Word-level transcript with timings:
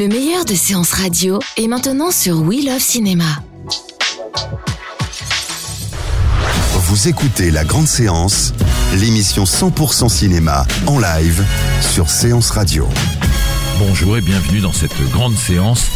Le 0.00 0.08
meilleur 0.08 0.46
de 0.46 0.54
séances 0.54 0.92
radio 0.92 1.40
est 1.58 1.68
maintenant 1.68 2.10
sur 2.10 2.40
We 2.40 2.64
Love 2.64 2.80
Cinéma. 2.80 3.42
Vous 6.86 7.06
écoutez 7.06 7.50
La 7.50 7.66
Grande 7.66 7.86
Séance, 7.86 8.54
l'émission 8.98 9.44
100% 9.44 10.08
cinéma 10.08 10.64
en 10.86 10.98
live 10.98 11.44
sur 11.82 12.08
Séance 12.08 12.48
Radio. 12.48 12.88
Bonjour 13.80 14.18
et 14.18 14.20
bienvenue 14.20 14.60
dans 14.60 14.74
cette 14.74 14.94
grande 15.10 15.34
séance 15.34 15.90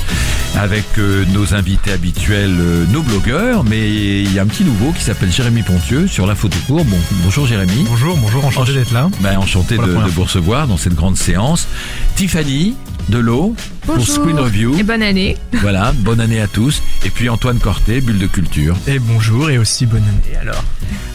avec 0.57 0.85
euh, 0.97 1.27
nos 1.35 1.53
invités 1.53 1.93
habituels, 1.93 2.57
euh, 2.59 2.87
nos 2.87 3.03
blogueurs, 3.03 3.63
mais 3.63 3.91
il 4.23 4.33
y 4.33 4.39
a 4.39 4.43
un 4.43 4.47
petit 4.47 4.65
nouveau 4.65 4.91
qui 4.93 5.03
s'appelle 5.05 5.31
Jérémy 5.31 5.63
Pontieux 5.63 6.07
sur 6.07 6.27
la 6.27 6.35
photo 6.35 6.57
court. 6.67 6.85
Bon, 6.87 6.97
bonjour 7.25 7.47
Jérémy. 7.47 7.85
Bonjour, 7.87 8.17
bonjour, 8.17 8.43
enchanté 8.47 8.73
Ench- 8.73 8.75
d'être 8.75 8.93
là. 8.93 9.11
Ben, 9.21 9.37
enchanté 9.37 9.77
de, 9.77 9.83
vous 9.83 10.23
recevoir 10.23 10.67
dans 10.67 10.79
cette 10.79 10.95
grande 10.95 11.19
séance. 11.19 11.69
Tiffany 12.17 12.75
Delot 13.11 13.55
pour 13.83 14.01
Screen 14.01 14.39
Review. 14.41 14.79
et 14.79 14.83
bonne 14.83 15.03
année. 15.03 15.37
Voilà, 15.61 15.93
bonne 15.93 16.21
année 16.21 16.41
à 16.41 16.49
tous. 16.49 16.83
Et 17.05 17.11
puis 17.11 17.29
Antoine 17.29 17.59
Corté, 17.59 18.01
Bulle 18.01 18.19
de 18.19 18.27
Culture. 18.27 18.77
Et 18.87 18.99
bonjour 18.99 19.51
et 19.51 19.59
aussi 19.59 19.85
bonne 19.85 20.05
année 20.05 20.39
alors. 20.41 20.65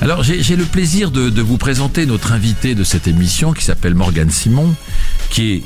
Alors 0.01 0.21
j'ai 0.21 0.43
j'ai 0.43 0.55
le 0.55 0.65
plaisir 0.65 1.09
de, 1.09 1.31
de 1.31 1.41
vous 1.41 1.57
présenter 1.57 2.05
notre 2.05 2.31
invité 2.31 2.75
de 2.75 2.83
cette 2.83 3.07
émission 3.07 3.53
qui 3.53 3.65
s'appelle 3.65 3.95
Morgane 3.95 4.29
Simon, 4.29 4.75
qui 5.31 5.53
est 5.53 5.63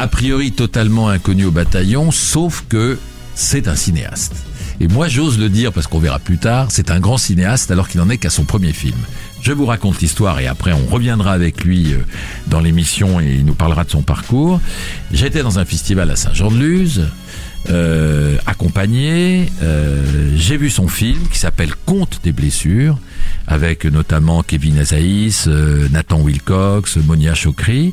a 0.00 0.06
priori 0.08 0.52
totalement 0.52 1.10
inconnu 1.10 1.44
au 1.44 1.50
bataillon, 1.50 2.10
sauf 2.10 2.64
que 2.70 2.98
c'est 3.34 3.68
un 3.68 3.76
cinéaste. 3.76 4.34
Et 4.80 4.88
moi 4.88 5.08
j'ose 5.08 5.38
le 5.38 5.50
dire 5.50 5.74
parce 5.74 5.86
qu'on 5.86 5.98
verra 5.98 6.18
plus 6.18 6.38
tard, 6.38 6.68
c'est 6.70 6.90
un 6.90 7.00
grand 7.00 7.18
cinéaste 7.18 7.70
alors 7.70 7.86
qu'il 7.86 8.00
n'en 8.00 8.08
est 8.08 8.16
qu'à 8.16 8.30
son 8.30 8.44
premier 8.44 8.72
film. 8.72 8.96
Je 9.42 9.52
vous 9.52 9.66
raconte 9.66 10.00
l'histoire 10.00 10.40
et 10.40 10.46
après 10.46 10.72
on 10.72 10.86
reviendra 10.86 11.32
avec 11.32 11.64
lui 11.64 11.92
euh, 11.92 11.98
dans 12.46 12.60
l'émission 12.60 13.20
et 13.20 13.34
il 13.34 13.44
nous 13.44 13.54
parlera 13.54 13.84
de 13.84 13.90
son 13.90 14.00
parcours. 14.00 14.58
J'étais 15.12 15.42
dans 15.42 15.58
un 15.58 15.66
festival 15.66 16.10
à 16.10 16.16
Saint-Jean-de-Luz, 16.16 17.06
euh, 17.68 18.38
accompagné. 18.46 19.50
euh, 19.62 20.32
J'ai 20.36 20.56
vu 20.56 20.70
son 20.70 20.88
film 20.88 21.28
qui 21.30 21.38
s'appelle 21.38 21.74
Conte 21.84 22.20
des 22.24 22.32
blessures, 22.32 22.96
avec 23.46 23.84
notamment 23.84 24.42
Kevin 24.42 24.78
Azaïs, 24.78 25.44
euh, 25.46 25.88
Nathan 25.90 26.20
Wilcox, 26.22 26.96
Monia 26.96 27.34
Chokri. 27.34 27.92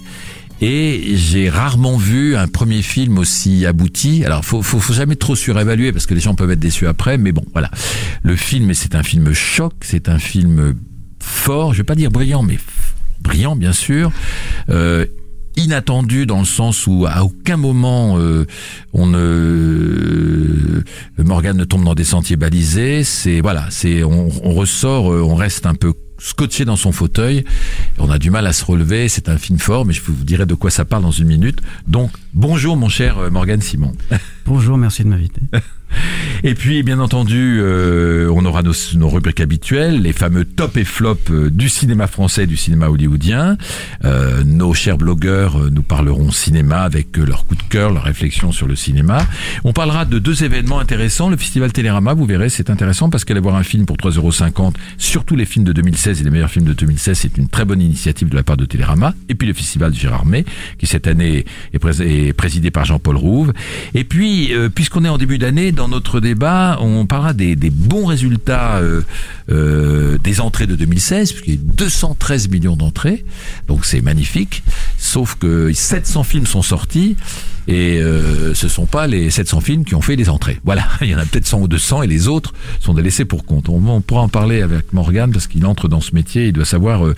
Et 0.62 1.16
j'ai 1.16 1.50
rarement 1.50 1.98
vu 1.98 2.36
un 2.36 2.48
premier 2.48 2.82
film 2.82 3.18
aussi 3.18 3.66
abouti. 3.66 4.26
Alors, 4.26 4.44
faut, 4.44 4.62
faut, 4.62 4.80
faut 4.80 4.94
jamais 4.94 5.16
trop 5.16 5.36
surévaluer 5.36 5.92
parce 5.92 6.06
que 6.06 6.14
les 6.14 6.20
gens 6.20 6.34
peuvent 6.34 6.52
être 6.52 6.60
déçus 6.60 6.88
après. 6.88 7.18
Mais 7.18 7.32
bon, 7.32 7.44
voilà. 7.54 7.70
Le 8.24 8.36
film, 8.36 8.74
c'est 8.74 8.96
un 8.96 9.04
film 9.04 9.34
choc. 9.34 9.74
C'est 9.82 10.10
un 10.10 10.20
film 10.20 10.76
fort. 11.20 11.74
Je 11.74 11.80
vais 11.80 11.84
pas 11.84 11.96
dire 11.96 12.10
brillant, 12.10 12.42
mais 12.42 12.58
brillant, 13.22 13.56
bien 13.56 13.74
sûr. 13.74 14.12
Euh, 14.70 15.06
inattendu 15.56 16.26
dans 16.26 16.40
le 16.40 16.46
sens 16.46 16.88
où 16.88 17.06
à 17.08 17.24
aucun 17.24 17.58
moment 17.58 18.20
euh, 18.20 18.46
on 18.94 19.08
ne 19.08 20.84
Morgan 21.18 21.58
ne 21.58 21.64
tombe 21.64 21.84
dans 21.84 21.96
des 21.96 22.04
sentiers 22.04 22.36
balisés. 22.36 23.04
C'est 23.04 23.42
voilà, 23.42 23.66
c'est 23.70 24.04
on, 24.04 24.30
on 24.44 24.54
ressort, 24.54 25.12
euh, 25.12 25.22
on 25.22 25.36
reste 25.36 25.66
un 25.66 25.76
peu 25.76 25.94
scotché 26.18 26.66
dans 26.66 26.76
son 26.76 26.92
fauteuil. 26.92 27.46
On 27.98 28.10
a 28.10 28.20
du 28.20 28.32
mal 28.32 28.48
à 28.48 28.54
se 28.54 28.66
relever. 28.66 29.08
C'est 29.10 29.30
un 29.30 29.38
film 29.38 29.60
fort, 29.60 29.86
mais 29.86 29.94
je 29.94 30.02
vous 30.02 30.14
dirai 30.24 30.46
de 30.46 30.56
quoi 30.56 30.72
ça 30.72 30.86
parle 30.86 31.04
dans 31.04 31.12
une 31.12 31.28
minute. 31.28 31.62
Donc 31.88 32.12
bonjour 32.34 32.78
mon 32.78 32.90
cher 32.90 33.18
euh, 33.18 33.30
Morgan 33.30 33.62
Simon. 33.62 33.94
Bonjour, 34.46 34.78
merci 34.78 35.04
de 35.04 35.10
m'inviter. 35.10 35.42
Et 36.44 36.54
puis, 36.54 36.84
bien 36.84 37.00
entendu, 37.00 37.58
euh, 37.60 38.30
on 38.34 38.46
aura 38.46 38.62
nos, 38.62 39.10
rubriques 39.10 39.40
habituelles, 39.40 40.02
les 40.02 40.14
fameux 40.14 40.46
top 40.46 40.78
et 40.78 40.84
flop 40.86 41.18
euh, 41.32 41.50
du 41.50 41.68
cinéma 41.68 42.06
français, 42.08 42.46
du 42.46 42.56
cinéma 42.58 42.90
hollywoodien. 42.90 43.58
Euh, 44.06 44.44
nos 44.44 44.74
chers 44.74 44.98
blogueurs 44.98 45.72
nous 45.72 45.82
parleront 45.82 46.32
cinéma 46.32 46.82
avec 46.82 47.18
leur 47.18 47.46
coup 47.48 47.56
de 47.56 47.64
cœur, 47.64 47.92
leur 47.92 48.04
réflexion 48.04 48.52
sur 48.52 48.68
le 48.68 48.76
cinéma. 48.76 49.26
On 49.64 49.74
parlera 49.74 50.06
de 50.06 50.20
deux 50.20 50.44
événements 50.44 50.80
intéressants. 50.80 51.30
Le 51.30 51.38
festival 51.38 51.72
Télérama, 51.72 52.14
vous 52.14 52.26
verrez, 52.26 52.50
c'est 52.50 52.70
intéressant 52.70 53.10
parce 53.10 53.26
qu'aller 53.26 53.40
voir 53.40 53.56
un 53.56 53.64
film 53.64 53.86
pour 53.86 53.98
3,50€, 53.98 54.74
surtout 54.98 55.36
les 55.36 55.46
films 55.46 55.66
de 55.66 55.74
2016 55.74 56.22
et 56.22 56.24
les 56.24 56.30
meilleurs 56.30 56.52
films 56.52 56.66
de 56.66 56.74
2016, 56.74 57.18
c'est 57.18 57.38
une 57.38 57.50
très 57.50 57.66
bonne 57.66 57.82
initiative 57.82 58.30
de 58.30 58.36
la 58.36 58.44
part 58.44 58.58
de 58.58 58.66
Télérama. 58.66 59.16
Et 59.30 59.36
puis 59.36 59.48
le 59.48 59.54
festival 59.56 59.94
Gérard 59.94 60.26
May, 60.26 60.46
qui 60.78 60.86
cette 60.86 61.08
année 61.08 61.46
est, 61.74 61.80
prés- 61.80 62.02
est 62.28 62.34
présidé 62.34 62.70
par 62.70 62.86
Jean-Paul 62.86 63.16
Rouve. 63.18 63.54
Et 63.96 64.04
puis, 64.04 64.54
puisqu'on 64.76 65.04
est 65.04 65.10
en 65.10 65.18
début 65.18 65.40
d'année, 65.40 65.72
dans 65.78 65.88
notre 65.88 66.20
débat, 66.20 66.78
on 66.82 67.06
parlera 67.06 67.34
des, 67.34 67.56
bons 67.56 68.06
résultats 68.06 68.78
euh, 68.78 69.02
euh, 69.50 70.18
des 70.18 70.42
entrées 70.42 70.68
de 70.68 70.76
2016, 70.76 71.32
puisqu'il 71.32 71.54
y 71.54 71.58
a 71.58 71.60
eu 71.60 71.64
213 71.64 72.50
millions 72.50 72.76
d'entrées, 72.76 73.24
donc 73.68 73.86
c'est 73.86 74.02
magnifique. 74.02 74.64
Sauf 74.98 75.36
que 75.36 75.72
700 75.72 76.24
films 76.24 76.48
sont 76.48 76.64
sortis. 76.64 77.16
Et 77.68 78.00
euh, 78.00 78.54
ce 78.54 78.70
sont 78.70 78.86
pas 78.86 79.08
les 79.08 79.30
700 79.30 79.60
films 79.60 79.84
qui 79.84 79.94
ont 79.94 80.02
fait 80.02 80.16
les 80.16 80.30
entrées. 80.30 80.58
Voilà, 80.64 80.88
il 81.02 81.08
y 81.08 81.16
en 81.16 81.18
a 81.18 81.26
peut-être 81.26 81.46
100 81.46 81.62
ou 81.62 81.68
200 81.68 82.04
et 82.04 82.08
les 82.08 82.28
autres 82.30 82.54
sont 82.80 82.94
des 82.94 83.02
laissés 83.02 83.26
pour 83.26 83.46
compte. 83.46 83.68
On, 83.68 84.00
pourra 84.02 84.22
en 84.22 84.30
parler 84.30 84.62
avec 84.62 84.94
Morgan 84.94 85.32
parce 85.32 85.48
qu'il 85.48 85.66
entre 85.66 85.90
dans 85.90 86.00
ce 86.00 86.16
métier, 86.16 86.48
il 86.48 86.54
doit 86.54 86.66
savoir 86.66 87.06
euh, 87.06 87.14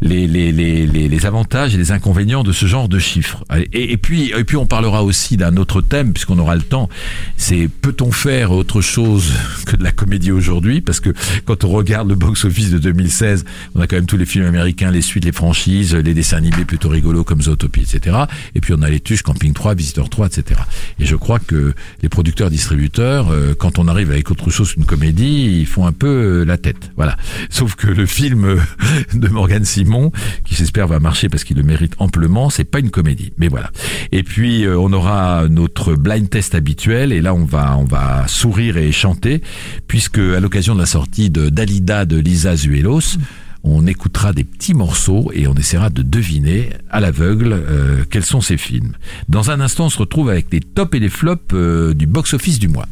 les 0.00 1.26
avantages 1.26 1.74
et 1.76 1.78
les 1.78 1.92
inconvénients 1.92 2.42
de 2.42 2.52
ce 2.52 2.66
genre 2.66 2.88
de 2.88 2.98
chiffres. 2.98 3.44
Et, 3.72 3.92
et 3.92 3.96
puis, 3.96 4.32
et 4.36 4.42
puis 4.42 4.56
on 4.56 4.66
parlera 4.66 5.04
aussi 5.04 5.36
d'un 5.36 5.56
autre 5.56 5.80
thème 5.80 6.12
puisqu'on 6.12 6.38
aura 6.38 6.56
le 6.56 6.62
temps. 6.62 6.88
C'est 7.36 7.68
peut-on 7.80 8.12
faire 8.12 8.52
autre 8.52 8.80
chose 8.80 9.32
que 9.66 9.76
de 9.76 9.84
la 9.84 9.92
comédie 9.92 10.32
aujourd'hui? 10.32 10.80
Parce 10.80 11.00
que 11.00 11.10
quand 11.44 11.64
on 11.64 11.68
regarde 11.68 12.08
le 12.08 12.14
box-office 12.14 12.70
de 12.70 12.78
2016, 12.78 13.44
on 13.74 13.80
a 13.80 13.86
quand 13.86 13.96
même 13.96 14.06
tous 14.06 14.16
les 14.16 14.26
films 14.26 14.46
américains, 14.46 14.90
les 14.90 15.02
suites, 15.02 15.24
les 15.24 15.32
franchises, 15.32 15.94
les 15.94 16.14
dessins 16.14 16.38
animés 16.38 16.64
plutôt 16.64 16.88
rigolos 16.88 17.24
comme 17.24 17.42
Zootopie, 17.42 17.80
etc. 17.80 18.16
Et 18.54 18.60
puis 18.60 18.74
on 18.76 18.82
a 18.82 18.90
les 18.90 19.00
tuches, 19.00 19.22
Camping 19.22 19.52
3, 19.52 19.74
Visiteur 19.74 20.08
3, 20.08 20.26
etc. 20.26 20.60
Et 20.98 21.06
je 21.06 21.16
crois 21.16 21.38
que 21.38 21.74
les 22.02 22.08
producteurs, 22.08 22.50
distributeurs, 22.50 23.28
euh, 23.30 23.54
quand 23.58 23.78
on 23.78 23.88
arrive 23.88 24.10
avec 24.10 24.30
autre 24.30 24.50
chose 24.50 24.72
qu'une 24.72 24.84
comédie, 24.84 25.58
ils 25.60 25.66
font 25.66 25.86
un 25.86 25.92
peu 25.92 26.06
euh, 26.06 26.44
la 26.44 26.58
tête. 26.58 26.90
Voilà. 26.96 27.16
Sauf 27.50 27.74
que 27.74 27.88
le 27.88 28.06
film 28.06 28.44
euh, 28.44 28.58
de 29.14 29.28
Morgan 29.28 29.64
Simon, 29.64 30.12
qui 30.44 30.54
j'espère 30.54 30.86
va 30.88 31.00
marcher 31.00 31.28
parce 31.28 31.44
qu'il 31.44 31.56
le 31.56 31.62
mérite 31.62 31.94
amplement, 31.98 32.50
c'est 32.50 32.64
pas 32.64 32.80
une 32.80 32.90
comédie. 32.90 33.32
Mais 33.38 33.48
voilà. 33.48 33.70
Et 34.12 34.22
puis 34.22 34.66
on 34.68 34.92
aura 34.92 35.48
notre 35.48 35.94
blind 35.94 36.28
test 36.28 36.54
habituel 36.54 37.12
et 37.12 37.20
là 37.20 37.34
on 37.34 37.44
va 37.44 37.67
on 37.76 37.84
va 37.84 38.26
sourire 38.28 38.76
et 38.76 38.92
chanter 38.92 39.42
puisque 39.86 40.18
à 40.18 40.40
l'occasion 40.40 40.74
de 40.74 40.80
la 40.80 40.86
sortie 40.86 41.30
de 41.30 41.48
Dalida 41.48 42.04
de 42.04 42.18
Lisa 42.18 42.56
Zuelos, 42.56 43.18
on 43.64 43.86
écoutera 43.86 44.32
des 44.32 44.44
petits 44.44 44.74
morceaux 44.74 45.30
et 45.34 45.46
on 45.46 45.54
essaiera 45.54 45.90
de 45.90 46.02
deviner 46.02 46.70
à 46.90 47.00
l'aveugle 47.00 47.52
euh, 47.52 48.04
quels 48.08 48.24
sont 48.24 48.40
ces 48.40 48.56
films. 48.56 48.92
Dans 49.28 49.50
un 49.50 49.60
instant, 49.60 49.86
on 49.86 49.90
se 49.90 49.98
retrouve 49.98 50.30
avec 50.30 50.46
les 50.52 50.60
tops 50.60 50.94
et 50.96 51.00
les 51.00 51.08
flops 51.08 51.54
euh, 51.54 51.94
du 51.94 52.06
box-office 52.06 52.58
du 52.58 52.68
mois. 52.68 52.86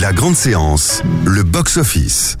La 0.00 0.12
Grande 0.12 0.36
Séance, 0.36 1.02
le 1.24 1.42
box-office. 1.42 2.36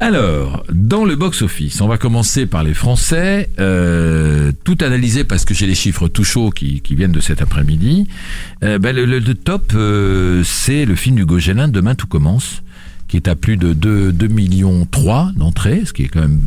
Alors, 0.00 0.64
dans 0.72 1.04
le 1.04 1.14
box-office, 1.16 1.80
on 1.80 1.86
va 1.86 1.98
commencer 1.98 2.46
par 2.46 2.64
les 2.64 2.74
Français, 2.74 3.48
euh, 3.60 4.50
tout 4.64 4.76
analysé 4.80 5.24
parce 5.24 5.44
que 5.44 5.54
j'ai 5.54 5.66
les 5.66 5.74
chiffres 5.76 6.08
tout 6.08 6.24
chauds 6.24 6.50
qui, 6.50 6.80
qui 6.80 6.94
viennent 6.94 7.12
de 7.12 7.20
cet 7.20 7.40
après-midi. 7.40 8.06
Euh, 8.64 8.78
ben, 8.78 8.94
le, 8.94 9.06
le- 9.06 9.20
le 9.20 9.34
top, 9.34 9.72
euh, 9.74 10.42
c'est 10.44 10.84
le 10.84 10.94
film 10.96 11.18
Hugo 11.18 11.38
Gélin, 11.38 11.68
Demain 11.68 11.94
tout 11.94 12.08
commence, 12.08 12.62
qui 13.08 13.16
est 13.16 13.28
à 13.28 13.36
plus 13.36 13.56
de 13.56 13.72
2, 13.72 14.12
2 14.12 14.26
millions 14.26 14.84
3 14.90 15.30
d'entrées, 15.36 15.82
ce 15.86 15.92
qui 15.92 16.02
est 16.02 16.08
quand 16.08 16.20
même 16.22 16.40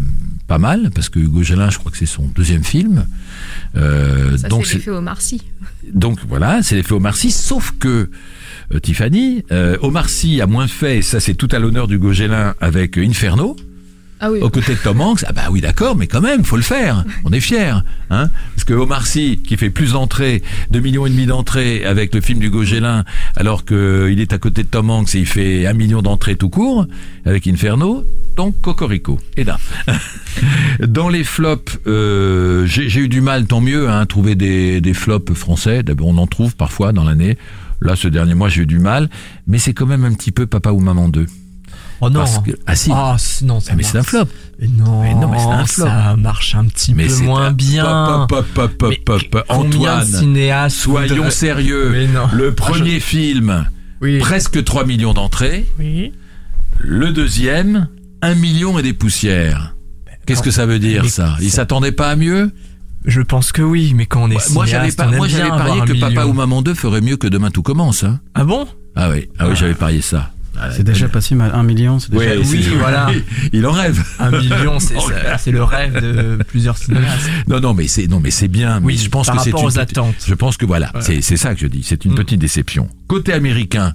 pas 0.48 0.60
mal, 0.60 0.92
parce 0.94 1.07
que 1.10 1.19
Hugo 1.19 1.42
Gélin, 1.42 1.69
je 1.69 1.77
crois 1.80 1.89
que 1.92 1.98
c'est 1.98 2.06
son 2.06 2.27
deuxième 2.36 2.63
film. 2.66 3.06
Euh, 3.77 4.38
Ça, 4.38 4.50
donc 4.50 4.66
c'est 4.66 4.75
l'effet 4.75 4.92
Omar 4.92 5.21
Sy. 5.21 5.42
donc 5.94 6.19
voilà, 6.27 6.62
c'est 6.63 6.75
l'effet 6.75 6.94
Omar 6.94 7.16
Sy, 7.16 7.31
sauf 7.31 7.74
que 7.80 8.10
Tiffany, 8.81 9.44
euh, 9.52 9.78
Omar 9.81 10.10
Sy 10.10 10.42
a 10.42 10.48
moins 10.48 10.68
fait, 10.68 10.98
et 10.98 11.02
ça 11.02 11.19
c'est 11.19 11.34
tout 11.36 11.48
à 11.52 11.60
l'honneur 11.60 11.88
du 11.88 12.00
Gélin 12.14 12.54
avec 12.60 12.98
Inferno, 12.98 13.56
Ah 14.19 14.30
oui. 14.31 14.40
aux 14.42 14.50
côtés 14.50 14.74
de 14.74 14.80
Tom 14.80 15.00
Hanks, 15.00 15.24
ah 15.28 15.31
bah 15.31 15.44
oui 15.52 15.62
d'accord, 15.62 15.96
mais 15.96 16.08
quand 16.08 16.19
même, 16.22 16.44
faut 16.44 16.58
le 16.58 16.62
faire. 16.64 17.06
On 17.24 17.31
est 17.31 17.40
fiers, 17.40 17.75
hein 18.10 18.30
Parce 18.56 18.66
que 18.66 18.74
Omar 18.74 19.08
Sy, 19.08 19.40
qui 19.46 19.56
fait 19.58 19.69
plus 19.69 19.94
d'entrées, 19.94 20.44
2 20.72 20.80
millions 20.81 21.06
et 21.06 21.10
demi 21.10 21.25
d'entrées 21.25 21.86
avec 21.86 22.14
le 22.14 22.19
film 22.22 22.40
du 22.40 22.50
Gaugelin, 22.50 23.06
alors 23.36 23.64
qu'il 23.64 24.19
est 24.19 24.34
à 24.34 24.38
côté 24.38 24.64
de 24.64 24.68
Tom 24.68 24.90
Hanks 24.90 25.16
et 25.16 25.19
il 25.19 25.28
fait 25.28 25.66
un 25.66 25.74
million 25.74 26.02
d'entrées 26.02 26.36
tout 26.36 26.50
court 26.50 26.86
avec 27.25 27.48
Inferno, 27.48 28.04
donc 28.36 28.60
Cocorico. 28.62 29.19
Et 29.38 29.44
là, 29.46 29.58
dans 30.88 31.10
les 31.10 31.24
flops, 31.24 31.80
euh, 31.88 32.66
j'ai 32.66 33.00
eu 33.00 33.08
du 33.08 33.22
mal, 33.22 33.46
tant 33.48 33.62
mieux, 33.62 33.90
hein, 33.90 34.00
à 34.02 34.06
trouver 34.06 34.36
des, 34.36 34.81
des 34.81 34.94
flops 34.94 35.34
français. 35.34 35.84
D'abord, 35.84 36.08
on 36.08 36.18
en 36.18 36.28
trouve 36.28 36.56
parfois 36.56 36.92
dans 36.92 37.04
l'année. 37.04 37.38
Là, 37.81 37.95
ce 37.95 38.07
dernier 38.07 38.33
mois, 38.33 38.50
j'ai 38.50 38.62
eu 38.63 38.65
du 38.65 38.79
mal, 38.79 39.09
mais 39.45 39.59
c'est 39.59 39.74
quand 39.74 39.85
même 39.85 40.03
un 40.06 40.13
petit 40.13 40.31
peu 40.31 40.45
Papa 40.47 40.71
ou 40.71 40.79
Maman 40.79 41.09
2. 41.09 41.25
Oh 42.00 42.09
non. 42.09 42.19
Parce 42.19 42.39
que, 42.39 42.51
ah 42.68 42.75
si, 42.75 42.91
Ah 42.94 43.15
c- 43.18 43.44
non, 43.45 43.59
ça 43.59 43.74
mais 43.75 43.81
c'est 43.83 43.97
un 43.97 44.03
flop. 44.03 44.25
Mais 44.59 44.68
non, 44.68 45.01
Mais 45.01 45.13
non, 45.15 45.29
mais 45.29 45.38
un 45.39 45.65
flop. 45.65 45.85
ça 45.85 46.15
marche 46.15 46.53
un 46.56 46.65
petit 46.65 46.94
Mais 46.94 47.07
peu 47.07 47.18
moins 47.24 47.47
un- 47.47 47.51
bien. 47.51 48.25
Pop, 48.29 48.45
pop, 48.53 48.71
pop, 48.77 48.89
Mais 48.89 49.44
Antoine, 49.50 50.69
soyons 50.69 51.29
sérieux. 51.31 51.89
Mais 51.91 52.07
non. 52.07 52.27
Le 52.33 52.50
Ah, 52.50 52.51
premier 52.56 53.00
film, 53.00 53.65
Oui. 54.01 54.19
presque 54.19 54.63
3 54.63 54.85
millions 54.85 55.13
d'entrées. 55.13 55.65
Oui. 55.80 56.12
Le 56.80 57.12
deuxième, 57.12 57.88
1 58.21 58.35
million 58.35 58.77
et 58.77 58.83
des 58.83 58.94
poussières. 58.94 59.75
Qu'est-ce 60.25 60.44
que 60.44 60.51
ça 60.51 60.65
veut 60.65 60.80
dire 60.80 61.06
ça? 61.09 61.35
Il 61.39 61.50
ça- 61.50 61.57
s'attendait 61.57 61.91
pas 61.94 62.09
à 62.09 62.15
mieux? 62.15 62.51
Je 63.07 63.21
pense 63.21 63.51
que 63.51 63.62
oui, 63.62 63.94
mais 63.95 64.06
quand 64.06 64.24
on 64.24 64.30
est 64.30 64.51
Moi 64.54 64.65
j'avais 64.65 64.92
pas, 64.92 65.07
moi 65.07 65.27
j'avais 65.27 65.50
parié 65.50 65.81
que 65.81 65.94
un 65.94 66.00
Papa 66.13 66.25
ou 66.27 66.33
Maman 66.33 66.62
2 66.62 66.74
ferait 66.74 67.01
mieux 67.01 67.18
que 67.18 67.27
Demain 67.27 67.50
tout 67.51 67.63
commence. 67.63 68.04
Hein. 68.04 68.19
Ah 68.36 68.44
bon? 68.44 68.68
Ah 68.95 69.09
oui, 69.09 69.30
ah 69.39 69.48
oui, 69.48 69.56
j'avais 69.56 69.74
parié 69.74 70.01
ça. 70.01 70.31
C'est 70.75 70.83
déjà 70.83 71.07
pas 71.07 71.21
si 71.21 71.36
mal. 71.36 71.51
Un 71.54 71.62
million, 71.62 72.00
c'est 72.00 72.09
déjà. 72.12 72.31
Ouais, 72.31 72.38
oui, 72.39 72.63
c'est- 72.63 72.69
voilà. 72.71 73.12
Il 73.54 73.65
en 73.68 73.71
rêve. 73.71 74.04
Un 74.19 74.31
million, 74.31 74.80
c'est 75.38 75.51
le 75.51 75.63
rêve 75.63 76.01
de 76.01 76.44
plusieurs 76.44 76.77
cinéastes. 76.77 77.30
Non, 77.48 77.59
non, 77.59 77.74
mais 77.75 77.88
c'est 77.88 78.07
non, 78.07 78.19
mais 78.19 78.31
c'est 78.31 78.48
bien. 78.48 78.77
Oui, 78.83 78.95
mais 78.98 79.04
je 79.04 79.09
pense 79.09 79.27
par 79.27 79.36
que 79.38 79.44
c'est 79.44 79.54
aux 79.54 79.77
attentes. 79.80 80.15
Je 80.25 80.33
pense 80.33 80.57
que 80.57 80.65
voilà, 80.65 80.92
c'est 81.00 81.21
c'est 81.21 81.38
ça 81.38 81.54
que 81.54 81.59
je 81.62 81.68
dis. 81.68 81.83
C'est 81.83 82.06
une 82.06 82.13
Mm. 82.13 82.15
petite 82.15 82.39
déception. 82.39 82.89
Côté 83.07 83.33
américain, 83.33 83.94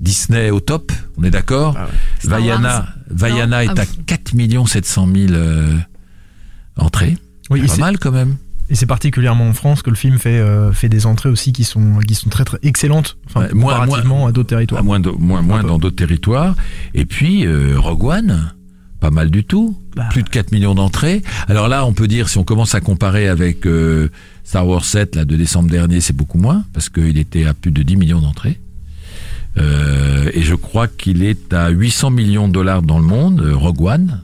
Disney 0.00 0.50
au 0.50 0.60
top, 0.60 0.92
on 1.18 1.24
est 1.24 1.30
d'accord. 1.30 1.76
Star 2.20 2.38
Vaiana. 2.38 2.86
Vaiana 3.10 3.64
Non 3.64 3.72
est 3.72 3.78
Ah 3.78 3.82
à 3.82 3.84
oui. 3.84 4.04
4 4.06 4.68
700 4.68 5.08
000 5.12 5.32
euh, 5.32 5.72
entrées. 6.76 7.16
Oui, 7.50 7.60
pas 7.62 7.68
c'est- 7.74 7.80
mal 7.80 7.98
quand 7.98 8.12
même. 8.12 8.36
Et 8.70 8.74
c'est 8.74 8.86
particulièrement 8.86 9.46
en 9.46 9.52
France 9.52 9.82
que 9.82 9.90
le 9.90 9.96
film 9.96 10.18
fait, 10.18 10.38
euh, 10.38 10.72
fait 10.72 10.88
des 10.88 11.04
entrées 11.06 11.28
aussi 11.28 11.52
qui 11.52 11.64
sont, 11.64 11.98
qui 12.06 12.14
sont 12.14 12.30
très 12.30 12.44
très 12.44 12.58
excellentes, 12.62 13.16
enfin, 13.26 13.42
Ouais, 13.42 13.52
moins- 13.54 13.74
comparativement 13.80 14.26
à 14.26 14.32
d'autres 14.32 14.48
territoires. 14.48 14.80
À 14.80 14.84
moins, 14.84 15.00
de- 15.00 15.10
moins, 15.10 15.42
moins 15.42 15.62
dans 15.62 15.78
d'autres 15.78 15.96
territoires. 15.96 16.54
Et 16.94 17.04
puis 17.04 17.46
euh, 17.46 17.74
Rogue 17.78 18.04
One, 18.04 18.52
pas 19.00 19.10
mal 19.10 19.30
du 19.30 19.44
tout. 19.44 19.76
Bah. 19.94 20.08
Plus 20.10 20.22
de 20.22 20.30
4 20.30 20.50
millions 20.52 20.74
d'entrées. 20.74 21.22
Alors 21.46 21.68
là, 21.68 21.84
on 21.84 21.92
peut 21.92 22.08
dire, 22.08 22.28
si 22.30 22.38
on 22.38 22.44
commence 22.44 22.74
à 22.74 22.80
comparer 22.80 23.28
avec 23.28 23.66
euh, 23.66 24.08
Star 24.44 24.66
Wars 24.66 24.84
7 24.84 25.14
là, 25.16 25.24
de 25.26 25.36
décembre 25.36 25.68
dernier, 25.70 26.00
c'est 26.00 26.16
beaucoup 26.16 26.38
moins, 26.38 26.64
parce 26.72 26.88
qu'il 26.88 27.18
était 27.18 27.44
à 27.44 27.52
plus 27.54 27.70
de 27.70 27.82
10 27.82 27.96
millions 27.96 28.20
d'entrées. 28.20 28.58
Et 29.56 30.42
je 30.42 30.54
crois 30.56 30.88
qu'il 30.88 31.22
est 31.22 31.52
à 31.52 31.68
800 31.68 32.10
millions 32.10 32.48
de 32.48 32.52
dollars 32.52 32.82
dans 32.82 32.98
le 32.98 33.04
monde, 33.04 33.40
Rogue 33.54 33.82
One, 33.82 34.20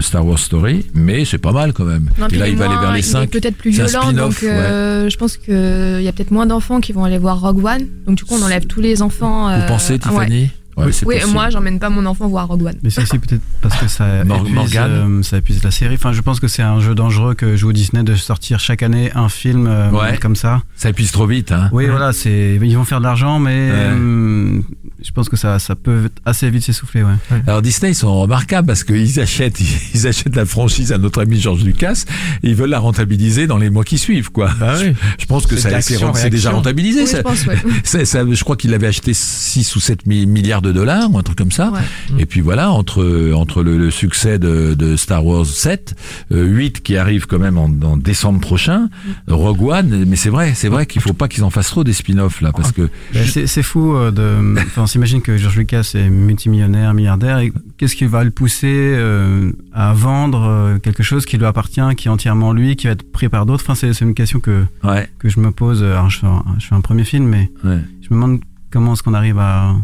Star 0.00 0.26
Wars 0.26 0.38
Story, 0.38 0.86
mais 0.94 1.24
c'est 1.24 1.38
pas 1.38 1.52
mal 1.52 1.72
quand 1.72 1.84
même. 1.84 2.10
Non, 2.18 2.28
et 2.28 2.36
là, 2.36 2.48
il, 2.48 2.56
va 2.56 2.66
aller 2.66 2.74
vers 2.74 2.92
les 2.92 3.00
il 3.00 3.04
est 3.04 3.12
5. 3.12 3.30
peut-être 3.30 3.56
plus 3.56 3.70
violent, 3.70 4.12
donc 4.12 4.42
euh, 4.42 5.08
je 5.08 5.16
pense 5.16 5.36
qu'il 5.36 6.02
y 6.02 6.08
a 6.08 6.12
peut-être 6.12 6.30
moins 6.30 6.46
d'enfants 6.46 6.80
qui 6.80 6.92
vont 6.92 7.04
aller 7.04 7.18
voir 7.18 7.40
Rogue 7.40 7.64
One. 7.64 7.86
Donc 8.06 8.16
du 8.16 8.24
coup, 8.24 8.34
on 8.34 8.42
enlève 8.42 8.66
tous 8.66 8.80
les 8.80 9.02
enfants. 9.02 9.44
Vous 9.46 9.62
euh, 9.62 9.66
pensez, 9.66 9.98
ah 10.04 10.12
ouais. 10.12 10.50
Ouais, 10.76 10.84
Oui, 10.84 11.14
possible. 11.14 11.32
moi, 11.32 11.48
j'emmène 11.50 11.78
pas 11.78 11.88
mon 11.88 12.04
enfant 12.04 12.28
voir 12.28 12.48
Rogue 12.48 12.62
One. 12.64 12.74
Mais 12.82 12.90
c'est 12.90 13.02
aussi 13.02 13.18
peut-être 13.18 13.40
parce 13.62 13.76
que 13.80 13.88
ça 13.88 14.20
épuise, 14.22 14.76
euh, 14.76 15.22
ça 15.22 15.38
épuise 15.38 15.62
la 15.64 15.70
série. 15.70 15.94
Enfin, 15.94 16.12
je 16.12 16.20
pense 16.20 16.38
que 16.38 16.48
c'est 16.48 16.62
un 16.62 16.80
jeu 16.80 16.94
dangereux 16.94 17.34
que 17.34 17.56
joue 17.56 17.72
Disney 17.72 18.02
de 18.02 18.14
sortir 18.14 18.60
chaque 18.60 18.82
année 18.82 19.10
un 19.14 19.28
film 19.30 19.66
euh, 19.66 19.90
Ouais. 19.90 20.18
comme 20.18 20.36
ça. 20.36 20.62
Ça 20.76 20.90
épuise 20.90 21.12
trop 21.12 21.26
vite, 21.26 21.50
hein. 21.52 21.70
Oui, 21.72 21.86
voilà, 21.86 22.12
c'est 22.12 22.58
ils 22.62 22.76
vont 22.76 22.84
faire 22.84 22.98
de 22.98 23.04
l'argent, 23.04 23.38
mais 23.38 23.70
Ouais. 23.70 23.74
euh, 23.74 24.60
je 25.02 25.10
pense 25.12 25.28
que 25.30 25.36
ça, 25.36 25.58
ça 25.58 25.74
peut 25.76 26.10
assez 26.26 26.50
vite 26.50 26.64
s'essouffler, 26.64 27.02
ouais. 27.02 27.14
Alors 27.46 27.62
Disney, 27.62 27.92
ils 27.92 27.94
sont 27.94 28.14
remarquables 28.20 28.66
parce 28.66 28.84
qu'ils 28.84 29.18
achètent, 29.20 29.60
ils 29.94 30.06
achètent 30.06 30.36
la 30.36 30.44
franchise 30.44 30.92
à 30.92 30.98
notre 30.98 31.22
ami 31.22 31.40
George 31.40 31.64
Lucas 31.64 32.04
et 32.42 32.48
ils 32.50 32.54
veulent 32.54 32.68
la 32.70 32.78
rentabiliser 32.80 33.46
dans 33.46 33.56
les 33.58 33.70
mois 33.70 33.84
qui 33.84 33.96
suivent, 33.96 34.30
quoi. 34.30 34.50
Oui. 34.60 34.92
Je 35.18 35.24
pense 35.26 35.46
que 35.46 35.56
C'est 35.56 35.70
ça, 35.70 35.80
c'est 35.80 36.30
déjà 36.30 36.50
rentabilisé. 36.50 37.00
Oui, 37.02 37.06
ça. 37.06 37.18
je 37.18 37.22
pense, 37.22 37.46
ouais. 37.46 37.56
C'est- 37.84 38.04
ça- 38.04 38.24
je 38.30 38.44
crois 38.44 38.56
qu'il 38.56 38.74
avait 38.74 38.86
acheté 38.88 39.14
6 39.14 39.74
ou 39.76 39.80
7 39.80 40.06
mi- 40.06 40.26
milliards 40.26 40.62
de 40.62 40.65
dollars 40.72 41.12
ou 41.12 41.18
un 41.18 41.22
truc 41.22 41.38
comme 41.38 41.52
ça. 41.52 41.70
Ouais. 41.70 41.80
Et 42.18 42.26
puis 42.26 42.40
voilà, 42.40 42.70
entre 42.70 43.32
entre 43.34 43.62
le, 43.62 43.78
le 43.78 43.90
succès 43.90 44.38
de, 44.38 44.74
de 44.74 44.96
Star 44.96 45.24
Wars 45.24 45.46
7, 45.46 45.94
euh, 46.32 46.44
8 46.44 46.82
qui 46.82 46.96
arrive 46.96 47.26
quand 47.26 47.38
même 47.38 47.58
en, 47.58 47.70
en 47.84 47.96
décembre 47.96 48.40
prochain, 48.40 48.88
Rogue 49.28 49.62
One, 49.62 50.04
mais 50.06 50.16
c'est 50.16 50.30
vrai, 50.30 50.54
c'est 50.54 50.68
vrai 50.68 50.86
qu'il 50.86 51.02
faut 51.02 51.12
pas 51.12 51.28
qu'ils 51.28 51.44
en 51.44 51.50
fassent 51.50 51.68
trop 51.70 51.84
des 51.84 51.92
spin-offs 51.92 52.40
là, 52.40 52.52
parce 52.52 52.72
que 52.72 52.88
Ben, 53.12 53.24
C'est 53.26 53.46
c'est 53.46 53.62
fou 53.62 53.94
euh, 53.94 54.10
de. 54.10 54.54
Enfin, 54.60 54.82
on 54.82 54.86
s'imagine 54.86 55.22
que 55.22 55.36
George 55.36 55.56
Lucas 55.56 55.92
est 55.94 56.08
multimillionnaire, 56.10 56.94
milliardaire, 56.94 57.38
et 57.38 57.52
qu'est-ce 57.78 57.96
qui 57.96 58.04
va 58.06 58.24
le 58.24 58.30
pousser 58.30 58.66
euh, 58.96 59.52
à 59.72 59.92
vendre 59.92 60.42
euh, 60.44 60.78
quelque 60.78 61.02
chose 61.02 61.26
qui 61.26 61.38
lui 61.38 61.46
appartient, 61.46 61.80
qui 61.96 62.08
est 62.08 62.10
entièrement 62.10 62.52
lui, 62.52 62.76
qui 62.76 62.86
va 62.86 62.92
être 62.92 63.10
pris 63.10 63.28
par 63.28 63.46
d'autres? 63.46 63.64
Enfin, 63.64 63.74
c'est 63.74 63.92
c'est 63.92 64.04
une 64.04 64.14
question 64.14 64.40
que 64.40 64.64
ouais, 64.84 65.08
que 65.18 65.28
je 65.28 65.40
me 65.40 65.50
pose. 65.50 65.82
Alors, 65.82 66.10
je 66.10 66.18
fais 66.18 66.26
un, 66.26 66.44
je 66.58 66.66
fais 66.66 66.74
un 66.74 66.80
premier 66.80 67.04
film, 67.04 67.26
mais 67.26 67.50
ouais. 67.64 67.80
je 68.02 68.08
me 68.10 68.14
demande 68.14 68.40
comment 68.70 68.92
est-ce 68.92 69.02
qu'on 69.02 69.14
arrive 69.14 69.38
à, 69.38 69.74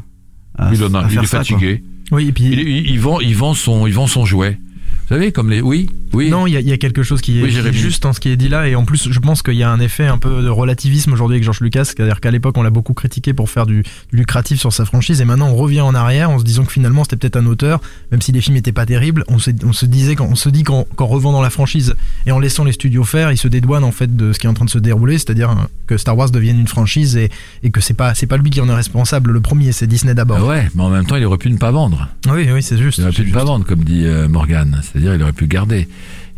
à, 0.59 0.71
il, 0.73 0.83
en 0.85 0.95
a- 0.95 1.01
à 1.01 1.05
il 1.05 1.11
faire 1.11 1.23
est 1.23 1.27
ça. 1.27 1.39
quoi. 1.39 1.45
fatigué. 1.45 1.83
Oui, 2.11 2.29
et 2.29 2.33
puis. 2.33 2.45
Il, 2.45 2.91
il 2.91 3.01
vend, 3.01 3.21
il 3.21 3.35
vend 3.37 3.55
son, 3.55 3.87
il 3.87 3.93
vend 3.95 4.07
son 4.07 4.25
jouet. 4.27 4.59
Vous 5.03 5.09
savez, 5.09 5.33
comme 5.33 5.51
les, 5.51 5.61
oui, 5.61 5.89
oui. 6.13 6.31
Non, 6.31 6.47
il 6.47 6.53
y, 6.53 6.57
a- 6.57 6.61
il 6.61 6.69
y 6.69 6.73
a 6.73 6.79
quelque 6.79 7.03
chose 7.03 7.21
qui 7.21 7.39
est, 7.39 7.43
Oui, 7.43 7.49
qui 7.51 7.55
est 7.57 7.63
Jérémy. 7.63 7.77
juste 7.77 8.03
dans 8.03 8.13
ce 8.13 8.21
qui 8.21 8.29
est 8.29 8.37
dit 8.37 8.49
là, 8.49 8.69
et 8.69 8.75
en 8.75 8.85
plus, 8.85 9.09
je 9.11 9.19
pense 9.21 9.43
qu'il 9.43 9.55
y 9.55 9.63
a 9.63 9.71
un 9.71 9.81
effet 9.81 10.07
un 10.07 10.19
peu 10.19 10.43
de 10.43 10.49
relativisme 10.49 11.13
aujourd'hui 11.13 11.37
avec 11.37 11.45
George 11.45 11.61
Lucas, 11.61 11.85
c'est-à-dire 11.85 12.21
qu'à 12.21 12.31
l'époque, 12.31 12.57
on 12.59 12.63
l'a 12.63 12.71
beaucoup 12.71 12.95
critiqué 12.95 13.33
pour 13.35 13.51
faire 13.51 13.67
du, 13.67 13.83
du 14.11 14.17
lucratif 14.17 14.59
sur 14.61 14.73
sa 14.73 14.85
franchise, 14.85 15.21
et 15.21 15.25
maintenant, 15.25 15.49
on 15.49 15.57
revient 15.57 15.81
en 15.81 15.95
arrière 15.95 16.31
en 16.31 16.39
se 16.39 16.45
disant 16.45 16.65
que 16.65 16.73
finalement, 16.73 17.05
c'était 17.05 17.17
peut-être 17.17 17.37
un 17.37 17.47
auteur, 17.47 17.81
même 18.11 18.21
si 18.23 18.33
les 18.33 18.41
films 18.41 18.55
n'étaient 18.57 18.73
pas 18.73 18.87
terribles, 18.87 19.25
on 19.29 19.39
se, 19.39 19.51
on 19.65 19.73
se 19.73 19.87
disait, 19.87 20.15
quand, 20.17 20.27
on 20.31 20.35
se 20.37 20.49
dit 20.49 20.63
qu'en 20.65 20.87
revendant 20.99 21.43
la 21.43 21.51
franchise 21.51 21.95
et 22.27 22.33
en 22.33 22.39
laissant 22.39 22.65
les 22.65 22.73
studios 22.73 23.05
faire, 23.05 23.31
ils 23.33 23.37
se 23.39 23.49
dédouanent 23.49 23.85
en 23.85 23.93
fait 23.93 24.15
de 24.17 24.33
ce 24.33 24.39
qui 24.39 24.47
est 24.47 24.51
en 24.51 24.55
train 24.55 24.65
de 24.65 24.71
se 24.71 24.79
dérouler, 24.79 25.19
c'est-à-dire 25.19 25.51
hein, 25.51 25.69
que 25.87 25.97
Star 25.97 26.17
Wars 26.17 26.31
devienne 26.31 26.59
une 26.61 26.69
franchise 26.69 27.17
et, 27.17 27.31
et 27.63 27.71
que 27.71 27.81
c'est 27.81 27.95
pas, 27.95 28.15
c'est 28.15 28.27
pas 28.27 28.37
lui 28.37 28.51
qui 28.51 28.61
en 28.61 28.69
est 28.69 28.75
responsable. 28.75 29.33
Le 29.33 29.41
premier, 29.41 29.73
c'est 29.73 29.87
Disney 29.87 30.15
d'abord. 30.15 30.39
Ah 30.41 30.47
ouais, 30.47 30.69
mais 30.75 30.83
en 30.83 30.91
même 30.91 31.05
temps, 31.07 31.17
il 31.17 31.25
aurait 31.25 31.39
pu 31.39 31.51
ne 31.51 31.57
pas 31.57 31.71
vendre. 31.71 32.09
Oui, 32.31 32.47
oui, 32.53 32.63
c'est 32.63 32.79
juste. 32.79 32.99
Il 32.99 33.05
aurait 33.05 33.13
pu 33.13 33.25
ne 33.27 33.33
pas 33.33 33.45
vendre, 33.45 33.65
comme 33.67 33.83
dit 33.85 34.05
euh, 34.05 34.29
Morgan. 34.29 34.81
C'est-à-dire, 34.83 35.15
il 35.15 35.23
aurait 35.23 35.33
pu 35.33 35.47
garder. 35.47 35.89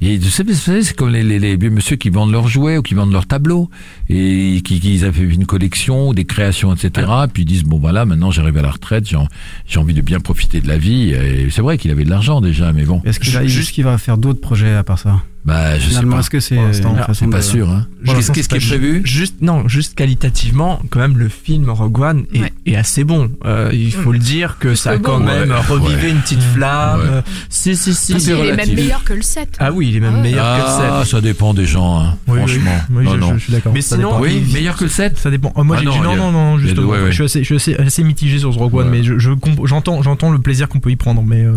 Et 0.06 0.18
vous 0.18 0.28
savez, 0.28 0.52
c'est 0.54 0.94
comme 0.94 1.08
les, 1.08 1.22
les, 1.22 1.38
les 1.38 1.56
vieux 1.56 1.70
monsieur 1.70 1.96
qui 1.96 2.10
vendent 2.10 2.30
leurs 2.30 2.46
jouets 2.48 2.76
ou 2.76 2.82
qui 2.82 2.92
vendent 2.92 3.12
leurs 3.12 3.26
tableaux 3.26 3.70
et 4.10 4.60
qui, 4.62 4.78
qui 4.78 4.94
ils 4.96 5.04
avaient 5.06 5.22
une 5.24 5.46
collection, 5.46 6.12
des 6.12 6.24
créations, 6.26 6.74
etc. 6.74 7.08
Puis 7.32 7.44
ils 7.44 7.46
disent 7.46 7.62
bon 7.64 7.78
voilà, 7.78 8.04
maintenant 8.04 8.30
j'arrive 8.30 8.58
à 8.58 8.62
la 8.62 8.70
retraite, 8.70 9.08
j'ai 9.08 9.16
en- 9.16 9.28
j'ai 9.66 9.78
envie 9.80 9.94
de 9.94 10.02
bien 10.02 10.20
profiter 10.20 10.60
de 10.60 10.68
la 10.68 10.76
vie. 10.76 11.10
Et 11.12 11.48
c'est 11.50 11.62
vrai 11.62 11.78
qu'il 11.78 11.90
avait 11.90 12.04
de 12.04 12.10
l'argent 12.10 12.42
déjà, 12.42 12.72
mais 12.74 12.84
bon, 12.84 13.00
Est-ce 13.06 13.18
qu'il 13.18 13.32
va, 13.32 13.46
Juste- 13.46 13.60
est-ce 13.68 13.72
qu'il 13.72 13.84
va 13.84 13.96
faire 13.96 14.18
d'autres 14.18 14.40
projets 14.42 14.74
à 14.74 14.84
part 14.84 14.98
ça? 14.98 15.22
Bah 15.44 15.78
je 15.78 15.82
sais 15.84 15.88
Finalement, 15.90 16.16
pas. 16.16 16.20
est-ce 16.20 16.30
que 16.30 16.40
c'est 16.40 16.54
l'instant, 16.56 16.90
une 16.90 16.94
alors, 16.96 17.06
façon 17.08 17.24
C'est 17.26 17.30
pas 17.30 17.38
de- 17.38 17.42
sûr. 17.42 17.68
Hein. 17.70 17.86
Qu'est-ce 18.04 18.32
qu'est-ce 18.32 18.48
qui 18.48 18.56
est 18.56 18.60
c'est 18.60 18.66
prévu 18.68 19.02
Juste, 19.04 19.36
non, 19.42 19.68
juste 19.68 19.94
qualitativement, 19.94 20.80
quand 20.90 21.00
même, 21.00 21.18
le 21.18 21.28
film 21.28 21.68
Rogue 21.70 21.98
One 22.00 22.24
est, 22.32 22.40
Ouais. 22.40 22.52
est 22.66 22.76
assez 22.76 23.04
bon. 23.04 23.30
Euh, 23.44 23.70
il 23.72 23.92
faut 23.92 24.12
le 24.12 24.18
dire 24.18 24.56
que 24.58 24.74
ça 24.74 24.92
a 24.92 24.98
quand 24.98 25.20
même 25.20 25.50
Ouais, 25.50 25.56
revivé 25.68 26.02
ouais. 26.04 26.10
une 26.10 26.20
petite 26.20 26.42
flamme. 26.42 27.00
Ouais. 27.00 27.06
Euh, 27.08 27.22
Si, 27.50 27.76
si, 27.76 27.94
si. 27.94 28.12
Tout 28.14 28.18
Il 28.20 28.30
est 28.30 28.56
même 28.56 28.74
meilleur 28.74 29.04
que 29.04 29.12
le 29.12 29.22
7. 29.22 29.48
Ah 29.58 29.70
oui, 29.72 29.88
il 29.90 29.96
est 29.96 30.00
même 30.00 30.12
Ah 30.14 30.16
ouais. 30.16 30.22
meilleur 30.22 30.44
que 30.44 30.62
Ah, 30.66 30.98
le 31.00 31.04
7. 31.04 31.10
ça 31.10 31.20
dépend 31.20 31.54
des 31.54 31.66
gens, 31.66 32.00
hein, 32.00 32.16
Oui, 32.26 32.34
oui. 32.34 32.38
franchement. 32.38 32.78
Oui, 32.90 33.04
non, 33.04 33.10
je, 33.12 33.16
non. 33.18 33.28
je- 33.32 33.38
je 33.38 33.42
suis 33.44 33.52
d'accord. 33.52 33.72
Mais 33.74 33.80
Ça 33.82 33.96
sinon, 33.96 34.08
dépend. 34.10 34.22
Oui, 34.22 34.42
il- 34.46 34.52
meilleur 34.54 34.76
que 34.76 34.84
le 34.84 34.90
7 34.90 35.18
Ça 35.18 35.30
dépend. 35.30 35.52
Oh, 35.56 35.64
moi, 35.64 35.76
Ah 35.76 35.80
j'ai 35.80 35.86
non, 35.86 35.92
dit 35.92 35.98
non, 35.98 36.04
il 36.04 36.10
y 36.10 36.14
a- 36.14 36.16
non, 36.18 36.32
non, 36.32 36.58
il 36.58 36.60
y 36.60 36.64
a 36.64 36.66
justement. 36.68 36.86
deux, 36.86 36.92
ouais, 36.92 37.02
ouais. 37.04 37.10
Je 37.10 37.14
suis 37.14 37.24
assez, 37.24 37.38
je 37.40 37.44
suis 37.44 37.72
assez, 37.72 37.74
assez 37.82 38.02
mitigé 38.02 38.38
sur 38.38 38.52
ce 38.52 38.58
Rogue 38.58 38.74
One, 38.74 38.86
Ouais. 38.86 38.98
mais 38.98 39.02
je, 39.02 39.18
je 39.18 39.30
comp- 39.30 39.66
j'entends, 39.66 40.02
j'entends 40.02 40.30
le 40.30 40.38
plaisir 40.38 40.68
qu'on 40.68 40.80
peut 40.80 40.90
y 40.90 40.96
prendre, 40.96 41.22
mais 41.22 41.42
euh, 41.42 41.56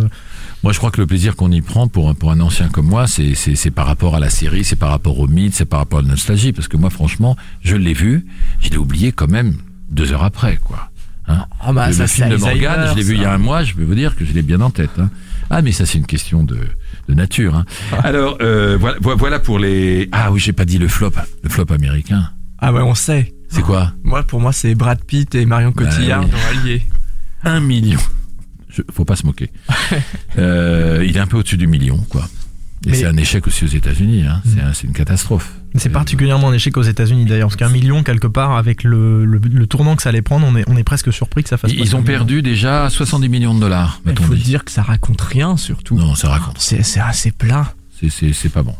Moi, 0.68 0.74
je 0.74 0.80
crois 0.80 0.92
que 0.92 1.00
le 1.00 1.08
plaisir 1.08 1.38
qu'on 1.38 1.50
y 1.50 1.62
prend 1.62 1.88
pour, 1.88 2.10
un- 2.10 2.14
pour 2.14 2.30
un 2.30 2.42
ancien 2.42 2.68
comme 2.68 2.88
moi, 2.88 3.08
c'est, 3.08 3.36
c'est, 3.36 3.56
c'est 3.56 3.72
par 3.72 3.88
rapport 3.88 4.16
à 4.16 4.20
la 4.20 4.30
série, 4.30 4.66
c'est 4.66 4.76
par 4.76 4.90
rapport 4.90 5.18
au 5.18 5.26
mythe, 5.26 5.56
c'est 5.56 5.64
par 5.64 5.80
rapport 5.80 6.00
à 6.00 6.02
la 6.02 6.10
nostalgie. 6.10 6.52
Parce 6.52 6.68
que 6.68 6.76
moi, 6.76 6.90
franchement, 6.90 7.38
je 7.64 7.78
l'ai 7.78 7.94
vu, 7.94 8.26
je 8.60 8.68
l'ai 8.68 8.76
oublié 8.76 9.14
quand 9.14 9.30
même 9.30 9.54
deux 9.90 10.12
heures 10.12 10.26
après, 10.26 10.60
quoi. 10.62 10.90
Hein 11.30 11.46
Ah 11.62 11.72
bah, 11.72 11.88
le, 11.88 11.94
ça, 11.94 12.02
le 12.04 12.08
c'est 12.10 12.16
film 12.16 12.28
de 12.32 12.34
Alzheimer, 12.34 12.68
Morgan, 12.68 12.88
je 12.92 12.96
l'ai 12.98 13.04
vu 13.04 13.14
il 13.16 13.22
y 13.22 13.24
a 13.24 13.32
un 13.34 13.38
mois, 13.38 13.64
je 13.64 13.76
peux 13.76 13.84
vous 13.86 13.96
dire 13.96 14.14
que 14.18 14.26
je 14.26 14.34
l'ai 14.34 14.42
bien 14.42 14.60
en 14.60 14.70
tête. 14.70 14.90
Hein. 15.00 15.10
Ah, 15.50 15.62
mais 15.62 15.72
ça, 15.72 15.86
c'est 15.86 16.00
une 16.00 16.06
question 16.06 16.44
de, 16.44 16.60
de 17.08 17.14
nature. 17.14 17.56
Hein. 17.56 17.64
Alors, 18.04 18.38
euh, 18.42 18.76
voilà, 18.78 18.98
vo- 19.00 19.16
voilà 19.16 19.40
pour 19.40 19.60
les... 19.60 20.10
Ah 20.12 20.34
oui, 20.34 20.42
j'ai 20.42 20.52
pas 20.52 20.66
dit 20.66 20.80
le 20.80 20.90
flop, 20.90 21.12
le 21.44 21.50
flop 21.50 21.72
américain. 21.72 22.30
Ah 22.60 22.74
ouais, 22.74 22.82
on 22.82 22.94
sait. 22.94 23.34
C'est 23.48 23.62
quoi? 23.62 23.94
Moi, 24.04 24.22
pour 24.24 24.42
moi, 24.42 24.52
c'est 24.52 24.76
Brad 24.76 25.02
Pitt 25.02 25.34
et 25.34 25.46
Marion 25.46 25.72
Bah 25.74 25.86
Cotillard 25.86 26.26
oui. 26.26 26.30
dans 26.30 26.60
Allier. 26.60 26.86
Un 27.46 27.62
million. 27.62 28.00
Faut 28.92 29.06
pas 29.06 29.16
se 29.16 29.26
moquer. 29.26 29.50
euh, 30.38 31.04
il 31.08 31.16
est 31.18 31.20
un 31.20 31.28
peu 31.28 31.38
au-dessus 31.38 31.58
du 31.58 31.68
million, 31.68 31.98
quoi. 32.10 32.28
Et 32.86 32.94
c'est 32.94 33.06
un 33.06 33.18
échec 33.18 33.46
aussi 33.48 33.66
aux 33.66 33.70
États-Unis. 33.70 34.24
Hein. 34.28 34.42
C'est 34.46 34.62
un- 34.62 34.74
C'est 34.74 34.86
une 34.88 34.94
catastrophe. 34.94 35.52
C'est 35.76 35.90
particulièrement 35.90 36.50
un 36.50 36.54
échec 36.54 36.78
aux 36.78 36.84
États-Unis 36.84 37.26
d'ailleurs, 37.26 37.50
parce 37.50 37.58
qu'un 37.58 37.70
million 37.70 38.02
quelque 38.04 38.28
part 38.28 38.56
avec 38.56 38.84
le, 38.84 39.26
le, 39.26 39.40
le 39.40 39.68
tournant 39.68 39.96
que 39.96 40.02
ça 40.04 40.10
allait 40.10 40.22
prendre, 40.22 40.46
on 40.48 40.56
est, 40.56 40.64
on 40.68 40.78
est 40.78 40.84
presque 40.84 41.12
surpris 41.12 41.44
que 41.44 41.50
ça 41.50 41.58
fasse. 41.58 41.72
Ils, 41.72 41.80
ils 41.80 41.82
ont 41.82 41.86
ce 41.86 41.92
million. 41.96 42.04
perdu 42.06 42.42
déjà 42.42 42.90
70 42.90 43.30
millions 43.30 43.54
de 43.56 43.60
dollars. 43.60 44.00
Il 44.08 44.18
faut 44.18 44.36
dit. 44.36 44.42
dire 44.44 44.64
que 44.64 44.72
ça 44.72 44.84
raconte 44.84 45.22
rien 45.22 45.58
surtout. 45.58 45.98
Non, 45.98 46.16
ça 46.16 46.30
raconte. 46.30 46.58
C'est 46.60 46.84
c'est 46.84 47.00
assez 47.00 47.32
plat. 47.32 47.74
C'est- 48.00 48.50
pas 48.50 48.64
bon. 48.64 48.76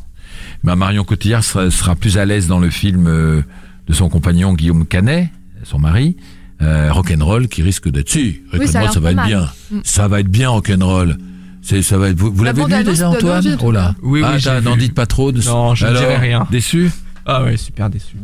Bah, 0.64 0.76
Marion 0.76 1.04
Cotillard 1.04 1.44
sera, 1.44 1.70
sera 1.72 1.96
plus 1.96 2.18
à 2.18 2.26
l'aise 2.26 2.48
dans 2.48 2.60
le 2.60 2.70
film 2.70 3.08
euh, 3.08 3.42
de 3.88 3.94
son 3.94 4.10
compagnon 4.10 4.54
Guillaume 4.54 4.86
Canet, 4.86 5.30
son 5.64 5.80
mari, 5.80 6.16
euh, 6.62 6.92
Rock'n'Roll, 6.92 7.48
qui 7.48 7.62
risque 7.62 7.90
d'être... 7.90 8.10
Si, 8.10 8.42
Oui, 8.54 8.68
ça 8.68 8.82
Rock'n'Roll, 8.82 8.84
l'air 8.84 8.94
ça, 8.94 9.00
va 9.00 9.10
être 9.12 9.16
mal. 9.16 9.28
bien. 9.28 9.50
Mm. 9.72 9.80
Ça 9.84 10.08
va 10.08 10.20
être 10.20 10.30
bien, 10.30 10.50
Rock'n'Roll. 10.50 11.18
C'est, 11.62 11.82
ça 11.82 11.98
va 11.98 12.10
être, 12.10 12.18
vous 12.18 12.32
vous 12.32 12.44
La 12.44 12.54
l'avez 12.54 12.78
vu 12.78 12.84
déjà, 12.84 13.10
Antoine 13.10 13.58
Oh 13.62 13.72
là. 13.72 13.94
Oui, 14.02 14.22
oui, 14.24 14.42
ah, 14.48 14.62
n'en 14.62 14.78
dites 14.78 14.94
pas 14.94 15.06
trop. 15.06 15.32
De... 15.32 15.42
Non, 15.44 15.76
je 15.76 15.86
ne 15.86 15.90
Alors, 15.90 16.02
dirai 16.02 16.18
rien. 16.18 16.48
Déçu 16.50 16.90
Ah 17.26 17.44
ouais, 17.44 17.58
super 17.58 17.90
déçu. 17.90 18.16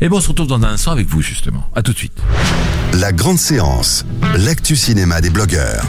Et 0.00 0.08
bon, 0.08 0.18
on 0.18 0.20
se 0.20 0.28
retrouve 0.28 0.48
dans 0.48 0.56
un 0.56 0.64
instant 0.64 0.92
avec 0.92 1.08
vous, 1.08 1.22
justement. 1.22 1.66
À 1.74 1.82
tout 1.82 1.92
de 1.92 1.98
suite. 1.98 2.20
La 3.00 3.12
grande 3.12 3.38
séance, 3.38 4.04
l'actu 4.36 4.76
cinéma 4.76 5.20
des 5.20 5.30
blogueurs. 5.30 5.84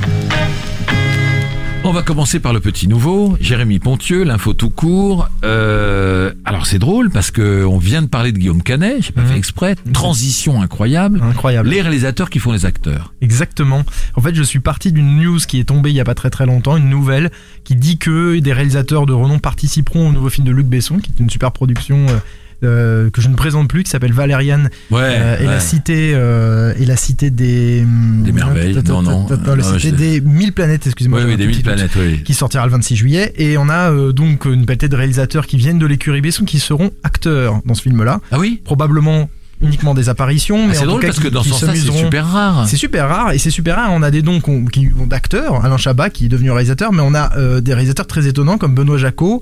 On 1.87 1.91
va 1.91 2.01
commencer 2.01 2.39
par 2.39 2.51
le 2.51 2.59
petit 2.59 2.87
nouveau, 2.87 3.37
Jérémy 3.39 3.77
Pontieux, 3.77 4.23
l'info 4.23 4.53
tout 4.53 4.71
court. 4.71 5.29
Euh, 5.43 6.33
alors 6.43 6.65
c'est 6.65 6.79
drôle 6.79 7.11
parce 7.11 7.29
que 7.29 7.63
on 7.63 7.77
vient 7.77 8.01
de 8.01 8.07
parler 8.07 8.31
de 8.31 8.39
Guillaume 8.39 8.63
Canet, 8.63 9.03
j'ai 9.03 9.11
pas 9.11 9.21
Mhm. 9.21 9.27
fait 9.27 9.37
exprès, 9.37 9.75
transition 9.93 10.61
incroyable. 10.63 11.21
Incroyable. 11.21 11.69
Les 11.69 11.81
réalisateurs 11.81 12.31
qui 12.31 12.39
font 12.39 12.51
les 12.51 12.65
acteurs. 12.65 13.13
Exactement. 13.21 13.83
En 14.15 14.21
fait, 14.21 14.33
je 14.33 14.41
suis 14.41 14.59
parti 14.59 14.91
d'une 14.91 15.15
news 15.17 15.37
qui 15.47 15.59
est 15.59 15.65
tombée 15.65 15.91
il 15.91 15.95
y 15.95 15.99
a 15.99 16.03
pas 16.05 16.15
très 16.15 16.31
très 16.31 16.47
longtemps, 16.47 16.75
une 16.75 16.89
nouvelle 16.89 17.29
qui 17.63 17.75
dit 17.75 17.99
que 17.99 18.39
des 18.39 18.51
réalisateurs 18.53 19.05
de 19.05 19.13
renom 19.13 19.37
participeront 19.37 20.09
au 20.09 20.11
nouveau 20.11 20.29
film 20.29 20.47
de 20.47 20.51
Luc 20.51 20.65
Besson, 20.65 20.97
qui 20.97 21.11
est 21.15 21.21
une 21.21 21.29
super 21.29 21.51
production 21.51 22.07
euh, 22.09 22.17
euh, 22.63 23.09
que 23.09 23.21
je 23.21 23.27
ne 23.29 23.35
présente 23.35 23.67
plus, 23.67 23.83
qui 23.83 23.89
s'appelle 23.89 24.13
Valériane 24.13 24.69
Ouais. 24.91 25.01
euh, 25.03 25.37
et 25.39 25.45
ouais. 25.45 25.45
la 25.53 25.59
cité 25.59 26.11
euh, 26.15 26.73
et 26.79 26.85
la 26.85 26.95
cité 26.95 27.29
des 27.29 27.85
Des 28.23 28.31
merveilles. 28.31 28.75
Non, 28.87 29.01
non. 29.01 29.27
la 29.55 29.63
cité 29.63 29.91
des 29.91 30.21
mille 30.21 30.53
planètes. 30.53 30.85
Excusez-moi. 30.87 31.19
Oui, 31.19 31.25
oui, 31.29 31.37
des 31.37 31.47
mille 31.47 31.61
planètes, 31.63 31.91
oui. 31.97 32.23
qui 32.23 32.33
sortira 32.33 32.65
le 32.65 32.71
26 32.71 32.95
juillet 32.95 33.33
et 33.37 33.57
on 33.57 33.69
a 33.69 33.91
donc 34.11 34.45
une 34.45 34.65
pelletée 34.65 34.87
de 34.89 34.95
réalisateurs 34.95 35.47
qui 35.47 35.57
viennent 35.57 35.79
de 35.79 35.85
l'écurie 35.85 36.21
Besson 36.21 36.45
qui 36.45 36.59
seront 36.59 36.91
acteurs 37.03 37.61
dans 37.65 37.73
ce 37.73 37.81
film-là 37.81 38.21
Ah 38.31 38.39
oui? 38.39 38.61
Probablement 38.63 39.29
uniquement 39.61 39.93
des 39.93 40.09
apparitions 40.09 40.59
Ah, 40.63 40.67
mais 40.67 40.73
C'est 40.73 40.85
drôle 40.85 40.99
cas 41.01 41.07
parce 41.07 41.17
qui- 41.19 41.23
que 41.23 41.29
dans 41.29 41.41
ce 41.43 41.49
sens-là, 41.49 41.73
c'est 41.75 41.91
super 41.91 42.27
rare. 42.27 42.67
C'est 42.67 42.75
super 42.77 43.07
rare 43.07 43.31
et 43.31 43.37
c'est 43.37 43.51
super 43.51 43.77
rare. 43.77 43.89
On 43.93 44.03
a 44.03 44.11
des 44.11 44.21
dons 44.21 44.41
qu'on- 44.41 44.65
qui 44.65 44.87
vont 44.87 45.07
d'acteurs, 45.07 45.63
Alain 45.63 45.77
Chabat 45.77 46.09
qui 46.09 46.25
est 46.25 46.29
devenu 46.29 46.51
réalisateur, 46.51 46.91
mais 46.91 47.01
on 47.01 47.13
a 47.15 47.35
euh, 47.37 47.61
des 47.61 47.73
réalisateurs 47.73 48.05
très 48.07 48.27
étonnants 48.27 48.57
comme 48.57 48.75
Benoît 48.75 48.97
Jacot. 48.97 49.41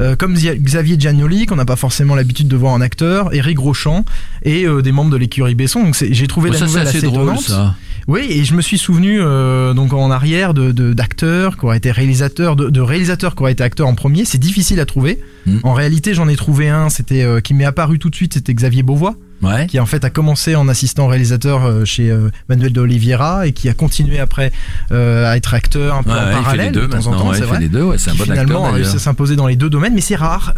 Euh, 0.00 0.16
comme 0.16 0.34
Xavier 0.34 0.96
Giannoli, 0.98 1.46
qu'on 1.46 1.56
n'a 1.56 1.64
pas 1.64 1.76
forcément 1.76 2.14
l'habitude 2.14 2.48
de 2.48 2.56
voir 2.56 2.72
en 2.72 2.80
acteur, 2.80 3.34
Eric 3.34 3.58
Rochant 3.58 4.04
et 4.42 4.64
euh, 4.66 4.82
des 4.82 4.92
membres 4.92 5.10
de 5.10 5.16
l'écurie 5.16 5.54
Besson. 5.54 5.82
Donc 5.82 5.96
j'ai 6.10 6.26
trouvé 6.26 6.48
Bon, 6.50 6.54
la 6.54 6.58
ça, 6.60 6.66
nouvelle 6.66 6.86
assez 6.86 6.98
assez, 6.98 7.06
drôle, 7.06 7.22
étonnante. 7.22 7.40
ça. 7.42 7.74
Oui, 8.08 8.26
et 8.30 8.44
je 8.44 8.54
me 8.54 8.62
suis 8.62 8.78
souvenu 8.78 9.18
euh, 9.20 9.74
donc 9.74 9.92
en 9.92 10.10
arrière 10.10 10.54
de 10.54 10.72
d'acteurs 10.92 11.58
qui 11.58 11.66
auraient 11.66 11.76
été 11.76 11.90
réalisateurs, 11.90 12.56
de, 12.56 12.70
de 12.70 12.80
réalisateurs 12.80 13.34
qui 13.34 13.42
auraient 13.42 13.52
été 13.52 13.62
acteurs 13.62 13.86
en 13.86 13.94
premier. 13.94 14.24
C'est 14.24 14.38
difficile 14.38 14.80
à 14.80 14.86
trouver. 14.86 15.20
Mm. 15.46 15.58
En 15.64 15.74
réalité, 15.74 16.14
j'en 16.14 16.28
ai 16.28 16.36
trouvé 16.36 16.68
un. 16.68 16.88
C'était 16.88 17.26
qui 17.42 17.54
m'est 17.54 17.64
apparu 17.66 17.98
tout 17.98 18.10
de 18.10 18.14
suite. 18.14 18.34
C'était 18.34 18.54
Xavier 18.54 18.82
Beauvois 18.82 19.16
Ouais. 19.42 19.66
qui 19.66 19.80
en 19.80 19.86
fait 19.86 20.04
a 20.04 20.10
commencé 20.10 20.54
en 20.54 20.68
assistant 20.68 21.06
réalisateur 21.06 21.64
euh, 21.64 21.84
chez 21.84 22.10
euh, 22.10 22.28
Manuel 22.48 22.72
de 22.72 22.80
Oliveira 22.80 23.46
et 23.46 23.52
qui 23.52 23.68
a 23.68 23.74
continué 23.74 24.18
après 24.18 24.52
euh, 24.92 25.30
à 25.30 25.36
être 25.36 25.54
acteur 25.54 25.94
un 25.96 26.02
peu 26.02 26.10
Ouais, 26.10 26.16
en 26.18 26.42
parallèle 26.42 26.72
de 26.72 26.84
temps 26.86 27.06
en 27.06 27.12
temps, 27.16 27.32
c'est 27.32 27.40
vrai. 27.42 27.60
les 27.60 27.68
deux. 27.68 27.96
C'est 27.96 28.10
un 28.10 28.14
bon 28.14 28.24
finalement 28.24 28.40
acteur 28.64 28.64
a 28.66 28.70
réussi 28.72 28.96
à 28.96 28.98
s'imposer 28.98 29.36
dans 29.36 29.46
les 29.46 29.56
deux 29.56 29.70
domaines, 29.70 29.94
mais 29.94 30.00
c'est 30.00 30.16
rare. 30.16 30.52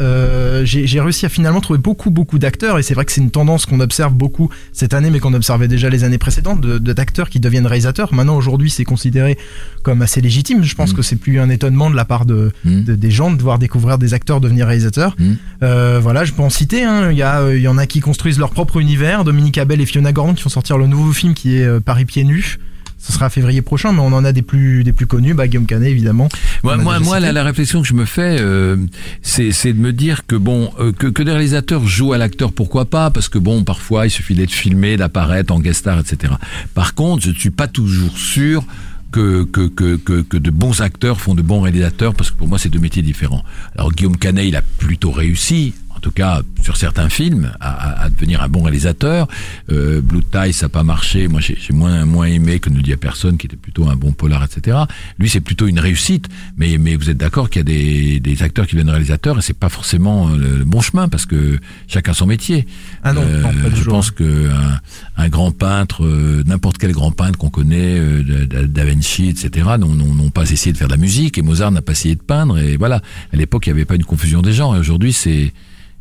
J'ai 0.64 1.00
réussi 1.00 1.26
à 1.26 1.28
finalement 1.28 1.60
trouver 1.60 1.78
beaucoup 1.78 2.10
beaucoup 2.10 2.38
d'acteurs 2.38 2.78
et 2.78 2.82
c'est 2.82 2.94
vrai 2.94 3.04
que 3.04 3.12
c'est 3.12 3.20
une 3.20 3.30
tendance 3.30 3.66
qu'on 3.66 3.80
observe 3.80 4.14
beaucoup 4.14 4.50
cette 4.72 4.94
année, 4.94 5.10
mais 5.10 5.20
qu'on 5.20 5.34
observait 5.34 5.68
déjà 5.68 5.88
les 5.88 6.04
années 6.04 6.18
précédentes, 6.18 6.60
de 6.60 6.78
de- 6.78 6.92
d'acteurs 6.92 7.28
qui 7.30 7.40
deviennent 7.40 7.66
réalisateurs. 7.66 8.12
Maintenant 8.12 8.36
aujourd'hui, 8.36 8.70
c'est 8.70 8.84
considéré 8.84 9.38
comme 9.82 10.02
assez 10.02 10.20
légitime. 10.20 10.62
Je 10.64 10.74
pense 10.74 10.92
Mm. 10.92 10.96
que 10.96 11.02
c'est 11.02 11.16
plus 11.16 11.38
un 11.40 11.48
étonnement 11.50 11.90
de 11.90 11.96
la 11.96 12.04
part 12.04 12.26
de, 12.26 12.50
Mm. 12.64 12.82
de- 12.84 12.94
des 12.94 13.10
gens 13.10 13.30
de 13.30 13.40
voir 13.42 13.58
découvrir 13.58 13.98
des 13.98 14.14
acteurs 14.14 14.40
devenir 14.40 14.66
réalisateurs. 14.66 15.14
Mm. 15.18 15.32
Euh, 15.62 16.00
voilà, 16.02 16.24
je 16.24 16.32
peux 16.32 16.42
en 16.42 16.50
citer. 16.50 16.84
hein. 16.84 17.10
Il 17.10 17.16
y 17.18 17.22
a, 17.22 17.50
il 17.52 17.60
y 17.60 17.68
en 17.68 17.78
a 17.78 17.86
qui 17.86 18.00
construisent 18.00 18.38
leur 18.38 18.50
propre 18.50 18.71
univers. 18.80 19.24
Dominique 19.24 19.58
Abel 19.58 19.80
et 19.80 19.86
Fiona 19.86 20.12
Gordon 20.12 20.34
qui 20.34 20.42
vont 20.42 20.50
sortir 20.50 20.78
le 20.78 20.86
nouveau 20.86 21.12
film 21.12 21.34
qui 21.34 21.56
est 21.56 21.64
euh, 21.64 21.80
Paris 21.80 22.04
pieds 22.04 22.24
nus. 22.24 22.58
Ce 22.98 23.12
sera 23.12 23.30
février 23.30 23.62
prochain, 23.62 23.90
mais 23.92 23.98
on 23.98 24.12
en 24.12 24.24
a 24.24 24.30
des 24.30 24.42
plus 24.42 24.84
des 24.84 24.92
plus 24.92 25.06
connus. 25.08 25.34
Bah, 25.34 25.48
Guillaume 25.48 25.66
Canet 25.66 25.90
évidemment. 25.90 26.28
Moi, 26.62 27.18
la, 27.18 27.32
la 27.32 27.42
réflexion 27.42 27.82
que 27.82 27.88
je 27.88 27.94
me 27.94 28.04
fais, 28.04 28.36
euh, 28.38 28.76
c'est 29.22 29.50
c'est 29.50 29.72
de 29.72 29.80
me 29.80 29.92
dire 29.92 30.24
que 30.24 30.36
bon, 30.36 30.70
euh, 30.78 30.92
que, 30.92 31.08
que 31.08 31.24
des 31.24 31.32
réalisateurs 31.32 31.84
jouent 31.84 32.12
à 32.12 32.18
l'acteur, 32.18 32.52
pourquoi 32.52 32.84
pas 32.84 33.10
Parce 33.10 33.28
que 33.28 33.38
bon, 33.38 33.64
parfois, 33.64 34.06
il 34.06 34.10
suffit 34.10 34.36
d'être 34.36 34.52
filmé, 34.52 34.96
d'apparaître 34.96 35.52
en 35.52 35.58
guest 35.58 35.80
star, 35.80 35.98
etc. 35.98 36.34
Par 36.74 36.94
contre, 36.94 37.24
je 37.24 37.30
ne 37.30 37.34
suis 37.34 37.50
pas 37.50 37.66
toujours 37.66 38.16
sûr 38.16 38.64
que, 39.10 39.44
que, 39.44 39.68
que, 39.68 39.96
que, 39.96 40.22
que 40.22 40.36
de 40.36 40.50
bons 40.50 40.80
acteurs 40.80 41.20
font 41.20 41.34
de 41.34 41.42
bons 41.42 41.60
réalisateurs, 41.60 42.14
parce 42.14 42.30
que 42.30 42.36
pour 42.36 42.48
moi, 42.48 42.58
c'est 42.58 42.70
deux 42.70 42.78
métiers 42.78 43.02
différents. 43.02 43.44
Alors, 43.76 43.92
Guillaume 43.92 44.16
Canet, 44.16 44.46
il 44.46 44.56
a 44.56 44.62
plutôt 44.62 45.10
réussi. 45.10 45.74
En 46.02 46.08
tout 46.10 46.10
cas, 46.10 46.42
sur 46.64 46.76
certains 46.76 47.08
films, 47.08 47.52
à, 47.60 48.02
à- 48.06 48.10
devenir 48.10 48.42
un 48.42 48.48
bon 48.48 48.62
réalisateur. 48.64 49.28
Euh, 49.70 50.00
Blue 50.00 50.22
Tie, 50.32 50.52
ça 50.52 50.64
n'a 50.66 50.68
pas 50.68 50.82
marché. 50.82 51.28
Moi, 51.28 51.40
j'ai 51.40 51.56
moins 51.72 52.04
moins 52.04 52.26
aimé 52.26 52.58
que 52.58 52.70
Ne 52.70 52.80
dit 52.80 52.92
à 52.92 52.96
personne, 52.96 53.36
qui 53.38 53.46
était 53.46 53.54
plutôt 53.56 53.88
un 53.88 53.94
bon 53.94 54.10
polar, 54.10 54.42
etc. 54.42 54.78
Lui, 55.20 55.28
c'est 55.28 55.40
plutôt 55.40 55.68
une 55.68 55.78
réussite. 55.78 56.26
Mais 56.56 56.76
mais 56.76 56.96
vous 56.96 57.08
êtes 57.08 57.18
d'accord 57.18 57.48
qu'il 57.50 57.60
y 57.60 57.62
a 57.62 57.64
des, 57.64 58.18
des 58.18 58.42
acteurs 58.42 58.66
qui 58.66 58.74
deviennent 58.74 58.90
réalisateurs 58.90 59.38
et 59.38 59.42
c'est 59.42 59.56
pas 59.56 59.68
forcément 59.68 60.28
le, 60.30 60.56
le 60.58 60.64
bon 60.64 60.80
chemin 60.80 61.08
parce 61.08 61.24
que 61.24 61.60
chacun 61.86 62.14
son 62.14 62.26
métier. 62.26 62.66
Ah 63.04 63.12
non, 63.12 63.22
Euh, 63.24 63.42
non, 63.42 63.50
je 63.66 63.68
toujours. 63.76 63.92
pense 63.92 64.10
que 64.10 64.50
un, 64.50 64.80
un 65.24 65.28
grand 65.28 65.52
peintre, 65.52 66.04
euh, 66.04 66.42
n'importe 66.46 66.78
quel 66.78 66.90
grand 66.90 67.12
peintre 67.12 67.38
qu'on 67.38 67.50
connaît, 67.50 67.96
euh, 68.00 68.66
Da- 68.66 68.84
Vinci, 68.84 69.28
etc., 69.28 69.68
n'ont 69.78 70.30
pas 70.30 70.50
essayé 70.50 70.72
de 70.72 70.78
faire 70.78 70.88
de 70.88 70.94
la 70.94 70.98
musique 70.98 71.38
et 71.38 71.42
Mozart 71.42 71.70
n'a 71.70 71.80
pas 71.80 71.92
essayé 71.92 72.16
de 72.16 72.22
peindre. 72.22 72.58
Et 72.58 72.76
voilà, 72.76 72.96
à 73.32 73.36
l'époque, 73.36 73.66
il 73.66 73.70
n'y 73.72 73.74
avait 73.78 73.84
pas 73.84 73.94
une 73.94 74.04
confusion 74.04 74.42
des 74.42 74.52
genres. 74.52 74.74
Et 74.74 74.80
aujourd'hui, 74.80 75.12
c'est 75.12 75.52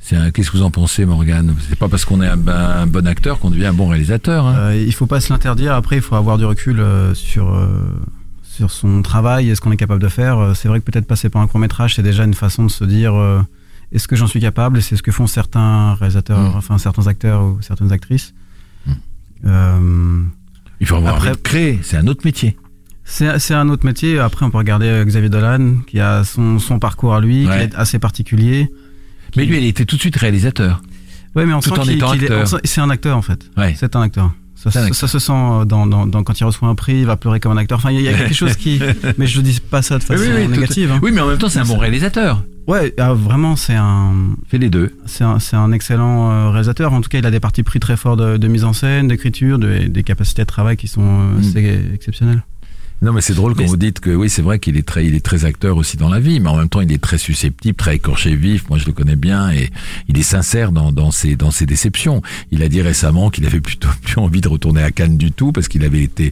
Qu'est-ce 0.10 0.52
que 0.52 0.58
vous 0.58 0.64
en 0.64 0.72
pensez, 0.72 1.06
Morgane? 1.06 1.56
C'est 1.70 1.78
pas 1.80 1.88
parce 1.88 2.04
qu'on 2.06 2.22
est 2.22 2.28
un, 2.28 2.46
un 2.48 2.86
bon 2.88 3.08
acteur 3.08 3.40
qu'on 3.40 3.50
devient 3.50 3.68
un 3.68 3.74
bon 3.74 3.88
réalisateur. 3.88 4.46
Hein. 4.46 4.56
Euh, 4.58 4.84
il 4.86 4.94
faut 4.94 5.06
pas 5.06 5.22
se 5.22 5.32
l'interdire. 5.32 5.74
Après, 5.74 5.96
il 5.98 6.02
faut 6.02 6.16
avoir 6.16 6.38
du 6.38 6.44
recul 6.46 6.80
euh, 6.82 7.14
sur 7.14 7.54
euh, 7.54 7.68
sur 8.44 8.72
son 8.72 9.02
travail 9.04 9.50
et 9.50 9.56
ce 9.56 9.62
qu'on 9.62 9.72
est 9.72 9.78
capable 9.78 10.02
de 10.02 10.10
faire. 10.10 10.38
Euh, 10.40 10.54
C'est 10.54 10.68
vrai 10.68 10.80
que 10.82 10.86
peut-être 10.92 11.08
passer 11.08 11.30
par 11.30 11.42
un 11.42 11.48
court 11.48 11.60
métrage, 11.62 11.96
c'est 11.96 12.04
déjà 12.04 12.26
une 12.26 12.34
façon 12.34 12.66
de 12.66 12.72
se 12.72 12.84
dire 12.84 13.14
est-ce 13.94 14.08
que 14.08 14.16
j'en 14.18 14.28
suis 14.28 14.42
capable? 14.42 14.82
C'est 14.82 14.96
ce 14.98 15.04
que 15.04 15.12
font 15.12 15.28
certains 15.28 15.94
réalisateurs, 15.94 16.40
Mm. 16.40 16.56
enfin 16.58 16.78
certains 16.78 17.08
acteurs 17.08 17.44
ou 17.44 17.58
certaines 17.62 17.92
actrices. 17.94 18.34
Mm. 19.46 20.24
Il 20.82 20.88
faut 20.88 20.96
avoir 20.96 21.16
après- 21.16 21.34
créer. 21.42 21.80
C'est 21.84 21.98
un 21.98 22.08
autre 22.08 22.22
métier. 22.26 22.58
c'est 23.06 23.54
un 23.54 23.70
autre 23.70 23.86
métier. 23.86 24.20
Après, 24.20 24.46
on 24.46 24.50
peut 24.52 24.58
regarder 24.58 25.04
Xavier 25.06 25.30
Dolan, 25.30 25.76
qui 25.88 26.00
a 26.00 26.24
son, 26.24 26.60
son 26.60 26.80
parcours 26.80 27.14
à 27.16 27.22
lui, 27.22 27.48
Ouais. 27.48 27.56
qui 27.58 27.64
est 27.64 27.76
assez 27.76 28.00
particulier. 28.00 28.70
Mais 29.38 29.46
lui, 29.46 29.58
il 29.58 29.66
était 29.66 29.86
tout 29.86 29.96
de 29.96 30.02
suite 30.02 30.16
réalisateur. 30.18 30.82
Ouais, 31.36 31.46
mais 31.46 31.54
on 31.54 31.60
Tout 31.62 31.74
sent 31.74 31.80
en 31.82 31.86
étant 31.88 32.12
acteur. 32.12 32.48
C'est 32.64 32.82
un 32.82 32.90
acteur 32.90 33.18
en 33.18 33.22
fait. 33.22 33.50
Ouais. 33.58 33.74
C'est 33.78 33.96
un 33.96 34.02
acteur. 34.02 34.32
Ça, 34.56 35.08
se 35.08 35.18
sent 35.18 35.32
dans, 35.66 35.88
dans, 35.88 36.06
dans- 36.06 36.24
quand 36.24 36.40
il 36.40 36.44
reçoit 36.44 36.68
un 36.70 36.76
prix, 36.76 37.00
il 37.00 37.06
va 37.08 37.18
pleurer 37.18 37.40
comme 37.40 37.52
un 37.54 37.58
acteur. 37.58 37.80
Enfin, 37.80 37.90
il 37.90 38.00
y, 38.02 38.08
a- 38.08 38.14
quelque 38.14 38.36
chose 38.36 38.56
qui. 38.56 38.80
Mais 39.18 39.26
je 39.26 39.40
ne 39.40 39.44
dis 39.46 39.60
pas 39.60 39.82
ça 39.82 39.98
de 39.98 40.04
façon 40.04 40.22
Oui, 40.24 40.48
négative. 40.48 40.92
hein. 40.92 41.00
Oui, 41.02 41.12
mais 41.12 41.20
en 41.22 41.28
même 41.28 41.40
temps, 41.40 41.50
c'est 41.50 41.58
un 41.58 41.66
bon 41.66 41.78
réalisateur. 41.80 42.44
Ouais, 42.68 42.94
ah, 43.00 43.12
vraiment, 43.14 43.56
c'est 43.56 43.74
un, 43.74 44.14
fait 44.48 44.60
les 44.60 44.70
deux. 44.70 44.92
c'est 45.08 45.24
un, 45.24 45.72
excellent 45.72 46.30
euh, 46.32 46.50
réalisateur. 46.52 46.94
En 46.94 47.02
tout 47.02 47.10
cas, 47.10 47.18
il 47.18 47.26
a 47.26 47.32
des 47.32 47.40
parties 47.40 47.64
pris 47.64 47.80
très 47.80 47.98
forts 47.98 48.18
de, 48.18 48.38
de 48.38 48.48
mise 48.48 48.64
en 48.64 48.74
scène, 48.74 49.08
d'écriture, 49.08 49.58
de- 49.58 49.88
des 49.88 50.04
capacités 50.04 50.44
de 50.44 50.48
travail 50.48 50.78
qui 50.78 50.88
sont 50.88 51.02
euh, 51.02 51.38
Mm. 51.38 51.40
assez 51.40 51.80
exceptionnelles. 51.96 52.44
Non, 53.02 53.14
mais 53.14 53.22
c'est 53.22 53.34
drôle 53.34 53.56
quand 53.56 53.64
Mais 53.64 53.68
vous 53.68 53.78
dites 53.78 54.00
que 54.00 54.12
oui, 54.12 54.30
c'est 54.30 54.44
vrai 54.44 54.60
qu'il 54.60 54.78
est 54.78 54.88
très, 54.88 55.04
il 55.06 55.16
est 55.16 55.26
très 55.26 55.46
acteur 55.46 55.76
aussi 55.78 55.98
dans 55.98 56.10
la 56.10 56.20
vie, 56.20 56.40
mais 56.40 56.50
en 56.50 56.56
même 56.56 56.70
temps, 56.70 56.82
il 56.82 56.92
est 56.92 57.02
très 57.02 57.18
susceptible, 57.18 57.76
très 57.76 57.96
écorché 57.96 58.36
vif. 58.36 58.70
Moi, 58.70 58.78
je 58.78 58.86
le 58.86 58.92
connais 58.92 59.16
bien 59.16 59.50
et 59.52 59.72
il 60.08 60.20
est 60.20 60.24
sincère 60.24 60.72
dans, 60.72 60.92
dans 60.92 61.10
ses, 61.10 61.36
dans 61.36 61.50
ses 61.50 61.66
déceptions. 61.66 62.22
Il 62.52 62.62
a 62.62 62.70
dit 62.70 62.82
récemment 62.82 63.32
qu'il 63.32 63.48
avait 63.48 63.60
plutôt 63.60 63.90
plus 64.04 64.20
envie 64.20 64.42
de 64.42 64.48
retourner 64.48 64.84
à 64.84 64.92
Cannes 64.92 65.18
du 65.18 65.32
tout 65.32 65.52
parce 65.52 65.68
qu'il 65.68 65.84
avait 65.84 66.04
été 66.04 66.32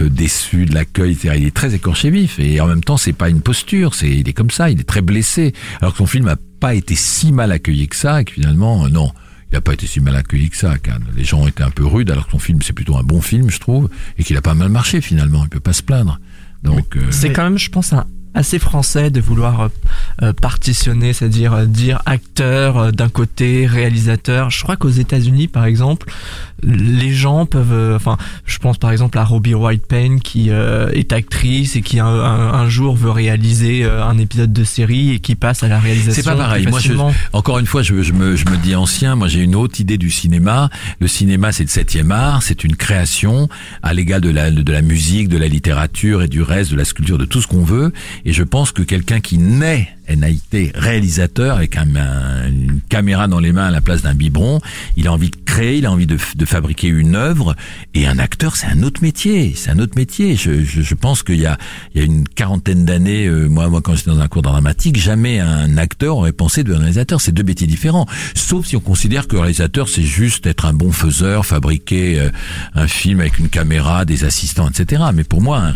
euh, 0.00 0.08
déçu 0.08 0.64
de 0.66 0.74
l'accueil. 0.74 1.12
etc. 1.12 1.34
Il 1.38 1.46
est 1.46 1.54
très 1.54 1.76
écorché 1.76 2.10
vif 2.10 2.40
et 2.40 2.60
en 2.60 2.66
même 2.66 2.82
temps, 2.82 2.96
c'est 2.96 3.12
pas 3.12 3.28
une 3.28 3.40
posture. 3.40 3.94
C'est, 3.94 4.10
il 4.10 4.28
est 4.28 4.32
comme 4.32 4.50
ça. 4.50 4.70
Il 4.70 4.80
est 4.80 4.88
très 4.88 5.02
blessé. 5.02 5.52
Alors 5.80 5.92
que 5.92 5.98
son 5.98 6.06
film 6.06 6.26
a 6.26 6.36
pas 6.58 6.74
été 6.74 6.96
si 6.96 7.30
mal 7.30 7.52
accueilli 7.52 7.86
que 7.86 7.96
ça 7.96 8.20
et 8.20 8.24
que 8.24 8.32
finalement, 8.32 8.86
euh, 8.86 8.88
non. 8.88 9.12
Il 9.50 9.54
n'a 9.54 9.60
pas 9.62 9.72
été 9.72 9.86
si 9.86 10.00
mal 10.00 10.14
accueilli 10.16 10.50
que 10.50 10.56
ça 10.56 10.70
à 10.72 10.78
Cannes. 10.78 11.04
Les 11.16 11.24
gens 11.24 11.40
ont 11.40 11.48
été 11.48 11.62
un 11.62 11.70
peu 11.70 11.86
rudes, 11.86 12.10
alors 12.10 12.26
que 12.26 12.32
son 12.32 12.38
film, 12.38 12.60
c'est 12.62 12.72
plutôt 12.74 12.96
un 12.98 13.02
bon 13.02 13.20
film, 13.22 13.50
je 13.50 13.58
trouve, 13.58 13.88
et 14.18 14.24
qu'il 14.24 14.36
a 14.36 14.42
pas 14.42 14.54
mal 14.54 14.68
marché 14.68 15.00
finalement. 15.00 15.42
Il 15.44 15.48
peut 15.48 15.60
pas 15.60 15.72
se 15.72 15.82
plaindre. 15.82 16.20
Donc, 16.62 16.96
euh, 16.96 17.00
C'est 17.10 17.32
quand 17.32 17.44
même, 17.44 17.56
je 17.58 17.70
pense, 17.70 17.92
un- 17.92 18.06
assez 18.34 18.58
français 18.58 19.10
de 19.10 19.20
vouloir 19.20 19.60
euh, 19.62 19.68
euh, 20.22 20.32
partitionner, 20.34 21.12
c'est-à-dire 21.14 21.66
dire 21.66 22.02
acteur 22.04 22.76
euh, 22.76 22.90
d'un 22.90 23.08
côté, 23.08 23.66
réalisateur. 23.66 24.50
Je 24.50 24.62
crois 24.62 24.76
qu'aux 24.76 24.90
États-Unis, 24.90 25.48
par 25.48 25.64
exemple, 25.64 26.12
les 26.62 27.12
gens 27.12 27.46
peuvent, 27.46 27.72
euh, 27.72 27.96
enfin, 27.96 28.16
je 28.44 28.58
pense 28.58 28.78
par 28.78 28.90
exemple 28.90 29.16
à 29.18 29.24
Robbie 29.24 29.54
White 29.54 29.86
Payne 29.86 30.20
qui 30.20 30.50
euh, 30.50 30.90
est 30.92 31.12
actrice 31.12 31.76
et 31.76 31.82
qui 31.82 32.00
un, 32.00 32.06
un, 32.06 32.54
un 32.54 32.68
jour 32.68 32.96
veut 32.96 33.10
réaliser 33.10 33.84
euh, 33.84 34.04
un 34.04 34.18
épisode 34.18 34.52
de 34.52 34.64
série 34.64 35.10
et 35.10 35.20
qui 35.20 35.34
passe 35.34 35.62
à 35.62 35.68
la 35.68 35.78
réalisation. 35.78 36.22
C'est 36.22 36.28
pas 36.28 36.36
pareil. 36.36 36.66
Moi, 36.66 36.80
je, 36.80 36.92
encore 37.32 37.58
une 37.58 37.66
fois, 37.66 37.82
je, 37.82 38.02
je 38.02 38.12
me, 38.12 38.34
je 38.36 38.44
me 38.46 38.56
dis 38.56 38.74
ancien. 38.74 39.14
Moi, 39.14 39.28
j'ai 39.28 39.40
une 39.40 39.54
autre 39.54 39.80
idée 39.80 39.98
du 39.98 40.10
cinéma. 40.10 40.70
Le 41.00 41.06
cinéma, 41.06 41.52
c'est 41.52 41.64
le 41.64 41.68
septième 41.68 42.10
art. 42.10 42.42
C'est 42.42 42.64
une 42.64 42.76
création 42.76 43.48
à 43.82 43.94
l'égal 43.94 44.20
de 44.20 44.30
la, 44.30 44.50
de 44.50 44.72
la 44.72 44.82
musique, 44.82 45.28
de 45.28 45.38
la 45.38 45.48
littérature 45.48 46.22
et 46.22 46.28
du 46.28 46.42
reste, 46.42 46.72
de 46.72 46.76
la 46.76 46.84
sculpture, 46.84 47.18
de 47.18 47.24
tout 47.24 47.40
ce 47.40 47.46
qu'on 47.46 47.64
veut. 47.64 47.92
Et 48.24 48.32
je 48.32 48.42
pense 48.42 48.72
que 48.72 48.82
quelqu'un 48.82 49.20
qui 49.20 49.38
naît 49.38 49.88
NAIT 50.08 50.72
réalisateur 50.74 51.56
avec 51.56 51.76
un, 51.76 51.94
un- 51.96 52.48
une 52.48 52.80
caméra 52.88 53.28
dans 53.28 53.40
les 53.40 53.52
mains 53.52 53.66
à 53.66 53.70
la 53.70 53.80
place 53.80 54.02
d'un 54.02 54.14
biberon. 54.14 54.60
Il 54.96 55.06
a 55.08 55.12
envie 55.12 55.30
de 55.30 55.36
créer, 55.44 55.78
il 55.78 55.86
a 55.86 55.92
envie 55.92 56.06
de, 56.06 56.16
de 56.36 56.44
fabriquer 56.44 56.88
une 56.88 57.14
œuvre. 57.14 57.54
Et 57.94 58.06
un 58.06 58.18
acteur, 58.18 58.56
c'est 58.56 58.66
un 58.66 58.82
autre 58.82 59.02
métier. 59.02 59.52
C'est 59.56 59.70
un 59.70 59.78
autre 59.78 59.94
métier. 59.96 60.36
Je, 60.36 60.64
je, 60.64 60.82
je 60.82 60.94
pense 60.94 61.22
qu'il 61.22 61.38
y 61.40 61.46
a, 61.46 61.58
il 61.94 62.00
y 62.00 62.02
a 62.02 62.06
une 62.06 62.26
quarantaine 62.28 62.84
d'années, 62.84 63.26
euh, 63.26 63.48
moi, 63.48 63.68
moi, 63.68 63.80
quand 63.82 63.94
j'étais 63.94 64.10
dans 64.10 64.20
un 64.20 64.28
cours 64.28 64.42
dramatique, 64.42 64.96
jamais 64.98 65.40
un 65.40 65.76
acteur 65.76 66.16
aurait 66.16 66.32
pensé 66.32 66.64
de 66.64 66.72
réalisateur. 66.72 67.20
C'est 67.20 67.32
deux 67.32 67.42
métiers 67.42 67.66
différents. 67.66 68.06
Sauf 68.34 68.66
si 68.66 68.76
on 68.76 68.80
considère 68.80 69.26
que 69.28 69.36
réalisateur, 69.36 69.88
c'est 69.88 70.02
juste 70.02 70.46
être 70.46 70.64
un 70.64 70.72
bon 70.72 70.92
faiseur, 70.92 71.44
fabriquer 71.46 72.18
euh, 72.20 72.30
un 72.74 72.88
film 72.88 73.20
avec 73.20 73.38
une 73.38 73.48
caméra, 73.48 74.04
des 74.04 74.24
assistants, 74.24 74.68
etc. 74.68 75.02
Mais 75.14 75.24
pour 75.24 75.42
moi, 75.42 75.58
un 75.58 75.72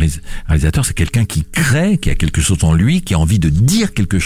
réalisateur, 0.49 0.85
c'est 0.85 0.95
quelqu'un 0.95 1.25
qui 1.25 1.45
crée, 1.51 1.99
qui 1.99 2.11
a 2.11 2.15
quelque 2.15 2.41
chose 2.41 2.59
en 2.63 2.73
lui, 2.75 3.03
qui 3.03 3.15
a 3.15 3.19
envie 3.19 3.39
de 3.39 3.49
dire 3.49 3.93
quelque 3.93 4.19
chose 4.19 4.22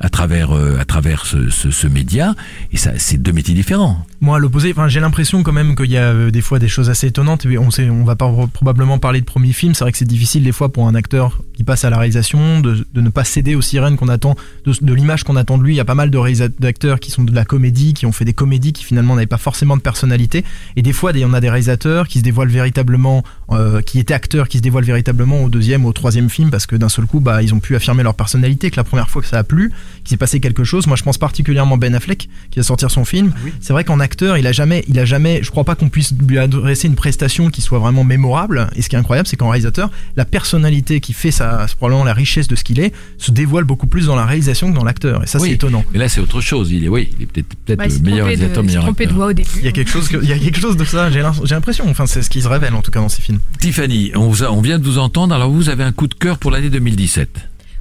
à 0.00 0.08
travers 0.08 0.52
euh, 0.52 0.78
à 0.78 0.84
travers 0.84 1.26
ce, 1.26 1.86
média. 1.86 2.34
Et 2.72 2.76
ça, 2.76 2.92
c'est 2.96 3.20
deux 3.20 3.32
métiers 3.32 3.54
différents. 3.54 4.06
Moi, 4.20 4.36
à 4.36 4.38
l'opposé, 4.38 4.74
j'ai 4.86 5.00
l'impression 5.00 5.42
quand 5.42 5.52
même 5.52 5.74
qu'il 5.74 5.90
y 5.90 5.96
a 5.96 6.12
euh, 6.12 6.30
des 6.30 6.40
fois 6.40 6.58
des 6.58 6.68
choses 6.68 6.90
assez 6.90 7.08
étonnantes. 7.08 7.46
On 7.58 7.70
sait, 7.70 7.90
on 7.90 8.04
va 8.04 8.16
pas 8.16 8.30
probablement 8.52 8.98
parler 8.98 9.20
de 9.20 9.26
premier 9.26 9.52
film. 9.52 9.74
C'est 9.74 9.84
vrai 9.84 9.92
que 9.92 9.98
c'est 9.98 10.04
difficile 10.04 10.44
des 10.44 10.52
fois 10.52 10.72
pour 10.72 10.86
un 10.86 10.94
acteur 10.94 11.42
qui 11.62 11.64
passe 11.64 11.84
à 11.84 11.90
la 11.90 11.96
réalisation 11.96 12.60
de, 12.60 12.84
de 12.92 13.00
ne 13.00 13.08
pas 13.08 13.22
céder 13.22 13.54
aux 13.54 13.62
sirènes 13.62 13.96
qu'on 13.96 14.08
attend, 14.08 14.34
de, 14.64 14.72
de 14.80 14.94
l'image 14.94 15.22
qu'on 15.22 15.36
attend 15.36 15.58
de 15.58 15.62
lui. 15.62 15.74
Il 15.74 15.76
y 15.76 15.80
a 15.80 15.84
pas 15.84 15.94
mal 15.94 16.10
de 16.10 16.22
d'acteurs 16.60 16.98
qui 16.98 17.12
sont 17.12 17.22
de 17.22 17.32
la 17.32 17.44
comédie, 17.44 17.94
qui 17.94 18.04
ont 18.04 18.10
fait 18.10 18.24
des 18.24 18.32
comédies 18.32 18.72
qui 18.72 18.82
finalement 18.84 19.14
n'avaient 19.14 19.26
pas 19.26 19.38
forcément 19.38 19.76
de 19.76 19.82
personnalité. 19.82 20.44
Et 20.74 20.82
des 20.82 20.92
fois, 20.92 21.12
il 21.14 21.20
y 21.20 21.24
en 21.24 21.34
a 21.34 21.40
des 21.40 21.50
réalisateurs 21.50 22.08
qui 22.08 22.18
se 22.18 22.24
dévoilent 22.24 22.48
véritablement, 22.48 23.22
euh, 23.52 23.80
qui 23.80 24.00
étaient 24.00 24.14
acteurs, 24.14 24.48
qui 24.48 24.58
se 24.58 24.62
dévoilent 24.62 24.84
véritablement 24.84 25.42
au 25.44 25.48
deuxième 25.48 25.84
ou 25.84 25.88
au 25.88 25.92
troisième 25.92 26.30
film 26.30 26.50
parce 26.50 26.66
que 26.66 26.74
d'un 26.74 26.88
seul 26.88 27.06
coup, 27.06 27.20
bah, 27.20 27.42
ils 27.42 27.54
ont 27.54 27.60
pu 27.60 27.76
affirmer 27.76 28.02
leur 28.02 28.14
personnalité. 28.14 28.70
Que 28.70 28.76
la 28.76 28.84
première 28.84 29.08
fois 29.08 29.22
que 29.22 29.28
ça 29.28 29.38
a 29.38 29.44
plu, 29.44 29.70
qu'il 30.02 30.10
s'est 30.10 30.16
passé 30.16 30.40
quelque 30.40 30.64
chose. 30.64 30.88
Moi, 30.88 30.96
je 30.96 31.04
pense 31.04 31.18
particulièrement 31.18 31.76
Ben 31.76 31.94
Affleck 31.94 32.28
qui 32.50 32.58
va 32.58 32.64
sortir 32.64 32.90
son 32.90 33.04
film. 33.04 33.32
C'est 33.60 33.72
vrai 33.72 33.84
qu'en 33.84 34.00
acteur, 34.00 34.36
il 34.36 34.46
a 34.46 34.52
jamais, 34.52 34.84
il 34.88 34.98
a 34.98 35.04
jamais, 35.04 35.40
je 35.42 35.50
crois 35.50 35.64
pas 35.64 35.74
qu'on 35.74 35.88
puisse 35.88 36.12
lui 36.26 36.38
adresser 36.38 36.88
une 36.88 36.96
prestation 36.96 37.50
qui 37.50 37.62
soit 37.62 37.78
vraiment 37.78 38.04
mémorable. 38.04 38.68
Et 38.74 38.82
ce 38.82 38.88
qui 38.88 38.96
est 38.96 38.98
incroyable, 38.98 39.28
c'est 39.28 39.36
qu'en 39.36 39.50
réalisateur, 39.50 39.90
la 40.16 40.24
personnalité 40.24 41.00
qui 41.00 41.12
fait 41.12 41.30
sa, 41.30 41.51
c'est 41.68 41.76
probablement 41.76 42.04
la 42.04 42.14
richesse 42.14 42.48
de 42.48 42.56
ce 42.56 42.64
qu'il 42.64 42.80
est, 42.80 42.92
se 43.18 43.30
dévoile 43.30 43.64
beaucoup 43.64 43.86
plus 43.86 44.06
dans 44.06 44.16
la 44.16 44.24
réalisation 44.26 44.70
que 44.70 44.76
dans 44.76 44.84
l'acteur. 44.84 45.22
Et 45.22 45.26
ça, 45.26 45.38
Oui. 45.40 45.48
c'est 45.48 45.54
étonnant. 45.54 45.84
Mais 45.92 45.98
là, 45.98 46.08
c'est 46.08 46.20
autre 46.20 46.40
chose. 46.40 46.70
Il 46.70 46.84
est, 46.84 46.88
oui, 46.88 47.10
il 47.16 47.22
est 47.22 47.26
peut-être 47.26 47.46
peut-être 47.64 47.78
Bah, 47.78 47.86
il 47.88 47.94
le 47.94 48.00
meilleur 48.00 48.26
trompé 48.26 48.36
de- 48.36 48.40
réalisateur, 48.40 48.64
meilleur 48.64 48.82
trompé 48.84 49.04
de 49.04 49.08
acteur. 49.10 49.16
voix 49.16 49.26
au 49.28 49.32
début. 49.32 49.48
Il 49.58 49.64
y 49.64 49.68
a 49.68 49.72
quelque 49.72 49.90
chose, 49.90 50.08
que- 50.08 50.16
il 50.22 50.28
y 50.28 50.32
a 50.32 50.38
quelque 50.38 50.58
chose 50.60 50.76
de 50.76 50.84
ça. 50.84 51.10
J'ai 51.10 51.20
l'im- 51.22 51.32
j'ai 51.44 51.54
l'impression. 51.54 51.84
Enfin, 51.88 52.06
c'est 52.06 52.22
ce 52.22 52.30
qui 52.30 52.42
se 52.42 52.48
révèle 52.48 52.74
en 52.74 52.82
tout 52.82 52.90
cas 52.90 53.00
dans 53.00 53.08
ces 53.08 53.22
films. 53.22 53.40
Tiffany, 53.60 54.12
on, 54.14 54.28
vous 54.28 54.42
a- 54.44 54.50
on 54.50 54.60
vient 54.60 54.78
de 54.78 54.84
vous 54.84 54.98
entendre. 54.98 55.34
Alors, 55.34 55.50
vous 55.50 55.68
avez 55.68 55.84
un 55.84 55.92
coup 55.92 56.06
de 56.08 56.14
cœur 56.14 56.38
pour 56.38 56.50
l'année 56.50 56.70
2017. 56.70 57.30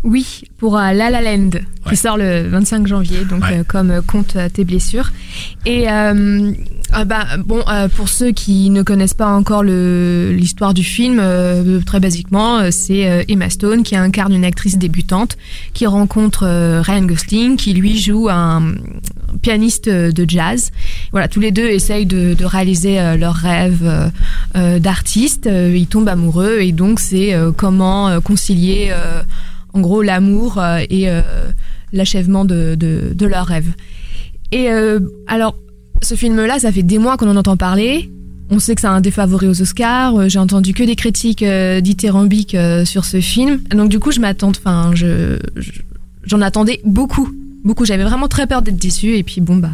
Oui, 0.04 0.42
pour 0.58 0.78
euh, 0.80 0.94
La 0.94 1.10
La 1.12 1.22
Land, 1.22 1.50
Ouais. 1.86 1.92
qui 1.92 1.96
sort 1.96 2.18
le 2.18 2.48
25 2.48 2.88
janvier, 2.88 3.24
donc 3.26 3.44
Ouais. 3.44 3.60
euh, 3.60 3.64
comme 3.68 3.92
euh, 3.92 4.02
compte 4.02 4.36
euh, 4.36 4.50
tes 4.50 4.64
blessures. 4.64 5.12
Et 5.66 5.90
euh, 5.92 6.52
ah 6.92 7.06
bah, 7.06 7.26
bon, 7.46 7.64
pour 7.96 8.10
ceux 8.10 8.32
qui 8.32 8.70
ne 8.72 8.82
connaissent 8.84 9.14
pas 9.14 9.28
encore 9.28 9.64
l'histoire 9.64 10.74
du 10.74 10.84
film, 10.84 11.20
euh, 11.22 11.80
très 11.86 12.00
basiquement, 12.00 12.70
c'est 12.72 13.26
Emma 13.30 13.50
Stone 13.50 13.84
qui 13.84 13.96
incarne 13.96 14.34
une 14.34 14.44
actrice 14.44 14.78
débutante 14.78 15.38
qui 15.74 15.86
rencontre 15.88 16.46
Ryan 16.82 17.04
Gosling, 17.04 17.56
qui 17.56 17.74
lui 17.74 17.98
joue 18.00 18.28
un 18.30 18.74
pianiste 19.42 19.88
de 19.88 20.26
jazz. 20.30 20.72
Voilà, 21.12 21.28
tous 21.30 21.40
les 21.40 21.52
deux 21.52 21.68
essayent 21.70 22.06
de, 22.06 22.34
de 22.34 22.46
réaliser 22.46 22.96
leur 23.18 23.36
rêve 23.36 23.80
euh, 23.84 24.10
euh, 24.58 24.80
d'artiste. 24.80 25.48
Ils 25.52 25.88
tombent 25.88 26.10
amoureux 26.10 26.60
et 26.60 26.72
donc 26.74 27.00
c'est 27.00 27.34
euh, 27.34 27.52
comment 27.56 28.20
concilier 28.22 28.90
euh, 28.92 29.22
en 29.74 29.82
gros 29.82 30.02
l'amour 30.02 30.58
euh, 30.58 30.80
et 30.90 31.10
euh, 31.10 31.22
l'achèvement 31.94 32.46
de, 32.46 32.76
de, 32.76 33.14
de 33.14 33.26
leur 33.26 33.46
rêve. 33.46 33.68
Et 34.52 34.72
euh, 34.72 35.00
alors, 35.28 35.56
ce 36.02 36.16
film-là, 36.16 36.60
ça 36.60 36.72
fait 36.72 36.84
des 36.84 36.98
mois 36.98 37.18
qu'on 37.18 37.30
en 37.30 37.36
entend 37.36 37.58
parler. 37.58 38.12
On 38.50 38.60
sait 38.60 38.76
que 38.76 38.82
c'est 38.82 38.88
un 38.88 39.00
des 39.02 39.12
favoris 39.12 39.50
aux 39.50 39.62
Oscars. 39.62 40.28
J'ai 40.30 40.40
entendu 40.40 40.74
que 40.74 40.84
des 40.84 40.96
critiques 40.98 41.44
dithyrambiques 41.82 42.58
sur 42.84 43.06
ce 43.06 43.22
film. 43.22 43.62
Donc 43.70 43.90
du 43.90 44.00
coup, 44.00 44.12
je 44.12 44.20
m'attends. 44.20 44.50
Enfin, 44.50 44.92
je 44.94 45.38
je- 45.56 45.72
j'en 46.24 46.42
attendais 46.42 46.82
beaucoup, 46.84 47.30
beaucoup. 47.64 47.86
J'avais 47.86 48.04
vraiment 48.04 48.28
très 48.28 48.48
peur 48.48 48.62
d'être 48.62 48.76
déçue. 48.78 49.16
Et 49.16 49.24
puis 49.24 49.40
bon 49.40 49.56
bah. 49.56 49.70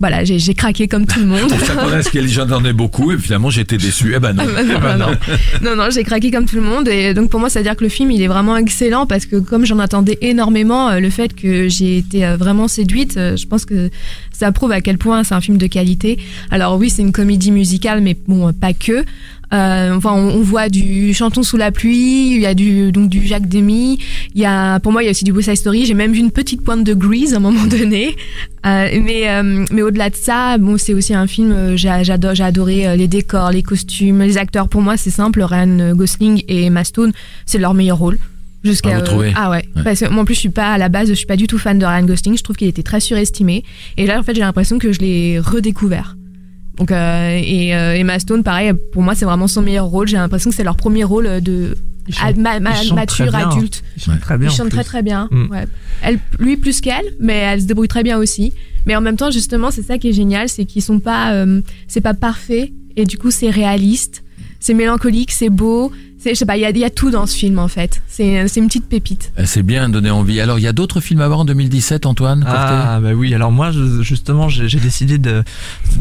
Voilà, 0.00 0.24
j'ai 0.24 0.54
craqué 0.54 0.86
comme 0.86 1.06
tout 1.06 1.18
le 1.20 1.26
monde. 1.32 1.48
Ça 1.50 1.74
y 1.74 2.18
a- 2.18 2.26
j'en 2.28 2.72
beaucoup 2.72 3.10
et 3.12 3.18
finalement 3.18 3.50
j'étais 3.50 3.76
déçu. 3.78 4.12
Eh 4.14 4.18
ben 4.20 4.32
non. 4.32 4.44
Ah 4.74 4.78
bah 4.78 4.96
non, 4.96 5.06
non, 5.08 5.16
non, 5.70 5.76
non, 5.84 5.90
j'ai 5.90 6.04
craqué 6.04 6.30
comme 6.30 6.46
tout 6.46 6.56
le 6.56 6.62
monde 6.62 6.88
et 6.88 7.14
donc 7.14 7.30
pour 7.30 7.40
moi 7.40 7.48
ça 7.50 7.58
veut 7.60 7.64
dire 7.64 7.74
que 7.76 7.82
le 7.84 7.90
film 7.90 8.10
il 8.10 8.22
est 8.22 8.28
vraiment 8.28 8.56
excellent 8.56 9.06
parce 9.06 9.26
que 9.26 9.36
comme 9.36 9.64
j'en 9.64 9.78
attendais 9.78 10.18
énormément, 10.20 10.88
euh, 10.90 11.00
le 11.00 11.10
fait 11.10 11.34
que 11.34 11.68
j'ai 11.68 11.98
été 11.98 12.24
euh, 12.24 12.36
vraiment 12.36 12.68
séduite, 12.68 13.16
euh, 13.16 13.36
je 13.36 13.46
pense 13.46 13.64
que 13.64 13.90
ça 14.32 14.52
prouve 14.52 14.72
à 14.72 14.80
quel 14.80 14.98
point 14.98 15.24
c'est 15.24 15.34
un 15.34 15.40
film 15.40 15.58
de 15.58 15.66
qualité. 15.66 16.18
Alors 16.50 16.76
oui 16.78 16.90
c'est 16.90 17.02
une 17.02 17.12
comédie 17.12 17.50
musicale 17.50 18.00
mais 18.00 18.16
bon 18.26 18.52
pas 18.52 18.72
que. 18.72 19.04
Euh, 19.54 19.94
enfin 19.94 20.12
on, 20.12 20.28
on 20.36 20.42
voit 20.42 20.68
du 20.68 21.14
Chantons 21.14 21.42
sous 21.42 21.56
la 21.56 21.70
pluie, 21.72 22.34
il 22.34 22.40
y 22.40 22.46
a 22.46 22.52
du 22.54 22.92
donc 22.92 23.08
du 23.08 23.26
Jacques 23.26 23.48
Demy, 23.48 23.98
il 24.34 24.40
y 24.40 24.44
a 24.44 24.78
pour 24.80 24.92
moi 24.92 25.02
il 25.02 25.06
y 25.06 25.08
a 25.08 25.12
aussi 25.12 25.24
du 25.24 25.32
West 25.32 25.48
Side 25.48 25.56
Story, 25.56 25.86
j'ai 25.86 25.94
même 25.94 26.12
vu 26.12 26.18
une 26.18 26.30
petite 26.30 26.62
pointe 26.62 26.84
de 26.84 26.92
Grease 26.92 27.32
à 27.32 27.38
un 27.38 27.40
moment 27.40 27.64
donné. 27.78 28.14
Euh, 28.66 28.88
mais 29.02 29.28
euh, 29.30 29.64
mais 29.72 29.80
au-delà 29.82 30.10
de 30.10 30.16
ça, 30.16 30.58
bon 30.58 30.76
c'est 30.76 30.92
aussi 30.92 31.14
un 31.14 31.26
film 31.26 31.52
euh, 31.52 31.76
j'ai 31.78 31.90
j'adore 32.02 32.34
j'ai 32.34 32.44
adoré 32.44 32.86
euh, 32.86 32.96
les 32.96 33.08
décors, 33.08 33.50
les 33.50 33.62
costumes, 33.62 34.20
les 34.20 34.36
acteurs. 34.36 34.68
Pour 34.68 34.82
moi 34.82 34.96
c'est 34.98 35.10
simple, 35.10 35.40
Ryan 35.42 35.94
Gosling 35.94 36.42
et 36.46 36.64
Emma 36.64 36.84
Stone, 36.84 37.12
c'est 37.46 37.58
leur 37.58 37.72
meilleur 37.72 37.96
rôle. 37.98 38.18
Jusqu'à 38.64 38.96
Ah, 38.96 39.00
trouvez 39.02 39.32
ah 39.36 39.50
ouais, 39.50 39.64
Ouais. 39.76 39.82
parce 39.84 40.00
que 40.00 40.08
moi 40.10 40.22
en 40.22 40.24
plus 40.24 40.34
je 40.34 40.40
suis 40.40 40.48
pas 40.50 40.72
à 40.72 40.78
la 40.78 40.88
base 40.88 41.08
je 41.08 41.14
suis 41.14 41.26
pas 41.26 41.36
du 41.36 41.46
tout 41.46 41.58
fan 41.58 41.78
de 41.78 41.86
Ryan 41.86 42.04
Gosling. 42.04 42.36
Je 42.36 42.42
trouve 42.42 42.56
qu'il 42.56 42.68
était 42.68 42.82
très 42.82 43.00
surestimé. 43.00 43.64
Et 43.96 44.04
là 44.06 44.18
en 44.18 44.22
fait 44.24 44.34
j'ai 44.34 44.40
l'impression 44.42 44.78
que 44.78 44.92
je 44.92 44.98
l'ai 44.98 45.38
redécouvert 45.38 46.16
donc 46.78 46.90
euh, 46.92 47.40
et 47.42 47.74
euh, 47.74 47.94
Emma 47.96 48.18
Stone 48.18 48.42
pareil 48.42 48.72
pour 48.92 49.02
moi 49.02 49.14
c'est 49.14 49.24
vraiment 49.24 49.48
son 49.48 49.62
meilleur 49.62 49.86
rôle 49.86 50.06
j'ai 50.08 50.16
l'impression 50.16 50.50
que 50.50 50.56
c'est 50.56 50.64
leur 50.64 50.76
premier 50.76 51.04
rôle 51.04 51.40
de 51.40 51.76
chante- 52.10 52.36
ma- 52.36 52.60
ma- 52.60 52.70
mature 52.94 53.26
très 53.26 53.38
bien. 53.38 53.50
adulte 53.50 53.82
Il 53.96 54.02
chante 54.02 54.14
Ouais. 54.14 54.20
très 54.20 54.38
bien. 54.38 54.48
il 54.48 54.52
en 54.52 54.54
chante 54.56 54.68
plus. 54.68 54.76
très 54.76 54.84
très 54.84 55.02
bien. 55.02 55.28
Mm. 55.30 55.50
Ouais. 55.50 55.66
Elle, 56.02 56.18
lui 56.38 56.56
plus 56.56 56.80
qu'elle, 56.80 57.04
mais 57.20 57.34
elle 57.34 57.60
se 57.60 57.66
débrouille 57.66 57.88
très 57.88 58.02
bien 58.02 58.16
aussi. 58.18 58.52
Mais 58.86 58.96
en 58.96 59.00
même 59.02 59.16
temps, 59.16 59.30
justement, 59.30 59.70
c'est 59.70 59.82
ça 59.82 59.98
qui 59.98 60.08
est 60.08 60.12
génial, 60.14 60.48
c'est 60.48 60.64
qu'ils 60.64 60.80
sont 60.82 61.00
pas, 61.00 61.32
euh, 61.32 61.60
c'est 61.88 62.00
pas 62.00 62.14
parfait 62.14 62.72
et 62.96 63.04
du 63.04 63.18
coup 63.18 63.30
c'est 63.30 63.50
réaliste, 63.50 64.22
c'est 64.60 64.72
mélancolique, 64.72 65.32
c'est 65.32 65.50
beau. 65.50 65.92
C'est, 66.20 66.30
je 66.30 66.34
sais 66.34 66.46
pas, 66.46 66.56
il 66.56 66.60
y 66.60 66.64
a, 66.64 66.70
il 66.70 66.78
y 66.78 66.84
a 66.84 66.90
tout 66.90 67.10
dans 67.12 67.26
ce 67.26 67.36
film 67.36 67.58
en 67.60 67.68
fait. 67.68 68.02
C'est, 68.08 68.44
une 68.56 68.66
petite 68.66 68.88
pépite. 68.88 69.32
Eh, 69.38 69.46
C'est 69.46 69.62
bien 69.62 69.88
donné 69.88 70.10
envie. 70.10 70.40
Alors 70.40 70.58
il 70.58 70.62
y 70.62 70.66
a 70.66 70.72
d'autres 70.72 71.00
films 71.00 71.20
à 71.20 71.28
voir 71.28 71.40
en 71.40 71.44
2017, 71.44 72.06
Antoine. 72.06 72.44
Ah 72.48 72.98
bah 73.00 73.12
oui, 73.14 73.32
alors 73.34 73.52
moi 73.52 73.70
je- 73.70 74.02
justement 74.02 74.48
j'ai 74.48 74.66
décidé 74.80 75.18
de 75.18 75.44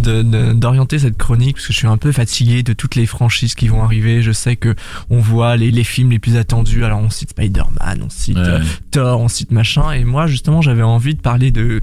de- 0.01 0.23
de- 0.23 0.53
d'orienter 0.53 0.97
cette 0.99 1.17
chronique 1.17 1.57
parce 1.57 1.67
que 1.67 1.73
je 1.73 1.77
suis 1.77 1.87
un 1.87 1.97
peu 1.97 2.11
fatigué 2.11 2.63
de 2.63 2.73
toutes 2.73 2.95
les 2.95 3.05
franchises 3.05 3.53
qui 3.53 3.67
vont 3.67 3.83
arriver. 3.83 4.21
Je 4.23 4.31
sais 4.31 4.55
que 4.55 4.73
on 5.11 5.19
voit 5.19 5.55
les, 5.55 5.69
les 5.71 5.83
films 5.83 6.09
les 6.09 6.19
plus 6.19 6.35
attendus. 6.35 6.83
Alors 6.83 6.99
on 6.99 7.09
cite 7.11 7.29
Spider-Man, 7.31 8.01
on 8.03 8.09
cite 8.09 8.37
Ouais. 8.37 8.43
euh, 8.45 8.63
Thor, 8.91 9.21
on 9.21 9.27
cite 9.27 9.51
machin. 9.51 9.91
Et 9.91 10.03
moi 10.03 10.25
justement 10.27 10.61
j'avais 10.61 10.81
envie 10.83 11.13
de 11.13 11.21
parler 11.21 11.51
de 11.51 11.79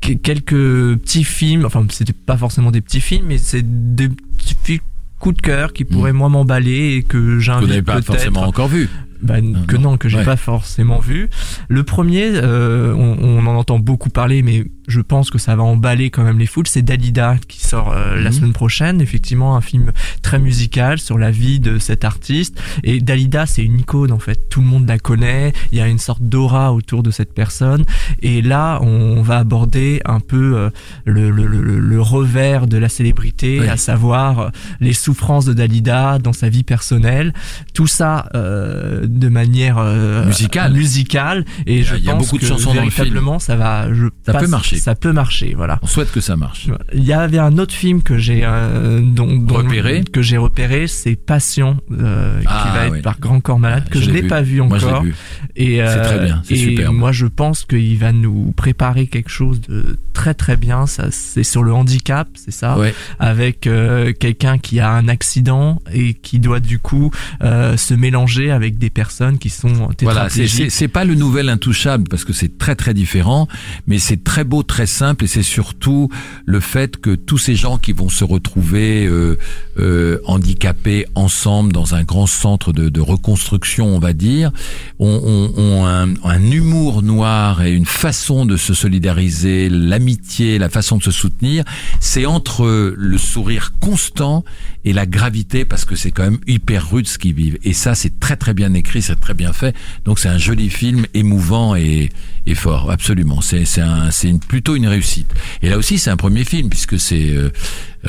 que- 0.00 0.12
quelques 0.12 0.98
petits 1.00 1.24
films. 1.24 1.64
Enfin 1.64 1.84
c'était 1.90 2.12
pas 2.12 2.36
forcément 2.36 2.70
des 2.70 2.80
petits 2.80 3.00
films, 3.00 3.24
mais 3.26 3.38
c'est 3.38 3.64
des 3.94 4.08
petits 4.08 4.56
films 4.62 4.80
coup 5.22 5.32
de 5.32 5.40
cœur 5.40 5.72
qui 5.72 5.84
pourraient 5.84 6.12
moi 6.12 6.28
m'emballer 6.28 6.96
et 6.96 7.02
que 7.04 7.16
Vous 7.16 7.40
j'invite 7.40 7.68
n'avez 7.68 7.82
pas 7.82 7.92
peut-être 7.94 8.06
forcément 8.06 8.42
encore 8.42 8.66
vu. 8.68 8.88
bah, 9.22 9.36
que 9.68 9.76
non. 9.76 9.92
non, 9.92 9.96
que 9.96 10.08
j'ai 10.08 10.18
Ouais. 10.18 10.24
pas 10.24 10.36
forcément 10.36 10.98
vu. 10.98 11.30
Le 11.68 11.84
premier, 11.84 12.24
euh, 12.34 12.92
on, 12.92 13.16
on 13.22 13.46
en 13.46 13.54
entend 13.54 13.78
beaucoup 13.78 14.10
parler, 14.10 14.42
mais 14.42 14.64
je 14.88 15.00
pense 15.00 15.30
que 15.30 15.38
ça 15.38 15.54
va 15.56 15.62
emballer 15.62 16.10
quand 16.10 16.24
même 16.24 16.38
les 16.38 16.46
foules. 16.46 16.66
C'est 16.66 16.82
Dalida 16.82 17.36
qui 17.48 17.60
sort 17.60 17.92
euh, 17.92 18.16
la 18.20 18.30
Mhm. 18.30 18.36
semaine 18.36 18.52
prochaine. 18.52 19.00
Effectivement, 19.00 19.56
un 19.56 19.60
film 19.60 19.92
très 20.22 20.38
musical 20.38 20.98
sur 20.98 21.18
la 21.18 21.30
vie 21.30 21.60
de 21.60 21.78
cet 21.78 22.04
artiste. 22.04 22.60
Et 22.82 23.00
Dalida, 23.00 23.46
c'est 23.46 23.62
une 23.62 23.80
icône 23.80 24.12
en 24.12 24.18
fait. 24.18 24.48
Tout 24.50 24.60
le 24.60 24.66
monde 24.66 24.88
la 24.88 24.98
connaît. 24.98 25.52
Il 25.72 25.78
y 25.78 25.80
a 25.80 25.86
une 25.88 25.98
sorte 25.98 26.22
d'aura 26.22 26.72
autour 26.72 27.02
de 27.02 27.10
cette 27.10 27.32
personne. 27.32 27.84
Et 28.22 28.42
là, 28.42 28.78
on 28.82 29.22
va 29.22 29.38
aborder 29.38 30.00
un 30.04 30.20
peu 30.20 30.56
euh, 30.56 30.70
le, 31.04 31.30
le, 31.30 31.46
le, 31.46 31.78
le 31.78 32.00
revers 32.00 32.66
de 32.66 32.76
la 32.76 32.88
célébrité, 32.88 33.60
Oui. 33.60 33.68
à 33.68 33.76
savoir 33.76 34.38
euh, 34.38 34.48
les 34.80 34.92
souffrances 34.92 35.44
de 35.44 35.52
Dalida 35.52 36.18
dans 36.18 36.32
sa 36.32 36.48
vie 36.48 36.64
personnelle. 36.64 37.32
Tout 37.74 37.86
ça 37.86 38.28
euh, 38.34 39.06
de 39.06 39.28
manière 39.28 39.78
euh, 39.78 40.26
Musicale. 40.26 40.72
musicale. 40.72 41.44
Et 41.66 41.80
a- 41.80 41.84
je 41.84 41.94
il 41.96 42.04
y 42.04 42.08
a 42.10 42.12
pense 42.14 42.24
beaucoup 42.24 42.36
de 42.36 42.40
que 42.42 42.46
chansons 42.48 42.74
dans 42.74 42.84
le 42.84 42.90
film. 42.90 43.20
ça 43.38 43.56
va. 43.56 43.92
Je 43.92 44.06
Ça 44.26 44.34
peut 44.34 44.46
marcher. 44.48 44.71
Ça 44.78 44.94
peut 44.94 45.12
marcher, 45.12 45.54
voilà. 45.56 45.78
On 45.82 45.86
souhaite 45.86 46.10
que 46.12 46.20
ça 46.20 46.36
marche. 46.36 46.68
Il 46.94 47.04
y 47.04 47.12
avait 47.12 47.38
un 47.38 47.58
autre 47.58 47.74
film 47.74 48.02
que 48.02 48.18
j'ai 48.18 48.40
euh, 48.44 49.00
dont, 49.02 49.36
dont- 49.36 49.54
Repéré 49.56 50.02
que 50.04 50.22
j'ai 50.22 50.36
repéré, 50.36 50.86
c'est 50.86 51.16
Passion, 51.16 51.78
euh, 51.92 52.40
qui 52.40 52.46
Ah, 52.48 52.72
va 52.88 52.96
être 52.96 53.02
par 53.02 53.18
Grand 53.20 53.40
Corps 53.40 53.58
Malade, 53.58 53.88
que 53.88 53.98
Je 53.98 54.04
je, 54.06 54.10
n'ai 54.10 54.22
pas 54.22 54.42
vu 54.42 54.60
Moi, 54.62 54.78
je 54.78 54.86
l'ai 54.86 54.90
encore. 54.92 55.02
vu. 55.04 55.14
Et 55.56 55.76
C'est 55.76 55.80
euh, 55.82 56.04
très 56.04 56.24
bien, 56.24 56.42
c'est 56.44 56.54
et 56.54 56.56
superbe. 56.56 56.94
Moi, 56.94 57.12
je 57.12 57.26
pense 57.26 57.64
qu'il 57.64 57.98
va 57.98 58.12
nous 58.12 58.52
préparer 58.56 59.06
quelque 59.06 59.30
chose 59.30 59.60
de 59.60 59.98
très 60.12 60.34
très 60.34 60.56
bien. 60.56 60.86
Ça, 60.86 61.08
c'est 61.10 61.42
sur 61.44 61.62
le 61.62 61.72
handicap, 61.72 62.28
c'est 62.34 62.50
ça, 62.52 62.78
Ouais. 62.78 62.94
avec 63.18 63.66
euh, 63.66 64.12
quelqu'un 64.12 64.58
qui 64.58 64.80
a 64.80 64.90
un 64.90 65.08
accident 65.08 65.80
et 65.92 66.14
qui 66.14 66.38
doit 66.38 66.60
du 66.60 66.78
coup 66.78 67.10
euh, 67.42 67.76
se 67.76 67.94
mélanger 67.94 68.50
avec 68.50 68.78
des 68.78 68.90
personnes 68.90 69.38
qui 69.38 69.50
sont 69.50 69.68
Voilà, 69.72 69.94
tétraplégiques. 69.94 70.70
c'est 70.70 70.70
c'est 70.70 70.88
pas 70.88 71.04
le 71.04 71.14
nouvel 71.14 71.48
intouchable 71.48 72.04
parce 72.10 72.24
que 72.24 72.32
c'est 72.32 72.58
très 72.58 72.74
très 72.74 72.92
différent, 72.94 73.46
mais 73.86 73.98
c'est 73.98 74.22
très 74.24 74.44
beau, 74.44 74.61
très 74.62 74.86
simple 74.86 75.24
et 75.24 75.26
c'est 75.28 75.42
surtout 75.42 76.08
le 76.46 76.60
fait 76.60 76.96
que 76.96 77.14
tous 77.14 77.38
ces 77.38 77.54
gens 77.54 77.78
qui 77.78 77.92
vont 77.92 78.08
se 78.08 78.24
retrouver 78.24 79.06
euh, 79.06 79.38
euh, 79.78 80.18
handicapés 80.26 81.06
ensemble 81.14 81.72
dans 81.72 81.94
un 81.94 82.02
grand 82.04 82.26
centre 82.26 82.72
de, 82.72 82.88
de 82.88 83.00
reconstruction, 83.00 83.86
on 83.94 83.98
va 83.98 84.12
dire, 84.12 84.50
ont, 84.98 85.20
ont- 85.24 85.60
ont 85.60 85.86
un, 85.86 86.08
un 86.24 86.50
humour 86.50 87.02
noir 87.02 87.62
et 87.62 87.72
une 87.72 87.86
façon 87.86 88.46
de 88.46 88.56
se 88.56 88.74
solidariser, 88.74 89.68
l'amitié, 89.68 90.58
la 90.58 90.68
façon 90.68 90.96
de 90.98 91.02
se 91.02 91.10
soutenir. 91.10 91.64
C'est 92.00 92.26
entre 92.26 92.94
le 92.96 93.18
sourire 93.18 93.72
constant 93.80 94.44
et 94.84 94.92
la 94.92 95.06
gravité 95.06 95.64
parce 95.64 95.84
que 95.84 95.96
c'est 95.96 96.10
quand 96.10 96.24
même 96.24 96.38
hyper 96.46 96.90
rude 96.90 97.06
ce 97.06 97.18
qu'ils 97.18 97.34
vivent. 97.34 97.58
Et 97.62 97.72
ça, 97.72 97.94
c'est 97.94 98.18
très 98.20 98.36
très 98.36 98.54
bien 98.54 98.74
écrit, 98.74 99.02
c'est 99.02 99.18
très 99.20 99.34
bien 99.34 99.52
fait. 99.52 99.74
Donc 100.04 100.18
c'est 100.18 100.28
un 100.28 100.38
joli 100.38 100.70
film, 100.70 101.06
émouvant 101.14 101.74
et, 101.76 102.10
et 102.46 102.54
fort, 102.54 102.90
absolument. 102.90 103.40
C'est 103.40 103.64
c'est 103.64 103.80
un, 103.80 104.10
une, 104.24 104.40
plutôt 104.40 104.74
une 104.76 104.86
réussite. 104.86 105.32
Et 105.62 105.68
là 105.70 105.78
aussi, 105.78 105.98
c'est 105.98 106.10
un 106.10 106.16
premier 106.16 106.44
film 106.44 106.68
puisque 106.68 106.98
c'est 106.98 107.30
euh, 107.30 107.50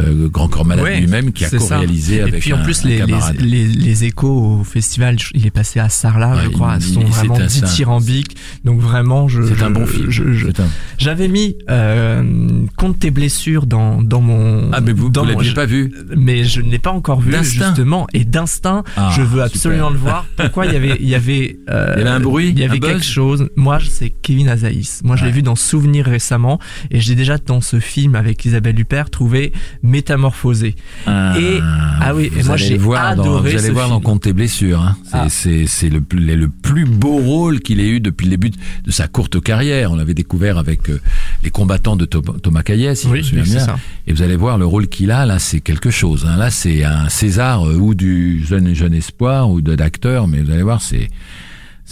euh, 0.02 0.28
Grand 0.30 0.48
Corps 0.48 0.66
Malade 0.66 0.84
Ouais, 0.84 1.00
lui-même 1.00 1.32
qui 1.34 1.46
a 1.46 1.50
co-réalisé 1.52 2.22
avec 2.22 2.34
Et 2.36 2.38
puis 2.40 2.54
en 2.54 2.58
un- 2.58 2.64
plus, 2.64 2.84
un 2.84 2.88
les, 2.90 2.98
camarade. 2.98 3.36
les, 3.40 3.46
les, 3.46 3.68
les 3.68 4.04
échos 4.06 4.60
au 4.60 4.64
festival, 4.64 5.20
je- 5.20 5.30
il 5.36 5.46
est 5.46 5.52
passé 5.52 5.80
à 5.80 5.88
Sarlat, 5.90 6.36
Ouais, 6.36 6.42
je 6.46 6.50
crois, 6.50 6.76
il- 6.80 6.84
sont 6.84 7.02
il- 7.02 7.08
vraiment 7.08 7.38
dithyrambiques. 7.38 8.36
Donc 8.66 8.80
vraiment, 8.82 9.28
je. 9.28 9.44
C'est 9.44 9.62
un 9.62 9.68
je- 9.70 9.74
bon 9.74 9.86
film. 9.86 10.10
je- 10.10 10.34
je- 10.34 10.48
un- 10.48 10.52
J'avais 10.98 11.28
mis 11.28 11.56
euh, 11.70 12.64
Compte 12.78 13.00
tes 13.00 13.12
blessures 13.12 13.66
dans, 13.68 14.02
dans 14.02 14.22
mon. 14.22 14.72
Ah 14.74 14.82
mais 14.82 14.94
vous, 14.94 15.10
dans 15.10 15.24
vous 15.24 15.30
l'aviez 15.30 15.50
je- 15.52 15.56
pas 15.56 15.66
vu 15.66 15.94
Mais 16.16 16.44
je 16.44 16.62
ne 16.62 16.72
l'ai 16.72 16.80
pas 16.80 16.92
encore 16.92 17.22
vu, 17.22 17.34
justement. 17.44 18.08
Et 18.14 18.26
d'instinct, 18.26 18.84
Ah, 18.98 19.12
je 19.16 19.22
veux 19.22 19.28
super. 19.30 19.44
absolument 19.46 19.90
le 19.90 19.98
voir. 19.98 20.26
Pourquoi 20.38 20.66
il 20.66 20.74
y 20.74 20.76
avait. 20.76 20.98
Il 21.00 21.08
y 21.10 21.16
avait, 21.16 21.58
euh, 21.70 21.94
Il 21.98 22.00
y 22.00 22.02
avait 22.02 22.10
un 22.10 22.20
bruit, 22.20 22.50
Il 22.50 22.60
y 22.60 22.64
avait 22.64 22.80
quelque 22.80 23.04
chose. 23.06 23.48
Moi, 23.56 23.78
c'est 23.88 24.10
Kevin 24.24 24.50
Azaïs. 24.50 25.02
Moi, 25.04 25.16
je 25.16 25.22
l'ai 25.24 25.28
Ouais. 25.30 25.36
vu 25.36 25.42
dans 25.44 25.56
Souvenir 25.56 26.06
récemment. 26.06 26.60
Et 26.90 27.00
j'ai 27.00 27.14
déjà, 27.14 27.38
dans 27.38 27.62
ce 27.62 27.80
film 27.80 28.16
avec 28.16 28.44
Isabelle 28.46 28.80
Huppert, 28.80 29.10
trouvé 29.12 29.54
Métamorphosé. 29.84 30.76
Et- 31.08 31.60
ah 32.02 32.14
oui, 32.16 32.32
et 32.38 32.44
moi, 32.44 32.56
allez 32.56 32.66
j'ai 32.66 32.78
voir 32.78 33.16
dans, 33.16 33.24
adoré 33.24 33.52
Vous 33.52 33.58
allez 33.64 33.70
voir 33.74 33.86
film. 33.88 33.98
dans 33.98 34.02
Compte 34.02 34.24
tes 34.24 34.34
blessures. 34.34 34.82
Hein. 34.82 34.98
C'est 35.30 35.66
Ah. 35.66 35.90
le, 35.94 36.02
plus- 36.02 36.36
le 36.36 36.50
plus 36.50 36.86
beau 36.86 37.18
rôle 37.18 37.60
qu'il 37.60 37.80
ait 37.80 37.88
eu 37.90 38.00
depuis 38.00 38.26
le 38.26 38.32
début 38.32 38.50
de 38.50 38.92
sa 38.92 39.08
courte 39.08 39.40
carrière. 39.42 39.92
On 39.92 39.96
l'avait 39.96 40.14
découvert 40.14 40.58
avec 40.58 40.90
euh, 40.90 41.00
les 41.44 41.52
combattants 41.52 41.96
de 41.96 42.06
Tho- 42.06 42.22
Thomas 42.42 42.64
Caillet, 42.64 42.96
si 42.96 43.08
je 43.08 43.14
me 43.14 43.22
souviens 43.22 43.44
bien. 43.44 43.76
Et 44.08 44.14
vous 44.14 44.22
allez 44.22 44.36
voir 44.36 44.58
le 44.58 44.66
rôle 44.66 44.88
qu'il 44.88 45.12
a 45.12 45.26
là, 45.26 45.38
c'est 45.40 45.60
quelque 45.62 45.92
chose. 45.92 46.26
Hein. 46.28 46.38
Là, 46.38 46.50
c'est 46.50 46.84
un 46.84 47.10
César 47.10 47.68
euh, 47.68 47.76
ou 47.76 47.94
du 47.94 48.44
jeune 48.44 48.74
jeune 48.74 48.94
espoir 48.94 49.50
ou 49.50 49.62
de 49.62 49.76
d'acteur, 49.76 50.28
mais 50.28 50.42
vous 50.42 50.52
allez 50.52 50.64
voir, 50.64 50.82
c'est 50.82 51.10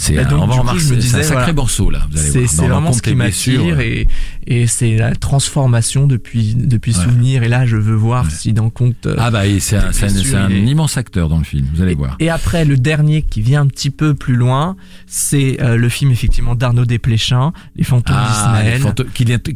c'est 0.01 0.15
Bah 0.15 0.23
un, 0.25 0.27
du 0.27 0.33
en 0.33 0.47
coup, 0.47 0.53
voir, 0.63 0.77
je 0.79 0.83
me 0.83 0.87
c'est 0.89 0.93
un 0.93 0.97
disais, 0.97 1.23
sacré 1.23 1.33
voilà. 1.35 1.53
morceau 1.53 1.89
là. 1.91 2.07
C'est 2.15 2.47
c'est 2.47 2.67
vraiment 2.67 2.91
ce 2.91 3.01
qui 3.01 3.13
m'attire 3.15 3.79
et, 3.79 4.07
et 4.47 4.65
c'est 4.67 4.95
la 4.97 5.13
transformation 5.15 6.07
depuis, 6.07 6.55
depuis 6.55 6.91
Ouais. 6.97 7.03
Souvenir. 7.03 7.43
Et 7.43 7.47
là, 7.47 7.65
je 7.65 7.77
veux 7.77 7.95
voir 7.95 8.29
si 8.31 8.51
dans 8.53 8.69
Compte. 8.69 9.05
euh, 9.05 9.15
Ah 9.17 9.31
bah 9.31 9.41
c'est 9.59 9.77
un, 9.77 9.91
c'est 9.91 10.05
un- 10.05 10.09
c'est 10.09 10.35
un 10.35 10.49
immense 10.49 10.97
acteur 10.97 11.29
dans 11.29 11.37
le 11.37 11.43
film. 11.43 11.65
Vous 11.73 11.81
allez 11.81 11.93
voir. 11.95 12.15
Et 12.19 12.29
après, 12.29 12.65
le 12.65 12.75
dernier 12.77 13.21
qui 13.21 13.41
vient 13.41 13.61
un 13.61 13.67
petit 13.67 13.89
peu 13.91 14.13
plus 14.13 14.35
loin, 14.35 14.75
c'est 15.07 15.61
euh, 15.61 15.77
le 15.77 15.89
film 15.89 16.11
effectivement 16.11 16.55
d'Arnaud 16.55 16.85
Desplechin, 16.85 17.53
Les 17.75 17.83
fantômes 17.83 18.15
Ah, 18.17 18.61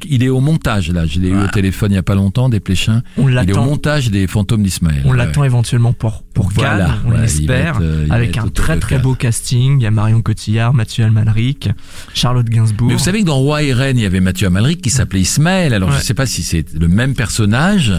il 0.10 0.24
est 0.24 0.30
au 0.30 0.40
montage 0.40 0.92
là. 0.92 1.06
Je 1.06 1.20
l'ai 1.20 1.30
eu 1.30 1.36
au 1.38 1.48
téléphone 1.48 1.92
il 1.92 1.96
y 1.96 1.98
a 1.98 2.04
pas 2.04 2.16
longtemps, 2.16 2.50
des 2.50 2.60
Pléchins. 2.60 3.02
On 3.18 3.28
Il 3.28 3.32
est 3.32 3.32
au 3.32 3.46
l'attend. 3.46 3.66
montage 3.66 4.10
des 4.12 4.28
fantômes 4.28 4.64
d'Ismaël. 4.64 5.02
On 5.06 5.12
Ouais. 5.12 5.18
l'attend 5.18 5.44
éventuellement 5.44 5.94
pour, 5.94 6.24
pour 6.34 6.50
Voilà, 6.52 6.86
Cannes, 6.86 6.96
on 7.08 7.12
l'espère, 7.12 7.80
euh, 7.82 8.06
avec 8.10 8.38
un 8.38 8.48
très 8.48 8.78
très 8.80 9.00
beau 9.00 9.16
casting. 9.16 9.80
Il 9.80 9.84
y 9.84 9.88
a 9.88 9.92
Marion 9.92 10.22
Cotillard, 10.22 10.35
Mathieu 10.74 11.04
Almalric, 11.06 11.70
Charlotte 12.14 12.48
Gainsbourg. 12.50 12.88
Mais 12.88 12.94
vous 12.94 13.00
savez 13.00 13.22
que 13.22 13.26
dans 13.26 13.38
Roi 13.38 13.64
et 13.64 13.74
Reine, 13.74 13.98
il 13.98 14.04
y 14.04 14.06
avait 14.06 14.20
Mathieu 14.22 14.48
Amalric 14.48 14.82
qui 14.82 14.90
s'appelait 14.90 15.22
Ismaël. 15.22 15.74
Alors 15.74 15.92
je 15.92 15.98
Ouais. 15.98 16.02
sais 16.02 16.14
pas 16.14 16.26
si 16.26 16.44
c'est 16.44 16.74
le 16.74 16.88
même 16.88 17.14
personnage 17.16 17.94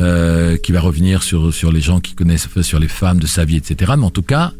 euh, 0.00 0.56
qui 0.56 0.72
va 0.72 0.80
revenir 0.80 1.22
sur 1.22 1.52
sur 1.52 1.70
les 1.72 1.80
gens 1.80 2.00
qui 2.00 2.14
connaissent, 2.14 2.48
sur 2.62 2.78
les 2.78 2.88
femmes 2.88 3.18
de 3.20 3.26
sa 3.26 3.44
vie, 3.44 3.56
etc. 3.56 3.92
Mais 3.98 4.04
en 4.04 4.10
tout 4.10 4.22
cas, 4.22 4.52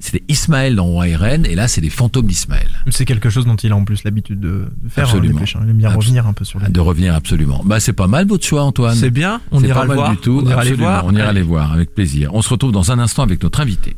c'était 0.00 0.22
Ismaël 0.28 0.76
dans 0.76 0.84
Roi 0.84 1.08
et 1.08 1.16
Reine, 1.16 1.44
et 1.44 1.54
là 1.56 1.66
c'est 1.68 1.80
les 1.80 1.90
fantômes 1.90 2.26
d'Ismaël. 2.26 2.68
C'est 2.88 3.04
quelque 3.04 3.28
chose 3.30 3.44
dont 3.44 3.56
il 3.56 3.72
a 3.72 3.76
en 3.76 3.84
plus 3.84 4.04
l'habitude 4.04 4.38
de, 4.40 4.68
de 4.82 4.88
faire. 4.88 5.04
Absolument. 5.04 5.40
hein. 5.40 5.60
Il 5.64 5.70
aime 5.70 5.76
bien 5.76 5.90
revenir 5.90 6.26
un 6.26 6.32
peu 6.32 6.44
sur 6.44 6.60
les. 6.60 6.68
De 6.68 6.80
revenir 6.80 7.14
absolument. 7.14 7.60
Bah 7.64 7.80
c'est 7.80 7.92
pas 7.92 8.06
mal 8.06 8.26
votre 8.26 8.46
choix, 8.46 8.62
Antoine. 8.62 8.94
C'est 8.96 9.10
bien, 9.10 9.40
on 9.50 9.62
ira 9.62 9.80
pas 9.80 9.82
le 9.82 9.88
mal 9.88 9.96
voir. 9.96 10.10
du 10.12 10.16
tout. 10.18 10.40
On 10.44 10.48
ira 10.48 10.64
les 10.64 10.72
voir. 10.74 11.04
On 11.04 11.14
ira 11.14 11.32
les 11.32 11.42
voir 11.42 11.72
avec 11.72 11.94
plaisir. 11.94 12.30
On 12.32 12.40
se 12.42 12.48
retrouve 12.48 12.72
dans 12.72 12.90
un 12.92 12.98
instant 12.98 13.22
avec 13.24 13.42
notre 13.42 13.60
invité. 13.60 13.94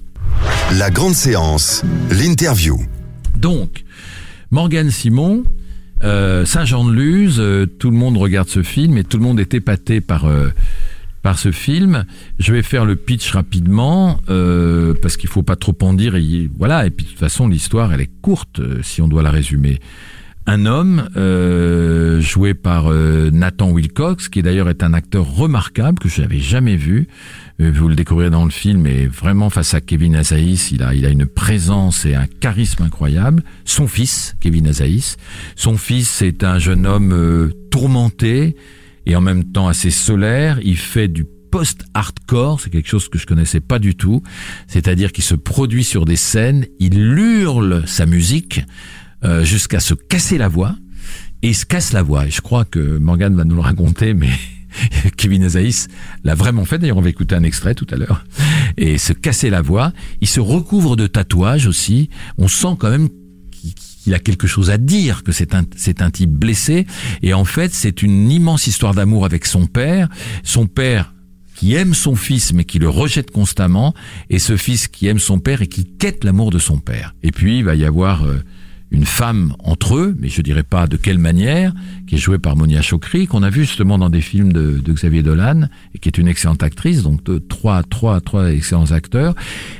La 0.78 0.90
grande 0.90 1.14
séance, 1.14 1.82
l'interview. 2.10 2.78
Donc, 3.36 3.84
Morgane 4.50 4.90
Simon, 4.90 5.44
euh, 6.02 6.44
Saint-Jean-de-Luz, 6.44 7.36
euh, 7.38 7.66
tout 7.66 7.90
le 7.90 7.96
monde 7.96 8.16
regarde 8.16 8.48
ce 8.48 8.62
film 8.62 8.96
et 8.96 9.04
tout 9.04 9.18
le 9.18 9.22
monde 9.22 9.38
est 9.38 9.54
épaté 9.54 10.00
par 10.00 10.24
euh, 10.24 10.48
par 11.22 11.38
ce 11.38 11.52
film. 11.52 12.04
Je 12.38 12.52
vais 12.52 12.62
faire 12.62 12.84
le 12.84 12.96
pitch 12.96 13.32
rapidement 13.32 14.20
parce 14.26 15.18
qu'il 15.18 15.28
faut 15.28 15.42
pas 15.42 15.56
trop 15.56 15.76
en 15.82 15.92
dire. 15.92 16.14
Et, 16.16 16.48
voilà. 16.58 16.86
Et 16.86 16.90
puis 16.90 17.04
de 17.04 17.10
toute 17.10 17.18
façon, 17.18 17.46
l'histoire 17.46 17.92
elle 17.92 18.00
est 18.00 18.10
courte 18.22 18.62
si 18.82 19.02
on 19.02 19.08
doit 19.08 19.22
la 19.22 19.30
résumer. 19.30 19.80
Un 20.46 20.64
homme 20.64 21.10
joué 22.22 22.54
par 22.54 22.90
Nathan 22.90 23.70
Wilcox, 23.70 24.30
qui 24.30 24.40
d'ailleurs 24.40 24.70
est 24.70 24.82
un 24.82 24.94
acteur 24.94 25.30
remarquable 25.30 25.98
que 25.98 26.08
je 26.08 26.22
n'avais 26.22 26.38
jamais 26.38 26.76
vu. 26.76 27.06
Euh, 27.60 27.70
vous 27.72 27.88
le 27.88 27.94
découvrirez 27.94 28.30
dans 28.30 28.44
le 28.44 28.50
film, 28.50 28.86
et 28.86 29.06
vraiment 29.06 29.50
face 29.50 29.74
à 29.74 29.80
Kevin 29.80 30.16
Azaïs, 30.16 30.70
il 30.70 30.82
a, 30.82 30.94
il 30.94 31.04
a 31.04 31.10
une 31.10 31.26
présence 31.26 32.06
et 32.06 32.14
un 32.14 32.26
charisme 32.26 32.82
incroyable. 32.82 33.42
Son 33.64 33.86
fils, 33.86 34.36
Kevin 34.40 34.66
Azaïs, 34.66 35.16
son 35.56 35.76
fils 35.76 36.22
est 36.22 36.42
un 36.42 36.58
jeune 36.58 36.86
homme 36.86 37.12
euh, 37.12 37.50
tourmenté 37.70 38.56
et 39.06 39.16
en 39.16 39.20
même 39.20 39.44
temps 39.44 39.68
assez 39.68 39.90
solaire. 39.90 40.58
Il 40.62 40.76
fait 40.76 41.08
du 41.08 41.26
post-hardcore, 41.50 42.60
c'est 42.60 42.70
quelque 42.70 42.88
chose 42.88 43.08
que 43.08 43.18
je 43.18 43.26
connaissais 43.26 43.60
pas 43.60 43.78
du 43.78 43.94
tout. 43.94 44.22
C'est-à-dire 44.66 45.12
qu'il 45.12 45.24
se 45.24 45.34
produit 45.34 45.84
sur 45.84 46.04
des 46.04 46.16
scènes, 46.16 46.66
il 46.78 46.96
hurle 46.98 47.86
sa 47.86 48.06
musique 48.06 48.62
euh, 49.24 49.44
jusqu'à 49.44 49.80
se 49.80 49.94
casser 49.94 50.38
la 50.38 50.48
voix 50.48 50.76
et 51.42 51.48
il 51.48 51.54
se 51.54 51.66
casse 51.66 51.92
la 51.92 52.02
voix. 52.02 52.26
Et 52.26 52.30
je 52.30 52.40
crois 52.40 52.64
que 52.64 52.98
Morgan 52.98 53.34
va 53.34 53.44
nous 53.44 53.56
le 53.56 53.62
raconter, 53.62 54.14
mais 54.14 54.30
Kevin 55.16 55.44
Azaïs 55.44 55.88
l'a 56.24 56.34
vraiment 56.34 56.64
fait. 56.64 56.78
D'ailleurs, 56.78 56.98
on 56.98 57.02
va 57.02 57.08
écouter 57.08 57.34
un 57.34 57.42
extrait 57.42 57.74
tout 57.74 57.86
à 57.90 57.96
l'heure. 57.96 58.24
Et 58.76 58.98
se 58.98 59.12
casser 59.12 59.50
la 59.50 59.62
voix. 59.62 59.92
Il 60.20 60.28
se 60.28 60.40
recouvre 60.40 60.96
de 60.96 61.06
tatouages 61.06 61.66
aussi. 61.66 62.10
On 62.38 62.48
sent 62.48 62.76
quand 62.78 62.90
même 62.90 63.08
qu'il 63.52 64.14
a 64.14 64.18
quelque 64.18 64.46
chose 64.46 64.70
à 64.70 64.78
dire, 64.78 65.22
que 65.22 65.32
c'est 65.32 65.54
un, 65.54 65.64
c'est 65.76 66.02
un 66.02 66.10
type 66.10 66.30
blessé. 66.30 66.86
Et 67.22 67.34
en 67.34 67.44
fait, 67.44 67.74
c'est 67.74 68.02
une 68.02 68.30
immense 68.30 68.66
histoire 68.66 68.94
d'amour 68.94 69.24
avec 69.24 69.46
son 69.46 69.66
père. 69.66 70.08
Son 70.42 70.66
père 70.66 71.12
qui 71.60 71.74
aime 71.74 71.92
son 71.92 72.16
fils 72.16 72.54
mais 72.54 72.64
qui 72.64 72.78
le 72.78 72.88
rejette 72.88 73.30
constamment, 73.30 73.94
et 74.30 74.38
ce 74.38 74.56
fils 74.56 74.88
qui 74.88 75.08
aime 75.08 75.18
son 75.18 75.40
père 75.40 75.60
et 75.60 75.66
qui 75.66 75.84
quête 75.84 76.24
l'amour 76.24 76.50
de 76.50 76.58
son 76.58 76.78
père. 76.78 77.14
Et 77.22 77.32
puis 77.32 77.58
il 77.58 77.64
va 77.64 77.74
y 77.74 77.84
avoir 77.84 78.24
euh, 78.24 78.38
une 78.90 79.04
femme 79.04 79.54
entre 79.60 79.96
eux, 79.96 80.16
mais 80.18 80.28
je 80.28 80.42
dirais 80.42 80.64
pas 80.64 80.86
de 80.86 80.96
quelle 80.96 81.18
manière, 81.18 81.72
qui 82.06 82.16
est 82.16 82.18
jouée 82.18 82.38
par 82.38 82.56
Monia 82.56 82.82
Chokri, 82.82 83.26
qu'on 83.26 83.42
a 83.42 83.50
vu 83.50 83.62
justement 83.62 83.98
dans 83.98 84.10
des 84.10 84.20
films 84.20 84.52
de, 84.52 84.78
de 84.78 84.92
Xavier 84.92 85.22
Dolan, 85.22 85.68
et 85.94 85.98
qui 85.98 86.08
est 86.08 86.18
une 86.18 86.26
excellente 86.26 86.62
actrice, 86.62 87.02
donc 87.02 87.22
de, 87.24 87.38
trois, 87.38 87.82
trois, 87.84 88.20
trois 88.20 88.50
excellents 88.50 88.90
acteurs. 88.90 89.34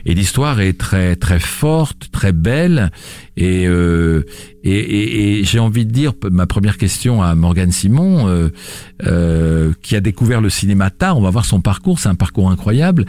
Et 0.07 0.15
l'histoire 0.15 0.61
est 0.61 0.75
très, 0.75 1.17
très 1.17 1.41
forte, 1.41 2.11
très 2.13 2.33
belle, 2.33 2.93
et, 3.37 3.67
euh, 3.67 4.23
et, 4.63 4.71
et, 4.79 5.41
et 5.41 5.45
j'ai 5.45 5.59
envie 5.59 5.87
de 5.87 5.91
dire, 5.91 6.13
ma 6.31 6.47
première 6.47 6.79
question 6.79 7.23
à 7.23 7.35
Morgane 7.35 7.73
Simon, 7.73 8.29
euh, 8.29 8.51
euh, 9.07 9.73
qui 9.83 9.97
a 9.97 10.01
découvert 10.01 10.41
le 10.41 10.51
cinéma 10.51 10.91
tard, 10.91 11.19
on 11.19 11.23
va 11.23 11.31
voir 11.31 11.45
son 11.45 11.61
parcours, 11.61 11.99
c'est 11.99 12.09
un 12.09 12.15
parcours 12.15 12.51
incroyable. 12.51 13.07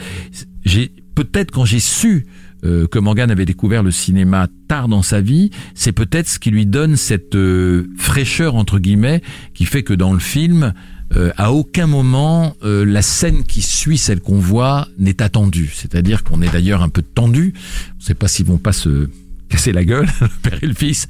J'ai 0.65 0.91
peut-être 1.15 1.51
quand 1.51 1.65
j'ai 1.65 1.79
su 1.79 2.25
euh, 2.63 2.87
que 2.87 2.99
Morgan 2.99 3.31
avait 3.31 3.45
découvert 3.45 3.81
le 3.81 3.91
cinéma 3.91 4.47
tard 4.67 4.87
dans 4.87 5.01
sa 5.01 5.19
vie, 5.19 5.49
c'est 5.73 5.91
peut-être 5.91 6.27
ce 6.27 6.37
qui 6.37 6.51
lui 6.51 6.65
donne 6.65 6.95
cette 6.95 7.35
euh, 7.35 7.89
fraîcheur 7.97 8.55
entre 8.55 8.77
guillemets 8.77 9.21
qui 9.53 9.65
fait 9.65 9.81
que 9.83 9.93
dans 9.93 10.13
le 10.13 10.19
film, 10.19 10.73
euh, 11.15 11.31
à 11.37 11.51
aucun 11.53 11.87
moment 11.87 12.55
la 12.61 13.01
scène 13.01 13.43
qui 13.43 13.61
suit 13.61 13.97
celle 13.97 14.21
qu'on 14.21 14.39
voit 14.39 14.87
n'est 14.97 15.21
attendue. 15.21 15.71
C'est-à-dire 15.73 16.23
qu'on 16.23 16.41
est 16.41 16.51
d'ailleurs 16.51 16.83
un 16.83 16.89
peu 16.89 17.01
tendu. 17.01 17.53
On 17.55 17.97
ne 17.99 18.03
sait 18.03 18.13
pas 18.13 18.27
s'ils 18.27 18.45
vont 18.45 18.57
pas 18.57 18.73
se 18.73 19.09
casser 19.49 19.73
la 19.73 19.83
gueule, 19.83 20.07
le 20.21 20.49
père 20.49 20.59
et 20.61 20.67
le 20.67 20.73
fils. 20.73 21.07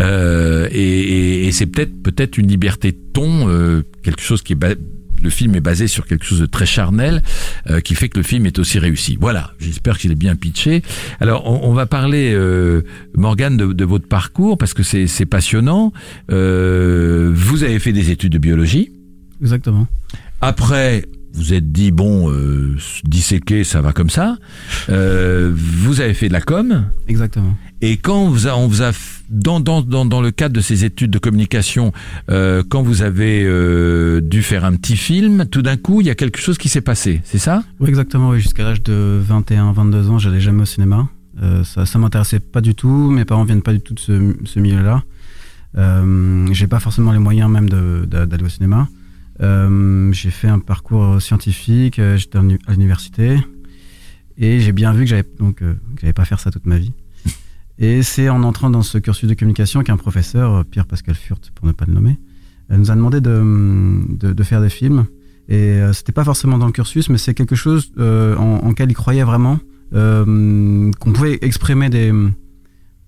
Et 0.00 1.50
c'est 1.52 1.66
peut-être 1.66 2.02
peut-être 2.02 2.38
une 2.38 2.48
liberté 2.48 2.92
de 2.92 2.98
ton, 3.12 3.82
quelque 4.02 4.22
chose 4.22 4.42
qui 4.42 4.54
est 4.54 4.78
le 5.22 5.30
film 5.30 5.54
est 5.54 5.60
basé 5.60 5.86
sur 5.88 6.06
quelque 6.06 6.24
chose 6.24 6.40
de 6.40 6.46
très 6.46 6.66
charnel, 6.66 7.22
euh, 7.70 7.80
qui 7.80 7.94
fait 7.94 8.08
que 8.08 8.18
le 8.18 8.22
film 8.22 8.46
est 8.46 8.58
aussi 8.58 8.78
réussi. 8.78 9.16
Voilà, 9.20 9.52
j'espère 9.58 9.98
qu'il 9.98 10.12
est 10.12 10.16
bien 10.16 10.36
pitché. 10.36 10.82
Alors, 11.20 11.46
on, 11.46 11.70
on 11.70 11.72
va 11.72 11.86
parler, 11.86 12.32
euh, 12.34 12.82
Morgane, 13.14 13.56
de, 13.56 13.72
de 13.72 13.84
votre 13.84 14.08
parcours, 14.08 14.58
parce 14.58 14.74
que 14.74 14.82
c'est 14.82 15.26
passionnant. 15.26 15.92
Euh, 16.30 17.32
vous 17.34 17.64
avez 17.64 17.78
fait 17.78 17.92
des 17.92 18.10
études 18.10 18.32
de 18.32 18.38
biologie. 18.38 18.92
Exactement. 19.40 19.86
Après, 20.40 21.04
vous 21.36 21.52
êtes 21.54 21.70
dit, 21.72 21.90
bon, 21.90 22.30
euh, 22.32 22.76
disséquer, 23.04 23.62
ça 23.64 23.80
va 23.80 23.92
comme 23.92 24.10
ça. 24.10 24.36
Euh, 24.88 25.52
vous 25.54 26.00
avez 26.00 26.14
fait 26.14 26.28
de 26.28 26.32
la 26.32 26.40
com. 26.40 26.86
Exactement. 27.08 27.56
Et 27.82 27.98
quand 27.98 28.22
on 28.24 28.28
vous 28.30 28.46
a, 28.48 28.56
on 28.56 28.66
vous 28.66 28.82
a 28.82 28.90
f- 28.90 29.20
dans, 29.28 29.60
dans, 29.60 29.82
dans, 29.82 30.06
dans 30.06 30.22
le 30.22 30.30
cadre 30.30 30.54
de 30.54 30.60
ces 30.62 30.84
études 30.84 31.10
de 31.10 31.18
communication, 31.18 31.92
euh, 32.30 32.62
quand 32.66 32.82
vous 32.82 33.02
avez 33.02 33.42
euh, 33.44 34.20
dû 34.22 34.42
faire 34.42 34.64
un 34.64 34.74
petit 34.76 34.96
film, 34.96 35.44
tout 35.46 35.60
d'un 35.62 35.76
coup, 35.76 36.00
il 36.00 36.06
y 36.06 36.10
a 36.10 36.14
quelque 36.14 36.40
chose 36.40 36.56
qui 36.58 36.68
s'est 36.70 36.80
passé, 36.80 37.20
c'est 37.24 37.38
ça? 37.38 37.62
Oui, 37.80 37.88
exactement. 37.90 38.30
Oui, 38.30 38.40
jusqu'à 38.40 38.62
l'âge 38.64 38.82
de 38.82 39.20
21, 39.22 39.72
22 39.72 40.08
ans, 40.10 40.18
j'allais 40.18 40.40
jamais 40.40 40.62
au 40.62 40.66
cinéma. 40.66 41.08
Euh, 41.42 41.64
ça, 41.64 41.84
ça 41.84 41.98
m'intéressait 41.98 42.40
pas 42.40 42.62
du 42.62 42.74
tout. 42.74 43.10
Mes 43.10 43.26
parents 43.26 43.44
viennent 43.44 43.60
pas 43.62 43.74
du 43.74 43.80
tout 43.80 43.92
de 43.92 44.00
ce, 44.00 44.34
ce 44.46 44.58
milieu-là. 44.58 45.02
J'ai 46.52 46.66
pas 46.66 46.80
forcément 46.80 47.12
les 47.12 47.18
moyens 47.18 47.50
même 47.50 47.68
d'aller 47.68 48.44
au 48.44 48.48
cinéma. 48.48 48.88
Euh, 49.42 50.12
j'ai 50.12 50.30
fait 50.30 50.48
un 50.48 50.58
parcours 50.58 51.20
scientifique. 51.20 51.98
euh, 51.98 52.16
J'étais 52.16 52.38
à 52.38 52.42
l'université 52.72 53.36
et 54.38 54.60
j'ai 54.60 54.72
bien 54.72 54.92
vu 54.92 55.00
que 55.04 55.06
j'avais 55.10 55.24
donc 55.38 55.62
euh, 55.62 55.74
que 55.94 56.00
j'allais 56.02 56.12
pas 56.12 56.24
faire 56.24 56.40
ça 56.40 56.50
toute 56.50 56.66
ma 56.66 56.78
vie. 56.78 56.92
Et 57.78 58.02
c'est 58.02 58.28
en 58.30 58.42
entrant 58.42 58.70
dans 58.70 58.82
ce 58.82 58.96
cursus 58.98 59.28
de 59.28 59.34
communication 59.34 59.82
qu'un 59.82 59.96
professeur, 59.98 60.52
euh, 60.54 60.62
Pierre 60.64 60.86
Pascal 60.86 61.14
Furt, 61.14 61.50
pour 61.54 61.66
ne 61.66 61.72
pas 61.72 61.84
le 61.86 61.92
nommer, 61.92 62.18
nous 62.70 62.90
a 62.90 62.94
demandé 62.96 63.20
de, 63.20 64.02
de, 64.08 64.32
de 64.32 64.42
faire 64.42 64.60
des 64.62 64.70
films. 64.70 65.06
Et 65.48 65.78
c'était 65.92 66.10
pas 66.12 66.24
forcément 66.24 66.58
dans 66.58 66.66
le 66.66 66.72
cursus, 66.72 67.08
mais 67.08 67.18
c'est 67.18 67.32
quelque 67.34 67.54
chose 67.54 67.92
euh, 67.98 68.34
en, 68.36 68.66
en 68.66 68.72
quel 68.74 68.90
il 68.90 68.94
croyait 68.94 69.22
vraiment, 69.22 69.60
euh, 69.94 70.90
qu'on 70.98 71.12
pouvait 71.12 71.38
exprimer 71.42 71.88
des, 71.90 72.12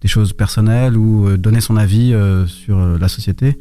des 0.00 0.06
choses 0.08 0.32
personnelles 0.32 0.96
ou 0.96 1.36
donner 1.36 1.60
son 1.60 1.76
avis 1.76 2.14
sur 2.46 2.78
la 2.78 3.08
société. 3.08 3.58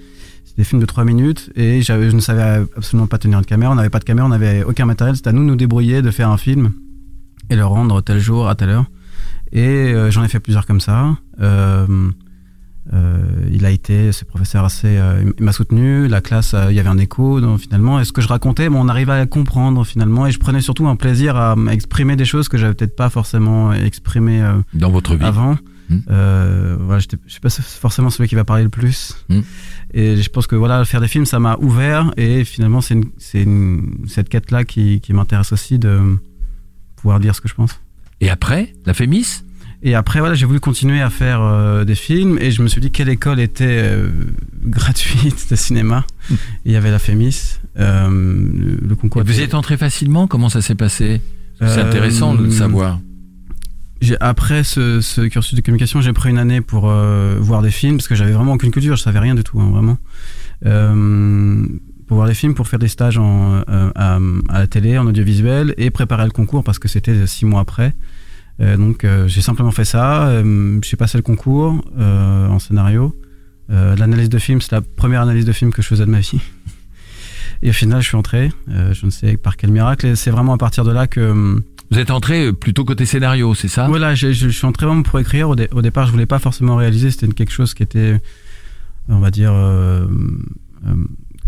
Des 0.57 0.63
films 0.63 0.81
de 0.81 0.87
3 0.87 1.05
minutes 1.05 1.51
et 1.55 1.81
je 1.83 1.93
ne 1.93 2.19
savais 2.19 2.65
absolument 2.75 3.07
pas 3.07 3.19
tenir 3.19 3.37
une 3.37 3.45
caméra. 3.45 3.71
On 3.71 3.75
n'avait 3.75 3.91
pas 3.91 3.99
de 3.99 4.05
caméra, 4.05 4.25
on 4.25 4.29
n'avait 4.29 4.63
aucun 4.63 4.85
matériel. 4.85 5.15
C'était 5.15 5.29
à 5.29 5.33
nous 5.33 5.43
de 5.43 5.47
nous 5.47 5.55
débrouiller, 5.55 6.01
de 6.01 6.09
faire 6.09 6.29
un 6.29 6.37
film 6.37 6.71
et 7.49 7.55
le 7.55 7.65
rendre 7.65 8.01
tel 8.01 8.19
jour, 8.19 8.47
à 8.47 8.55
telle 8.55 8.69
heure. 8.69 8.85
Et 9.51 9.61
euh, 9.61 10.11
j'en 10.11 10.23
ai 10.23 10.27
fait 10.27 10.39
plusieurs 10.39 10.65
comme 10.65 10.81
ça. 10.81 11.15
Euh, 11.41 12.09
euh, 12.93 13.17
il 13.51 13.65
a 13.65 13.71
été, 13.71 14.11
ce 14.11 14.25
professeur 14.25 14.63
assez, 14.65 14.99
il 15.37 15.43
m'a 15.43 15.51
soutenu. 15.51 16.07
La 16.07 16.21
classe, 16.21 16.55
il 16.69 16.75
y 16.75 16.79
avait 16.79 16.89
un 16.89 16.97
écho. 16.97 17.41
Donc 17.41 17.59
finalement, 17.59 17.99
et 17.99 18.05
ce 18.05 18.11
que 18.11 18.21
je 18.21 18.27
racontais, 18.27 18.69
bon, 18.69 18.83
on 18.83 18.87
arrivait 18.87 19.13
à 19.13 19.25
comprendre 19.25 19.85
finalement, 19.85 20.27
et 20.27 20.31
je 20.31 20.39
prenais 20.39 20.61
surtout 20.61 20.87
un 20.87 20.95
plaisir 20.95 21.35
à 21.35 21.55
exprimer 21.71 22.15
des 22.15 22.25
choses 22.25 22.49
que 22.49 22.57
j'avais 22.57 22.73
peut-être 22.73 22.95
pas 22.95 23.09
forcément 23.09 23.73
exprimées 23.73 24.43
dans 24.73 24.91
votre 24.91 25.15
vie 25.15 25.25
avant. 25.25 25.57
Hmm. 25.89 25.99
Voilà, 26.07 26.99
je 26.99 27.07
suis 27.27 27.39
pas 27.39 27.49
forcément 27.49 28.09
celui 28.09 28.29
qui 28.29 28.35
va 28.35 28.43
parler 28.43 28.63
le 28.63 28.69
plus. 28.69 29.15
Hmm. 29.29 29.41
Et 29.93 30.17
je 30.17 30.29
pense 30.29 30.47
que 30.47 30.55
voilà, 30.55 30.83
faire 30.85 31.01
des 31.01 31.07
films, 31.07 31.25
ça 31.25 31.39
m'a 31.39 31.57
ouvert. 31.59 32.11
Et 32.17 32.43
finalement, 32.43 32.81
c'est 32.81 32.97
cette 34.07 34.29
quête-là 34.29 34.63
qui, 34.65 34.99
qui 35.01 35.13
m'intéresse 35.13 35.51
aussi 35.53 35.79
de 35.79 36.17
pouvoir 36.97 37.19
dire 37.19 37.33
ce 37.35 37.41
que 37.41 37.47
je 37.47 37.53
pense. 37.55 37.79
Et 38.21 38.29
après, 38.29 38.73
la 38.85 38.93
Fémis? 38.93 39.43
Et 39.83 39.93
après, 39.93 40.19
voilà, 40.19 40.33
j'ai 40.33 40.45
voulu 40.47 40.59
continuer 40.59 41.01
à 41.01 41.09
faire 41.11 41.39
euh, 41.41 41.85
des 41.85 41.93
films 41.93 42.39
et 42.41 42.49
je 42.49 42.63
me 42.63 42.67
suis 42.67 42.81
dit 42.81 42.89
quelle 42.89 43.09
école 43.09 43.39
était 43.39 43.65
euh, 43.83 44.09
gratuite 44.65 45.47
de 45.51 45.55
cinéma. 45.55 46.03
Hmm. 46.29 46.35
Il 46.65 46.71
y 46.71 46.75
avait 46.75 46.89
la 46.91 46.97
Fémis, 46.99 47.59
euh, 47.79 48.09
le, 48.09 48.87
le 48.87 48.95
concours. 48.95 49.21
Et 49.21 49.23
Vous 49.23 49.39
y 49.39 49.43
êtes 49.43 49.53
entré 49.53 49.77
facilement? 49.77 50.25
Comment 50.27 50.49
ça 50.49 50.61
s'est 50.61 50.75
passé? 50.75 51.21
C'est 51.59 51.65
Euh, 51.65 51.87
intéressant 51.87 52.33
de 52.33 52.43
le 52.45 52.51
savoir. 52.51 52.99
Après 54.19 54.63
ce, 54.63 55.01
ce 55.01 55.21
cursus 55.21 55.55
de 55.55 55.61
communication, 55.61 56.01
j'ai 56.01 56.13
pris 56.13 56.29
une 56.29 56.37
année 56.37 56.61
pour 56.61 56.89
euh, 56.89 57.37
voir 57.39 57.61
des 57.61 57.71
films 57.71 57.97
parce 57.97 58.07
que 58.07 58.15
j'avais 58.15 58.31
vraiment 58.31 58.53
aucune 58.53 58.71
culture, 58.71 58.95
je 58.95 59.01
savais 59.01 59.19
rien 59.19 59.35
du 59.35 59.43
tout, 59.43 59.59
hein, 59.59 59.69
vraiment. 59.71 59.97
Euh, 60.65 61.65
pour 62.07 62.15
voir 62.15 62.27
des 62.27 62.33
films, 62.33 62.53
pour 62.53 62.67
faire 62.67 62.79
des 62.79 62.87
stages 62.87 63.17
en, 63.17 63.63
euh, 63.69 63.91
à, 63.95 64.17
à 64.49 64.59
la 64.59 64.67
télé, 64.67 64.97
en 64.97 65.05
audiovisuel 65.07 65.73
et 65.77 65.91
préparer 65.91 66.23
le 66.23 66.31
concours 66.31 66.63
parce 66.63 66.79
que 66.79 66.87
c'était 66.87 67.27
six 67.27 67.45
mois 67.45 67.61
après. 67.61 67.93
Euh, 68.59 68.77
donc 68.77 69.03
euh, 69.03 69.27
j'ai 69.27 69.41
simplement 69.41 69.71
fait 69.71 69.85
ça. 69.85 70.27
Euh, 70.27 70.79
j'ai 70.83 70.97
passé 70.97 71.17
le 71.17 71.21
concours 71.21 71.83
euh, 71.99 72.47
en 72.47 72.59
scénario. 72.59 73.15
Euh, 73.69 73.95
L'analyse 73.97 74.29
de 74.29 74.39
film, 74.39 74.61
c'est 74.61 74.71
la 74.71 74.81
première 74.81 75.21
analyse 75.21 75.45
de 75.45 75.51
film 75.51 75.71
que 75.71 75.81
je 75.81 75.87
faisais 75.87 76.05
de 76.05 76.11
ma 76.11 76.21
vie. 76.21 76.39
Et 77.61 77.69
au 77.69 77.73
final, 77.73 78.01
je 78.01 78.07
suis 78.07 78.17
entré. 78.17 78.51
Euh, 78.69 78.93
je 78.93 79.05
ne 79.05 79.11
sais 79.11 79.35
par 79.35 79.57
quel 79.57 79.71
miracle. 79.71 80.05
Et 80.07 80.15
c'est 80.15 80.31
vraiment 80.31 80.53
à 80.53 80.57
partir 80.57 80.83
de 80.85 80.91
là 80.91 81.07
que 81.07 81.19
hum, 81.19 81.63
Vous 81.91 81.99
êtes 81.99 82.11
entré 82.11 82.47
euh, 82.47 82.53
plutôt 82.53 82.83
côté 82.85 83.05
scénario, 83.05 83.53
c'est 83.55 83.67
ça? 83.69 83.87
Voilà, 83.87 84.13
je, 84.15 84.31
je- 84.33 84.49
je 84.49 84.57
suis 84.57 84.65
entré 84.65 84.85
vraiment 84.85 85.03
pour 85.03 85.19
écrire. 85.19 85.49
Au, 85.49 85.55
dé- 85.55 85.69
au 85.71 85.81
départ, 85.81 86.05
je 86.07 86.11
voulais 86.11 86.25
pas 86.25 86.39
forcément 86.39 86.75
réaliser. 86.75 87.11
C'était 87.11 87.27
quelque 87.27 87.51
chose 87.53 87.73
qui 87.73 87.83
était, 87.83 88.19
on 89.09 89.19
va 89.19 89.31
dire, 89.31 89.51
euh, 89.53 90.05
euh, 90.87 90.93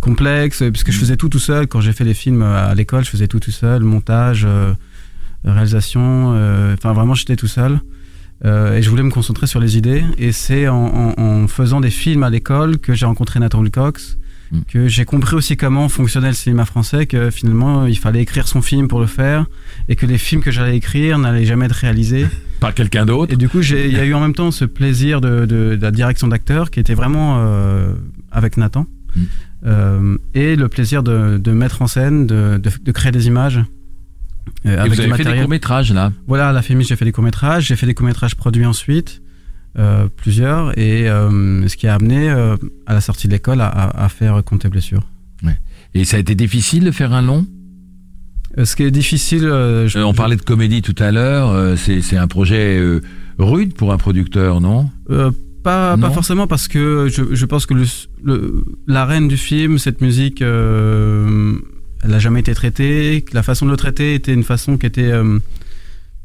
complexe, 0.02 0.63
puisque 0.71 0.91
je 0.91 0.97
faisais 0.97 1.17
tout 1.17 1.30
tout 1.30 1.39
seul. 1.39 1.67
Quand 1.67 1.82
j'ai 1.82 1.91
fait 1.93 2.06
les 2.06 2.13
films 2.13 2.41
à 2.41 2.73
l'école, 2.73 3.04
je 3.04 3.10
faisais 3.10 3.28
tout 3.28 3.39
tout 3.39 3.52
seul, 3.52 3.84
montage, 3.84 4.43
euh, 4.45 4.73
réalisation. 5.43 6.34
euh, 6.36 6.73
Enfin, 6.73 6.93
vraiment, 6.93 7.13
j'étais 7.15 7.36
tout 7.36 7.47
seul. 7.47 7.80
Et 8.45 8.82
je 8.82 8.89
voulais 8.89 9.04
me 9.04 9.12
concentrer 9.12 9.47
sur 9.47 9.60
les 9.60 9.78
idées. 9.78 10.06
Et 10.17 10.32
c'est 10.32 10.69
en, 10.69 10.78
en- 11.17 11.21
en 11.21 11.47
faisant 11.49 11.82
des 11.82 11.89
films 11.89 12.23
à 12.23 12.30
l'école 12.30 12.78
que 12.78 12.93
j'ai 12.93 13.06
rencontré 13.06 13.38
Nathan 13.41 13.60
Wilcox, 13.60 14.17
Mm. 14.51 14.59
que 14.67 14.88
j'ai 14.88 15.05
compris 15.05 15.35
aussi 15.35 15.57
comment 15.57 15.89
fonctionnait 15.89 16.29
le 16.29 16.33
cinéma 16.33 16.65
français, 16.65 17.05
que 17.05 17.29
finalement 17.29 17.85
il 17.85 17.97
fallait 17.97 18.21
écrire 18.21 18.47
son 18.47 18.62
film 18.62 18.88
pour 18.88 18.99
le 18.99 19.05
faire, 19.05 19.45
et 19.89 19.95
que 19.95 20.05
les 20.07 20.17
films 20.17 20.41
que 20.41 20.49
j'allais 20.51 20.75
écrire 20.77 21.19
n'allaient 21.19 21.45
jamais 21.45 21.65
être 21.65 21.73
réalisés. 21.73 22.25
Par 22.59 22.73
quelqu'un 22.73 23.05
d'autre 23.05 23.31
Et 23.33 23.38
du 23.38 23.47
coup, 23.47 23.62
il 23.62 23.93
y 23.93 23.99
a 23.99 24.05
eu 24.05 24.13
en 24.13 24.19
même 24.19 24.33
temps 24.33 24.51
ce 24.51 24.65
plaisir 24.65 25.21
de, 25.21 25.45
de- 25.45 25.75
de 25.75 25.79
la 25.81 25.91
direction 25.91 26.27
d'acteur 26.27 26.71
qui 26.71 26.79
était 26.79 26.93
vraiment 26.95 27.38
euh, 27.39 27.93
avec 28.31 28.57
Nathan. 28.57 28.85
Mm. 29.15 29.21
Euh, 29.65 30.17
et 30.33 30.55
le 30.55 30.67
plaisir 30.67 31.03
de, 31.03 31.38
de 31.38 31.51
mettre 31.51 31.81
en 31.81 31.88
scène, 31.88 32.25
de, 32.27 32.59
créer 32.91 33.12
des 33.12 33.27
images. 33.27 33.57
euh, 34.65 34.73
Et 34.73 34.77
avec 34.77 34.93
vous 34.93 34.99
avez 35.01 35.13
fait 35.13 35.23
des 35.25 35.39
courts-métrages 35.39 35.93
là 35.93 36.12
Voilà, 36.27 36.49
à 36.49 36.53
la 36.53 36.62
Fémis, 36.62 36.85
j'ai 36.85 36.95
fait 36.95 37.05
des 37.05 37.12
courts-métrages. 37.12 37.65
J'ai 37.67 37.75
fait 37.75 37.85
des 37.85 37.93
courts-métrages 37.93 38.35
produits 38.35 38.65
ensuite, 38.65 39.21
plusieurs. 40.15 40.77
Et 40.77 41.09
euh, 41.09 41.67
ce 41.67 41.77
qui 41.77 41.87
a 41.87 41.95
amené 41.95 42.29
euh, 42.29 42.55
à 42.85 42.93
la 42.93 43.01
sortie 43.01 43.27
de 43.27 43.33
l'école 43.33 43.61
à, 43.61 43.67
à- 43.67 44.05
à 44.05 44.09
faire 44.09 44.43
Compte 44.43 44.65
et 44.65 44.69
blessure. 44.69 45.01
Et 45.95 46.05
ça 46.05 46.17
a 46.17 46.19
été 46.19 46.35
difficile 46.35 46.83
de 46.83 46.91
faire 46.91 47.13
un 47.13 47.23
long? 47.23 47.47
Euh, 48.59 48.65
ce 48.65 48.75
qui 48.75 48.83
est 48.83 48.91
difficile. 48.91 49.45
euh, 49.45 49.87
je- 49.87 49.97
Euh, 49.97 50.03
On 50.05 50.13
parlait 50.13 50.35
de 50.35 50.43
comédie 50.43 50.83
tout 50.83 50.93
à 50.99 51.11
l'heure, 51.11 51.49
euh, 51.49 51.75
c'est 51.75 52.01
c'est 52.03 52.15
un 52.17 52.27
projet 52.27 52.77
euh, 52.77 53.01
rude 53.39 53.73
pour 53.73 53.91
un 53.91 53.97
producteur, 53.97 54.61
non? 54.61 54.89
Euh, 55.09 55.31
pas, 55.63 55.95
Non? 55.97 56.07
pas 56.07 56.13
forcément 56.13 56.45
parce 56.45 56.67
que 56.67 57.07
je, 57.11 57.33
je 57.33 57.45
pense 57.47 57.65
que 57.65 57.73
le, 57.73 57.85
le- 58.23 58.63
la 58.85 59.05
reine 59.05 59.27
du 59.27 59.35
film, 59.37 59.79
cette 59.79 60.01
musique, 60.01 60.43
euh, 60.43 61.55
elle 62.03 62.11
n'a 62.11 62.19
jamais 62.19 62.41
été 62.41 62.53
traitée. 62.53 63.25
La 63.33 63.41
façon 63.41 63.65
de 63.65 63.71
le 63.71 63.77
traiter 63.77 64.13
était 64.13 64.33
une 64.33 64.43
façon 64.43 64.77
qui 64.77 64.85
était, 64.85 65.11
euh, 65.11 65.39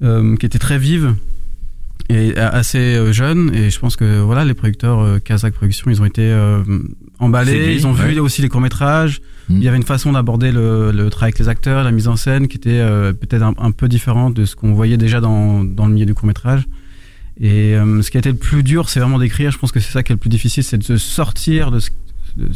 euh, 0.02 0.36
qui 0.36 0.44
était 0.44 0.58
très 0.58 0.78
vive 0.78 1.14
et 2.08 2.36
a- 2.36 2.48
assez 2.48 2.78
euh, 2.78 3.12
jeune. 3.12 3.52
Et 3.54 3.70
je 3.70 3.78
pense 3.78 3.96
que 3.96 4.20
voilà, 4.20 4.44
les 4.44 4.54
producteurs 4.54 5.00
euh, 5.00 5.18
Kazakh 5.18 5.54
Productions, 5.54 5.90
ils 5.90 6.00
ont 6.02 6.04
été 6.04 6.22
euh, 6.22 6.62
emballés. 7.18 7.74
Ils 7.74 7.86
ont 7.86 7.92
vu 7.92 8.18
aussi 8.20 8.42
les 8.42 8.48
courts 8.48 8.60
métrages. 8.60 9.20
Mm. 9.48 9.56
Il 9.56 9.62
y 9.62 9.68
avait 9.68 9.76
une 9.76 9.82
façon 9.84 10.12
d'aborder 10.12 10.52
le, 10.52 10.90
le 10.92 11.10
travail 11.10 11.28
avec 11.28 11.38
les 11.38 11.48
acteurs, 11.48 11.84
la 11.84 11.90
mise 11.92 12.08
en 12.08 12.16
scène 12.16 12.48
qui 12.48 12.56
était 12.56 12.70
euh, 12.80 13.12
peut-être 13.12 13.42
un, 13.42 13.54
un 13.58 13.70
peu 13.70 13.88
différente 13.88 14.34
de 14.34 14.44
ce 14.44 14.56
qu'on 14.56 14.72
voyait 14.74 14.96
déjà 14.96 15.20
dans, 15.20 15.64
dans 15.64 15.86
le 15.86 15.92
milieu 15.94 16.06
du 16.06 16.14
court 16.14 16.26
métrage. 16.26 16.66
Et 17.40 17.74
euh, 17.74 18.00
ce 18.02 18.10
qui 18.10 18.16
a 18.16 18.20
été 18.20 18.30
le 18.30 18.36
plus 18.38 18.62
dur, 18.62 18.88
c'est 18.88 19.00
vraiment 19.00 19.18
d'écrire. 19.18 19.50
Je 19.50 19.58
pense 19.58 19.72
que 19.72 19.80
c'est 19.80 19.90
ça 19.92 20.02
qui 20.02 20.12
est 20.12 20.14
le 20.14 20.20
plus 20.20 20.30
difficile, 20.30 20.62
c'est 20.62 20.78
de 20.78 20.84
se 20.84 20.96
sortir 20.98 21.70
de 21.72 21.78
ce, 21.80 21.90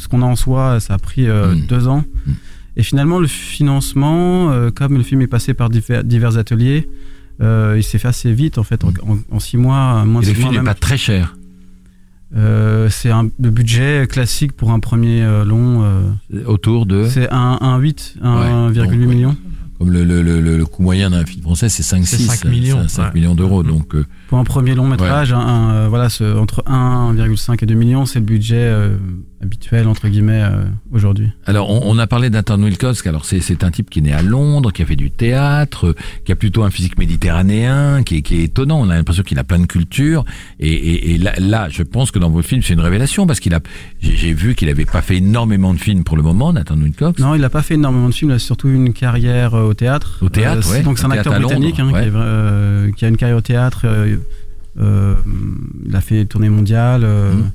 qu'on 0.08 0.22
a 0.22 0.26
en 0.26 0.36
soi. 0.36 0.78
Ça 0.80 0.94
a 0.94 0.98
pris 0.98 1.28
euh, 1.28 1.54
Mm. 1.54 1.60
deux 1.66 1.88
ans. 1.88 2.04
Mm. 2.26 2.32
Et 2.76 2.82
finalement, 2.84 3.18
le 3.18 3.26
financement, 3.26 4.52
euh, 4.52 4.70
comme 4.70 4.96
le 4.96 5.02
film 5.02 5.20
est 5.22 5.26
passé 5.26 5.52
par 5.52 5.68
divers, 5.68 6.04
divers 6.04 6.36
ateliers, 6.38 6.88
euh, 7.40 7.74
il 7.76 7.82
s'est 7.82 7.98
fait 7.98 8.08
assez 8.08 8.32
vite 8.32 8.58
en 8.58 8.62
fait, 8.64 8.84
en, 8.84 8.88
en- 8.88 9.18
en 9.30 9.38
six 9.38 9.56
mois, 9.56 10.04
moins 10.04 10.20
de 10.22 10.26
le 10.26 10.34
six 10.34 10.40
mois 10.40 10.50
film 10.50 10.62
n'est 10.62 10.66
pas 10.66 10.74
très 10.74 10.96
cher. 10.96 11.36
Euh, 12.36 12.90
c'est 12.90 13.10
un 13.10 13.30
le 13.40 13.50
budget 13.50 14.06
classique 14.06 14.52
pour 14.52 14.70
un 14.72 14.80
premier 14.80 15.22
euh, 15.22 15.44
long. 15.44 15.82
euh, 15.82 16.44
Autour 16.44 16.84
de. 16.84 17.04
c'est 17.08 17.30
un, 17.30 17.58
un 17.60 17.78
8, 17.78 18.16
Ouais, 18.20 18.28
1,8 18.28 18.72
donc, 18.74 18.86
ouais. 18.90 18.96
million. 18.98 19.36
Comme 19.78 19.92
le, 19.92 20.02
le, 20.04 20.22
le, 20.22 20.40
le 20.40 20.66
coût 20.66 20.82
moyen 20.82 21.10
d'un 21.10 21.24
film 21.24 21.42
français, 21.42 21.68
c'est 21.68 21.84
5-6 21.84 22.04
C'est 22.04 22.16
5 22.18 22.44
millions, 22.46 22.80
ouais. 22.80 23.10
millions 23.14 23.34
d'euros. 23.36 23.62
Donc, 23.62 23.94
euh, 23.94 24.04
Pour 24.28 24.38
un 24.38 24.44
premier 24.44 24.74
long 24.74 24.88
métrage, 24.88 25.32
un- 25.32 25.38
un, 25.38 25.88
voilà, 25.88 26.08
ce- 26.10 26.36
entre 26.36 26.64
1,5 26.66 27.62
et 27.62 27.66
2 27.66 27.74
millions, 27.74 28.04
c'est 28.04 28.18
le 28.18 28.24
budget 28.24 28.56
euh, 28.58 28.96
habituel 29.42 29.86
entre 29.86 30.08
guillemets 30.08 30.42
euh, 30.42 30.64
aujourd'hui. 30.92 31.28
Alors, 31.46 31.70
on, 31.70 31.80
on 31.94 31.98
a 31.98 32.06
parlé 32.06 32.28
d'Anton 32.30 32.60
Wilkos. 32.62 33.06
Alors, 33.06 33.24
c'est 33.24 33.40
c'est 33.40 33.62
un 33.62 33.70
type 33.70 33.88
qui 33.90 34.00
est 34.00 34.02
né 34.02 34.12
à 34.12 34.22
Londres, 34.22 34.72
qui 34.72 34.82
a 34.82 34.86
fait 34.86 34.96
du 34.96 35.10
théâtre, 35.10 35.88
euh, 35.88 35.94
qui 36.24 36.32
a 36.32 36.36
plutôt 36.36 36.64
un 36.64 36.70
physique 36.70 36.98
méditerranéen, 36.98 38.02
qui 38.02 38.16
est, 38.16 38.22
qui 38.22 38.40
est 38.40 38.44
étonnant. 38.44 38.80
On 38.80 38.90
a 38.90 38.96
l'impression 38.96 39.22
qu'il 39.22 39.38
a 39.38 39.44
plein 39.44 39.60
de 39.60 39.66
cultures. 39.66 40.24
Et, 40.58 40.72
et, 40.72 41.14
et 41.14 41.18
là, 41.18 41.32
là, 41.38 41.68
je 41.70 41.82
pense 41.84 42.10
que 42.10 42.18
dans 42.18 42.30
vos 42.30 42.42
films, 42.42 42.62
c'est 42.62 42.74
une 42.74 42.80
révélation 42.80 43.26
parce 43.26 43.38
qu'il 43.40 43.54
a. 43.54 43.60
J'ai 44.00 44.16
j'ai 44.16 44.32
vu 44.32 44.54
qu'il 44.56 44.68
avait 44.68 44.84
pas 44.84 45.02
fait 45.02 45.18
énormément 45.18 45.72
de 45.72 45.78
films 45.78 46.02
pour 46.04 46.16
le 46.16 46.22
moment, 46.22 46.52
Nathan 46.52 46.76
Wilcox. 46.76 47.20
Non, 47.20 47.34
il 47.34 47.40
n'a 47.40 47.50
pas 47.50 47.62
fait 47.62 47.74
énormément 47.74 48.08
de 48.08 48.14
films, 48.14 48.30
il 48.32 48.34
a 48.34 48.38
surtout 48.40 48.68
une 48.68 48.92
carrière 48.92 49.54
euh, 49.54 49.62
au 49.68 49.74
théâtre. 49.74 50.18
Au 50.22 50.28
théâtre, 50.28 50.66
Euh, 50.68 50.72
ouais. 50.72 50.82
Donc 50.82 50.98
c'est 50.98 51.06
un 51.06 51.10
acteur 51.12 51.38
britannique 51.38 51.78
Londres, 51.78 51.94
hein, 51.96 52.02
qui, 52.02 52.08
est, 52.08 52.12
euh, 52.14 52.90
qui 52.92 53.04
a 53.04 53.08
une 53.08 53.16
carrière 53.16 53.36
au 53.38 53.40
théâtre. 53.42 53.86
il 54.76 55.94
a 55.96 56.00
fait 56.00 56.24
tournée 56.26 56.48
mondiale 56.48 57.02
euh, 57.04 57.34
Mhm. 57.34 57.50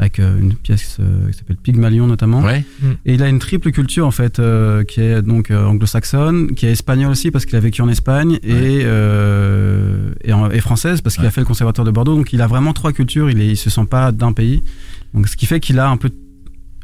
Avec 0.00 0.20
euh, 0.20 0.38
une 0.40 0.54
pièce 0.54 0.98
euh, 1.00 1.28
qui 1.30 1.36
s'appelle 1.38 1.56
Pygmalion 1.56 2.06
notamment. 2.06 2.40
Ouais. 2.42 2.64
Et 3.04 3.14
il 3.14 3.22
a 3.22 3.28
une 3.28 3.38
triple 3.40 3.70
culture 3.72 4.06
en 4.06 4.10
fait, 4.12 4.38
euh, 4.38 4.84
qui 4.84 5.00
est 5.00 5.22
donc 5.22 5.50
anglo-saxonne, 5.50 6.54
qui 6.54 6.66
est 6.66 6.72
espagnole 6.72 7.10
aussi 7.10 7.30
parce 7.30 7.46
qu'il 7.46 7.56
a 7.56 7.60
vécu 7.60 7.82
en 7.82 7.88
Espagne 7.88 8.38
et, 8.44 8.82
euh, 8.84 10.12
et, 10.24 10.32
en- 10.32 10.50
et 10.50 10.60
française 10.60 11.00
parce 11.00 11.14
qu'il 11.16 11.22
Ouais. 11.24 11.28
a 11.28 11.32
fait 11.32 11.40
le 11.40 11.46
conservatoire 11.46 11.84
de 11.84 11.90
Bordeaux. 11.90 12.14
Donc 12.14 12.32
il 12.32 12.40
a 12.42 12.46
vraiment 12.46 12.72
trois 12.72 12.92
cultures. 12.92 13.30
Il, 13.30 13.40
est, 13.40 13.48
il 13.48 13.56
se 13.56 13.70
sent 13.70 13.86
pas 13.90 14.12
d'un 14.12 14.32
pays. 14.32 14.62
Donc 15.14 15.26
ce 15.28 15.36
qui 15.36 15.46
fait 15.46 15.60
qu'il 15.60 15.78
a 15.78 15.88
un 15.88 15.96
peu 15.96 16.10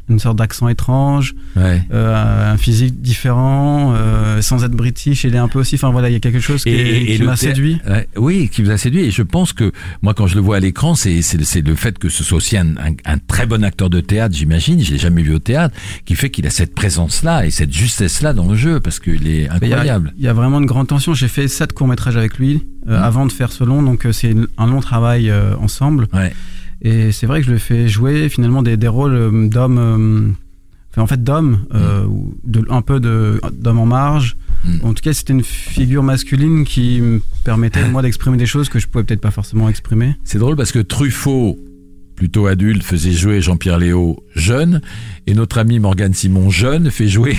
une 0.09 0.19
sorte 0.19 0.37
d'accent 0.37 0.67
étrange, 0.67 1.33
Ouais. 1.55 1.81
euh, 1.91 2.53
un 2.53 2.57
physique 2.57 3.01
différent, 3.01 3.93
euh, 3.95 4.41
sans 4.41 4.63
être 4.63 4.71
british. 4.73 5.23
Il 5.23 5.33
est 5.33 5.39
un 5.39 5.47
peu 5.47 5.59
aussi. 5.59 5.75
Enfin 5.75 5.89
voilà, 5.91 6.09
il 6.09 6.13
y 6.13 6.15
a 6.15 6.19
quelque 6.19 6.39
chose 6.39 6.63
qui, 6.63 7.19
m'a 7.23 7.35
séduit. 7.35 7.79
Ouais, 7.87 8.07
oui, 8.15 8.49
qui 8.49 8.61
vous 8.61 8.71
a 8.71 8.77
séduit. 8.77 9.01
Et 9.05 9.11
je 9.11 9.23
pense 9.23 9.51
que 9.53 9.71
moi, 10.01 10.13
quand 10.13 10.27
je 10.27 10.35
le 10.35 10.41
vois 10.41 10.57
à 10.57 10.59
l'écran, 10.59 10.93
c'est 10.95 11.21
le 11.65 11.75
fait 11.75 11.97
que 11.97 12.09
ce 12.09 12.23
soit 12.23 12.37
aussi 12.37 12.55
un, 12.57 12.77
un, 12.77 12.93
un 13.05 13.17
très 13.17 13.45
bon 13.47 13.63
acteur 13.63 13.89
de 13.89 13.99
théâtre, 13.99 14.35
j'imagine. 14.35 14.79
Je 14.83 14.91
l'ai 14.91 14.99
jamais 14.99 15.23
vu 15.23 15.33
au 15.33 15.39
théâtre, 15.39 15.75
qui 16.05 16.15
fait 16.15 16.29
qu'il 16.29 16.45
a 16.45 16.49
cette 16.51 16.75
présence-là 16.75 17.45
et 17.45 17.49
cette 17.51 17.73
justesse-là 17.73 18.33
dans 18.33 18.47
le 18.47 18.55
jeu, 18.55 18.79
parce 18.79 18.99
qu'il 18.99 19.27
est 19.27 19.49
incroyable. 19.49 20.13
il 20.17 20.23
y 20.23 20.27
a 20.27 20.33
vraiment 20.33 20.59
une 20.59 20.65
grande 20.67 20.87
tension. 20.87 21.13
J'ai 21.13 21.27
fait 21.27 21.47
sept 21.47 21.73
courts 21.73 21.87
métrages 21.87 22.17
avec 22.17 22.37
lui 22.37 22.63
euh, 22.87 22.97
Mhm. 22.97 23.03
avant 23.03 23.25
de 23.25 23.31
faire 23.31 23.51
ce 23.51 23.63
long, 23.63 23.81
donc 23.81 24.05
c'est 24.11 24.35
un 24.57 24.67
long 24.67 24.79
travail 24.81 25.31
ensemble. 25.59 26.07
Ouais. 26.13 26.31
Et 26.85 27.11
c'est 27.11 27.25
vrai 27.25 27.39
que 27.39 27.45
je 27.47 27.49
lui 27.49 27.57
ai 27.57 27.59
fait 27.59 27.87
jouer 27.87 28.29
finalement 28.29 28.61
des, 28.61 28.77
des 28.77 28.87
rôles 28.87 29.15
euh, 29.15 29.47
d'hommes, 29.49 29.79
euh, 29.79 30.31
enfin 30.91 31.01
en 31.01 31.07
fait 31.07 31.23
d'hommes, 31.23 31.65
euh, 31.73 32.05
ou 32.05 32.37
de, 32.43 32.63
un 32.69 32.83
peu 32.83 32.99
d'hommes 32.99 33.79
en 33.79 33.87
marge. 33.87 34.37
Mhm. 34.63 34.79
En 34.83 34.93
tout 34.93 35.01
cas, 35.01 35.11
c'était 35.11 35.33
une 35.33 35.43
figure 35.43 36.03
masculine 36.03 36.63
qui 36.63 37.01
me 37.01 37.21
permettait 37.43 37.89
moi 37.89 38.03
d'exprimer 38.03 38.37
des 38.37 38.45
choses 38.45 38.69
que 38.69 38.77
je 38.77 38.85
pouvais 38.87 39.03
peut-être 39.03 39.19
pas 39.19 39.31
forcément 39.31 39.67
exprimer. 39.67 40.15
C'est 40.23 40.37
drôle 40.37 40.55
parce 40.55 40.71
que 40.71 40.77
Truffaut, 40.77 41.57
plutôt 42.15 42.45
adulte, 42.45 42.83
faisait 42.83 43.13
jouer 43.13 43.41
Jean-Pierre 43.41 43.79
Léo 43.79 44.23
jeune, 44.35 44.81
et 45.25 45.33
notre 45.33 45.57
ami 45.57 45.79
Morgane 45.79 46.13
Simon 46.13 46.51
jeune 46.51 46.91
fait 46.91 47.07
jouer 47.07 47.35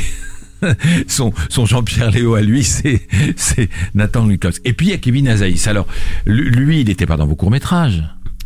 son, 1.07 1.33
son 1.51 1.67
Jean-Pierre 1.67 2.11
Léo 2.11 2.35
à 2.35 2.43
lui, 2.43 2.65
c'est 2.65 3.01
Nathan 3.95 4.27
Lucox. 4.27 4.61
Et 4.65 4.73
puis 4.73 4.89
il 4.89 4.91
y 4.91 4.93
a 4.93 4.99
Kevin 4.99 5.29
Azaïs. 5.29 5.69
Alors 5.69 5.87
lui, 6.27 6.51
lui, 6.51 6.81
il 6.81 6.89
n'était 6.89 7.07
pas 7.07 7.17
dans 7.17 7.29
vos 7.29 7.37
courts 7.37 7.53
métrages. 7.53 8.03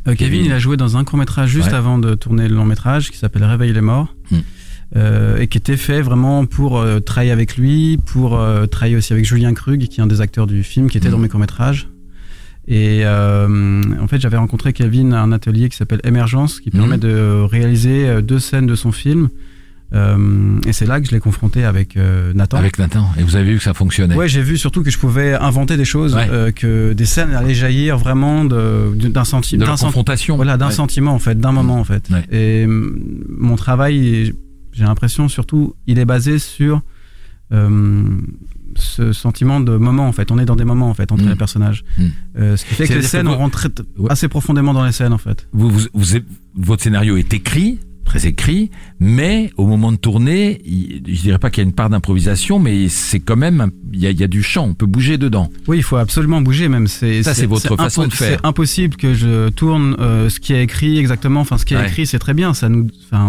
Euh, 0.09 0.15
Kevin, 0.15 0.45
il 0.45 0.53
a 0.53 0.59
joué 0.59 0.77
dans 0.77 0.97
un 0.97 1.05
court 1.05 1.19
métrage 1.19 1.51
juste 1.51 1.69
Ouais. 1.69 1.75
avant 1.75 1.99
de 1.99 2.15
tourner 2.15 2.49
le 2.49 2.55
long 2.55 2.65
métrage 2.65 3.11
qui 3.11 3.19
s'appelle 3.19 3.45
Réveille 3.45 3.73
les 3.73 3.81
morts. 3.81 4.15
Hmm. 4.31 4.37
Euh, 4.97 5.39
et 5.39 5.47
qui 5.47 5.57
était 5.59 5.77
fait 5.77 6.03
vraiment 6.03 6.47
pour 6.47 6.79
euh, 6.79 6.99
travailler 6.99 7.31
avec 7.31 7.57
lui, 7.57 7.97
pour 8.07 8.37
euh, 8.37 8.67
travailler 8.67 8.97
aussi 8.97 9.13
avec 9.13 9.25
Julien 9.25 9.55
Krug, 9.55 9.87
qui 9.87 10.01
est 10.01 10.03
un 10.03 10.09
des 10.09 10.21
acteurs 10.21 10.49
du 10.49 10.65
film, 10.65 10.91
qui 10.91 10.99
était 10.99 11.09
Hmm. 11.09 11.13
dans 11.13 11.19
mes 11.19 11.29
courts-métrages. 11.29 11.89
Et 12.67 13.03
euh, 13.05 13.83
en 14.01 14.09
fait, 14.09 14.21
j'avais 14.21 14.37
rencontré 14.37 14.73
Kevin 14.73 15.13
à 15.13 15.23
un 15.23 15.33
atelier 15.33 15.69
qui 15.69 15.77
s'appelle 15.77 16.01
Émergence, 16.05 16.61
qui 16.61 16.71
permet 16.71 16.97
Mhm. 16.97 17.01
de 17.03 17.41
réaliser 17.43 18.21
deux 18.23 18.39
scènes 18.39 18.67
de 18.67 18.75
son 18.75 18.91
film. 18.93 19.29
Euh, 19.93 20.59
et 20.67 20.73
c'est 20.73 20.87
là 20.87 21.01
que 21.01 21.07
je 21.07 21.11
l'ai 21.13 21.19
confronté 21.21 21.65
avec 21.65 21.97
euh, 21.97 22.33
Nathan. 22.35 22.59
Avec 22.59 22.79
Nathan. 22.79 23.11
Et 23.19 23.23
vous 23.25 23.35
avez 23.37 23.51
vu 23.53 23.59
que 23.59 23.65
ça 23.65 23.75
fonctionnait. 23.75 24.15
Ouais, 24.15 24.29
j'ai 24.29 24.43
vu 24.43 24.57
surtout 24.57 24.83
que 24.85 24.91
je 24.91 24.99
pouvais 24.99 25.35
inventer 25.35 25.77
des 25.77 25.85
choses, 25.85 26.15
Ouais. 26.15 26.29
euh, 26.31 26.53
que 26.53 26.93
des 26.93 27.07
scènes 27.07 27.33
allaient 27.35 27.55
jaillir 27.55 27.99
vraiment 27.99 28.45
d'un 28.45 29.25
sentiment, 29.25 29.65
d'un 29.65 29.73
sentiment. 29.73 29.89
confrontation. 29.89 30.37
Voilà, 30.37 30.57
d'un 30.57 30.67
Ouais. 30.69 30.73
sentiment 30.73 31.13
en 31.13 31.19
fait, 31.19 31.39
d'un 31.41 31.53
moment 31.53 31.81
en 31.81 31.85
fait. 31.85 32.09
Ouais. 32.11 32.25
Et 32.31 32.67
mon 32.69 33.57
travail, 33.57 34.33
j'ai 34.73 34.85
l'impression 34.85 35.29
surtout, 35.29 35.75
il 35.89 35.99
est 35.99 36.05
basé 36.05 36.39
sur 36.39 36.83
ce 38.77 39.13
sentiment 39.13 39.59
de 39.59 39.77
moment 39.77 40.07
en 40.07 40.13
fait. 40.13 40.31
On 40.31 40.39
est 40.39 40.45
dans 40.45 40.55
des 40.55 40.65
moments 40.65 40.89
en 40.91 40.95
fait 40.95 41.11
entre 41.11 41.25
Mm. 41.25 41.29
les 41.31 41.35
personnages. 41.35 41.85
Mm. 41.99 42.03
Euh, 42.39 42.57
ce 42.57 42.65
qui 42.65 42.75
fait 42.75 42.87
que 42.87 42.93
les 42.95 43.01
que 43.01 43.07
scènes, 43.07 43.27
vous- 43.27 43.33
on 43.33 43.39
rentre 43.39 43.69
assez 44.09 44.29
profondément 44.29 44.73
dans 44.73 44.85
les 44.85 44.93
scènes 44.93 45.13
en 45.13 45.19
fait. 45.19 45.49
Vous, 45.53 45.69
vous, 45.69 45.81
vous 45.93 46.17
êtes- 46.17 46.27
votre 46.55 46.81
scénario 46.83 47.17
est 47.17 47.35
écrit, 47.35 47.81
très 48.11 48.27
écrit, 48.27 48.71
mais 48.99 49.53
au 49.57 49.67
moment 49.69 49.93
de 49.93 49.97
tourner, 49.97 50.61
je 50.67 51.21
dirais 51.21 51.39
pas 51.39 51.49
qu'il 51.49 51.63
y 51.63 51.65
a 51.65 51.69
une 51.69 51.75
part 51.75 51.91
d'improvisation, 51.91 52.59
mais 52.59 52.89
c'est 52.89 53.21
quand 53.21 53.37
même, 53.37 53.71
il 53.93 54.01
y, 54.01 54.07
a, 54.09 54.11
il 54.11 54.19
y 54.19 54.25
a 54.25 54.27
du 54.27 54.43
chant, 54.43 54.67
on 54.67 54.75
peut 54.75 54.87
bouger 54.87 55.17
dedans. 55.17 55.49
Oui, 55.69 55.77
il 55.77 55.85
faut 55.85 55.95
absolument 55.97 56.41
bouger 56.41 56.69
même. 56.69 56.89
C'est 56.89 57.23
Ça, 57.23 57.35
c'est 57.35 57.47
votre 57.47 57.77
façon 57.77 58.09
de 58.09 58.13
faire. 58.13 58.41
C'est 58.41 58.47
impossible 58.47 58.97
que 58.97 59.15
je 59.15 59.49
tourne 59.51 59.95
euh, 60.01 60.29
ce 60.29 60.41
qui 60.41 60.53
est 60.53 60.65
écrit 60.65 60.99
exactement. 60.99 61.41
Enfin, 61.41 61.57
ce 61.57 61.65
qui 61.65 61.75
est 61.75 61.77
Ouais. 61.77 61.87
écrit, 61.87 62.05
c'est 62.05 62.19
très 62.19 62.35
bien. 62.35 62.53
Ça 62.53 62.69
nous, 62.69 62.89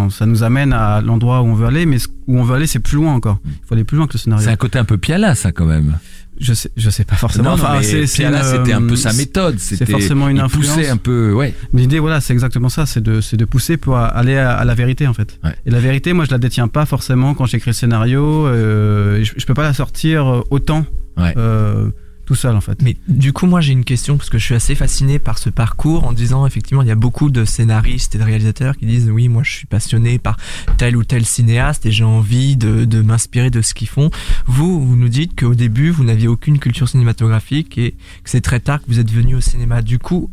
ça 0.10 0.26
nous 0.26 0.42
amène 0.42 0.74
à 0.74 1.00
l'endroit 1.02 1.42
où 1.44 1.46
on 1.46 1.54
veut 1.54 1.68
aller, 1.68 1.86
mais 1.86 1.98
où 2.28 2.40
on 2.40 2.44
veut 2.44 2.56
aller, 2.56 2.66
c'est 2.68 2.80
plus 2.80 2.96
loin 2.98 3.14
encore. 3.14 3.38
Il 3.46 3.52
faut 3.68 3.76
aller 3.76 3.84
plus 3.84 3.98
loin 3.98 4.08
que 4.08 4.14
le 4.14 4.20
scénario. 4.20 4.44
C'est 4.44 4.52
un 4.52 4.56
côté 4.56 4.80
un 4.80 4.84
peu 4.86 4.98
piala, 4.98 5.36
ça, 5.36 5.52
quand 5.52 5.66
même. 5.68 6.00
Je 6.40 6.54
sais, 6.54 6.72
je 6.76 6.90
sais 6.90 7.04
pas 7.04 7.16
forcément. 7.16 7.50
Non, 7.50 7.52
Enfin, 7.54 7.78
mais 7.78 7.84
c'est- 7.84 8.08
c'est 8.08 8.24
Piala, 8.24 8.44
c'était 8.44 8.74
un 8.74 8.82
peu 8.82 8.96
sa 8.96 9.12
c'est- 9.12 9.18
méthode. 9.18 9.60
C'était 9.60 9.86
forcément 9.86 10.28
une 10.28 10.40
influence. 10.40 10.78
un 10.90 10.98
peu, 10.98 11.34
ouais. 11.34 11.54
L'idée, 11.74 12.00
voilà, 12.00 12.20
c'est 12.20 12.34
exactement 12.34 12.70
ça. 12.70 12.86
C'est 12.88 13.02
de, 13.02 13.22
c'est 13.22 13.38
de 13.38 13.46
pousser 13.46 13.78
pour 13.78 13.98
aller 13.98 14.38
à, 14.38 14.54
à 14.54 14.66
la 14.66 14.74
vérité, 14.74 15.06
en 15.06 15.14
fait. 15.14 15.38
Ouais. 15.44 15.54
Et 15.68 15.70
la 15.72 15.80
vérité, 15.80 16.14
moi, 16.14 16.26
je 16.26 16.32
la 16.32 16.40
détiens 16.40 16.68
pas 16.68 16.86
forcément 16.88 17.36
quand 17.36 17.46
j'écris 17.46 17.70
le 17.72 17.76
scénario. 17.76 18.48
euh, 18.48 19.24
je, 19.24 19.34
je 19.38 19.46
peux 19.46 19.54
pas 19.54 19.64
la 19.64 19.74
sortir 19.74 20.44
autant 20.50 20.86
Ouais. 21.18 21.34
euh, 21.38 21.90
tout 22.32 22.36
seul, 22.36 22.56
en 22.56 22.62
fait. 22.62 22.82
Mais 22.82 22.96
du 23.10 23.34
coup, 23.34 23.46
moi 23.46 23.60
j'ai 23.60 23.74
une 23.74 23.84
question 23.84 24.16
parce 24.16 24.30
que 24.30 24.38
je 24.38 24.46
suis 24.46 24.56
assez 24.56 24.74
fasciné 24.74 25.20
par 25.20 25.38
ce 25.38 25.50
parcours 25.50 26.06
en 26.06 26.14
disant 26.14 26.46
effectivement 26.46 26.82
il 26.82 26.88
y 26.88 26.92
a 26.92 26.96
beaucoup 26.96 27.30
de 27.30 27.44
scénaristes 27.44 28.16
et 28.16 28.20
de 28.20 28.24
réalisateurs 28.24 28.78
qui 28.78 28.86
disent 28.86 29.10
oui 29.10 29.28
moi 29.28 29.44
je 29.44 29.52
suis 29.52 29.66
passionné 29.68 30.18
par 30.18 30.38
tel 30.78 30.96
ou 30.96 31.04
tel 31.04 31.26
cinéaste 31.26 31.86
et 31.86 31.92
j'ai 31.92 32.06
envie 32.06 32.56
de, 32.56 32.86
de 32.86 33.02
m'inspirer 33.02 33.50
de 33.50 33.62
ce 33.62 33.74
qu'ils 33.74 33.90
font. 33.90 34.12
Vous, 34.46 34.80
vous 34.86 34.96
nous 34.96 35.10
dites 35.10 35.38
qu'au 35.38 35.56
début 35.56 35.90
vous 35.90 36.06
n'aviez 36.06 36.30
aucune 36.30 36.58
culture 36.58 36.88
cinématographique 36.88 37.78
et 37.78 37.92
que 38.24 38.30
c'est 38.30 38.40
très 38.40 38.62
tard 38.62 38.80
que 38.82 38.86
vous 38.88 39.00
êtes 39.00 39.12
venu 39.12 39.36
au 39.36 39.42
cinéma. 39.42 39.82
Du 39.82 40.00
coup, 40.00 40.32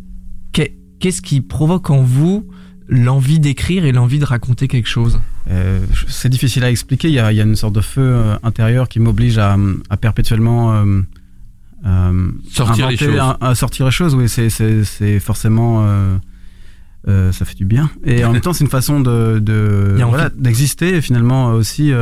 qu'est- 0.53 0.75
qu'est-ce 1.01 1.21
qui 1.21 1.41
provoque 1.41 1.91
en 1.91 2.03
vous 2.03 2.47
l'envie 2.87 3.41
d'écrire 3.41 3.85
et 3.85 3.91
l'envie 3.91 4.21
de 4.21 4.25
raconter 4.25 4.69
quelque 4.69 4.89
chose? 4.89 5.19
Euh, 5.51 5.81
c'est 6.07 6.29
difficile 6.29 6.63
à 6.63 6.71
expliquer. 6.71 7.09
Il 7.09 7.15
y 7.15 7.19
a, 7.19 7.33
il 7.33 7.37
y 7.37 7.41
a 7.41 7.45
une 7.45 7.57
sorte 7.57 7.75
de 7.75 7.81
feu 7.81 8.03
euh, 8.03 8.37
intérieur 8.45 8.89
qui 8.89 9.01
m'oblige 9.01 9.39
à, 9.39 9.57
à 9.91 9.97
perpétuellement 9.97 10.75
euh, 10.75 11.01
euh, 11.87 12.31
Sortir 12.51 12.89
les 12.89 12.97
choses. 12.97 13.19
À, 13.19 13.39
à 13.41 13.55
sortir 13.55 13.87
les 13.87 13.93
choses. 13.93 14.15
Oui, 14.15 14.29
c'est, 14.29 15.21
forcément. 15.21 15.85
euh, 15.87 16.17
euh, 17.07 17.33
ça 17.33 17.45
fait 17.45 17.55
du 17.55 17.65
bien. 17.65 17.89
Et 18.05 18.25
en 18.25 18.33
même 18.33 18.41
temps, 18.41 18.53
c'est 18.53 18.65
une 18.65 18.71
façon 18.71 19.01
de, 19.01 19.97
voilà, 20.09 20.31
d'exister 20.37 20.97
et 20.97 21.01
finalement 21.01 21.53
aussi. 21.53 21.93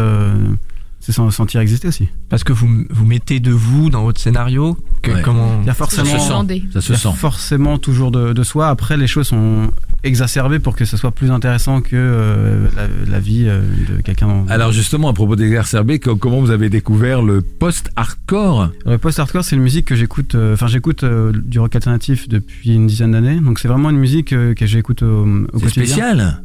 C'est 1.01 1.13
s'en 1.13 1.31
sentir 1.31 1.61
exister 1.61 1.87
aussi. 1.89 2.09
Parce 2.29 2.43
que 2.43 2.53
vous, 2.53 2.69
vous 2.91 3.05
mettez 3.05 3.39
de 3.39 3.53
vous 3.53 3.91
dans 3.91 4.03
votre 4.03 4.21
scénario 4.21 4.77
que, 5.03 5.13
Ouais. 5.13 5.23
comment 5.23 5.59
Il 5.63 5.67
y 5.67 5.71
a 5.71 5.73
Ça 5.73 5.75
forcément. 5.75 6.11
se 6.11 6.19
sent. 6.19 6.29
Demandé. 6.31 6.63
Ça 6.73 6.81
il 6.81 6.83
se 6.83 6.93
y 6.93 6.97
a 6.97 6.99
sent. 6.99 7.09
forcément 7.17 7.79
toujours 7.79 8.11
de, 8.11 8.33
de 8.33 8.43
soi. 8.43 8.69
Après, 8.69 8.97
les 8.97 9.07
choses 9.07 9.29
sont 9.29 9.71
exacerbées 10.03 10.59
pour 10.59 10.75
que 10.75 10.85
ce 10.85 10.97
soit 10.97 11.13
plus 11.13 11.31
intéressant 11.31 11.81
que 11.81 11.91
euh, 11.95 12.67
la, 12.77 12.89
la 13.13 13.21
vie 13.21 13.45
euh, 13.47 13.61
de 13.97 14.01
quelqu'un. 14.03 14.45
Alors 14.49 14.73
justement, 14.73 15.09
à 15.09 15.13
propos 15.13 15.37
d'exacerber, 15.37 16.01
co- 16.01 16.17
comment 16.17 16.41
vous 16.41 16.51
avez 16.51 16.71
découvert 16.71 17.23
le 17.23 17.41
post-hardcore? 17.41 18.71
Le 18.85 18.99
post-hardcore, 18.99 19.45
c'est 19.45 19.57
une 19.57 19.63
musique 19.63 19.85
que 19.87 19.95
j'écoute. 19.97 20.35
euh, 20.35 20.55
Enfin, 20.55 20.67
j'écoute 20.67 21.05
euh, 21.05 21.33
du 21.33 21.59
rock 21.61 21.75
alternatif 21.75 22.29
depuis 22.29 22.75
une 22.75 22.87
dizaine 22.87 23.13
d'années. 23.13 23.41
Donc, 23.41 23.59
c'est 23.61 23.69
vraiment 23.69 23.91
une 23.91 23.99
musique 23.99 24.33
euh, 24.33 24.55
que 24.55 24.67
j'écoute 24.67 25.03
au, 25.03 25.25
au 25.25 25.47
C'est 25.55 25.63
quotidien. 25.65 25.85
spécial. 25.85 26.43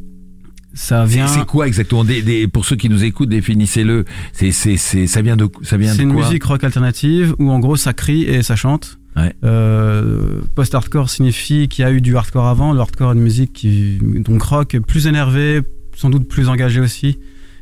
Ça 0.74 1.04
C'est 1.06 1.14
vient. 1.14 1.26
c'est 1.26 1.44
quoi 1.44 1.66
exactement 1.66 2.04
des, 2.04 2.22
des- 2.22 2.48
Pour 2.48 2.64
ceux 2.64 2.76
qui 2.76 2.88
nous 2.88 3.04
écoutent, 3.04 3.28
définissez-le. 3.28 4.04
C'est 4.32 4.52
c'est 4.52 4.76
c'est 4.76 5.06
ça 5.06 5.20
vient 5.22 5.36
de 5.36 5.48
ça 5.62 5.76
vient 5.76 5.92
C'est 5.92 6.02
une 6.02 6.12
quoi 6.14 6.24
musique 6.26 6.44
rock 6.44 6.64
alternative 6.64 7.34
où 7.38 7.50
en 7.50 7.58
gros 7.58 7.76
ça 7.76 7.92
crie 7.92 8.22
et 8.24 8.42
ça 8.42 8.56
chante. 8.56 8.98
Ouais. 9.14 9.34
Euh, 9.44 10.40
post-hardcore 10.54 11.10
signifie 11.10 11.68
qu'il 11.68 11.82
y 11.82 11.86
a 11.86 11.92
eu 11.92 12.00
du 12.00 12.16
hardcore 12.16 12.46
avant. 12.46 12.72
Le 12.72 12.80
hardcore 12.80 13.10
est 13.12 13.14
une 13.14 13.20
musique 13.20 13.52
qui 13.52 13.98
donc 14.00 14.42
rock 14.42 14.78
plus 14.86 15.06
énervé, 15.06 15.60
sans 15.94 16.08
doute 16.08 16.26
plus 16.26 16.48
engagé 16.48 16.80
aussi, 16.80 17.18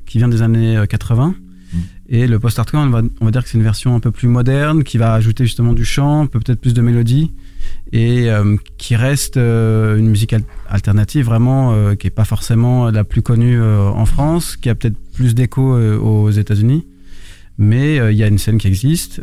qui 0.06 0.18
vient 0.18 0.28
des 0.28 0.42
années 0.42 0.76
euh, 0.76 0.86
80. 0.86 1.34
Mm. 1.72 1.78
Et 2.10 2.26
le 2.28 2.38
post-hardcore, 2.38 2.80
on 2.80 2.90
va, 2.90 3.02
on 3.20 3.24
va 3.24 3.30
dire 3.32 3.42
que 3.42 3.48
c'est 3.48 3.58
une 3.58 3.64
version 3.64 3.96
un 3.96 4.00
peu 4.00 4.12
plus 4.12 4.28
moderne, 4.28 4.84
qui 4.84 4.96
va 4.98 5.14
ajouter 5.14 5.44
justement 5.44 5.72
du 5.72 5.84
chant, 5.84 6.28
peut-être 6.28 6.60
plus 6.60 6.74
de 6.74 6.82
mélodie, 6.82 7.32
et 7.92 8.30
euh, 8.30 8.56
qui 8.78 8.94
reste 8.96 9.36
euh, 9.36 9.96
une 9.98 10.08
musique 10.08 10.32
al- 10.32 10.44
alternative 10.68 11.24
vraiment, 11.26 11.72
euh, 11.72 11.94
qui 11.94 12.06
est 12.06 12.10
pas 12.10 12.24
forcément 12.24 12.90
la 12.90 13.04
plus 13.04 13.22
connue 13.22 13.60
en 13.62 14.06
France, 14.06 14.56
qui 14.56 14.68
a 14.68 14.74
peut-être 14.74 14.96
plus 15.14 15.34
d'écho 15.34 15.76
aux 15.76 16.30
États-Unis. 16.30 16.86
Mais 17.58 17.96
il 18.12 18.16
y 18.16 18.22
a 18.22 18.26
une 18.28 18.38
scène 18.38 18.56
qui 18.58 18.68
existe, 18.68 19.20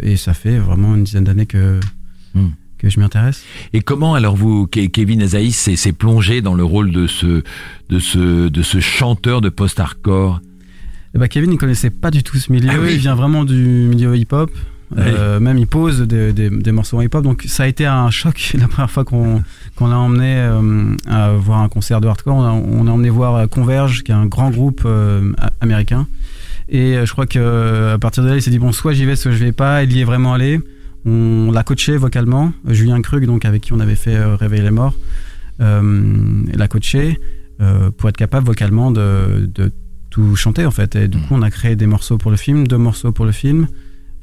et 0.00 0.16
ça 0.16 0.32
fait 0.34 0.58
vraiment 0.58 0.94
une 0.94 1.04
dizaine 1.04 1.24
d'années 1.24 1.46
que, 1.46 1.80
Mm. 2.34 2.48
que 2.78 2.88
je 2.90 2.98
m'y 3.00 3.04
intéresse. 3.04 3.42
Et 3.72 3.80
comment 3.80 4.14
alors 4.14 4.36
vous, 4.36 4.66
Ke- 4.66 4.88
Kevin 4.90 5.22
Azaïs, 5.22 5.56
s'est 5.56 5.76
s'est 5.76 5.92
plongé 5.92 6.40
dans 6.40 6.54
le 6.54 6.62
rôle 6.64 6.90
de 6.92 7.06
ce, 7.06 7.42
de 7.88 7.98
ce, 7.98 8.48
de 8.48 8.62
ce 8.62 8.80
chanteur 8.80 9.40
de 9.40 9.48
post-hardcore? 9.48 10.40
Eh 11.14 11.18
ben, 11.18 11.28
Kevin, 11.28 11.52
il 11.52 11.58
connaissait 11.58 11.90
pas 11.90 12.10
du 12.10 12.22
tout 12.24 12.36
ce 12.38 12.50
milieu. 12.52 12.70
Ah 12.72 12.78
oui. 12.80 12.90
Il 12.94 12.98
vient 12.98 13.14
vraiment 13.14 13.44
du 13.44 13.54
milieu 13.88 14.16
hip-hop. 14.16 14.50
Euh, 14.98 15.40
même 15.40 15.58
il 15.58 15.66
pose 15.66 16.02
des, 16.02 16.32
des- 16.32 16.50
des 16.50 16.72
morceaux 16.72 16.98
en 16.98 17.00
hip-hop. 17.00 17.24
Donc 17.24 17.44
ça 17.46 17.64
a 17.64 17.66
été 17.66 17.86
un 17.86 18.10
choc 18.10 18.52
la 18.58 18.68
première 18.68 18.90
fois 18.90 19.04
qu'on 19.04 19.42
qu'on 19.76 19.88
l'a 19.88 19.98
emmené 19.98 20.36
euh, 20.36 20.94
à 21.06 21.32
voir 21.32 21.60
un 21.60 21.68
concert 21.68 22.00
de 22.00 22.06
hardcore. 22.06 22.36
On 22.36 22.44
a, 22.44 22.50
on 22.52 22.86
a 22.86 22.90
emmené 22.90 23.10
voir 23.10 23.34
euh, 23.34 23.46
Converge, 23.46 24.02
qui 24.04 24.12
est 24.12 24.14
un 24.14 24.26
grand 24.26 24.50
groupe 24.50 24.82
euh, 24.84 25.32
a- 25.38 25.50
américain. 25.60 26.06
Et 26.68 26.96
je 27.04 27.10
crois 27.12 27.26
que 27.26 27.92
à 27.94 27.98
partir 27.98 28.22
de 28.22 28.28
là, 28.28 28.36
il 28.36 28.42
s'est 28.42 28.50
dit 28.50 28.58
bon, 28.58 28.72
soit 28.72 28.92
j'y 28.94 29.04
vais, 29.04 29.16
soit 29.16 29.32
je 29.32 29.38
vais 29.44 29.52
pas. 29.52 29.82
Il 29.84 29.92
y 29.92 30.00
est 30.00 30.04
vraiment 30.04 30.32
allé. 30.34 30.60
On 31.06 31.50
l'a 31.52 31.62
coaché 31.62 31.96
vocalement. 31.96 32.52
Julien 32.66 33.02
Krug, 33.02 33.26
donc 33.26 33.44
avec 33.44 33.62
qui 33.62 33.72
on 33.74 33.80
avait 33.80 33.94
fait 33.96 34.18
Réveiller 34.36 34.62
les 34.62 34.70
morts, 34.70 34.94
l'a 35.58 36.68
coaché 36.68 37.18
pour 37.96 38.08
être 38.08 38.16
capable 38.16 38.46
vocalement 38.46 38.90
de, 38.90 39.50
de 39.54 39.72
tout 40.10 40.36
chanter 40.36 40.64
en 40.66 40.70
fait. 40.70 40.96
Et 40.96 41.08
du 41.08 41.18
coup, 41.18 41.28
on 41.34 41.42
a 41.42 41.50
créé 41.50 41.76
des 41.76 41.86
morceaux 41.86 42.18
pour 42.18 42.30
le 42.30 42.36
film, 42.36 42.66
deux 42.66 42.78
morceaux 42.78 43.12
pour 43.12 43.24
le 43.24 43.32
film. 43.32 43.66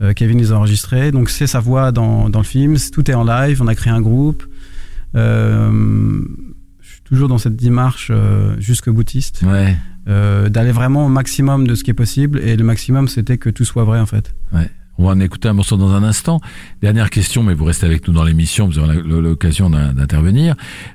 Euh, 0.02 0.14
Kevin 0.14 0.40
les 0.40 0.52
a 0.52 0.58
enregistrés, 0.58 1.12
donc 1.12 1.30
c'est 1.30 1.46
sa 1.48 1.60
voix 1.60 1.92
dans, 1.92 2.30
dans 2.30 2.40
le 2.40 2.46
film. 2.46 2.76
Tout 2.92 3.10
est 3.12 3.14
en 3.14 3.24
live. 3.24 3.62
On 3.62 3.68
a 3.68 3.76
créé 3.76 3.94
un 3.94 4.02
groupe. 4.02 4.44
Euh, 5.16 6.22
je 6.80 6.90
suis 6.94 7.02
toujours 7.04 7.28
dans 7.28 7.38
cette 7.38 7.56
démarche 7.56 8.10
euh, 8.12 8.56
jusque 8.60 8.90
boutiste, 8.90 9.44
Ouais. 9.46 9.76
euh, 10.08 10.50
d'aller 10.50 10.72
vraiment 10.72 11.06
au 11.06 11.10
maximum 11.10 11.68
de 11.68 11.76
ce 11.76 11.84
qui 11.84 11.92
est 11.92 11.96
possible. 11.96 12.40
Et 12.40 12.56
le 12.56 12.64
maximum, 12.64 13.08
c'était 13.08 13.38
que 13.38 13.50
tout 13.50 13.66
soit 13.66 13.84
vrai 13.84 14.00
en 14.00 14.06
fait. 14.06 14.34
On 15.02 15.06
va 15.06 15.14
en 15.14 15.20
écouter 15.20 15.48
un 15.48 15.54
morceau 15.54 15.78
dans 15.78 15.94
un 15.94 16.04
instant. 16.04 16.40
Dernière 16.84 17.10
question, 17.10 17.42
mais 17.42 17.56
vous 17.56 17.66
restez 17.66 17.88
avec 17.88 18.08
nous 18.08 18.14
dans 18.14 18.24
l'émission, 18.24 18.68
vous 18.68 18.78
aurez 18.78 19.02
l'occasion 19.02 19.72
d'in- 19.72 19.94
d'intervenir. 19.94 20.54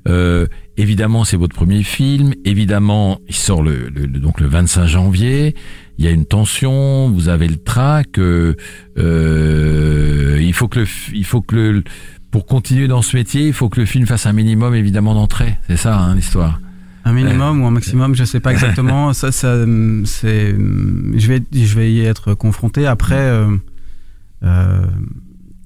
Euh, 0.08 0.46
évidemment, 0.76 1.24
c'est 1.24 1.36
votre 1.36 1.56
premier 1.56 1.82
film. 1.82 2.32
Évidemment, 2.44 3.18
il 3.28 3.34
sort 3.34 3.64
le, 3.64 3.90
donc 3.90 4.40
le 4.40 4.46
25 4.46 4.86
janvier. 4.86 5.56
Il 5.98 6.04
y 6.04 6.08
a 6.08 6.12
une 6.12 6.24
tension, 6.24 7.10
vous 7.10 7.28
avez 7.28 7.48
le 7.48 7.56
trac. 7.56 8.18
euh, 8.18 8.54
euh, 8.98 10.38
il 10.40 10.52
faut 10.52 10.68
que 10.68 10.80
le, 10.80 10.86
il 11.12 11.24
faut 11.24 11.40
que 11.40 11.56
le, 11.56 11.82
pour 12.30 12.46
continuer 12.46 12.86
dans 12.86 13.02
ce 13.02 13.16
métier, 13.16 13.48
il 13.48 13.52
faut 13.52 13.68
que 13.68 13.80
le 13.80 13.86
film 13.86 14.06
fasse 14.06 14.26
un 14.26 14.32
minimum 14.32 14.72
évidemment 14.76 15.14
d'entrée. 15.14 15.56
C'est 15.66 15.76
ça 15.76 15.98
hein, 15.98 16.14
l'histoire. 16.14 16.60
Un 17.04 17.12
minimum 17.12 17.60
ou 17.62 17.66
un 17.66 17.70
maximum, 17.72 18.14
je 18.14 18.22
sais 18.24 18.40
pas 18.40 18.52
exactement. 18.52 19.12
ça, 19.14 19.32
ça, 19.32 19.54
hum, 19.54 20.04
c'est, 20.06 20.52
hum, 20.52 21.12
je 21.16 21.26
vais, 21.28 21.40
je 21.52 21.74
vais 21.74 21.90
y 21.92 22.00
être 22.00 22.34
confronté. 22.34 22.86
Après, 22.86 23.14
euh, 23.16 23.46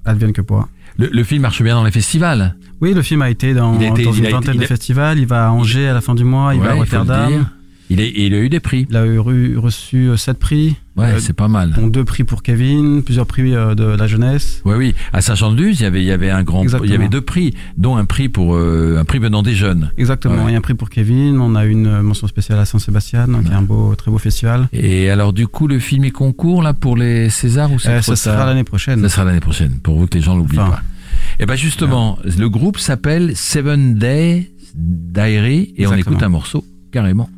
advienne 0.05 0.33
que 0.33 0.41
pourra. 0.41 0.67
Le, 0.97 1.07
le 1.11 1.23
film 1.23 1.43
marche 1.43 1.61
bien 1.61 1.75
dans 1.75 1.83
les 1.83 1.91
festivals. 1.91 2.55
Oui, 2.81 2.93
le 2.93 3.01
film 3.01 3.21
a 3.21 3.29
été 3.29 3.53
dans, 3.53 3.79
été- 3.79 4.03
dans 4.03 4.11
une 4.11 4.25
a 4.25 4.31
vingtaine 4.31 4.57
de 4.57 4.63
a- 4.63 4.67
festivals. 4.67 5.19
Il 5.19 5.25
va 5.27 5.47
à 5.47 5.51
Angers 5.51 5.87
à 5.87 5.93
la 5.93 6.01
fin 6.01 6.15
du 6.15 6.23
mois. 6.23 6.53
Il 6.55 6.61
va 6.61 6.71
à 6.71 6.73
Rotterdam. 6.75 7.47
Il, 7.91 7.99
est, 8.01 8.11
il 8.15 8.33
a 8.33 8.39
eu 8.39 8.49
des 8.49 8.59
prix. 8.59 8.87
Il 8.89 8.95
a 8.95 9.05
eu 9.05 9.17
re- 9.19 9.57
reçu 9.57 10.07
euh, 10.09 10.17
sept 10.17 10.39
prix, 10.39 10.75
Ouais, 10.97 11.05
Euh, 11.05 11.19
c'est 11.19 11.33
pas 11.33 11.47
mal. 11.47 11.71
dont 11.73 11.87
deux 11.87 12.03
prix 12.03 12.23
pour 12.25 12.43
Kevin, 12.43 13.01
plusieurs 13.03 13.25
prix 13.25 13.55
euh, 13.55 13.75
de 13.75 13.83
la 13.83 14.07
jeunesse. 14.07 14.61
Oui, 14.65 14.75
oui. 14.77 14.95
À 15.13 15.21
Saint-Jean-de-Luz, 15.21 15.79
il 15.79 15.83
y 15.83 15.85
avait, 15.85 16.01
il 16.01 16.05
y 16.05 16.11
avait 16.11 16.29
un 16.29 16.43
grand, 16.43 16.63
Exactement. 16.63 16.85
il 16.89 16.91
y 16.91 16.95
avait 16.95 17.07
deux 17.09 17.21
prix, 17.21 17.53
dont 17.77 17.95
un 17.97 18.05
prix 18.05 18.27
pour 18.29 18.55
euh, 18.55 18.97
un 18.99 19.05
prix 19.05 19.19
venant 19.19 19.41
des 19.43 19.53
jeunes. 19.55 19.91
Exactement. 19.97 20.35
Ouais. 20.43 20.49
Il 20.49 20.51
y 20.51 20.55
a 20.55 20.57
un 20.57 20.61
prix 20.61 20.73
pour 20.73 20.89
Kevin. 20.89 21.39
On 21.39 21.55
a 21.55 21.65
une 21.65 21.87
euh, 21.87 22.01
mention 22.01 22.27
spéciale 22.27 22.59
à 22.59 22.65
Saint-Sébastien, 22.65 23.27
donc 23.27 23.47
y 23.49 23.53
a 23.53 23.57
un 23.57 23.61
beau, 23.61 23.93
très 23.95 24.09
beau 24.11 24.17
festival. 24.17 24.67
Et 24.73 25.09
alors, 25.09 25.31
du 25.33 25.47
coup, 25.47 25.67
le 25.67 25.79
film 25.79 26.03
est 26.03 26.11
concours 26.11 26.61
là 26.63 26.73
pour 26.73 26.95
les 26.97 27.29
Césars 27.29 27.71
ou 27.71 27.79
c'est 27.79 27.89
Euh, 27.89 28.01
trop 28.01 28.15
ça 28.15 28.31
sera 28.33 28.45
l'année 28.45 28.63
prochaine. 28.65 29.01
Ça 29.01 29.09
sera 29.09 29.23
l'année 29.25 29.39
prochaine, 29.39 29.79
pour 29.83 29.97
vous 29.97 30.07
que 30.07 30.15
les 30.17 30.23
gens 30.23 30.35
l'oublient 30.35 30.59
Enfin. 30.59 30.71
pas. 30.71 30.81
Et 31.39 31.45
ben 31.45 31.55
justement, 31.55 32.17
le 32.23 32.49
groupe 32.49 32.77
s'appelle 32.77 33.35
Seven 33.35 33.95
Day 33.95 34.51
Diary 34.75 35.73
et 35.77 35.87
on 35.87 35.93
écoute 35.95 36.21
un 36.23 36.29
morceau 36.29 36.65
carrément. 36.91 37.29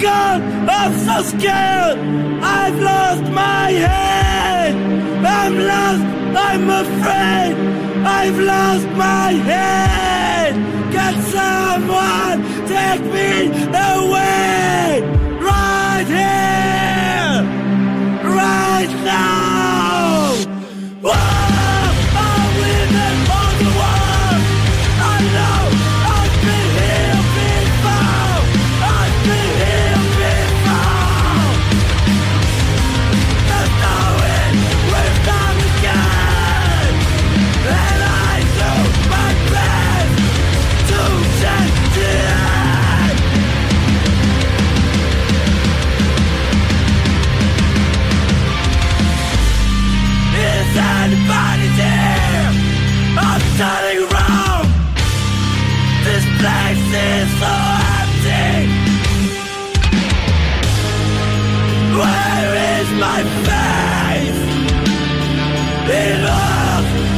Gone! 0.00 0.42
I'm 0.66 0.92
so 0.98 1.36
scared! 1.36 1.98
I've 2.42 2.80
lost 2.80 3.30
my 3.32 3.70
head! 3.70 4.99
I'm 5.24 5.58
lost! 5.58 6.02
I'm 6.36 6.70
afraid! 6.70 7.54
I've 8.06 8.38
lost 8.38 8.86
my 8.96 9.32
head! 9.32 10.54
Can 10.92 11.14
someone 11.36 12.38
take 12.66 13.02
me 13.02 13.50
away? 13.92 15.02
Right 15.40 16.06
here! 16.06 17.44
Right 18.24 18.92
now! 19.04 20.34
Whoa! 21.02 21.79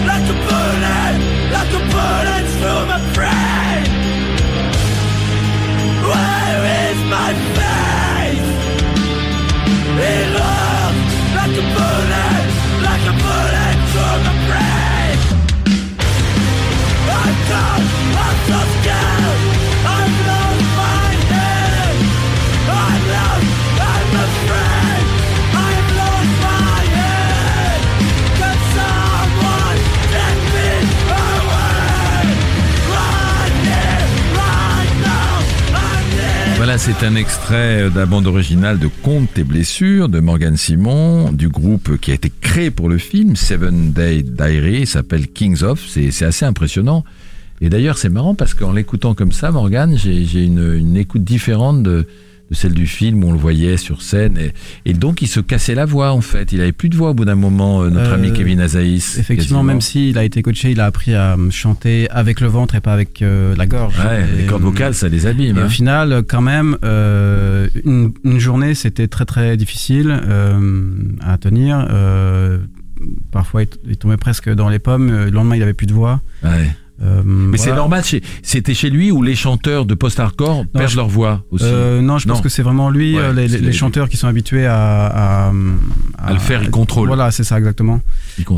Like 0.07 0.29
a 0.29 0.35
bullet, 0.47 1.15
like 1.53 1.73
a 1.73 1.83
bullet 1.91 2.47
through 2.59 2.87
my 2.87 3.02
C'est 36.79 37.05
un 37.05 37.17
extrait 37.17 37.91
de 37.91 37.99
la 37.99 38.07
bande 38.07 38.27
originale 38.27 38.79
de 38.79 38.89
Compte 39.03 39.35
tes 39.35 39.45
blessures 39.45 40.09
de 40.09 40.21
Morgan 40.21 40.57
Simon, 40.57 41.31
du 41.31 41.49
groupe 41.49 41.99
qui 41.99 42.11
a 42.11 42.15
été 42.15 42.33
créé 42.41 42.71
pour 42.71 42.89
le 42.89 42.97
film, 42.97 43.37
Seven 43.37 43.93
Day 43.93 44.23
Diary, 44.23 44.87
s'appelle 44.87 45.29
Kings 45.29 45.63
of, 45.63 45.87
c'est 45.87 46.25
assez 46.25 46.45
impressionnant. 46.45 47.05
Et 47.61 47.69
d'ailleurs, 47.69 47.99
c'est 47.99 48.09
marrant 48.09 48.35
parce 48.35 48.55
qu'en 48.55 48.73
l'écoutant 48.73 49.15
comme 49.15 49.33
ça, 49.33 49.51
Morgan, 49.51 49.97
j'ai 49.97 50.25
j'ai 50.25 50.45
une, 50.45 50.75
une 50.75 50.97
écoute 50.97 51.25
différente 51.25 51.83
de, 51.83 52.07
de 52.53 52.57
celle 52.57 52.75
du 52.75 52.87
film 52.87 53.25
où 53.25 53.29
on 53.29 53.33
le 53.33 53.39
voyait 53.39 53.79
sur 53.79 54.03
scène. 54.03 54.37
Et, 54.39 54.53
et 54.85 54.93
donc, 54.93 55.23
il 55.23 55.27
se 55.27 55.41
cassait 55.41 55.75
la 55.75 55.87
voix, 55.87 56.13
en 56.13 56.21
fait. 56.21 56.53
Il 56.53 56.61
avait 56.61 56.73
plus 56.73 56.91
de 56.91 56.97
voix 56.97 57.11
au 57.11 57.15
bout 57.15 57.25
d'un 57.25 57.35
moment, 57.35 57.83
euh, 57.83 57.89
notre 57.91 58.11
Euh, 58.11 58.15
ami 58.15 58.33
Kevin 58.33 58.61
Azaïs. 58.61 59.19
Effectivement, 59.19 59.61
quasiment. 59.61 59.63
même 59.65 59.81
s'il 59.81 60.19
a 60.19 60.25
été 60.25 60.43
coaché, 60.43 60.71
il 60.71 60.81
a 60.81 60.85
appris 60.85 61.15
à 61.15 61.33
euh, 61.35 61.51
chanter 61.51 62.09
avec 62.11 62.41
le 62.41 62.49
ventre 62.49 62.75
et 62.75 62.81
pas 62.81 62.93
avec 62.93 63.23
euh, 63.23 63.55
la 63.57 63.67
gorge. 63.67 63.95
Ouais, 63.99 64.23
Et, 64.35 64.43
les 64.43 64.47
cordes 64.47 64.63
euh, 64.63 64.67
vocales, 64.67 64.95
ça 64.95 65.09
les 65.09 65.27
abîme. 65.27 65.57
Et 65.57 65.61
hein. 65.61 65.67
au 65.67 65.69
final, 65.71 66.23
quand 66.29 66.43
même, 66.43 66.77
euh, 66.85 67.69
une, 67.85 68.13
une 68.25 68.39
journée, 68.39 68.75
c'était 68.75 69.09
très 69.09 69.25
très 69.25 69.57
difficile 69.57 70.15
euh, 70.29 70.93
à 71.23 71.39
tenir. 71.39 71.87
Euh, 71.91 72.59
parfois, 73.31 73.63
il, 73.63 73.69
il 73.89 73.97
tombait 73.97 74.17
presque 74.19 74.51
dans 74.51 74.69
les 74.69 74.79
pommes. 74.79 75.09
Euh, 75.11 75.25
Le 75.25 75.31
lendemain, 75.31 75.57
il 75.57 75.63
avait 75.63 75.73
plus 75.73 75.87
de 75.87 75.95
voix. 75.95 76.21
Ouais. 76.45 76.71
Euh, 77.03 77.23
Mais 77.25 77.59
c'est 77.59 77.73
normal, 77.75 78.03
c'était 78.43 78.75
chez 78.75 78.89
lui 78.91 79.11
où 79.11 79.23
les 79.23 79.35
chanteurs 79.35 79.87
de 79.87 79.95
post-hardcore 79.95 80.67
perdent 80.73 80.89
je- 80.91 80.97
leur 80.97 81.09
voix 81.09 81.43
aussi. 81.51 81.65
Euh, 81.67 82.01
non, 82.01 82.19
je 82.19 82.29
pense 82.29 82.41
que 82.41 82.49
c'est 82.49 82.63
vraiment 82.63 82.91
lui, 82.91 83.17
Ouais, 83.17 83.23
euh, 83.23 83.33
les, 83.33 83.49
c'est 83.49 83.59
les 83.59 83.67
les- 83.67 83.73
chanteurs 83.73 84.09
qui 84.09 84.17
sont 84.17 84.29
habitués 84.29 84.67
à, 84.67 85.47
à, 85.49 85.53
À 86.19 86.33
le 86.33 86.39
faire, 86.39 86.63
il 86.63 86.71
contrôle. 86.71 87.09
Voilà, 87.09 87.31
c'est 87.33 87.45
ça 87.45 87.59
exactement. 87.59 88.01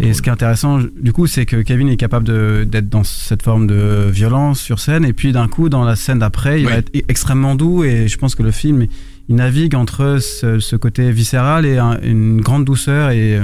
Et 0.03 0.13
ce 0.13 0.21
qui 0.23 0.29
est 0.29 0.33
intéressant, 0.33 0.79
du 1.01 1.13
coup, 1.13 1.27
c'est 1.27 1.47
que 1.47 1.57
Kevin 1.63 1.89
est 1.89 1.97
capable 1.97 2.27
d'être 2.69 2.89
dans 2.91 3.03
cette 3.05 3.43
forme 3.43 3.67
de 3.67 4.09
violence 4.11 4.61
sur 4.61 4.79
scène, 4.79 5.05
et 5.05 5.13
puis 5.15 5.33
d'un 5.33 5.49
coup, 5.49 5.69
dans 5.71 5.85
la 5.85 5.97
scène 5.97 6.19
d'après, 6.19 6.61
il 6.61 6.67
Oui. 6.67 6.73
va 6.73 6.79
être 6.79 6.91
e- 6.95 7.01
extrêmement 7.09 7.55
doux, 7.55 7.83
et 7.85 8.09
je 8.09 8.19
pense 8.19 8.35
que 8.35 8.43
le 8.43 8.51
film, 8.51 8.87
il 9.31 9.37
navigue 9.37 9.75
entre 9.75 10.19
ce, 10.21 10.59
ce 10.59 10.77
côté 10.77 11.11
viscéral 11.11 11.65
et 11.65 11.79
un- 11.79 11.99
une 12.03 12.43
grande 12.43 12.67
douceur. 12.67 13.11
Et, 13.11 13.41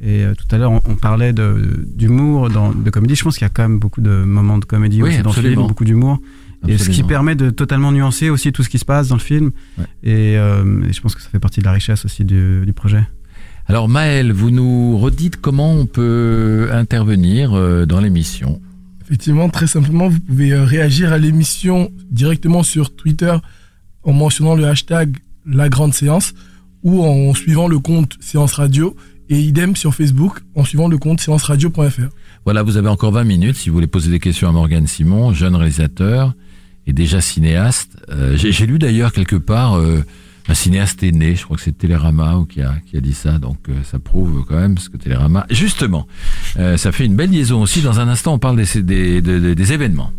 et 0.00 0.24
euh, 0.24 0.34
tout 0.34 0.46
à 0.54 0.58
l'heure, 0.58 0.72
on, 0.72 0.80
on 0.88 0.94
parlait 0.96 1.32
de- 1.32 1.84
d'humour, 1.94 2.50
dans- 2.50 2.72
de 2.72 2.90
comédie. 2.90 3.14
Je 3.16 3.24
pense 3.24 3.36
qu'il 3.38 3.44
y 3.44 3.46
a 3.46 3.50
quand 3.50 3.62
même 3.62 3.78
beaucoup 3.78 4.00
de 4.00 4.10
moments 4.24 4.58
de 4.58 4.64
comédie 4.64 5.02
Oui, 5.02 5.10
aussi 5.10 5.22
dans 5.22 5.32
le 5.32 5.40
film, 5.42 5.54
beaucoup 5.66 5.84
d'humour. 5.84 6.18
Et 6.68 6.78
ce 6.78 6.90
qui 6.90 7.02
permet 7.02 7.34
de 7.36 7.50
totalement 7.50 7.92
nuancer 7.92 8.28
aussi 8.30 8.50
tout 8.50 8.62
ce 8.62 8.68
qui 8.68 8.78
se 8.78 8.84
passe 8.84 9.08
dans 9.08 9.14
le 9.16 9.20
film. 9.20 9.50
Ouais. 9.78 9.84
Et, 10.02 10.36
euh, 10.38 10.82
et 10.88 10.92
je 10.92 11.00
pense 11.00 11.14
que 11.14 11.22
ça 11.22 11.28
fait 11.28 11.38
partie 11.38 11.60
de 11.60 11.64
la 11.66 11.72
richesse 11.72 12.04
aussi 12.04 12.24
du, 12.24 12.64
du 12.66 12.72
projet. 12.72 13.04
Alors 13.66 13.88
Maël, 13.88 14.32
vous 14.32 14.50
nous 14.50 14.96
redites 14.98 15.36
comment 15.36 15.72
on 15.72 15.86
peut 15.86 16.68
intervenir 16.72 17.52
euh, 17.54 17.84
dans 17.86 18.00
l'émission. 18.00 18.60
Effectivement, 19.04 19.48
très 19.48 19.66
simplement, 19.68 20.08
vous 20.08 20.18
pouvez 20.20 20.54
réagir 20.54 21.12
à 21.12 21.18
l'émission 21.18 21.90
directement 22.10 22.62
sur 22.64 22.94
Twitter 22.96 23.34
en 24.02 24.12
mentionnant 24.12 24.54
le 24.56 24.66
hashtag 24.66 25.16
La 25.46 25.68
Grande 25.68 25.94
Séance 25.94 26.32
ou 26.82 27.04
en 27.04 27.32
suivant 27.34 27.68
le 27.68 27.78
compte 27.78 28.16
Séance 28.20 28.54
Radio 28.54 28.96
et 29.28 29.38
idem 29.40 29.74
sur 29.76 29.94
Facebook 29.94 30.40
en 30.54 30.64
suivant 30.64 30.88
le 30.88 30.98
compte 30.98 31.20
séanceradio.fr. 31.20 32.08
Voilà, 32.44 32.62
vous 32.62 32.76
avez 32.76 32.88
encore 32.88 33.12
20 33.12 33.24
minutes 33.24 33.56
si 33.56 33.68
vous 33.68 33.74
voulez 33.74 33.86
poser 33.86 34.10
des 34.10 34.20
questions 34.20 34.48
à 34.48 34.52
Morgane 34.52 34.86
Simon, 34.86 35.32
jeune 35.32 35.54
réalisateur 35.56 36.34
et 36.86 36.92
déjà 36.92 37.20
cinéaste. 37.20 37.96
Euh, 38.10 38.36
J'ai 38.36 38.52
j'ai 38.52 38.66
lu 38.66 38.78
d'ailleurs 38.78 39.12
quelque 39.12 39.36
part 39.36 39.76
euh, 39.78 40.04
un 40.48 40.54
cinéaste 40.54 41.02
est 41.02 41.10
né, 41.10 41.34
je 41.34 41.42
crois 41.42 41.56
que 41.56 41.62
c'est 41.64 41.76
Télérama 41.76 42.36
ou 42.36 42.44
qui 42.44 42.62
a, 42.62 42.76
qui 42.88 42.96
a 42.96 43.00
dit 43.00 43.14
ça, 43.14 43.38
donc 43.38 43.56
euh, 43.68 43.72
ça 43.90 43.98
prouve 43.98 44.44
quand 44.48 44.54
même 44.54 44.78
ce 44.78 44.88
que 44.88 44.96
Télérama... 44.96 45.44
Justement, 45.50 46.06
euh, 46.58 46.76
ça 46.76 46.92
fait 46.92 47.04
une 47.04 47.16
belle 47.16 47.30
liaison 47.30 47.60
aussi. 47.62 47.80
Dans 47.82 47.98
un 47.98 48.06
instant, 48.06 48.34
on 48.34 48.38
parle 48.38 48.56
des, 48.56 48.82
des, 48.82 49.20
des- 49.20 49.40
des- 49.40 49.54
des 49.56 49.72
événements. 49.72 50.12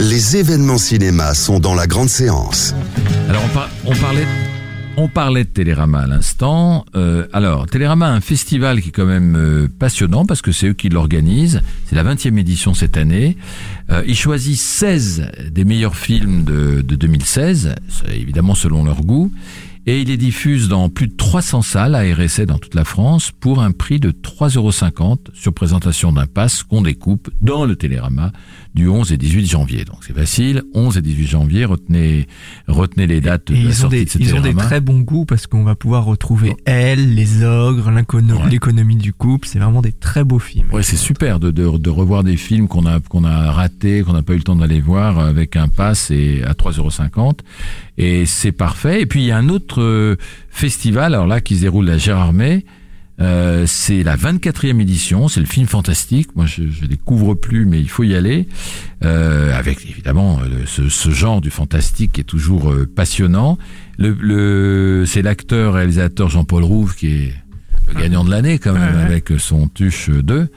Les 0.00 0.36
événements 0.36 0.76
cinéma 0.78 1.32
sont 1.32 1.60
dans 1.60 1.74
la 1.74 1.86
grande 1.86 2.08
séance. 2.10 2.74
Alors 3.30 3.42
on, 3.44 3.48
par- 3.54 3.70
on 3.86 3.94
parlait 3.96 4.26
on 4.96 5.08
parlait 5.08 5.44
de 5.44 5.48
Télérama 5.48 6.00
à 6.00 6.06
l'instant. 6.06 6.84
Euh, 6.94 7.26
alors 7.32 7.66
Télérama 7.66 8.08
un 8.08 8.20
festival 8.20 8.80
qui 8.80 8.88
est 8.88 8.92
quand 8.92 9.06
même 9.06 9.36
euh, 9.36 9.68
passionnant 9.78 10.26
parce 10.26 10.42
que 10.42 10.52
c'est 10.52 10.68
eux 10.68 10.72
qui 10.72 10.88
l'organisent. 10.88 11.62
C'est 11.86 11.96
la 11.96 12.04
20e 12.04 12.38
édition 12.38 12.74
cette 12.74 12.96
année. 12.96 13.36
Euh, 13.90 14.02
ils 14.06 14.16
choisissent 14.16 14.62
16 14.62 15.30
des 15.50 15.64
meilleurs 15.64 15.96
films 15.96 16.44
de, 16.44 16.82
de 16.82 16.94
2016, 16.96 17.74
c'est 17.88 18.16
évidemment 18.16 18.54
selon 18.54 18.84
leur 18.84 19.02
goût. 19.02 19.32
Et 19.86 20.00
ils 20.02 20.08
les 20.08 20.16
diffusent 20.16 20.68
dans 20.68 20.88
plus 20.88 21.08
de 21.08 21.16
300 21.16 21.62
salles 21.62 21.94
à 21.94 22.02
RSA 22.02 22.46
dans 22.46 22.58
toute 22.58 22.74
la 22.74 22.84
France 22.84 23.32
pour 23.40 23.60
un 23.62 23.72
prix 23.72 23.98
de 23.98 24.10
3,50 24.12 24.56
euros 24.56 25.18
sur 25.34 25.52
présentation 25.52 26.12
d'un 26.12 26.26
pass 26.26 26.62
qu'on 26.62 26.82
découpe 26.82 27.30
dans 27.40 27.64
le 27.64 27.74
Télérama 27.74 28.30
du 28.74 28.88
11 28.88 29.12
et 29.12 29.16
18 29.16 29.46
janvier. 29.46 29.84
Donc 29.84 29.96
c'est 30.06 30.14
facile, 30.14 30.62
11 30.74 30.98
et 30.98 31.02
18 31.02 31.26
janvier, 31.26 31.64
retenez, 31.64 32.26
retenez 32.68 33.06
les 33.06 33.20
dates 33.20 33.50
Et 33.50 33.54
de 33.54 33.64
la 33.64 33.70
ont, 33.70 33.72
sortie 33.72 33.96
des, 33.96 34.04
de 34.04 34.10
ce 34.10 34.18
ils 34.18 34.34
ont 34.34 34.40
des 34.40 34.54
très 34.54 34.80
bons 34.80 35.00
goûts 35.00 35.24
parce 35.24 35.46
qu'on 35.46 35.64
va 35.64 35.74
pouvoir 35.74 36.04
retrouver 36.04 36.54
Elle, 36.64 37.14
Les 37.14 37.42
Ogres, 37.44 37.90
Ouais. 37.90 38.50
l'économie 38.50 38.96
du 38.96 39.12
couple. 39.12 39.48
C'est 39.48 39.58
vraiment 39.58 39.82
des 39.82 39.92
très 39.92 40.24
beaux 40.24 40.38
films. 40.38 40.66
Ouais, 40.72 40.82
c'est 40.82 40.96
super 40.96 41.40
de, 41.40 41.50
de, 41.50 41.76
de 41.76 41.90
revoir 41.90 42.22
des 42.24 42.36
films 42.36 42.68
qu'on 42.68 42.86
a 42.86 43.00
qu'on 43.00 43.24
a 43.24 43.50
ratés, 43.50 44.02
qu'on 44.02 44.12
n'a 44.12 44.22
pas 44.22 44.34
eu 44.34 44.36
le 44.38 44.42
temps 44.42 44.56
d'aller 44.56 44.80
voir 44.80 45.18
avec 45.18 45.56
un 45.56 45.68
pass 45.68 46.10
et 46.10 46.42
à 46.44 46.52
3,50 46.52 47.40
et 47.98 48.26
c'est 48.26 48.52
parfait. 48.52 49.02
Et 49.02 49.06
puis 49.06 49.20
il 49.22 49.26
y 49.26 49.30
a 49.32 49.36
un 49.38 49.48
autre 49.48 49.71
euh, 49.80 50.16
festival, 50.50 51.14
alors 51.14 51.26
là 51.26 51.40
qui 51.40 51.56
se 51.56 51.60
déroule 51.62 51.88
à 51.90 51.98
Gérardmer. 51.98 52.64
Euh, 53.20 53.64
c'est 53.66 54.02
la 54.02 54.16
24e 54.16 54.80
édition, 54.80 55.28
c'est 55.28 55.38
le 55.40 55.46
film 55.46 55.66
fantastique. 55.66 56.34
Moi, 56.34 56.46
je 56.46 56.62
ne 56.62 56.86
découvre 56.88 57.34
plus, 57.34 57.66
mais 57.66 57.78
il 57.78 57.88
faut 57.88 58.02
y 58.02 58.14
aller. 58.14 58.48
Euh, 59.04 59.56
avec 59.56 59.84
évidemment 59.88 60.40
le- 60.40 60.66
ce, 60.66 60.88
ce 60.88 61.10
genre 61.10 61.40
du 61.40 61.50
fantastique 61.50 62.12
qui 62.12 62.20
est 62.22 62.24
toujours 62.24 62.72
euh, 62.72 62.86
passionnant. 62.92 63.58
Le, 63.98 64.16
le, 64.20 65.04
c'est 65.06 65.22
l'acteur 65.22 65.74
réalisateur 65.74 66.30
Jean-Paul 66.30 66.64
Rouve 66.64 66.96
qui 66.96 67.08
est 67.08 67.32
le 67.94 68.00
gagnant 68.00 68.24
de 68.24 68.30
l'année 68.30 68.58
quand 68.58 68.72
même 68.72 68.82
Ouais, 68.94 68.96
ouais. 68.98 69.04
avec 69.04 69.32
son 69.38 69.68
Tuche 69.68 70.10
2. 70.10 70.48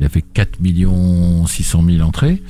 Il 0.00 0.06
a 0.06 0.08
fait 0.08 0.22
4 0.22 0.60
millions 0.60 1.46
600 1.46 1.84
000 1.86 2.00
entrées. 2.00 2.42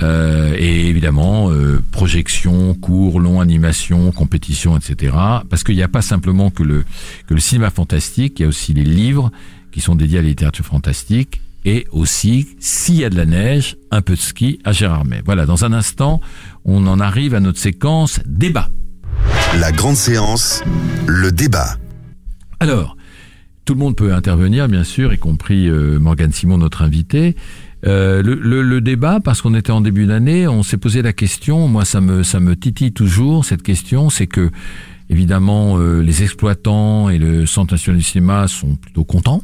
Euh, 0.00 0.54
et 0.56 0.86
évidemment, 0.86 1.50
euh, 1.50 1.82
projection, 1.90 2.74
cours, 2.74 3.18
long, 3.18 3.40
animation, 3.40 4.12
compétition, 4.12 4.76
etc. 4.76 5.16
Parce 5.50 5.64
qu'il 5.64 5.74
n'y 5.74 5.82
a 5.82 5.88
pas 5.88 6.00
simplement 6.00 6.50
que 6.50 6.62
le, 6.62 6.84
que 7.26 7.34
le 7.34 7.40
cinéma 7.40 7.70
fantastique, 7.70 8.38
il 8.38 8.42
y 8.42 8.44
a 8.44 8.48
aussi 8.48 8.72
les 8.72 8.84
livres 8.84 9.32
qui 9.72 9.80
sont 9.80 9.96
dédiés 9.96 10.20
à 10.20 10.22
la 10.22 10.28
littérature 10.28 10.64
fantastique. 10.64 11.40
Et 11.64 11.86
aussi, 11.90 12.48
s'il 12.60 12.96
y 12.96 13.04
a 13.04 13.10
de 13.10 13.16
la 13.16 13.26
neige, 13.26 13.76
un 13.90 14.00
peu 14.00 14.14
de 14.14 14.20
ski 14.20 14.60
à 14.64 14.72
Gérardmer. 14.72 15.22
Voilà, 15.24 15.44
dans 15.44 15.64
un 15.64 15.72
instant, 15.72 16.20
on 16.64 16.86
en 16.86 17.00
arrive 17.00 17.34
à 17.34 17.40
notre 17.40 17.58
séquence 17.58 18.20
débat. 18.26 18.68
La 19.58 19.72
grande 19.72 19.96
séance, 19.96 20.62
le 21.06 21.30
débat. 21.30 21.76
Alors, 22.60 22.96
tout 23.64 23.74
le 23.74 23.78
monde 23.80 23.96
peut 23.96 24.12
intervenir, 24.12 24.68
bien 24.68 24.84
sûr, 24.84 25.12
y 25.12 25.18
compris 25.18 25.68
euh, 25.68 25.98
Morgane 26.00 26.32
Simon, 26.32 26.58
notre 26.58 26.82
invité. 26.82 27.36
Euh, 27.86 28.22
le, 28.22 28.34
le- 28.34 28.62
le 28.62 28.80
débat, 28.80 29.18
parce 29.20 29.42
qu'on 29.42 29.54
était 29.54 29.72
en 29.72 29.80
début 29.80 30.06
d'année, 30.06 30.46
on 30.48 30.62
s'est 30.62 30.76
posé 30.76 31.02
la 31.02 31.12
question. 31.12 31.66
Moi, 31.68 31.84
ça 31.84 32.00
me 32.00 32.22
ça 32.22 32.38
me 32.40 32.54
titille 32.56 32.92
toujours 32.92 33.44
cette 33.44 33.62
question, 33.62 34.08
c'est 34.10 34.26
que 34.28 34.50
évidemment 35.10 35.78
euh, 35.78 36.00
les 36.00 36.22
exploitants 36.22 37.08
et 37.08 37.18
le 37.18 37.44
Centre 37.46 37.74
national 37.74 37.98
du 37.98 38.04
cinéma 38.04 38.46
sont 38.48 38.76
plutôt 38.76 39.04
contents. 39.04 39.42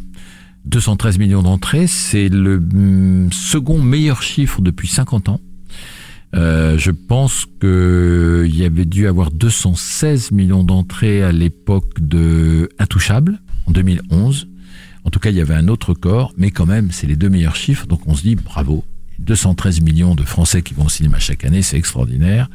213 0.67 1.19
millions 1.19 1.43
d'entrées, 1.43 1.87
c'est 1.87 2.29
le 2.29 2.57
hum, 2.57 3.29
second 3.33 3.81
meilleur 3.81 4.23
chiffre 4.23 4.61
depuis 4.63 4.89
50 4.89 5.29
ans. 5.31 5.41
Euh, 6.37 6.77
je 6.77 6.91
pense 6.91 7.47
que 7.59 8.45
il 8.47 8.55
y 8.57 8.65
avait 8.65 8.85
dû 8.85 9.07
avoir 9.09 9.31
216 9.31 10.31
millions 10.31 10.63
d'entrées 10.63 11.23
à 11.23 11.33
l'époque 11.33 11.91
de 12.01 12.69
Intouchable 12.79 13.41
en 13.69 13.71
2011. 13.71 14.49
En 15.05 15.11
tout 15.11 15.19
cas, 15.21 15.31
il 15.31 15.37
y 15.37 15.41
avait 15.41 15.55
un 15.55 15.69
autre 15.69 15.91
record, 15.91 16.33
mais 16.37 16.51
quand 16.51 16.67
même, 16.67 16.91
c'est 16.91 17.07
les 17.07 17.17
deux 17.17 17.29
meilleurs 17.29 17.57
chiffres. 17.57 17.87
Donc, 17.87 18.01
on 18.07 18.15
se 18.15 18.23
dit 18.23 18.35
bravo. 18.35 18.85
213 19.21 19.81
millions 19.81 20.15
de 20.15 20.23
Français 20.23 20.63
qui 20.63 20.75
vont 20.75 20.85
au 20.85 20.89
cinéma 20.89 21.19
chaque 21.19 21.45
année, 21.45 21.63
c'est 21.63 21.77
extraordinaire. 21.77 22.49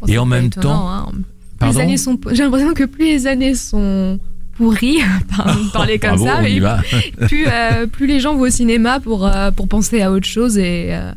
Bon, 0.00 0.06
Et 0.08 0.16
en 0.18 0.24
même 0.24 0.46
étonnant, 0.46 0.68
temps, 0.78 0.90
hein. 0.90 1.12
Les 1.70 1.80
années 1.80 1.96
sont, 1.98 2.18
j'ai 2.32 2.44
l'impression 2.44 2.72
que 2.72 2.84
plus 2.84 3.04
les 3.04 3.26
années 3.26 3.54
sont 3.54 4.18
pourries, 4.56 5.00
par- 5.36 5.54
parler 5.72 5.98
comme 5.98 6.16
bravo, 6.16 6.26
ça, 6.26 6.80
plus, 7.26 7.44
euh, 7.46 7.86
plus 7.86 8.06
les 8.06 8.20
gens 8.20 8.34
vont 8.36 8.42
au 8.42 8.50
cinéma 8.50 9.00
pour, 9.00 9.26
euh, 9.26 9.50
pour 9.50 9.68
penser 9.68 10.00
à 10.00 10.10
autre 10.10 10.26
chose 10.26 10.56
et, 10.56 10.88
euh, 10.94 11.12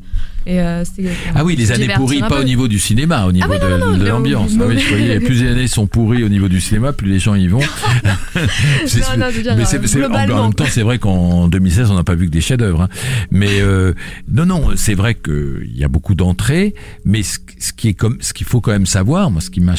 et 0.46 0.60
euh, 0.60 0.84
c'est- 0.86 1.04
Ah 1.36 1.44
oui, 1.44 1.56
les 1.56 1.72
années 1.72 1.88
pourries, 1.96 2.20
pas 2.22 2.40
au 2.40 2.44
niveau 2.44 2.68
du 2.68 2.80
cinéma, 2.80 3.26
au 3.26 3.32
niveau 3.32 3.48
oui, 3.50 3.58
non, 3.62 3.98
de, 3.98 4.06
l'ambiance. 4.06 4.52
Ah 4.60 4.64
oui, 4.68 4.78
voyais, 4.90 5.20
plus 5.22 5.44
les 5.44 5.52
années 5.52 5.68
sont 5.68 5.88
pourries 5.88 6.24
au 6.24 6.30
niveau 6.30 6.48
du 6.48 6.60
cinéma, 6.62 6.94
plus 6.94 7.10
les 7.10 7.20
gens 7.20 7.36
y 7.36 7.48
vont. 7.48 7.60
Non, 7.60 9.18
non, 9.18 9.32
dire, 9.42 9.56
mais 9.56 9.66
c'est- 9.66 9.78
euh, 9.78 9.88
c'est- 9.88 10.04
en- 10.06 10.12
en, 10.14 10.44
même 10.46 10.54
temps, 10.54 10.66
c'est 10.70 10.82
vrai 10.84 11.00
qu'en 11.00 11.48
2016, 11.48 11.92
on 11.92 11.96
n'a 11.96 12.04
pas 12.04 12.16
vu 12.16 12.26
que 12.26 12.32
des 12.32 12.42
chefs-d'œuvre. 12.42 12.82
hein. 12.84 12.90
Mais 13.30 13.62
euh, 13.62 13.94
non, 14.32 14.46
non, 14.46 14.70
c'est 14.76 14.96
vrai 14.96 15.16
qu'il 15.16 15.72
y 15.76 15.84
a 15.84 15.88
beaucoup 15.88 16.16
d'entrées, 16.16 16.74
mais 17.06 17.24
ce, 17.24 17.38
ce 17.60 17.74
qui 17.74 17.90
est 17.90 17.94
comme, 17.94 18.18
ce 18.22 18.34
qu'il 18.34 18.48
faut 18.48 18.62
quand 18.62 18.72
même 18.72 18.86
savoir, 18.86 19.32
moi, 19.32 19.42
ce 19.42 19.50
qui 19.50 19.62
m'a 19.62 19.76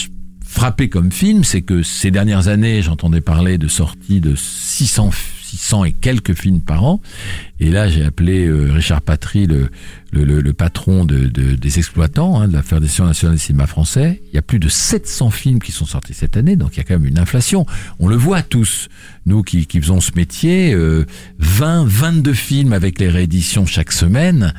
frappé 0.46 0.88
comme 0.88 1.10
film, 1.10 1.44
c'est 1.44 1.62
que 1.62 1.82
ces 1.82 2.10
dernières 2.10 2.48
années, 2.48 2.82
j'entendais 2.82 3.20
parler 3.22 3.56
de 3.58 3.68
sorties 3.68 4.20
de 4.20 4.34
600, 4.36 5.10
600 5.44 5.84
et 5.86 5.92
quelques 5.92 6.34
films 6.34 6.60
par 6.60 6.84
an. 6.84 7.00
Et 7.58 7.70
là, 7.70 7.88
j'ai 7.88 8.04
appelé 8.04 8.46
euh, 8.46 8.70
Richard 8.72 9.00
Patry, 9.00 9.46
le, 9.46 9.70
le, 10.12 10.24
le- 10.24 10.40
le 10.40 10.52
patron 10.52 11.04
de, 11.04 11.26
de- 11.26 11.54
des 11.54 11.78
exploitants 11.78 12.40
hein, 12.40 12.46
de 12.48 12.52
la 12.52 12.62
Fédération 12.62 13.04
nationale 13.06 13.36
du 13.36 13.42
cinéma 13.42 13.66
français. 13.66 14.22
Il 14.28 14.34
y 14.34 14.38
a 14.38 14.42
plus 14.42 14.58
de 14.58 14.68
700 14.68 15.30
films 15.30 15.58
qui 15.58 15.72
sont 15.72 15.86
sortis 15.86 16.14
cette 16.14 16.36
année, 16.36 16.54
donc 16.56 16.74
il 16.74 16.76
y 16.78 16.80
a 16.80 16.84
quand 16.84 16.94
même 16.94 17.06
une 17.06 17.18
inflation. 17.18 17.66
On 17.98 18.08
le 18.08 18.16
voit 18.16 18.42
tous, 18.42 18.88
nous 19.26 19.42
qui, 19.42 19.66
qui 19.66 19.80
faisons 19.80 20.00
ce 20.00 20.12
métier, 20.14 20.72
euh, 20.74 21.06
20, 21.38 21.86
22 21.86 22.32
films 22.34 22.72
avec 22.72 22.98
les 23.00 23.08
rééditions 23.08 23.66
chaque 23.66 23.90
semaine. 23.92 24.54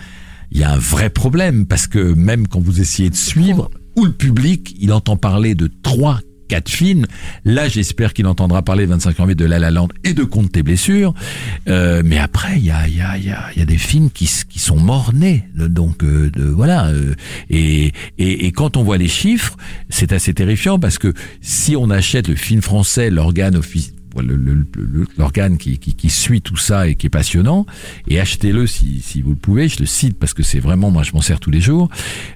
Il 0.51 0.57
y 0.59 0.63
a 0.63 0.71
un 0.71 0.77
vrai 0.77 1.09
problème 1.09 1.65
parce 1.65 1.87
que 1.87 2.13
même 2.13 2.47
quand 2.47 2.59
vous 2.59 2.81
essayez 2.81 3.09
de 3.09 3.15
suivre, 3.15 3.69
où 3.95 4.05
le 4.05 4.11
public, 4.11 4.75
il 4.79 4.91
entend 4.91 5.17
parler 5.17 5.53
de 5.55 5.69
trois, 5.83 6.19
quatre 6.53 6.69
films. 6.69 7.07
Là, 7.45 7.67
j'espère 7.67 8.13
qu'il 8.13 8.27
entendra 8.27 8.61
parler 8.61 8.85
le 8.85 8.91
25 8.91 9.17
janvier 9.17 9.33
de 9.33 9.43
La 9.45 9.57
La 9.57 9.71
Land 9.71 9.87
et 10.03 10.13
de 10.13 10.23
Compte 10.23 10.51
tes 10.51 10.61
blessures. 10.61 11.15
Euh, 11.67 12.03
mais 12.05 12.19
après, 12.19 12.57
il 12.57 12.65
y 12.65 12.69
a, 12.69 12.87
y, 12.87 13.01
a, 13.01 13.17
y, 13.17 13.23
y 13.57 13.61
a 13.61 13.65
des 13.65 13.77
films 13.79 14.11
qui, 14.11 14.27
sont 14.27 14.77
morts-nés. 14.79 15.45
Donc, 15.55 16.03
euh, 16.03 16.29
voilà. 16.55 16.89
euh, 16.89 17.15
et, 17.49 17.91
et, 18.19 18.51
quand 18.51 18.77
on 18.77 18.83
voit 18.83 18.97
les 18.99 19.07
chiffres, 19.07 19.57
c'est 19.89 20.11
assez 20.13 20.33
terrifiant 20.35 20.77
parce 20.77 20.99
que 20.99 21.11
si 21.41 21.75
on 21.75 21.89
achète 21.89 22.27
le 22.27 22.35
film 22.35 22.61
français, 22.61 23.09
l'organe 23.09 23.55
offici- 23.57 23.63
le- 23.63 23.63
le- 23.63 23.93
le- 23.93 24.02
l'organe 25.17 25.57
qui, 25.57 25.77
qui, 25.79 25.95
qui 25.95 26.09
suit 26.09 26.41
tout 26.41 26.57
ça 26.57 26.87
et 26.87 26.95
qui 26.95 27.07
est 27.07 27.09
passionnant. 27.09 27.65
Et 28.07 28.19
achetez-le 28.19 28.67
si, 28.67 29.01
si 29.01 29.21
vous 29.21 29.31
le 29.31 29.35
pouvez. 29.35 29.67
Je 29.67 29.79
le 29.79 29.85
cite 29.85 30.17
parce 30.17 30.33
que 30.33 30.43
c'est 30.43 30.59
vraiment, 30.59 30.91
moi, 30.91 31.03
je 31.03 31.13
m'en 31.13 31.21
sers 31.21 31.39
tous 31.39 31.51
les 31.51 31.61
jours. 31.61 31.89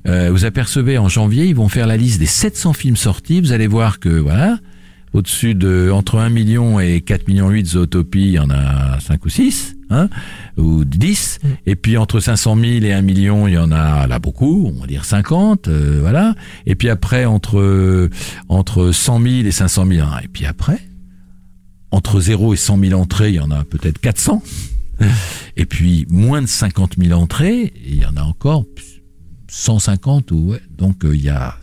Euh, 0.07 0.29
vous 0.31 0.45
apercevez 0.45 0.97
en 0.97 1.09
janvier, 1.09 1.45
ils 1.45 1.55
vont 1.55 1.69
faire 1.69 1.87
la 1.87 1.97
liste 1.97 2.19
des 2.19 2.25
700 2.25 2.73
films 2.73 2.95
sortis. 2.95 3.41
Vous 3.41 3.51
allez 3.51 3.67
voir 3.67 3.99
que 3.99 4.09
voilà, 4.09 4.59
au-dessus 5.13 5.55
de 5.55 5.89
entre 5.91 6.19
1 6.19 6.29
million 6.29 6.79
et 6.79 7.01
4 7.01 7.27
millions 7.27 7.49
8 7.49 7.67
Zootopie, 7.67 8.19
il 8.19 8.31
y 8.31 8.39
en 8.39 8.49
a 8.49 8.99
5 8.99 9.25
ou 9.25 9.29
6, 9.29 9.75
hein, 9.89 10.09
ou 10.57 10.85
10. 10.85 11.39
Et 11.65 11.75
puis 11.75 11.97
entre 11.97 12.19
500 12.19 12.55
000 12.55 12.67
et 12.85 12.93
1 12.93 13.01
million, 13.01 13.47
il 13.47 13.53
y 13.53 13.57
en 13.57 13.71
a 13.71 14.07
là 14.07 14.19
beaucoup, 14.19 14.71
on 14.75 14.81
va 14.81 14.87
dire 14.87 15.05
50, 15.05 15.67
euh, 15.67 15.99
voilà. 16.01 16.35
Et 16.65 16.75
puis 16.75 16.89
après 16.89 17.25
entre 17.25 18.09
entre 18.49 18.91
100 18.91 19.21
000 19.21 19.35
et 19.45 19.51
500 19.51 19.85
000, 19.85 20.07
hein. 20.07 20.19
et 20.23 20.27
puis 20.27 20.45
après 20.45 20.79
entre 21.91 22.19
0 22.19 22.53
et 22.53 22.57
100 22.57 22.79
000 22.79 22.99
entrées, 23.01 23.29
il 23.29 23.35
y 23.35 23.39
en 23.39 23.51
a 23.51 23.63
peut-être 23.63 23.99
400. 23.99 24.41
Et 25.57 25.65
puis 25.65 26.05
moins 26.09 26.41
de 26.41 26.47
50 26.47 26.95
000 26.97 27.19
entrées, 27.19 27.71
il 27.85 28.01
y 28.01 28.05
en 28.05 28.15
a 28.17 28.21
encore 28.23 28.65
150 29.49 30.31
ou 30.31 30.51
ouais. 30.51 30.61
donc 30.77 31.05
euh, 31.05 31.15
il 31.15 31.21
y 31.23 31.29
a 31.29 31.55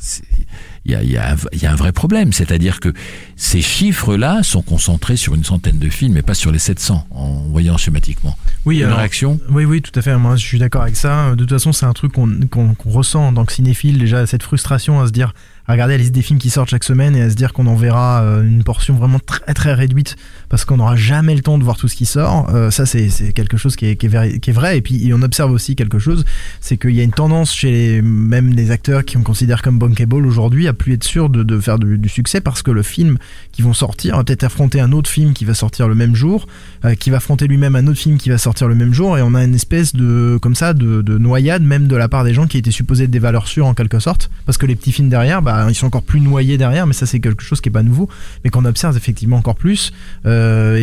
il 0.86 0.92
y 0.92 0.94
a, 0.94 1.02
y, 1.02 1.16
a 1.16 1.32
un, 1.32 1.36
il 1.52 1.62
y 1.62 1.66
a 1.66 1.72
un 1.72 1.76
vrai 1.76 1.92
problème, 1.92 2.32
c'est-à-dire 2.32 2.78
que 2.80 2.92
ces 3.36 3.60
chiffres-là 3.62 4.42
sont 4.42 4.62
concentrés 4.62 5.16
sur 5.16 5.34
une 5.34 5.44
centaine 5.44 5.78
de 5.78 5.88
films 5.88 6.16
et 6.16 6.22
pas 6.22 6.34
sur 6.34 6.52
les 6.52 6.58
700 6.58 7.06
en 7.10 7.42
voyant 7.48 7.76
schématiquement. 7.78 8.36
Oui, 8.66 8.80
une 8.82 8.92
réaction? 8.92 9.38
Oui, 9.50 9.64
oui, 9.64 9.80
tout 9.82 9.98
à 9.98 10.02
fait. 10.02 10.16
Moi, 10.18 10.36
je 10.36 10.44
suis 10.44 10.58
d'accord 10.58 10.82
avec 10.82 10.96
ça. 10.96 11.30
De 11.30 11.36
toute 11.36 11.50
façon, 11.50 11.72
c'est 11.72 11.86
un 11.86 11.92
truc 11.94 12.12
qu'on 12.12 12.28
qu'on- 12.50 12.74
qu'on 12.74 12.90
ressent 12.90 13.26
en 13.28 13.32
tant 13.34 13.44
que 13.46 13.52
cinéphile, 13.52 13.98
déjà, 13.98 14.26
cette 14.26 14.42
frustration 14.42 15.00
à 15.00 15.06
se 15.06 15.12
dire, 15.12 15.32
à 15.66 15.72
regarder 15.72 15.94
la 15.94 15.98
liste 15.98 16.12
des 16.12 16.22
films 16.22 16.38
qui 16.38 16.50
sortent 16.50 16.70
chaque 16.70 16.84
semaine 16.84 17.16
et 17.16 17.22
à 17.22 17.30
se 17.30 17.34
dire 17.34 17.52
qu'on 17.52 17.66
en 17.66 17.74
verra 17.74 18.22
euh, 18.22 18.42
une 18.42 18.64
portion 18.64 18.94
vraiment 18.94 19.18
très 19.18 19.54
très 19.54 19.74
réduite 19.74 20.16
parce 20.48 20.64
qu'on 20.64 20.76
n'aura 20.76 20.96
jamais 20.96 21.34
le 21.34 21.40
temps 21.40 21.58
de 21.58 21.64
voir 21.64 21.76
tout 21.76 21.88
ce 21.88 21.96
qui 21.96 22.06
sort. 22.06 22.50
Euh, 22.54 22.70
ça, 22.70 22.86
c'est 22.86 23.08
c'est 23.08 23.32
quelque 23.32 23.56
chose 23.56 23.76
qui 23.76 23.86
est, 23.86 23.96
qui, 23.96 24.06
est 24.06 24.52
vrai. 24.52 24.78
Et 24.78 24.82
puis, 24.82 25.10
on 25.14 25.22
observe 25.22 25.50
aussi 25.50 25.76
quelque 25.76 25.98
chose, 25.98 26.24
c'est 26.60 26.76
qu'il 26.76 26.94
y 26.94 27.00
a 27.00 27.02
une 27.02 27.12
tendance 27.12 27.54
chez 27.54 28.02
même 28.02 28.52
les 28.52 28.70
acteurs 28.70 29.04
qui 29.04 29.16
on 29.16 29.22
considère 29.22 29.62
comme 29.62 29.78
bankable 29.78 30.26
aujourd'hui 30.26 30.68
à 30.68 30.72
plus 30.72 30.94
être 30.94 31.04
sûr 31.04 31.28
de, 31.28 31.42
de 31.42 31.58
faire 31.58 31.78
du, 31.78 31.98
du 31.98 32.08
succès 32.08 32.40
parce 32.40 32.62
que 32.62 32.70
le 32.70 32.82
film 32.82 33.18
qui 33.52 33.62
vont 33.62 33.72
sortir 33.72 34.16
va 34.16 34.24
peut-être 34.24 34.44
affronter 34.44 34.80
un 34.80 34.92
autre 34.92 35.10
film 35.10 35.32
qui 35.32 35.44
va 35.44 35.54
sortir 35.54 35.88
le 35.88 35.94
même 35.94 36.14
jour, 36.14 36.46
euh, 36.84 36.94
qui 36.94 37.10
va 37.10 37.18
affronter 37.18 37.46
lui-même 37.46 37.76
un 37.76 37.86
autre 37.86 37.98
film 37.98 38.18
qui 38.18 38.28
va 38.28 38.38
sortir 38.38 38.68
le 38.68 38.74
même 38.74 38.92
jour, 38.92 39.16
et 39.18 39.22
on 39.22 39.34
a 39.34 39.44
une 39.44 39.54
espèce 39.54 39.94
de, 39.94 40.38
comme 40.40 40.54
ça, 40.54 40.74
de, 40.74 41.02
de 41.02 41.18
noyade 41.18 41.62
même 41.62 41.86
de 41.86 41.96
la 41.96 42.08
part 42.08 42.24
des 42.24 42.34
gens 42.34 42.46
qui 42.46 42.58
étaient 42.58 42.70
supposés 42.70 43.04
être 43.04 43.10
des 43.10 43.18
valeurs 43.18 43.48
sûres 43.48 43.66
en 43.66 43.74
quelque 43.74 43.98
sorte, 43.98 44.30
parce 44.46 44.58
que 44.58 44.66
les 44.66 44.76
petits 44.76 44.92
films 44.92 45.08
derrière, 45.08 45.42
bah, 45.42 45.53
ils 45.68 45.74
sont 45.74 45.86
encore 45.86 46.02
plus 46.02 46.20
noyés 46.20 46.58
derrière, 46.58 46.86
mais 46.86 46.92
ça 46.92 47.06
c'est 47.06 47.20
quelque 47.20 47.42
chose 47.42 47.60
qui 47.60 47.68
est 47.68 47.72
pas 47.72 47.82
nouveau, 47.82 48.08
mais 48.42 48.50
qu'on 48.50 48.64
observe 48.64 48.96
effectivement 48.96 49.36
encore 49.36 49.56
plus. 49.56 49.92
Euh, 50.26 50.78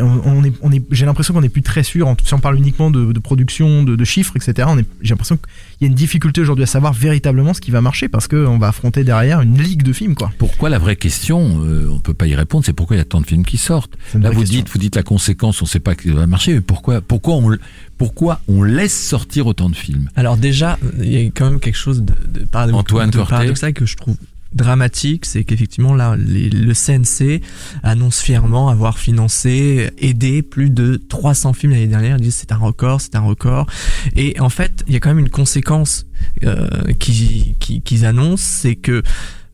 on, 0.00 0.44
est, 0.44 0.52
on 0.62 0.72
est, 0.72 0.82
j'ai 0.90 1.06
l'impression 1.06 1.34
qu'on 1.34 1.42
est 1.42 1.48
plus 1.48 1.62
très 1.62 1.82
sûr, 1.82 2.14
si 2.24 2.34
on 2.34 2.38
parle 2.38 2.56
uniquement 2.56 2.90
de, 2.90 3.18
production, 3.18 3.82
de, 3.82 4.04
chiffres, 4.04 4.34
etc. 4.36 4.68
On 4.70 4.78
est, 4.78 4.86
j'ai 5.02 5.10
l'impression 5.10 5.38
qu'il 5.78 5.86
y 5.86 5.88
a 5.88 5.90
une 5.90 5.96
difficulté 5.96 6.40
aujourd'hui 6.40 6.64
à 6.64 6.66
savoir 6.66 6.92
véritablement 6.92 7.54
ce 7.54 7.60
qui 7.60 7.70
va 7.70 7.80
marcher, 7.80 8.08
parce 8.08 8.26
qu'on 8.26 8.58
va 8.58 8.68
affronter 8.68 9.04
derrière 9.04 9.40
une 9.40 9.60
ligue 9.60 9.82
de 9.82 9.92
films, 9.92 10.14
quoi. 10.14 10.32
Pourquoi 10.38 10.68
la 10.68 10.78
vraie 10.78 10.96
question, 10.96 11.64
euh, 11.64 11.88
on 11.90 12.00
peut 12.00 12.14
pas 12.14 12.26
y 12.26 12.34
répondre, 12.34 12.64
c'est 12.64 12.72
pourquoi 12.72 12.96
il 12.96 12.98
y 12.98 13.02
a 13.02 13.04
tant 13.04 13.20
de 13.20 13.26
films 13.26 13.44
qui 13.44 13.58
sortent? 13.58 13.96
Là, 14.14 14.30
vous 14.30 14.40
question. 14.40 14.58
dites, 14.58 14.68
vous 14.70 14.78
dites 14.78 14.96
la 14.96 15.02
conséquence, 15.02 15.62
on 15.62 15.66
sait 15.66 15.80
pas 15.80 15.94
que 15.94 16.08
ça 16.08 16.14
va 16.14 16.26
marcher, 16.26 16.54
mais 16.54 16.60
pourquoi, 16.60 17.00
pourquoi 17.00 17.34
on, 17.36 17.56
pourquoi 17.96 18.40
on 18.48 18.62
laisse 18.62 19.08
sortir 19.08 19.46
autant 19.46 19.70
de 19.70 19.76
films? 19.76 20.10
Alors 20.16 20.36
déjà, 20.36 20.78
il 20.98 21.12
y 21.12 21.16
a 21.16 21.30
quand 21.30 21.50
même 21.50 21.60
quelque 21.60 21.78
chose 21.78 22.02
de, 22.02 22.14
de, 22.26 22.44
paradoxal 22.44 23.72
que 23.72 23.86
je 23.86 23.96
trouve 23.96 24.16
dramatique, 24.54 25.26
c'est 25.26 25.44
qu'effectivement 25.44 25.94
là, 25.94 26.16
le 26.16 26.72
CNC 26.72 27.42
annonce 27.82 28.20
fièrement 28.20 28.68
avoir 28.68 28.98
financé, 28.98 29.90
aidé 29.98 30.42
plus 30.42 30.70
de 30.70 30.96
300 31.08 31.52
films 31.52 31.72
l'année 31.72 31.86
dernière. 31.86 32.16
Ils 32.16 32.22
disent 32.22 32.36
c'est 32.36 32.52
un 32.52 32.56
record, 32.56 33.00
c'est 33.00 33.14
un 33.14 33.20
record. 33.20 33.66
Et 34.16 34.38
en 34.40 34.48
fait, 34.48 34.84
il 34.86 34.94
y 34.94 34.96
a 34.96 35.00
quand 35.00 35.10
même 35.10 35.18
une 35.18 35.30
conséquence 35.30 36.06
euh, 36.44 36.68
qui- 36.98 37.54
qui- 37.60 37.82
qu'ils 37.82 38.04
annoncent, 38.06 38.42
c'est 38.44 38.74
que 38.76 39.02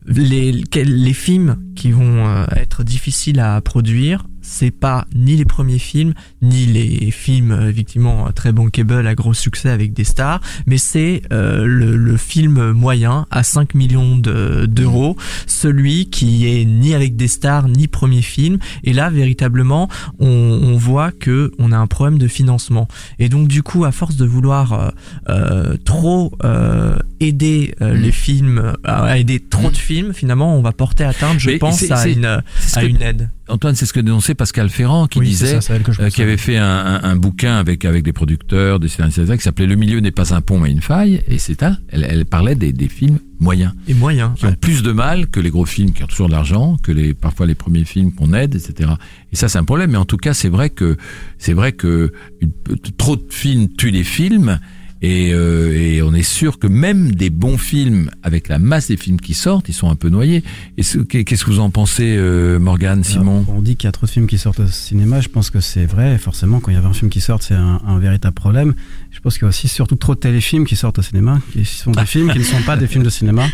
les, 0.07 0.51
les 0.75 1.13
films 1.13 1.57
qui 1.75 1.91
vont 1.91 2.27
euh, 2.27 2.45
être 2.55 2.83
difficiles 2.83 3.39
à 3.39 3.59
produire, 3.61 4.27
c'est 4.47 4.71
pas 4.71 5.07
ni 5.15 5.35
les 5.35 5.45
premiers 5.45 5.79
films, 5.79 6.13
ni 6.41 6.65
les 6.67 7.09
films 7.11 7.51
euh, 7.51 7.69
effectivement 7.69 8.27
euh, 8.27 8.31
très 8.31 8.51
bankable 8.51 9.07
à 9.07 9.15
gros 9.15 9.33
succès 9.33 9.69
avec 9.69 9.93
des 9.93 10.03
stars, 10.03 10.39
mais 10.67 10.77
c'est 10.77 11.23
euh, 11.33 11.65
le, 11.65 11.95
le 11.97 12.17
film 12.17 12.71
moyen 12.71 13.25
à 13.31 13.41
5 13.43 13.73
millions 13.73 14.15
de- 14.17 14.65
d'euros, 14.67 15.15
celui 15.47 16.09
qui 16.09 16.47
est 16.47 16.65
ni 16.65 16.93
avec 16.93 17.15
des 17.15 17.27
stars 17.27 17.67
ni 17.67 17.87
premier 17.87 18.21
film. 18.21 18.59
Et 18.83 18.93
là, 18.93 19.09
véritablement, 19.09 19.89
on, 20.19 20.27
on 20.27 20.77
voit 20.77 21.11
que 21.11 21.51
on 21.59 21.71
a 21.71 21.77
un 21.77 21.87
problème 21.87 22.19
de 22.19 22.27
financement. 22.27 22.87
Et 23.19 23.29
donc, 23.29 23.47
du 23.47 23.63
coup, 23.63 23.83
à 23.85 23.91
force 23.91 24.15
de 24.15 24.25
vouloir 24.25 24.73
euh, 24.73 24.89
euh, 25.29 25.77
trop 25.83 26.31
euh, 26.43 26.97
aider 27.19 27.73
euh, 27.81 27.93
les 27.95 28.11
films, 28.11 28.73
à 28.83 29.17
aider 29.17 29.39
trop 29.39 29.71
de 29.71 29.77
films, 29.77 30.13
finalement, 30.13 30.55
on 30.57 30.61
va 30.61 30.71
porter 30.71 31.03
atteinte, 31.03 31.39
je 31.39 31.49
Mais 31.49 31.57
pense, 31.57 31.79
à 31.91 32.07
une, 32.07 32.25
à 32.25 32.83
une 32.83 33.01
aide. 33.01 33.29
Antoine, 33.47 33.75
c'est 33.75 33.85
ce 33.85 33.93
que 33.93 33.99
dénonçait 33.99 34.33
Pascal 34.33 34.69
Ferrand 34.69 35.05
qui 35.07 35.19
Oui, 35.19 35.27
disait, 35.27 35.61
ça, 35.61 35.73
euh, 35.99 36.09
qui 36.09 36.21
avait 36.23 36.35
fait 36.37 36.57
un, 36.57 36.65
un- 36.65 37.03
un 37.03 37.15
bouquin 37.15 37.57
avec 37.57 37.85
avec 37.85 38.03
des 38.03 38.11
producteurs, 38.13 38.79
des 38.79 38.87
scénaristes, 38.87 39.19
etc., 39.19 39.37
qui 39.37 39.43
s'appelait 39.43 39.67
Le 39.67 39.75
milieu 39.75 39.99
n'est 39.99 40.09
pas 40.11 40.33
un 40.33 40.41
pont 40.41 40.59
mais 40.59 40.71
une 40.71 40.81
faille, 40.81 41.21
et 41.27 41.37
c'est 41.37 41.59
ça. 41.59 41.77
Elle, 41.89 42.07
elle 42.09 42.25
parlait 42.25 42.55
des, 42.55 42.73
des 42.73 42.87
films 42.87 43.19
moyens 43.39 43.73
Et 43.87 43.93
moyen. 43.93 44.33
qui 44.35 44.45
ont 44.47 44.53
plus 44.53 44.81
de 44.81 44.91
mal 44.91 45.27
que 45.27 45.39
les 45.39 45.51
gros 45.51 45.65
films 45.65 45.91
qui 45.91 46.03
ont 46.03 46.07
toujours 46.07 46.27
de 46.27 46.31
l'argent, 46.33 46.77
que 46.81 46.91
les 46.91 47.13
parfois 47.13 47.45
les 47.45 47.53
premiers 47.55 47.85
films 47.85 48.11
qu'on 48.13 48.33
aide, 48.33 48.55
etc. 48.55 48.89
Et 49.31 49.35
ça 49.35 49.47
c'est 49.47 49.59
un 49.59 49.63
problème. 49.63 49.91
Mais 49.91 49.97
en 49.97 50.05
tout 50.05 50.17
cas, 50.17 50.33
c'est 50.33 50.49
vrai 50.49 50.71
que 50.71 50.97
c'est 51.37 51.53
vrai 51.53 51.71
que 51.73 52.11
une- 52.41 52.51
trop 52.97 53.15
de 53.15 53.25
films 53.29 53.67
tuent 53.77 53.91
les 53.91 54.03
films. 54.03 54.59
Et, 55.01 55.33
euh, 55.33 55.73
et 55.73 56.01
on 56.01 56.13
est 56.13 56.23
sûr 56.23 56.57
que 56.57 56.67
même 56.67 57.11
des 57.11 57.29
bons 57.29 57.57
films, 57.57 58.09
avec 58.23 58.47
la 58.47 58.59
masse 58.59 58.87
des 58.87 58.97
films 58.97 59.19
qui 59.19 59.33
sortent, 59.33 59.69
ils 59.69 59.73
sont 59.73 59.89
un 59.89 59.95
peu 59.95 60.09
noyés. 60.09 60.43
Qu'est-ce 60.77 61.43
que 61.45 61.49
vous 61.51 61.59
en 61.59 61.69
pensez, 61.69 62.15
euh, 62.17 62.59
Morgane, 62.59 63.03
Simon? 63.03 63.43
Alors, 63.43 63.57
On 63.57 63.61
dit 63.61 63.75
qu'il 63.75 63.87
y 63.87 63.89
a 63.89 63.91
trop 63.91 64.05
de 64.05 64.11
films 64.11 64.27
qui 64.27 64.37
sortent 64.37 64.61
au 64.61 64.67
cinéma. 64.67 65.19
Je 65.21 65.29
pense 65.29 65.49
que 65.49 65.59
c'est 65.59 65.85
vrai. 65.85 66.17
Forcément, 66.17 66.59
quand 66.59 66.71
il 66.71 66.75
y 66.75 66.77
a 66.77 66.85
un 66.85 66.93
film 66.93 67.11
qui 67.11 67.21
sort, 67.21 67.43
c'est 67.43 67.53
un, 67.53 67.81
un 67.85 67.99
véritable 67.99 68.33
problème. 68.33 68.73
Je 69.11 69.19
pense 69.19 69.35
qu'il 69.35 69.43
y 69.43 69.45
a 69.45 69.49
aussi 69.49 69.67
surtout 69.67 69.95
trop 69.95 70.15
de 70.15 70.19
téléfilms 70.19 70.65
qui 70.65 70.75
sortent 70.75 70.99
au 70.99 71.03
cinéma, 71.03 71.39
qui 71.51 71.65
sont 71.65 71.91
des 71.91 72.05
films 72.05 72.31
qui 72.31 72.39
ne 72.39 72.43
sont 72.43 72.61
pas 72.65 72.77
des 72.77 72.87
films 72.87 73.03
de 73.03 73.09
cinéma, 73.09 73.47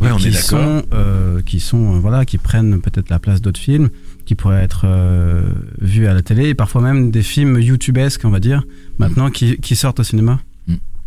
Ouais, 0.00 0.12
on 0.12 0.16
qui 0.16 0.28
est 0.28 0.32
sont, 0.32 0.82
euh, 0.94 1.42
qui 1.42 1.58
sont, 1.58 1.96
euh, 1.96 1.98
voilà, 1.98 2.24
qui 2.24 2.38
prennent 2.38 2.80
peut-être 2.80 3.10
la 3.10 3.18
place 3.18 3.40
d'autres 3.40 3.58
films, 3.58 3.88
qui 4.26 4.36
pourraient 4.36 4.62
être 4.62 4.82
euh, 4.84 5.42
vus 5.80 6.06
à 6.06 6.14
la 6.14 6.22
télé, 6.22 6.48
et 6.50 6.54
parfois 6.54 6.82
même 6.82 7.10
des 7.10 7.22
films 7.22 7.58
youtubesques, 7.58 8.24
on 8.24 8.30
va 8.30 8.38
dire, 8.38 8.62
maintenant 8.98 9.30
qui, 9.30 9.56
qui 9.58 9.74
sortent 9.74 10.00
au 10.00 10.04
cinéma. 10.04 10.40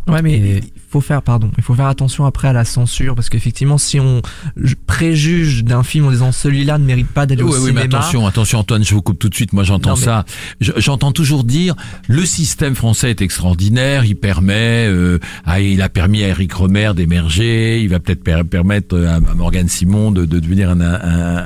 Ouais, 0.08 0.20
mais 0.22 0.32
Et- 0.34 0.56
il 0.64 0.80
faut 0.90 1.00
faire, 1.00 1.22
pardon, 1.22 1.50
il 1.56 1.62
faut 1.62 1.74
faire 1.74 1.86
attention 1.86 2.26
après 2.26 2.48
à 2.48 2.52
la 2.52 2.64
censure 2.64 3.14
parce 3.14 3.30
qu'effectivement, 3.30 3.78
si 3.78 3.98
on 4.00 4.20
préjuge 4.86 5.64
d'un 5.64 5.82
film 5.82 6.06
en 6.06 6.10
disant 6.10 6.32
celui-là 6.32 6.78
ne 6.78 6.84
mérite 6.84 7.06
pas 7.08 7.24
d'aller 7.26 7.42
Oui, 7.42 7.50
au 7.50 7.54
oui, 7.54 7.60
cinéma, 7.60 7.80
mais 7.80 7.86
attention, 7.86 8.26
attention, 8.26 8.58
Antoine, 8.58 8.84
je 8.84 8.94
vous 8.94 9.02
coupe 9.02 9.18
tout 9.18 9.28
de 9.28 9.34
suite. 9.34 9.52
Moi, 9.52 9.64
j'entends 9.64 9.96
mais- 9.96 10.04
ça. 10.04 10.24
Je- 10.60 10.72
J'entends 10.76 11.12
toujours 11.12 11.44
dire 11.44 11.74
le 12.08 12.24
système 12.26 12.74
français 12.74 13.10
est 13.10 13.22
extraordinaire. 13.22 14.04
Il 14.04 14.16
permet, 14.16 14.86
euh, 14.88 15.18
à- 15.44 15.60
il 15.60 15.80
a 15.82 15.88
permis 15.88 16.22
à 16.24 16.28
Eric 16.28 16.52
Romer 16.52 16.92
d'émerger. 16.94 17.80
Il 17.82 17.88
va 17.88 18.00
peut-être 18.00 18.24
per- 18.24 18.42
permettre 18.48 18.98
à, 18.98 19.14
à 19.14 19.34
Morgan 19.34 19.68
Simon 19.68 20.10
de, 20.10 20.24
de 20.24 20.40
devenir 20.40 20.70
un, 20.70 20.80
un- 20.80 20.94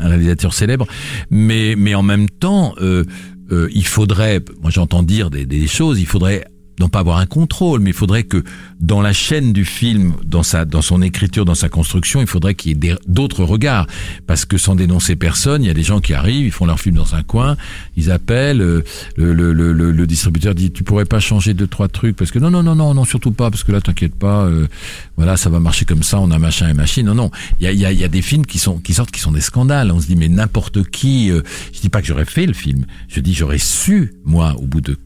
un 0.03 0.09
réalisateur 0.09 0.55
célèbre. 0.55 0.87
Mais, 1.31 1.75
mais 1.77 1.95
en 1.95 2.03
même 2.03 2.29
temps, 2.29 2.75
euh, 2.81 3.05
euh, 3.53 3.69
il 3.75 3.87
faudrait, 3.87 4.41
moi, 4.63 4.71
j'entends 4.71 5.03
dire 5.03 5.31
des, 5.31 5.45
des 5.47 5.67
choses. 5.67 6.01
Il 6.01 6.07
faudrait 6.07 6.45
non 6.79 6.89
pas 6.89 7.01
avoir 7.01 7.19
un 7.19 7.27
contrôle, 7.27 7.81
mais 7.81 7.91
il 7.91 7.97
faudrait 7.97 8.25
que 8.25 8.45
dans 8.81 9.01
la 9.01 9.13
chaîne 9.13 9.53
du 9.53 9.65
film, 9.65 10.15
dans 10.25 10.43
sa, 10.43 10.65
dans 10.65 10.83
son 10.83 11.01
écriture, 11.03 11.45
dans 11.45 11.55
sa 11.55 11.69
construction, 11.69 12.21
il 12.21 12.27
faudrait 12.27 12.55
qu'il 12.55 12.85
y 12.85 12.89
ait 12.91 12.97
d'autres 13.07 13.45
regards, 13.45 13.87
parce 14.27 14.45
que 14.45 14.59
sans 14.59 14.75
dénoncer 14.75 15.17
personne, 15.17 15.63
il 15.63 15.67
y 15.67 15.71
a 15.71 15.75
des 15.75 15.83
gens 15.83 16.01
qui 16.01 16.13
arrivent, 16.15 16.47
ils 16.47 16.51
font 16.53 16.67
leur 16.67 16.79
film 16.81 16.97
dans 16.97 17.15
un 17.15 17.23
coin, 17.23 17.57
ils 17.97 18.11
appellent, 18.11 18.61
euh, 18.61 18.85
le, 19.17 19.33
le, 19.33 19.53
le, 19.53 19.73
le- 19.73 20.07
distributeur 20.07 20.55
dit 20.55 20.71
tu 20.71 20.85
pourrais 20.85 21.05
pas 21.05 21.19
changer 21.21 21.53
deux 21.53 21.67
trois 21.67 21.89
trucs 21.89 22.15
parce 22.17 22.31
que 22.31 22.39
non 22.39 22.51
non 22.51 22.63
non 22.63 22.77
non 22.77 22.95
non 22.95 23.05
surtout 23.05 23.33
pas 23.33 23.51
parce 23.51 23.65
que 23.65 23.73
là 23.73 23.81
t'inquiète 23.81 24.15
pas, 24.15 24.45
euh, 24.45 24.69
voilà 25.17 25.37
ça 25.37 25.51
va 25.51 25.59
marcher 25.59 25.85
comme 25.85 26.03
ça, 26.05 26.21
on 26.21 26.31
a 26.31 26.39
machin 26.39 26.69
et 26.69 26.75
machine. 26.75 27.07
Non 27.07 27.15
non, 27.15 27.31
il 27.61 27.65
y 27.65 27.67
a, 27.67 27.73
y, 27.73 27.85
a, 27.85 27.93
y 27.93 28.05
a 28.05 28.09
des 28.09 28.23
films 28.23 28.47
qui 28.47 28.59
sont 28.59 28.79
qui 28.79 28.95
sortent 28.95 29.11
qui 29.11 29.21
sont 29.21 29.33
des 29.33 29.41
scandales. 29.41 29.91
On 29.91 30.01
se 30.01 30.07
dit 30.07 30.15
mais 30.17 30.29
n'importe 30.29 30.89
qui, 30.91 31.31
euh, 31.31 31.43
je 31.75 31.81
dis 31.81 31.89
pas 31.89 32.01
que 32.01 32.07
j'aurais 32.07 32.25
fait 32.25 32.47
le 32.47 32.53
film, 32.53 32.87
je 33.09 33.21
dis 33.21 33.35
j'aurais 33.35 33.59
su 33.59 34.15
moi 34.25 34.55
au 34.59 34.67
bout 34.67 34.81
de 34.81 34.97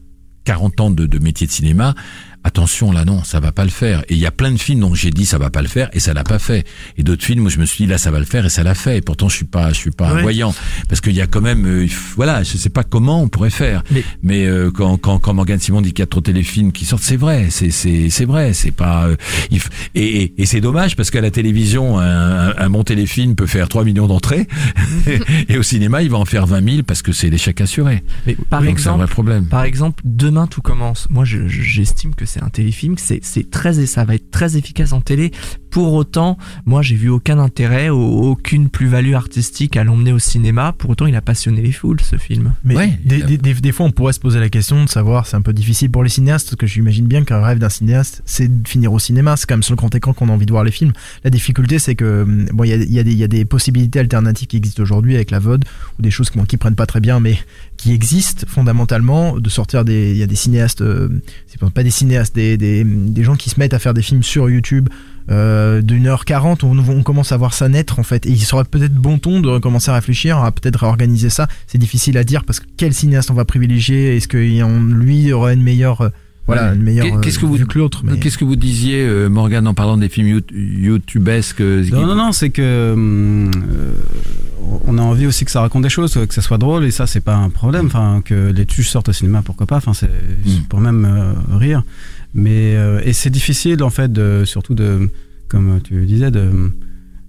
40 0.43 0.79
ans 0.81 0.91
de, 0.91 1.05
de 1.05 1.19
métier 1.19 1.47
de 1.47 1.51
cinéma, 1.51 1.95
attention 2.43 2.91
là 2.91 3.05
non, 3.05 3.23
ça 3.23 3.39
va 3.39 3.51
pas 3.51 3.63
le 3.63 3.69
faire. 3.69 4.01
Et 4.09 4.13
il 4.13 4.19
y 4.19 4.25
a 4.25 4.31
plein 4.31 4.51
de 4.51 4.57
films 4.57 4.79
dont 4.81 4.93
j'ai 4.95 5.11
dit 5.11 5.25
ça 5.25 5.37
va 5.37 5.49
pas 5.49 5.61
le 5.61 5.67
faire 5.67 5.89
et 5.93 5.99
ça 5.99 6.13
l'a 6.13 6.23
pas 6.23 6.39
fait. 6.39 6.65
Et 6.97 7.03
d'autres 7.03 7.23
films 7.23 7.45
où 7.45 7.49
je 7.49 7.59
me 7.59 7.65
suis 7.65 7.85
dit 7.85 7.89
là 7.91 7.97
ça 7.97 8.11
va 8.11 8.19
le 8.19 8.25
faire 8.25 8.45
et 8.45 8.49
ça 8.49 8.63
l'a 8.63 8.75
fait. 8.75 8.97
Et 8.97 9.01
pourtant 9.01 9.29
je 9.29 9.35
suis 9.35 9.45
pas, 9.45 9.69
je 9.69 9.75
suis 9.75 9.91
pas 9.91 10.09
un 10.09 10.15
Ouais. 10.15 10.21
voyant 10.23 10.53
parce 10.89 11.01
qu'il 11.01 11.13
y 11.13 11.21
a 11.21 11.27
quand 11.27 11.41
même, 11.41 11.65
euh, 11.65 11.87
voilà, 12.15 12.43
je 12.43 12.57
sais 12.57 12.69
pas 12.69 12.83
comment 12.83 13.21
on 13.23 13.27
pourrait 13.29 13.49
faire. 13.49 13.83
Mais- 13.91 14.03
Mais 14.23 14.45
euh, 14.45 14.71
quand 14.71 14.97
quand 14.97 15.19
quand 15.19 15.33
Morgan 15.33 15.59
Simon 15.59 15.81
dit 15.81 15.89
qu'il 15.93 15.99
y 15.99 16.03
a 16.03 16.07
trop 16.07 16.21
de 16.21 16.25
téléfilms 16.25 16.71
qui 16.71 16.85
sortent, 16.85 17.03
c'est 17.03 17.17
vrai, 17.17 17.47
c'est 17.49 17.71
c'est 17.71 18.09
c'est 18.09 18.25
vrai, 18.25 18.53
c'est 18.53 18.71
pas 18.71 19.05
euh, 19.07 19.15
il 19.51 19.59
et 19.95 20.23
et, 20.23 20.33
et 20.41 20.45
c'est 20.45 20.61
dommage 20.61 20.95
parce 20.95 21.11
qu'à 21.11 21.21
la 21.21 21.31
télévision 21.31 21.99
un, 21.99 22.49
un, 22.49 22.53
un 22.57 22.69
bon 22.69 22.83
téléfilm 22.83 23.35
peut 23.35 23.47
faire 23.47 23.69
3 23.69 23.83
millions 23.85 24.07
d'entrées 24.07 24.47
et 25.49 25.57
au 25.57 25.63
cinéma 25.63 26.01
il 26.01 26.09
va 26.09 26.17
en 26.17 26.25
faire 26.25 26.45
20 26.47 26.63
000 26.69 26.83
parce 26.83 27.01
que 27.01 27.11
c'est 27.11 27.29
l'échec 27.29 27.59
assuré. 27.61 28.03
Mais 28.25 28.35
par 28.49 28.61
Donc 28.61 28.69
un 28.69 28.71
exemple, 28.71 28.97
vrai 28.99 29.07
problème. 29.07 29.45
Par 29.45 29.63
exemple, 29.63 30.01
demain 30.05 30.47
tout 30.47 30.61
commence. 30.61 31.07
Moi, 31.09 31.25
je- 31.25 31.47
je- 31.47 31.61
j'estime 31.61 32.13
que 32.15 32.25
c'est 32.31 32.41
un 32.43 32.49
téléfilm, 32.49 32.95
c'est 32.97 33.51
très 33.51 33.85
ça 33.85 34.05
va 34.05 34.15
être 34.15 34.31
très 34.31 34.55
efficace 34.57 34.93
en 34.93 35.01
télé. 35.01 35.31
Pour 35.71 35.93
autant, 35.93 36.37
moi, 36.65 36.81
j'ai 36.83 36.95
vu 36.95 37.09
aucun 37.09 37.39
intérêt, 37.39 37.89
au- 37.89 37.97
aucune 38.29 38.69
plus-value 38.69 39.13
artistique 39.13 39.75
à 39.77 39.83
l'emmener 39.83 40.11
au 40.13 40.19
cinéma. 40.19 40.73
Pour 40.77 40.91
autant, 40.91 41.05
il 41.07 41.15
a 41.15 41.21
passionné 41.21 41.61
les 41.61 41.71
foules, 41.71 42.01
ce 42.01 42.17
film. 42.17 42.53
Mais 42.63 42.75
Ouais, 42.75 42.99
des, 43.05 43.17
il 43.17 43.23
a- 43.23 43.25
des, 43.25 43.37
des- 43.37 43.53
des 43.53 43.71
fois, 43.71 43.85
on 43.85 43.91
pourrait 43.91 44.13
se 44.13 44.19
poser 44.19 44.39
la 44.39 44.49
question 44.49 44.83
de 44.83 44.89
savoir, 44.89 45.25
c'est 45.25 45.37
un 45.37 45.41
peu 45.41 45.53
difficile 45.53 45.89
pour 45.89 46.03
les 46.03 46.09
cinéastes, 46.09 46.47
parce 46.49 46.57
que 46.57 46.67
j'imagine 46.67 47.05
bien 47.07 47.23
qu'un 47.23 47.41
rêve 47.41 47.57
d'un 47.57 47.69
cinéaste, 47.69 48.21
c'est 48.25 48.61
de 48.61 48.67
finir 48.67 48.91
au 48.93 48.99
cinéma. 48.99 49.35
C'est 49.37 49.47
quand 49.47 49.55
même 49.55 49.63
sur 49.63 49.73
le 49.73 49.77
grand 49.77 49.93
écran 49.95 50.13
qu'on 50.13 50.29
a 50.29 50.31
envie 50.33 50.45
de 50.45 50.51
voir 50.51 50.63
les 50.63 50.71
films. 50.71 50.91
La 51.23 51.29
difficulté, 51.29 51.79
c'est 51.79 51.95
que 51.95 52.23
hum, 52.23 52.45
bon, 52.53 52.65
il 52.65 52.69
y 52.69 52.73
a, 52.73 52.75
y, 52.75 53.03
des- 53.03 53.11
il 53.11 53.17
y 53.17 53.23
a 53.23 53.27
des 53.27 53.45
possibilités 53.45 53.99
alternatives 53.99 54.47
qui 54.47 54.57
existent 54.57 54.83
aujourd'hui 54.83 55.15
avec 55.15 55.31
la 55.31 55.39
VOD 55.39 55.63
ou 55.97 56.01
des 56.01 56.11
choses 56.11 56.29
qui, 56.29 56.37
bon, 56.37 56.43
qui 56.45 56.57
prennent 56.57 56.75
pas 56.75 56.85
très 56.85 56.99
bien, 56.99 57.19
mais 57.21 57.37
qui 57.77 57.93
existent 57.93 58.45
fondamentalement. 58.47 59.37
De 59.39 59.49
sortir 59.49 59.85
des, 59.85 60.11
il 60.11 60.17
y 60.17 60.23
a 60.23 60.27
des 60.27 60.35
cinéastes, 60.35 60.81
euh, 60.81 61.07
c'est 61.47 61.59
pas- 61.59 61.69
pas 61.69 61.83
des 61.83 61.91
cinéastes, 61.91 62.35
des, 62.35 62.57
des, 62.57 62.83
des 62.83 63.23
gens 63.23 63.35
qui 63.35 63.49
se 63.49 63.59
mettent 63.59 63.73
à 63.73 63.79
faire 63.79 63.93
des 63.93 64.01
films 64.01 64.23
sur 64.23 64.49
YouTube. 64.49 64.89
Euh, 65.31 65.81
d'une 65.81 66.07
heure 66.07 66.25
40 66.25 66.63
on, 66.65 66.77
on 66.77 67.03
commence 67.03 67.31
à 67.31 67.37
voir 67.37 67.53
ça 67.53 67.69
naître 67.69 67.99
en 67.99 68.03
fait 68.03 68.25
et 68.25 68.29
il 68.31 68.39
serait 68.41 68.65
peut-être 68.65 68.93
bon 68.93 69.17
ton 69.17 69.39
de 69.39 69.59
commencer 69.59 69.89
à 69.89 69.93
réfléchir 69.95 70.37
à 70.39 70.51
peut-être 70.51 70.81
réorganiser 70.81 71.29
ça 71.29 71.47
c'est 71.67 71.77
difficile 71.77 72.17
à 72.17 72.23
dire 72.25 72.43
parce 72.43 72.59
que 72.59 72.65
quel 72.75 72.93
cinéaste 72.93 73.31
on 73.31 73.33
va 73.35 73.45
privilégier? 73.45 74.17
Est-ce 74.17 74.27
que 74.27 74.37
lui 74.37 75.31
aura 75.31 75.53
une 75.53 75.63
meilleure 75.63 76.01
euh, 76.01 76.09
voilà 76.47 76.73
une 76.73 76.81
meilleure 76.81 77.21
Qu'est-ce 77.21 77.39
que 77.39 77.45
euh, 77.45 77.49
vous- 77.49 77.55
vue 77.55 77.65
que 77.67 77.77
l'autre 77.79 78.01
mais... 78.03 78.17
Qu'est-ce 78.19 78.37
que 78.37 78.43
vous 78.45 78.55
disiez, 78.57 79.03
euh, 79.05 79.29
Morgan, 79.29 79.65
en 79.67 79.73
parlant 79.73 79.95
des 79.95 80.09
films 80.09 80.27
you- 80.27 80.41
youtubesques 80.51 81.61
euh, 81.61 81.85
Non, 81.91 82.07
non, 82.07 82.15
non, 82.15 82.31
c'est 82.33 82.49
que 82.49 83.49
on 84.87 84.97
a 84.97 85.01
envie 85.01 85.27
aussi 85.27 85.45
que 85.45 85.51
ça 85.51 85.61
raconte 85.61 85.83
des 85.83 85.89
choses, 85.89 86.13
que 86.27 86.33
ça 86.33 86.41
soit 86.41 86.57
drôle, 86.57 86.85
et 86.85 86.91
ça, 86.91 87.07
c'est 87.07 87.19
pas 87.21 87.35
un 87.35 87.49
problème. 87.49 87.85
Enfin, 87.87 88.21
que 88.23 88.51
les 88.51 88.65
tuches 88.65 88.89
sortent 88.89 89.09
au 89.09 89.13
cinéma, 89.13 89.41
pourquoi 89.43 89.67
pas. 89.67 89.77
Enfin, 89.77 89.93
c'est 89.93 90.07
Mm. 90.07 90.63
pour 90.69 90.79
même 90.79 91.05
euh, 91.05 91.33
rire. 91.57 91.83
Mais 92.33 92.75
euh, 92.75 93.01
et 93.03 93.13
c'est 93.13 93.29
difficile 93.29 93.83
en 93.83 93.89
fait, 93.89 94.11
de, 94.11 94.43
surtout 94.45 94.73
de, 94.75 95.09
comme 95.47 95.79
tu 95.83 96.05
disais, 96.05 96.31
de, 96.31 96.49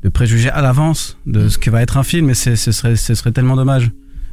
de 0.02 0.08
préjuger 0.08 0.50
à 0.50 0.62
l'avance 0.62 1.16
de 1.26 1.48
ce 1.48 1.58
que 1.58 1.70
va 1.70 1.82
être 1.82 1.96
un 1.96 2.02
film. 2.04 2.30
Et 2.30 2.34
ce 2.34 2.54
serait, 2.56 2.96
ce 2.96 3.14
serait 3.14 3.32
tellement 3.32 3.56
dommage 3.56 3.90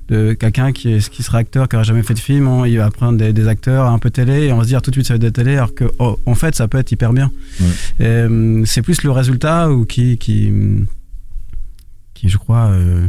de 0.09 0.33
quelqu'un 0.33 0.71
qui, 0.71 0.91
est, 0.93 1.07
qui 1.09 1.21
sera 1.21 1.37
acteur, 1.37 1.69
qui 1.69 1.75
aura 1.75 1.83
jamais 1.83 2.01
fait 2.01 2.15
de 2.15 2.19
film, 2.19 2.47
on- 2.47 2.65
il 2.65 2.77
va 2.77 2.89
prendre 2.89 3.17
des, 3.19 3.31
des 3.31 3.47
acteurs 3.47 3.85
un 3.85 3.99
peu 3.99 4.09
télé 4.09 4.45
et 4.45 4.51
on 4.51 4.57
va 4.57 4.63
se 4.63 4.67
dire 4.69 4.81
tout 4.81 4.89
de 4.89 4.95
suite 4.95 5.05
ça 5.05 5.13
va 5.13 5.15
être 5.17 5.21
de 5.21 5.27
la 5.27 5.31
télé, 5.31 5.53
alors 5.55 5.75
que 5.75 5.85
oh, 5.99 6.19
en 6.25 6.33
fait 6.33 6.55
ça 6.55 6.67
peut 6.67 6.79
être 6.79 6.91
hyper 6.91 7.13
bien. 7.13 7.31
Ouais. 7.99 8.25
Hum, 8.25 8.65
c'est 8.65 8.81
plus 8.81 9.03
le 9.03 9.11
résultat 9.11 9.71
ou 9.71 9.85
qui, 9.85 10.17
qui, 10.17 10.51
qui 12.15 12.27
je 12.29 12.37
crois, 12.37 12.67
euh, 12.71 13.05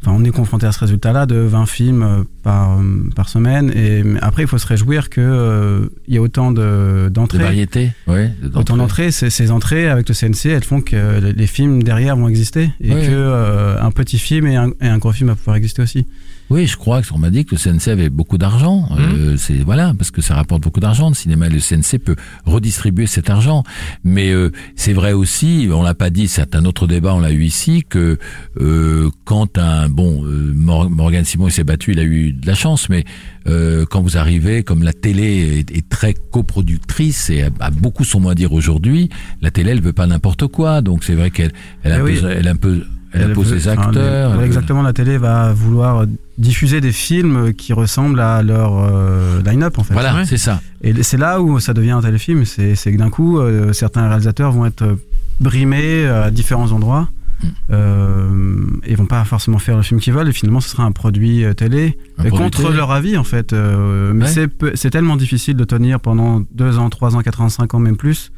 enfin 0.00 0.12
on 0.14 0.24
est 0.24 0.30
confronté 0.30 0.66
à 0.66 0.72
ce 0.72 0.80
résultat-là 0.80 1.26
de 1.26 1.36
20 1.36 1.66
films 1.66 2.02
euh, 2.02 2.24
par, 2.42 2.78
hum, 2.78 3.10
par 3.14 3.28
semaine. 3.28 3.72
Et 3.74 4.02
après 4.20 4.42
il 4.42 4.48
faut 4.48 4.58
se 4.58 4.66
réjouir 4.66 5.10
que 5.10 5.20
euh, 5.20 5.88
y 6.06 6.18
a 6.18 6.22
autant 6.22 6.52
de 6.52 7.04
De 7.04 7.08
d'entrées. 7.08 7.38
variété, 7.38 7.92
ouais. 8.06 8.32
Autant 8.54 8.76
d'entrées, 8.76 9.10
ces, 9.10 9.30
ces 9.30 9.50
entrées 9.50 9.88
avec 9.88 10.08
le 10.08 10.14
CNC, 10.14 10.46
elles 10.46 10.64
font 10.64 10.80
que 10.80 11.20
les, 11.20 11.46
films 11.46 11.82
derrière 11.82 12.16
vont 12.16 12.28
exister 12.28 12.70
et 12.80 12.90
que 12.90 12.96
euh, 13.10 13.80
un 13.80 13.90
petit 13.90 14.18
film 14.18 14.46
et 14.46 14.56
un, 14.56 14.70
et 14.80 14.88
un 14.88 14.98
gros 14.98 15.12
film 15.12 15.30
va 15.30 15.34
pouvoir 15.34 15.56
exister 15.56 15.82
aussi. 15.82 16.06
Oui, 16.50 16.66
je 16.66 16.76
crois 16.78 17.02
qu'on 17.02 17.18
m'a 17.18 17.28
dit 17.28 17.44
que 17.44 17.54
le 17.54 17.60
CNC 17.60 17.88
avait 17.88 18.08
beaucoup 18.08 18.38
d'argent. 18.38 18.88
Euh, 18.98 19.36
c'est 19.36 19.58
voilà, 19.58 19.92
parce 19.98 20.10
que 20.10 20.22
ça 20.22 20.34
rapporte 20.34 20.62
beaucoup 20.62 20.80
d'argent. 20.80 21.10
Le 21.10 21.14
cinéma 21.14 21.46
et 21.48 21.50
le 21.50 21.58
CNC 21.60 21.98
peut 21.98 22.16
redistribuer 22.46 23.06
cet 23.06 23.28
argent. 23.28 23.64
Mais 24.02 24.30
euh, 24.30 24.50
c'est 24.74 24.94
vrai 24.94 25.12
aussi, 25.12 25.68
on 25.70 25.82
l'a 25.82 25.94
pas 25.94 26.08
dit, 26.08 26.26
c'est 26.26 26.54
un 26.56 26.64
autre 26.64 26.86
débat, 26.86 27.14
on 27.14 27.20
l'a 27.20 27.32
eu 27.32 27.44
ici, 27.44 27.84
que 27.86 28.18
euh, 28.60 29.10
quand 29.24 29.58
un 29.58 29.90
bon 29.90 30.24
euh, 30.24 30.52
Mor- 30.54 30.88
Morgan 30.88 31.22
Simon 31.24 31.48
il 31.48 31.52
s'est 31.52 31.64
battu, 31.64 31.92
il 31.92 31.98
a 31.98 32.04
eu 32.04 32.32
de 32.32 32.46
la 32.46 32.54
chance, 32.54 32.88
mais 32.88 33.04
euh, 33.46 33.84
quand 33.84 34.00
vous 34.00 34.16
arrivez, 34.16 34.62
comme 34.62 34.82
la 34.82 34.94
télé 34.94 35.58
est, 35.68 35.76
est 35.76 35.86
très 35.88 36.14
coproductrice 36.14 37.28
et 37.30 37.42
a, 37.42 37.50
a 37.60 37.70
beaucoup 37.70 38.04
son 38.04 38.20
mot 38.20 38.30
à 38.30 38.34
dire 38.34 38.52
aujourd'hui, 38.54 39.10
la 39.42 39.50
télé 39.50 39.72
elle 39.72 39.82
veut 39.82 39.92
pas 39.92 40.06
n'importe 40.06 40.46
quoi. 40.46 40.80
Donc 40.80 41.04
c'est 41.04 41.14
vrai 41.14 41.30
qu'elle 41.30 41.52
elle 41.82 41.92
impose, 41.92 42.24
oui. 42.24 42.32
elle 42.36 42.48
impose, 42.48 42.86
elle 43.12 43.30
impose 43.30 43.52
veut- 43.52 43.58
ses 43.58 43.68
enfin, 43.70 43.82
acteurs. 43.88 44.32
les- 44.34 44.38
elle- 44.40 44.46
exactement, 44.46 44.82
la 44.82 44.92
télé 44.92 45.18
va 45.18 45.52
vouloir 45.52 46.04
diffuser 46.36 46.80
des 46.80 46.92
films 46.92 47.52
qui 47.54 47.72
ressemblent 47.72 48.20
à 48.20 48.42
leur 48.42 48.72
euh, 48.78 49.42
line-up 49.42 49.78
en 49.78 49.82
fait. 49.84 49.94
Voilà, 49.94 50.24
c'est 50.24 50.36
ça. 50.36 50.60
Et 50.82 51.02
c'est 51.02 51.16
là 51.16 51.40
où 51.40 51.58
ça 51.60 51.74
devient 51.74 51.90
un 51.92 52.02
téléfilm. 52.02 52.44
C'est 52.44 52.74
c'est 52.74 52.92
que 52.92 52.98
d'un 52.98 53.10
coup, 53.10 53.38
euh, 53.38 53.72
certains 53.72 54.06
réalisateurs 54.08 54.52
vont 54.52 54.66
être 54.66 54.82
euh, 54.82 54.94
brimés 55.40 56.04
euh, 56.06 56.24
à 56.26 56.30
différents 56.30 56.70
endroits. 56.72 57.08
Mm. 57.40 57.46
Euh, 57.70 58.66
et 58.84 58.96
vont 58.96 59.06
pas 59.06 59.22
forcément 59.24 59.58
faire 59.58 59.76
le 59.76 59.82
film 59.82 60.00
qu'ils 60.00 60.12
veulent 60.12 60.28
et 60.28 60.32
finalement 60.32 60.60
ce 60.60 60.68
sera 60.70 60.82
un 60.82 60.90
produit 60.90 61.44
euh, 61.44 61.52
télé 61.54 61.96
Un 62.18 62.24
Et 62.24 62.28
produit 62.30 62.46
contre 62.46 62.62
télé. 62.64 62.76
leur 62.76 62.90
avis 62.90 63.16
en 63.16 63.22
fait 63.22 63.52
euh, 63.52 64.12
mais 64.12 64.24
Ouais. 64.36 64.72
c'est 64.74 64.90
tellement 64.90 65.16
difficile 65.16 65.54
de 65.56 65.62
tenir 65.62 66.00
pendant 66.00 66.42
2 66.54 66.78
ans 66.78 66.90
3 66.90 67.14
ans 67.14 67.20
4 67.22 67.40
ans 67.42 67.48
5 67.48 67.74
ans 67.74 67.78
même 67.78 67.96
plus 67.96 68.32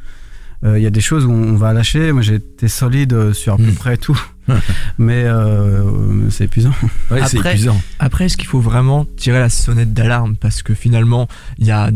Euh, 0.62 0.78
il 0.78 0.82
y 0.82 0.86
a 0.86 0.90
des 0.90 1.00
choses 1.00 1.24
où 1.24 1.30
on 1.32 1.54
va 1.56 1.72
lâcher 1.72 2.12
moi 2.12 2.20
j'ai 2.20 2.34
été 2.34 2.68
solide 2.68 3.14
euh, 3.14 3.32
sur 3.32 3.54
à 3.54 3.56
peu 3.56 3.62
Mm. 3.62 3.74
près 3.74 3.96
tout 3.96 4.20
mais 4.98 5.24
euh, 5.24 5.82
c'est 6.30 6.44
épuisant 6.44 6.72
Ouais, 7.10 7.20
c'est 7.26 7.38
Après- 7.38 7.50
épuisant. 7.50 7.80
Après, 7.98 8.26
est-ce 8.26 8.36
qu'il 8.36 8.46
faut 8.46 8.60
vraiment 8.60 9.06
tirer 9.16 9.38
la 9.40 9.48
sonnette 9.48 9.92
d'alarme? 9.92 10.36
Parce 10.36 10.62
que 10.62 10.74
finalement, 10.74 11.28
il 11.58 11.66
y 11.66 11.70
a 11.70 11.90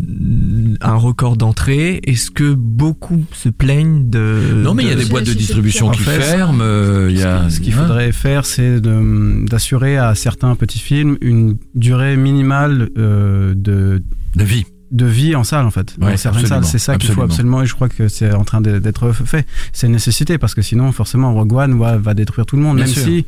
un 0.80 0.94
record 0.96 1.36
d'entrée 1.36 2.00
Est-ce 2.04 2.30
que 2.30 2.52
beaucoup 2.54 3.24
se 3.32 3.48
plaignent 3.48 4.08
de 4.10 4.62
Non, 4.62 4.74
mais 4.74 4.82
il 4.84 4.88
y 4.88 4.92
a 4.92 4.94
de- 4.96 5.02
des 5.02 5.08
boîtes 5.08 5.26
de 5.26 5.32
distribution 5.32 5.90
qui 5.90 6.02
fait, 6.02 6.20
ferment. 6.20 6.58
euh, 6.62 7.08
Il 7.10 7.18
y 7.18 7.22
a, 7.22 7.48
Ce 7.50 7.60
qu'il 7.60 7.72
hein. 7.74 7.78
faudrait 7.82 8.12
faire, 8.12 8.44
c'est 8.46 8.80
d'assurer 8.80 9.96
à 9.96 10.14
certains 10.14 10.54
petits 10.56 10.78
films 10.78 11.16
une 11.20 11.56
durée 11.74 12.16
minimale 12.16 12.90
euh, 12.98 13.54
de, 13.56 14.02
de 14.36 14.44
vie. 14.44 14.64
De 14.94 15.04
vie 15.06 15.34
en 15.34 15.44
salle, 15.44 15.66
en 15.66 15.70
fait. 15.70 15.94
Ouais, 16.00 16.12
Dans 16.12 16.16
certaines 16.16 16.42
absolument, 16.44 16.48
salles, 16.62 16.64
c'est 16.64 16.78
ça 16.78 16.96
qu'il 16.96 17.10
faut 17.10 17.22
absolument. 17.22 17.62
et 17.62 17.66
je 17.66 17.74
crois 17.74 17.88
que 17.88 18.08
c'est 18.08 18.32
en 18.32 18.44
train 18.44 18.60
d'être 18.60 19.12
fait. 19.12 19.46
C'est 19.72 19.86
une 19.88 19.92
nécessité, 19.92 20.38
parce 20.38 20.54
que 20.54 20.62
sinon, 20.62 20.90
forcément, 20.92 21.34
Rogue 21.34 21.52
One 21.52 21.78
va, 21.78 21.98
va 21.98 22.14
détruire 22.14 22.46
tout 22.46 22.56
le 22.56 22.62
monde, 22.62 22.76
Bien 22.76 22.86
même 22.86 22.94
sûr. 22.94 23.02
si 23.04 23.26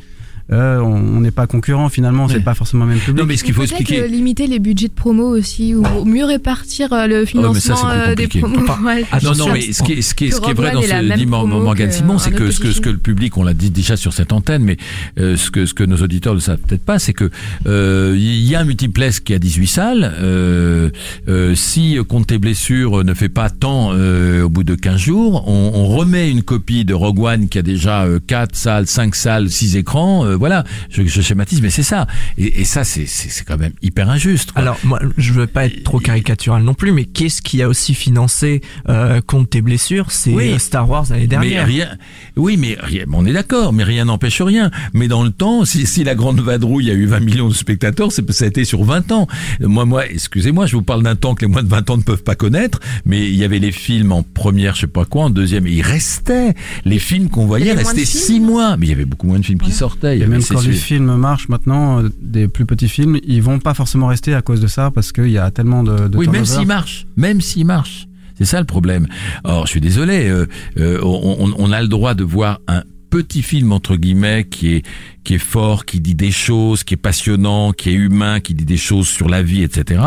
euh, 0.51 0.79
on 0.79 0.97
on 1.17 1.21
n'est 1.21 1.31
pas 1.31 1.47
concurrent, 1.47 1.89
finalement, 1.89 2.25
Ouais. 2.27 2.33
c'est 2.35 2.39
pas 2.43 2.53
forcément 2.53 2.85
le 2.85 2.91
même 2.91 2.99
public. 2.99 3.19
Non, 3.21 3.25
mais 3.27 3.37
ce 3.37 3.43
qu'il 3.43 3.53
faut 3.53 3.63
expliquer. 3.63 4.01
euh, 4.01 4.07
limiter 4.07 4.47
les 4.47 4.59
budgets 4.59 4.87
de 4.87 4.93
promo 4.93 5.35
aussi, 5.35 5.73
ou 5.75 5.83
mieux 6.05 6.25
répartir 6.25 6.93
euh, 6.93 7.07
le 7.07 7.25
Oh, 7.35 7.51
mais 7.53 7.59
ça, 7.59 7.75
financement 7.75 7.89
euh, 7.91 8.15
des 8.15 8.27
promos. 8.27 8.59
Ouais. 8.85 9.03
ah, 9.11 9.17
Non, 9.23 9.33
non, 9.35 9.53
mais 9.53 9.73
ce 9.73 9.83
qui 9.83 9.93
est, 9.93 10.01
ce 10.01 10.13
qui 10.15 10.25
est, 10.27 10.31
ce 10.31 10.39
qui 10.41 10.51
est 10.51 10.53
vrai 10.53 10.71
dans 10.71 10.81
ce 10.81 11.15
dit 11.17 11.25
Morgan 11.25 11.91
Simon, 11.91 12.17
c'est 12.19 12.31
que 12.31 12.51
ce 12.51 12.59
que, 12.59 12.71
ce 12.71 12.81
que 12.81 12.89
le 12.89 12.97
public, 12.97 13.37
on 13.37 13.43
l'a 13.43 13.53
dit 13.53 13.71
déjà 13.71 13.97
sur 13.97 14.13
cette 14.13 14.31
antenne, 14.33 14.63
mais 14.63 14.77
euh, 15.19 15.35
ce 15.37 15.49
que 15.51 15.65
ce 15.65 15.73
que 15.73 15.83
nos 15.83 15.97
auditeurs 15.97 16.33
ne 16.35 16.39
savent 16.39 16.59
peut-être 16.59 16.83
pas, 16.85 16.99
c'est 16.99 17.13
que 17.13 17.29
euh, 17.67 18.13
il 18.17 18.43
y 18.47 18.55
a 18.55 18.59
un 18.61 18.65
multiplex 18.65 19.19
qui 19.19 19.33
a 19.33 19.39
18 19.39 19.67
salles. 19.67 20.13
Euh, 20.19 20.89
euh, 21.27 21.55
si 21.55 21.97
compte 22.07 22.27
tes 22.27 22.37
blessures 22.37 23.03
ne 23.03 23.13
fait 23.13 23.29
pas 23.29 23.49
tant 23.49 23.89
euh, 23.93 24.43
au 24.43 24.49
bout 24.49 24.63
de 24.63 24.75
15 24.75 24.97
jours, 24.99 25.43
on, 25.47 25.71
on 25.73 25.85
remet 25.87 26.29
une 26.29 26.43
copie 26.43 26.85
de 26.85 26.93
Rogue 26.93 27.19
One 27.19 27.49
qui 27.49 27.57
a 27.57 27.61
déjà 27.63 28.03
euh, 28.05 28.19
4 28.25 28.55
salles, 28.55 28.87
5 28.87 29.15
salles, 29.15 29.49
6 29.49 29.75
écrans. 29.77 30.25
Voilà, 30.37 30.63
je, 30.89 31.03
je 31.03 31.21
schématise, 31.21 31.61
mais 31.61 31.69
c'est 31.69 31.83
ça. 31.83 32.07
Et, 32.37 32.61
et 32.61 32.65
ça, 32.65 32.83
c'est 32.83 33.05
c'est 33.05 33.29
c'est 33.29 33.43
quand 33.43 33.57
même 33.57 33.73
hyper 33.81 34.09
injuste. 34.09 34.51
quoi. 34.51 34.61
Alors, 34.61 34.79
moi, 34.83 34.99
je 35.17 35.33
veux 35.33 35.47
pas 35.47 35.65
être 35.65 35.83
trop 35.83 35.99
caricatural 35.99 36.63
non 36.63 36.73
plus, 36.73 36.91
mais 36.91 37.05
qu'est-ce 37.05 37.41
qui 37.41 37.61
a 37.61 37.67
aussi 37.67 37.93
financé 37.93 38.61
euh, 38.89 39.19
Compte 39.25 39.49
tes 39.49 39.61
blessures 39.61 40.11
C'est 40.11 40.31
Oui. 40.31 40.51
euh, 40.53 40.59
Star 40.59 40.89
Wars 40.89 41.05
l'année 41.09 41.21
Mais 41.23 41.27
dernière. 41.27 41.65
rien, 41.67 41.97
oui, 42.35 42.57
mais 42.57 42.77
rien, 42.79 43.05
on 43.11 43.25
est 43.25 43.33
d'accord, 43.33 43.73
mais 43.73 43.83
rien 43.83 44.05
n'empêche 44.05 44.41
rien. 44.41 44.71
Mais 44.93 45.07
dans 45.07 45.23
le 45.23 45.31
temps, 45.31 45.65
si, 45.65 45.85
si 45.87 46.03
la 46.03 46.15
grande 46.15 46.39
vadrouille 46.39 46.89
a 46.91 46.93
eu 46.93 47.05
20 47.05 47.19
millions 47.21 47.49
de 47.49 47.53
spectateurs, 47.53 48.11
c'est 48.11 48.29
ça 48.31 48.45
a 48.45 48.47
été 48.47 48.65
sur 48.65 48.83
20 48.83 49.11
ans. 49.11 49.27
Moi, 49.59 49.85
moi, 49.85 50.05
excusez-moi, 50.07 50.65
je 50.67 50.75
vous 50.75 50.81
parle 50.83 51.01
d'un 51.03 51.15
temps 51.15 51.33
que 51.33 51.41
les 51.45 51.51
moins 51.51 51.63
de 51.63 51.69
20 51.69 51.89
ans 51.89 51.97
ne 51.97 52.03
peuvent 52.03 52.23
pas 52.23 52.35
connaître, 52.35 52.79
mais 53.05 53.25
il 53.27 53.35
y 53.35 53.43
avait 53.43 53.59
les 53.59 53.71
films 53.71 54.11
en 54.11 54.21
première, 54.23 54.75
je 54.75 54.81
sais 54.81 54.87
pas 54.87 55.05
quoi, 55.05 55.23
en 55.25 55.29
deuxième, 55.29 55.65
et 55.67 55.71
il 55.71 55.81
restait. 55.81 56.53
Les 56.85 56.99
films 56.99 57.29
qu'on 57.29 57.45
voyait 57.45 57.73
restaient 57.73 58.05
films. 58.05 58.05
six 58.05 58.39
mois, 58.39 58.77
mais 58.77 58.85
il 58.85 58.89
y 58.89 58.93
avait 58.93 59.05
beaucoup 59.05 59.27
moins 59.27 59.39
de 59.39 59.45
films 59.45 59.59
qui 59.59 59.71
sortaient. 59.71 60.15
Il 60.15 60.19
y 60.19 60.21
Et 60.21 60.25
avait 60.25 60.26
même 60.27 60.41
quand 60.43 60.61
les 60.61 60.73
films 60.73 61.15
marchent 61.15 61.49
maintenant, 61.49 62.01
euh, 62.03 62.09
des 62.21 62.47
plus 62.47 62.65
petits 62.65 62.89
films, 62.89 63.17
ils 63.23 63.41
vont 63.41 63.59
pas 63.59 63.73
forcément 63.73 64.07
rester 64.07 64.33
à 64.33 64.41
cause 64.41 64.61
de 64.61 64.67
ça, 64.67 64.91
parce 64.91 65.11
qu'il 65.11 65.29
y 65.29 65.37
a 65.37 65.49
tellement 65.51 65.83
de, 65.83 66.07
de 66.07 66.17
Oui, 66.17 66.25
même 66.27 66.43
turnover. 66.43 66.59
s'il 66.59 66.67
marche, 66.67 67.07
même 67.15 67.41
s'il 67.41 67.65
marche. 67.65 68.07
C'est 68.37 68.45
ça 68.45 68.59
le 68.59 68.65
problème. 68.65 69.07
Or, 69.43 69.65
je 69.65 69.71
suis 69.71 69.81
désolé, 69.81 70.27
euh, 70.29 70.45
euh, 70.79 70.99
on, 71.03 71.37
on- 71.39 71.53
on 71.57 71.71
a 71.71 71.81
le 71.81 71.87
droit 71.87 72.13
de 72.13 72.23
voir 72.23 72.59
un 72.67 72.83
petit 73.09 73.41
film 73.41 73.71
entre 73.71 73.95
guillemets 73.95 74.43
qui 74.49 74.75
est 74.75 74.83
qui 75.23 75.33
est 75.35 75.39
fort, 75.39 75.85
qui 75.85 75.99
dit 76.01 76.13
des 76.15 76.31
choses, 76.31 76.83
qui 76.85 76.93
est 76.93 76.97
passionnant, 76.97 77.73
qui 77.73 77.89
est 77.89 77.93
humain, 77.93 78.39
qui 78.39 78.53
dit 78.53 78.63
des 78.63 78.77
choses 78.77 79.07
sur 79.09 79.27
la 79.27 79.41
vie, 79.43 79.61
etc. 79.63 80.01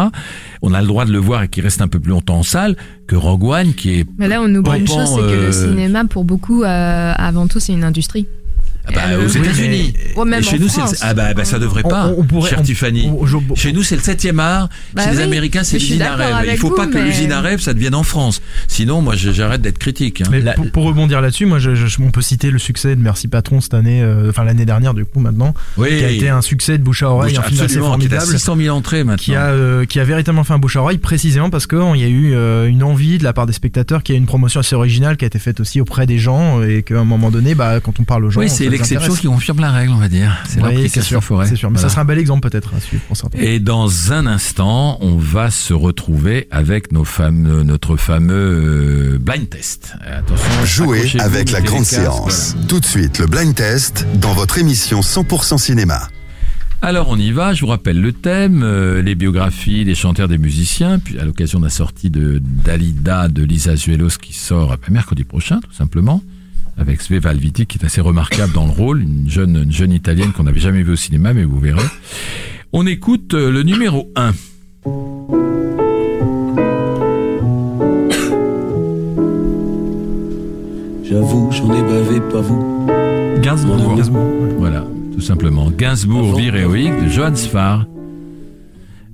On 0.62 0.73
a 0.73 0.81
le 0.81 0.87
droit 0.87 1.05
de 1.05 1.12
le 1.12 1.18
voir 1.18 1.43
et 1.43 1.49
qui 1.49 1.61
reste 1.61 1.83
un 1.83 1.89
peu 1.89 1.99
plus 2.01 2.11
longtemps 2.11 2.39
en 2.39 2.43
salle 2.43 2.77
que 3.07 3.16
Rogue 3.16 3.45
One, 3.45 3.75
qui 3.75 4.01
est 4.01 4.07
Mais 4.18 4.29
là, 4.29 4.41
on 4.43 4.55
oublie 4.55 4.79
une 4.81 4.87
chose, 4.87 5.09
c'est 5.14 5.21
que 5.21 5.27
euh, 5.27 5.47
le 5.49 5.53
cinéma, 5.53 6.05
pour 6.07 6.25
beaucoup, 6.25 6.62
euh, 6.62 7.12
avant 7.16 7.49
tout, 7.49 7.59
c'est 7.61 7.73
une 7.75 7.85
industrie. 7.85 8.27
Ah 8.87 8.93
bah, 8.95 9.01
Euh, 9.11 9.26
aux 9.26 9.31
oui, 9.31 9.39
États-Unis. 9.39 9.95
Ouais, 10.16 10.43
chez 10.43 10.57
en 10.57 10.59
nous, 10.61 10.68
c'est 10.68 10.81
le- 10.81 10.87
France. 10.87 10.97
ah 11.03 11.14
bah, 11.14 11.35
bah, 11.35 11.45
ça 11.45 11.59
devrait 11.59 11.83
pas, 11.83 12.09
on- 12.09 12.20
on 12.20 12.24
pourrait- 12.24 12.51
cher 12.51 12.61
on- 12.61 12.62
Tiffany. 12.62 13.11
on- 13.12 13.26
je- 13.26 13.37
Chez 13.55 13.72
nous, 13.72 13.83
c'est 13.83 13.97
le 13.97 14.03
7e 14.03 14.39
art. 14.41 14.68
Bah 14.95 15.05
chez 15.05 15.11
les 15.12 15.16
oui, 15.18 15.22
Américains, 15.24 15.62
c'est 15.64 15.78
l'usine 15.78 16.03
à 16.03 16.16
rêve. 16.16 16.49
Il 16.53 16.57
faut 16.59 16.68
vous, 16.70 16.74
pas 16.74 16.87
que 16.87 16.95
mais- 16.95 17.05
l'usine 17.05 17.33
à 17.33 17.41
rêve, 17.41 17.61
ça 17.61 17.74
devienne 17.74 17.95
en 17.95 18.03
France. 18.03 18.41
Sinon, 18.68 19.03
moi, 19.03 19.14
j'arrête 19.16 19.61
d'être 19.62 19.78
critique. 19.78 20.22
hein. 20.22 20.28
Mais 20.31 20.41
La- 20.41 20.53
pour, 20.55 20.70
pour 20.70 20.85
rebondir 20.85 21.20
là-dessus, 21.20 21.47
moi, 21.47 21.59
je, 21.59 21.74
je- 21.74 21.87
on 22.03 22.11
peut 22.11 22.22
citer 22.22 22.51
le 22.51 22.59
succès 22.59 22.97
de 22.97 23.01
Merci 23.03 23.28
Patron 23.28 23.61
cette 23.61 23.74
année, 23.74 24.03
euh, 24.03 24.31
enfin 24.31 24.45
l'année 24.45 24.64
dernière 24.64 24.95
du 24.95 25.05
coup 25.05 25.20
maintenant, 25.20 25.55
Oui. 25.76 25.89
qui 25.99 26.05
a 26.05 26.11
été 26.11 26.28
un 26.28 26.43
succès 26.43 26.78
de 26.78 26.83
bouche 26.83 27.03
à 27.03 27.11
oreille, 27.11 27.37
un 27.37 27.43
film 27.43 27.55
assez 27.55 27.64
Absolument, 27.64 27.87
qui 27.99 28.09
formidable. 28.09 28.26
600 28.33 28.57
000 28.57 28.76
entrées 28.76 29.05
maintenant. 29.05 29.22
qui 29.22 29.35
a 29.35 29.47
euh, 29.49 29.85
qui 29.85 30.01
a 30.01 30.05
véritablement 30.05 30.45
fait 30.45 30.55
un 30.55 30.59
bouche 30.59 30.76
à 30.76 30.81
oreille 30.83 30.99
précisément 30.99 31.51
parce 31.51 31.66
qu'il 31.66 31.78
y 31.97 32.05
a 32.05 32.09
eu 32.09 32.33
euh, 32.35 32.66
une 32.66 32.83
envie 32.83 33.18
de 33.18 33.24
la 33.24 33.33
part 33.33 33.47
des 33.47 33.53
spectateurs 33.53 34.03
qu'il 34.03 34.14
y 34.14 34.18
a 34.18 34.20
une 34.20 34.26
promotion 34.26 34.61
assez 34.61 34.74
originale 34.74 35.16
qui 35.16 35.24
a 35.24 35.26
été 35.26 35.39
faite 35.39 35.61
aussi 35.61 35.81
auprès 35.81 36.07
des 36.07 36.18
gens 36.18 36.62
et 36.62 36.83
qu'à 36.83 36.99
un 36.99 37.05
moment 37.05 37.31
donné 37.31 37.55
bah 37.55 37.81
quand 37.81 38.01
on 38.01 38.05
parle 38.05 38.24
aux 38.24 38.31
gens 38.31 38.41
l'exception 38.71 39.14
qui 39.14 39.27
confirme 39.27 39.61
la 39.61 39.71
règle, 39.71 39.93
on 39.93 39.99
va 39.99 40.09
dire. 40.09 40.37
C'est 40.49 40.62
Oui, 40.62 40.89
c'est 40.89 41.03
sûr, 41.03 41.23
forêt. 41.23 41.47
c'est 41.47 41.57
sûr 41.57 41.71
mais 41.71 41.75
Voilà. 41.75 41.89
ça 41.89 41.93
sera 41.93 42.03
un 42.03 42.05
bel 42.05 42.18
exemple 42.18 42.49
peut-être 42.49 42.73
à 42.75 42.81
suivre 42.81 43.03
pour 43.09 43.16
certains 43.16 43.39
Et 43.39 43.59
dans 43.61 44.12
un 44.12 44.27
instant, 44.27 44.99
on 45.01 45.16
va 45.16 45.51
se 45.51 45.73
retrouver 45.75 46.47
avec 46.51 46.93
nos 46.93 47.05
fameux, 47.05 47.62
notre 47.62 47.97
fameux 47.97 49.14
euh, 49.14 49.18
blind 49.21 49.49
test. 49.49 49.95
Attention, 50.07 50.64
Jouez 50.64 51.21
avec 51.21 51.51
la 51.51 51.61
grande 51.61 51.85
séance. 51.85 52.57
Tout 52.68 52.81
de 52.81 52.85
suite, 52.87 53.18
le 53.18 53.27
blind 53.27 53.55
test 53.55 54.07
dans 54.16 54.33
votre 54.33 54.59
émission 54.59 55.01
100% 55.01 55.59
cinéma. 55.59 56.09
Alors 56.83 57.09
on 57.11 57.16
y 57.18 57.31
va, 57.31 57.53
je 57.53 57.61
vous 57.61 57.66
rappelle 57.66 58.01
le 58.01 58.11
thème, 58.12 58.62
euh, 58.62 59.03
les 59.03 59.14
biographies 59.14 59.85
des 59.85 59.95
chanteurs, 59.95 60.29
des 60.29 60.39
musiciens, 60.39 60.99
puis 60.99 61.18
à 61.18 61.27
l'occasion 61.27 61.59
de 61.59 61.64
la 61.64 61.71
sortie 61.71 62.09
de 62.09 62.41
Dalida 62.43 63.29
de 63.29 63.43
Lisa 63.45 63.77
Zuelos 63.77 64.16
qui 64.21 64.33
sort 64.33 64.73
euh, 64.73 64.77
mercredi 64.89 65.25
prochain 65.25 65.61
tout 65.61 65.75
simplement, 65.75 66.23
avec 66.81 67.03
Sveva 67.03 67.31
Alviti 67.31 67.66
qui 67.66 67.78
est 67.78 67.85
assez 67.85 68.01
remarquable 68.01 68.53
dans 68.53 68.64
le 68.64 68.72
rôle, 68.72 69.03
une 69.03 69.28
jeune, 69.28 69.57
une 69.64 69.72
jeune 69.72 69.93
italienne 69.93 70.33
qu'on 70.33 70.45
n'avait 70.45 70.61
jamais 70.61 70.83
vue 70.83 70.93
au 70.93 70.97
cinéma 70.97 71.33
mais 71.35 71.45
vous 71.45 71.61
verrez. 71.61 71.83
On 72.72 72.87
écoute 72.87 73.35
euh, 73.35 73.51
le 73.51 73.62
numéro 73.62 74.11
1. 74.16 74.33
J'avoue, 81.05 81.51
j'en 81.51 81.74
ai 81.74 81.83
bavé, 81.83 82.20
pas 82.33 82.41
vous. 82.41 82.87
Gainsbourg. 83.43 83.97
Voilà, 84.59 84.85
tout 85.12 85.20
simplement. 85.20 85.70
Gainsbourg, 85.70 86.37
Vie 86.37 86.49
héroïque 86.49 87.03
de 87.03 87.09
Johann 87.09 87.35
Sfar. 87.37 87.87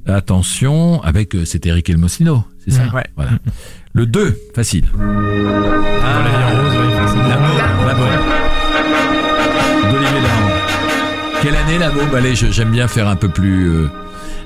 Attention, 0.07 1.03
avec, 1.03 1.35
euh, 1.35 1.45
c'est 1.45 1.65
Eric 1.67 1.91
Elmosino, 1.91 2.45
c'est 2.65 2.71
ça? 2.71 2.83
Ouais. 2.95 3.07
Voilà. 3.17 3.33
Le 3.97 4.07
2, 4.07 4.39
facile. 4.55 4.85
Ah, 4.95 4.99
la 6.23 6.31
vie 6.31 6.45
en 6.45 6.51
rose, 6.63 6.77
oui, 6.79 6.93
forcément. 6.99 7.29
La 7.87 7.95
bombe. 7.95 8.09
D'Olivier 9.91 10.21
Dahan. 10.21 10.51
Quelle 11.43 11.57
année 11.57 11.79
la 11.79 11.91
bombe 11.91 12.15
Allez, 12.15 12.35
je- 12.35 12.51
j'aime 12.51 12.71
bien 12.73 12.89
faire 12.89 13.09
un 13.09 13.17
peu 13.17 13.29
plus. 13.31 13.71
euh, 13.71 13.89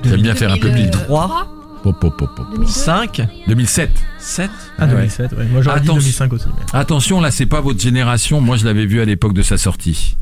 j'aime 0.05 0.21
bien 0.21 0.35
faire 0.35 0.53
un 0.53 0.57
peu 0.57 0.71
plus. 0.71 0.89
3, 0.89 1.47
Pop, 1.83 1.99
pop, 1.99 2.15
pop, 2.15 2.29
pop. 2.35 2.47
5, 2.67 3.21
2007. 3.47 3.89
7. 4.19 4.51
ah 4.77 4.85
2007 4.85 5.31
ouais. 5.33 5.45
moi 5.51 5.63
j'aurais 5.63 5.79
dit 5.79 5.85
Attention. 5.87 5.99
2005 6.01 6.33
aussi 6.33 6.45
mais- 6.47 6.53
Attention, 6.79 7.19
là, 7.21 7.31
c'est 7.31 7.47
pas 7.47 7.59
votre 7.59 7.79
génération. 7.81 8.39
Moi, 8.39 8.55
je 8.55 8.65
l'avais 8.65 8.85
vu 8.85 9.01
à 9.01 9.05
l'époque 9.05 9.33
de 9.33 9.41
sa 9.41 9.57
sortie. 9.57 10.15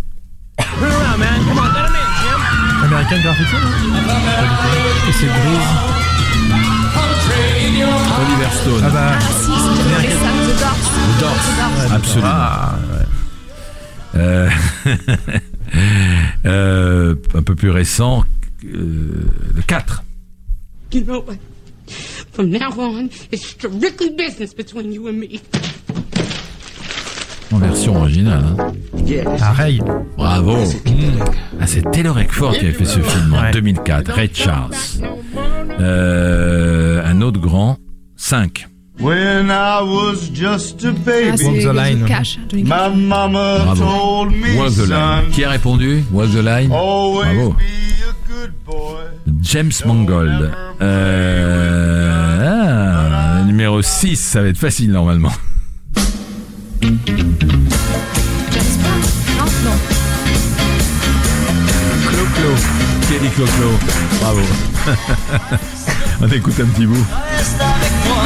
American 0.58 1.44
Graffiti 3.22 3.54
non 3.54 3.60
Et 5.10 5.12
c'est 5.12 5.28
Oliver 8.20 8.52
Stone. 8.62 8.84
ah 8.86 8.90
bah 8.90 9.12
Ah 9.14 9.22
si, 9.22 9.52
c'est 10.02 10.12
ça, 10.12 10.30
The 10.46 10.54
Doors. 10.60 10.82
The 11.06 11.20
Doors. 11.20 11.94
Absolument. 11.94 12.30
ah, 12.32 12.76
ouais. 12.94 14.20
Euh, 14.22 14.50
euh, 16.46 17.16
un 17.36 17.44
peu 17.44 17.56
plus 17.56 17.70
récent, 17.70 18.24
euh, 18.66 19.28
le 19.56 19.62
4. 19.62 20.04
You 20.94 21.02
know 21.04 21.24
what? 21.28 21.36
From 22.34 22.50
now 22.50 22.72
on, 22.78 23.10
it's 23.32 23.46
strictly 23.46 24.10
business 24.12 24.54
between 24.56 24.92
you 24.92 25.08
and 25.08 25.14
me. 25.14 25.40
En 27.52 27.58
version 27.58 28.00
originale. 28.00 28.44
hein. 28.60 28.74
ah 29.42 29.54
Ray 29.54 29.80
Bravo. 30.18 30.58
Ah, 31.60 31.66
c'est 31.68 31.82
Taylor 31.92 32.18
Eckford 32.20 32.54
qui 32.54 32.66
avait 32.66 32.74
fait 32.74 32.86
ce 32.86 33.00
film 33.00 33.34
en 33.34 33.42
Ouais. 33.42 33.52
2004. 33.52 34.12
Ray 34.12 34.30
Charles. 34.34 34.72
Euh, 35.80 37.02
un 37.06 37.22
autre 37.22 37.40
grand. 37.40 37.78
5. 38.24 38.68
When 39.00 39.50
I 39.50 39.82
was 39.82 40.30
just 40.30 40.84
a 40.84 40.90
Ah, 40.90 40.94
baby, 41.06 41.44
Walk 41.46 41.62
the 41.64 41.74
line. 41.74 42.06
Cash. 42.06 42.38
Cash. 42.50 42.64
my 42.66 42.90
mama 42.90 43.62
Bravo. 43.64 43.86
told 43.86 44.32
me, 44.34 44.58
Walk 44.58 44.74
the 44.76 44.88
Line. 44.88 45.32
Qui 45.32 45.44
a 45.46 45.50
répondu? 45.52 46.04
Walk 46.12 46.30
the 46.34 46.42
Line 46.44 46.70
always 46.74 47.24
Bravo. 47.34 47.52
be 47.54 47.64
a 48.04 48.14
good 48.28 48.54
boy. 48.66 49.08
James 49.42 49.72
Mangold. 49.86 50.52
Euh, 50.82 52.42
ah, 52.44 53.44
numéro 53.46 53.82
6, 53.82 54.18
ça 54.20 54.42
va 54.42 54.50
être 54.50 54.58
facile 54.58 54.92
normalement. 54.92 55.32
James 56.82 57.00
Bond 58.84 59.04
Non, 59.38 59.46
non. 59.64 59.78
Clo-Clo. 62.10 62.52
Kelly 63.10 63.30
Clo-Clo. 63.30 63.70
Bravo. 64.20 64.42
On 66.22 66.28
écoute 66.30 66.54
un 66.62 66.66
petit 66.66 66.86
bout. 66.86 67.06
Reste 67.38 67.62
avec 67.62 67.92
moi, 68.08 68.24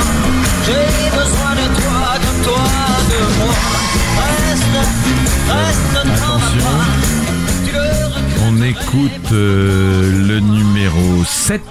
j'ai 0.66 1.10
besoin 1.12 1.54
de 1.54 1.68
toi, 1.80 2.18
de 2.18 2.44
toi, 2.44 2.64
de 3.10 3.20
moi. 3.40 3.54
Reste, 4.18 4.74
reste, 5.50 5.94
ne 5.94 6.02
t'en 6.02 6.36
Attention. 6.36 6.60
vas 6.60 6.70
pas. 6.70 6.86
Tu 7.66 7.72
le 7.74 7.80
regrettes. 7.80 8.42
On 8.48 8.62
écoute 8.64 9.32
euh, 9.32 10.28
le 10.28 10.40
numéro 10.40 11.24
7. 11.24 11.62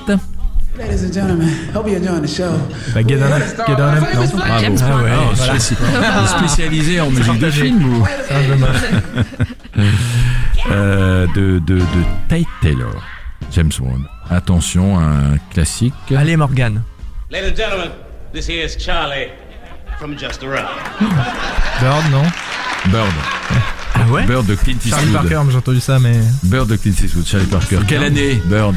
Ladies 0.79 1.05
and 1.07 1.13
gentlemen, 1.13 1.51
hope 1.75 1.87
you're 1.87 1.99
enjoying 1.99 2.23
the 2.23 2.29
show. 2.29 2.53
bah 2.95 3.03
Get 3.07 3.19
On 3.19 3.31
Up 3.33 3.43
Get 3.67 3.75
On 3.75 3.81
Up 3.83 4.15
non 4.15 4.39
Bravo. 4.39 4.61
James 4.63 4.79
Bond. 4.79 4.87
Ah 4.91 5.03
ouais, 5.03 5.11
voilà. 5.35 6.27
spécialisé 6.29 7.01
en 7.01 7.11
musique 7.11 7.39
de 7.39 7.51
film 7.51 7.95
ou 8.01 8.07
Euh, 10.71 11.27
de, 11.35 11.59
de, 11.59 11.79
de 11.79 11.85
Tate 12.29 12.47
Taylor. 12.63 12.95
James 13.53 13.71
Bond. 13.81 14.05
Attention, 14.31 14.99
un 14.99 15.37
classique. 15.51 15.95
Allez 16.17 16.37
Morgan. 16.37 16.83
Ladies 17.31 17.51
and 17.51 17.57
gentlemen, 17.57 17.91
this 18.33 18.49
here 18.49 18.65
is 18.65 18.77
Charlie 18.77 19.29
from 19.99 20.17
Just 20.17 20.43
Around. 20.43 20.69
Bird 21.81 22.11
non 22.11 22.25
Bird. 22.91 23.13
Ah 23.95 24.07
ouais 24.11 24.25
Bird 24.25 24.47
de 24.47 24.55
Clint 24.55 24.79
Charlie 24.85 25.07
Eastwood. 25.07 25.31
Parker 25.31 25.51
j'ai 25.51 25.57
entendu 25.57 25.81
ça 25.81 25.99
mais 25.99 26.21
Bird 26.45 26.69
de 26.69 26.77
Clint 26.77 26.95
Eastwood, 27.03 27.27
Charlie 27.27 27.47
Parker. 27.47 27.79
Quelle 27.87 28.05
année, 28.05 28.41
Bird 28.47 28.77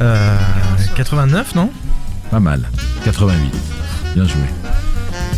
euh, 0.00 0.36
89 0.96 1.54
non 1.54 1.70
Pas 2.30 2.40
mal. 2.40 2.68
88. 3.04 3.52
Bien 4.14 4.24
joué. 4.24 4.40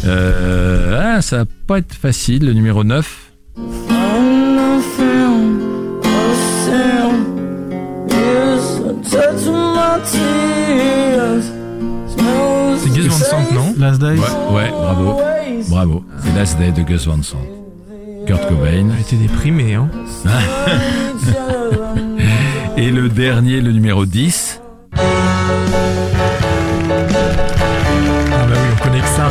Euh, 0.04 1.16
ah, 1.16 1.22
ça 1.22 1.38
va 1.38 1.44
pas 1.66 1.78
être 1.78 1.94
facile, 1.94 2.46
le 2.46 2.52
numéro 2.52 2.84
9. 2.84 3.28
C'est 12.78 12.90
Gus 12.90 13.06
Van 13.06 13.16
Sant 13.16 13.52
non 13.52 13.74
Last 13.78 14.00
Days. 14.00 14.18
Ouais, 14.18 14.54
ouais, 14.54 14.70
bravo. 14.70 15.20
Bravo. 15.68 16.04
C'est 16.22 16.34
Last 16.34 16.58
Day 16.58 16.72
de 16.72 16.82
Gus 16.82 17.06
Van 17.06 17.22
Sant. 17.22 17.38
Kurt 18.26 18.46
Cobain. 18.48 18.88
J'étais 18.98 19.16
déprimé, 19.16 19.74
hein. 19.74 19.88
Et 22.76 22.90
le 22.90 23.08
dernier, 23.08 23.60
le 23.60 23.72
numéro 23.72 24.04
10. 24.04 24.60
Ah 24.94 25.00
bah 28.30 28.46
oui, 28.50 28.58
on 28.72 28.84
connaît 28.84 29.00
que 29.00 29.06
ça. 29.06 29.30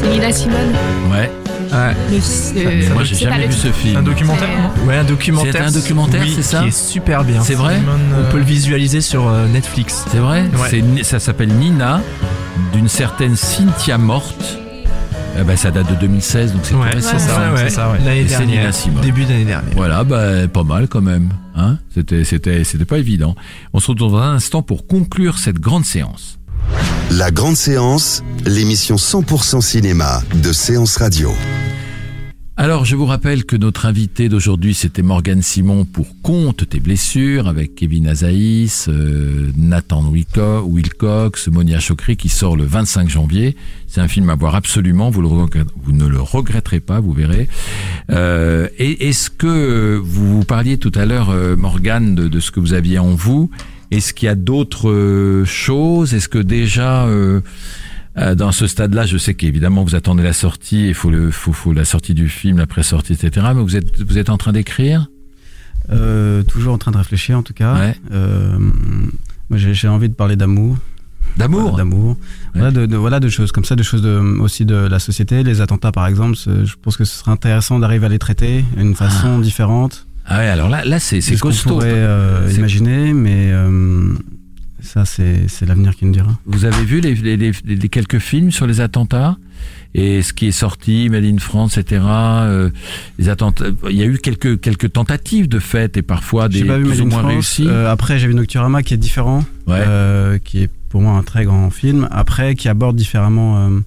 C'est 0.00 0.08
Nina 0.08 0.32
Simone. 0.32 0.74
Ouais. 1.10 1.30
Ouais. 1.72 1.94
Le, 2.10 2.88
euh, 2.88 2.94
Moi, 2.94 3.04
j'ai 3.04 3.14
jamais 3.16 3.46
vu 3.46 3.52
ce 3.52 3.68
film. 3.72 3.96
un 3.96 4.02
documentaire 4.02 4.48
Ouais, 4.86 4.96
un 4.96 5.04
documentaire. 5.04 5.52
C'est 5.52 5.60
un 5.60 5.70
documentaire, 5.70 6.22
Oui, 6.22 6.32
c'est 6.34 6.42
ça 6.42 6.62
Qui 6.62 6.68
est 6.68 6.76
super 6.76 7.24
bien. 7.24 7.42
C'est 7.42 7.54
vrai 7.54 7.80
On 7.86 8.20
euh, 8.20 8.30
peut 8.30 8.38
le 8.38 8.44
visualiser 8.44 9.00
sur 9.00 9.28
euh, 9.28 9.46
Netflix. 9.48 10.04
C'est 10.10 10.18
vrai 10.18 10.44
Ouais. 10.56 11.02
Ça 11.02 11.18
s'appelle 11.18 11.48
Nina, 11.48 12.00
d'une 12.72 12.88
certaine 12.88 13.36
Cynthia 13.36 13.98
Morte. 13.98 14.58
Eh 15.36 15.42
ben, 15.42 15.56
ça 15.56 15.72
date 15.72 15.90
de 15.90 15.96
2016, 15.96 16.52
donc 16.52 16.60
c'est 16.64 16.74
Ouais, 16.74 16.90
c'est 16.94 17.18
ça, 17.18 17.52
ouais. 17.52 17.56
c'est 17.56 17.70
ça, 17.70 17.90
ouais. 17.90 17.98
L'année 18.04 18.24
dernière. 18.24 18.70
Début 19.02 19.24
d'année 19.24 19.44
dernière. 19.44 19.74
Voilà, 19.74 20.04
bah, 20.04 20.46
pas 20.46 20.62
mal 20.62 20.86
quand 20.86 21.00
même. 21.00 21.30
Hein 21.56 21.78
c'était, 21.92 22.24
c'était, 22.24 22.62
c'était 22.62 22.84
pas 22.84 22.98
évident. 22.98 23.34
On 23.72 23.80
se 23.80 23.90
retrouve 23.90 24.12
dans 24.12 24.18
un 24.18 24.34
instant 24.36 24.62
pour 24.62 24.86
conclure 24.86 25.38
cette 25.38 25.58
grande 25.58 25.84
séance. 25.84 26.38
La 27.10 27.30
grande 27.30 27.56
séance, 27.56 28.22
l'émission 28.44 28.96
100% 28.96 29.60
cinéma 29.60 30.22
de 30.42 30.52
Séance 30.52 30.96
Radio. 30.96 31.30
Alors, 32.56 32.84
je 32.84 32.94
vous 32.94 33.04
rappelle 33.06 33.44
que 33.44 33.56
notre 33.56 33.84
invité 33.86 34.28
d'aujourd'hui, 34.28 34.74
c'était 34.74 35.02
Morgane 35.02 35.42
Simon 35.42 35.84
pour 35.84 36.06
Compte 36.22 36.68
tes 36.68 36.78
blessures 36.78 37.48
avec 37.48 37.74
Kevin 37.74 38.06
Azaïs, 38.06 38.86
euh, 38.88 39.50
Nathan 39.56 40.02
Wilco- 40.10 40.62
Wilcox, 40.64 41.48
Monia 41.48 41.80
Chokri 41.80 42.16
qui 42.16 42.28
sort 42.28 42.56
le 42.56 42.64
25 42.64 43.08
janvier. 43.08 43.56
C'est 43.88 44.00
un 44.00 44.08
film 44.08 44.30
à 44.30 44.36
voir 44.36 44.54
absolument, 44.54 45.10
vous, 45.10 45.22
ne 45.22 46.06
le 46.06 46.20
regretterez 46.20 46.80
pas, 46.80 47.00
vous 47.00 47.12
verrez. 47.12 47.48
Euh, 48.10 48.68
est-ce 48.78 49.30
que 49.30 50.00
vous, 50.02 50.44
parliez 50.44 50.78
tout 50.78 50.92
à 50.94 51.06
l'heure, 51.06 51.30
euh, 51.30 51.56
Morgane, 51.56 52.14
de 52.14 52.40
ce 52.40 52.50
que 52.52 52.60
vous 52.60 52.72
aviez 52.72 52.98
en 53.00 53.14
vous 53.14 53.50
Est-ce 53.96 54.12
qu'il 54.14 54.26
y 54.26 54.28
a 54.30 54.34
d'autres 54.34 54.90
euh, 54.90 55.44
choses? 55.44 56.14
Est-ce 56.14 56.28
que 56.28 56.38
déjà... 56.38 57.04
euh, 57.06 57.40
euh, 58.16 58.36
dans 58.36 58.52
ce 58.52 58.68
stade-là, 58.68 59.06
je 59.06 59.18
sais 59.18 59.34
qu'évidemment 59.34 59.82
vous 59.82 59.96
attendez 59.96 60.22
la 60.22 60.32
sortie, 60.32 60.86
il 60.86 60.94
faut 60.94 61.10
le, 61.10 61.32
faut, 61.32 61.52
faut 61.52 61.72
la 61.72 61.84
sortie 61.84 62.14
du 62.14 62.28
film, 62.28 62.58
la 62.58 62.66
pré-sortie, 62.68 63.14
etc. 63.14 63.46
Mais 63.56 63.60
vous 63.62 63.74
êtes, 63.74 64.00
vous 64.02 64.18
êtes 64.18 64.30
en 64.30 64.36
train 64.36 64.52
d'écrire? 64.52 65.08
Euh, 65.90 66.42
toujours 66.44 66.74
en 66.74 66.78
train 66.78 66.92
de 66.92 66.96
réfléchir 66.96 67.36
en 67.36 67.42
tout 67.42 67.54
cas. 67.54 67.74
Ouais. 67.74 67.96
Euh, 68.12 68.56
moi 69.50 69.58
j'ai 69.58 69.88
envie 69.88 70.08
de 70.08 70.14
parler 70.14 70.36
d'amour. 70.36 70.76
D'amour? 71.36 71.62
Voilà, 71.62 71.76
D'amour. 71.78 72.16
Voilà, 72.54 72.70
de, 72.70 72.86
de- 72.86 72.96
voilà 72.96 73.18
de 73.18 73.28
choses 73.28 73.50
comme 73.50 73.64
ça, 73.64 73.74
de 73.74 73.82
choses 73.82 74.02
de, 74.02 74.16
aussi 74.40 74.64
de 74.64 74.76
la 74.76 75.00
société, 75.00 75.42
les 75.42 75.60
attentats 75.60 75.90
par 75.90 76.06
exemple. 76.06 76.36
Je 76.38 76.74
pense 76.80 76.96
que 76.96 77.04
ce 77.04 77.18
serait 77.18 77.32
intéressant 77.32 77.80
d'arriver 77.80 78.06
à 78.06 78.10
les 78.10 78.20
traiter 78.20 78.64
d'une 78.76 78.94
façon 78.94 79.40
différente. 79.40 80.06
Ah 80.26 80.38
ouais, 80.38 80.46
alors 80.48 80.68
là, 80.68 80.84
là 80.84 80.98
c'est 80.98 81.20
c'est 81.20 81.32
de 81.32 81.36
ce 81.36 81.42
qu'on 81.42 81.48
costaud. 81.48 81.68
pourrait 81.70 81.90
euh, 81.92 82.50
imaginer, 82.56 83.12
mais 83.12 83.50
euh, 83.52 84.14
ça 84.82 85.04
c'est 85.04 85.48
c'est 85.48 85.66
l'avenir 85.66 85.94
qui 85.96 86.06
nous 86.06 86.12
dira. 86.12 86.38
Vous 86.46 86.64
avez 86.64 86.82
vu 86.84 87.00
les, 87.00 87.14
les, 87.14 87.36
les- 87.36 87.52
les 87.76 87.88
quelques 87.88 88.18
films 88.18 88.50
sur 88.50 88.66
les 88.66 88.80
attentats 88.80 89.36
et 89.94 90.22
ce 90.22 90.32
qui 90.32 90.46
est 90.46 90.52
sorti, 90.52 91.08
Made 91.10 91.24
in 91.24 91.38
France, 91.38 91.76
etc. 91.78 92.02
euh, 92.06 92.70
les 93.18 93.28
attentats. 93.28 93.66
Il 93.90 93.96
y 93.96 94.02
a 94.02 94.06
eu 94.06 94.16
quelques 94.18 94.60
quelques 94.60 94.92
tentatives 94.92 95.46
de 95.48 95.58
fait 95.58 95.96
et 95.98 96.02
parfois 96.02 96.48
des 96.48 96.58
J'ai 96.60 96.64
pas 96.64 96.78
vu 96.78 96.84
plus 96.84 97.00
ou 97.00 97.04
in 97.04 97.08
moins 97.08 97.18
France. 97.20 97.32
réussies. 97.32 97.66
Euh, 97.68 97.90
après, 97.92 98.18
j'ai 98.18 98.26
vu 98.26 98.34
Nocturama 98.34 98.82
qui 98.82 98.94
est 98.94 98.98
différent, 98.98 99.44
Ouais. 99.66 99.76
euh, 99.86 100.38
qui 100.38 100.62
est 100.62 100.70
pour 100.88 101.02
moi 101.02 101.12
un 101.18 101.22
très 101.22 101.44
grand 101.44 101.68
film. 101.70 102.08
Après, 102.10 102.54
qui 102.54 102.68
aborde 102.68 102.96
différemment 102.96 103.58
euh, 103.58 103.80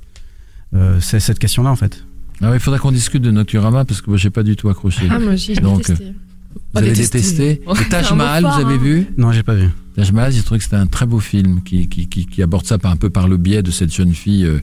euh, 0.76 1.00
cette 1.00 1.40
question-là 1.40 1.72
en 1.72 1.76
fait. 1.76 2.04
Ah 2.42 2.52
ouais, 2.52 2.58
il 2.58 2.60
faudra 2.60 2.78
qu'on 2.80 2.92
discute 2.92 3.24
de 3.24 3.32
Nocturama 3.32 3.84
parce 3.86 4.02
que 4.02 4.10
moi 4.12 4.18
j'ai 4.18 4.30
pas 4.30 4.44
du 4.44 4.56
tout 4.56 4.70
accroché. 4.70 5.08
Ah, 5.10 5.18
moi 5.18 5.34
aussi, 5.34 5.56
j'ai 5.56 5.62
détesté. 5.62 6.14
Pas 6.74 6.82
Vous 6.82 6.88
avez 6.88 6.96
détesté. 6.96 7.62
Taj 7.90 8.12
Mahal, 8.14 8.44
fort, 8.44 8.56
vous 8.60 8.66
avez 8.66 8.76
hein. 8.76 8.78
vu? 8.78 9.08
Non, 9.18 9.32
j'ai 9.32 9.44
pas 9.44 9.56
vu. 9.56 9.70
Taj 9.96 10.12
Mahal, 10.12 10.32
j'ai 10.34 10.42
trouvé 10.42 10.58
que 10.60 10.64
c'était 10.64 10.76
un 10.76 10.86
très 10.88 11.06
beau 11.06 11.20
film 11.20 11.62
qui, 11.64 11.88
qui, 11.88 12.08
qui, 12.08 12.26
qui 12.26 12.44
aborde 12.44 12.66
ça 12.66 12.78
par, 12.78 12.92
un 12.92 12.98
peu 12.98 13.10
par 13.10 13.28
le 13.28 13.38
biais 13.38 13.64
de 13.64 13.72
cette 13.72 13.94
jeune 13.94 14.14
fille 14.14 14.46
euh, 14.46 14.60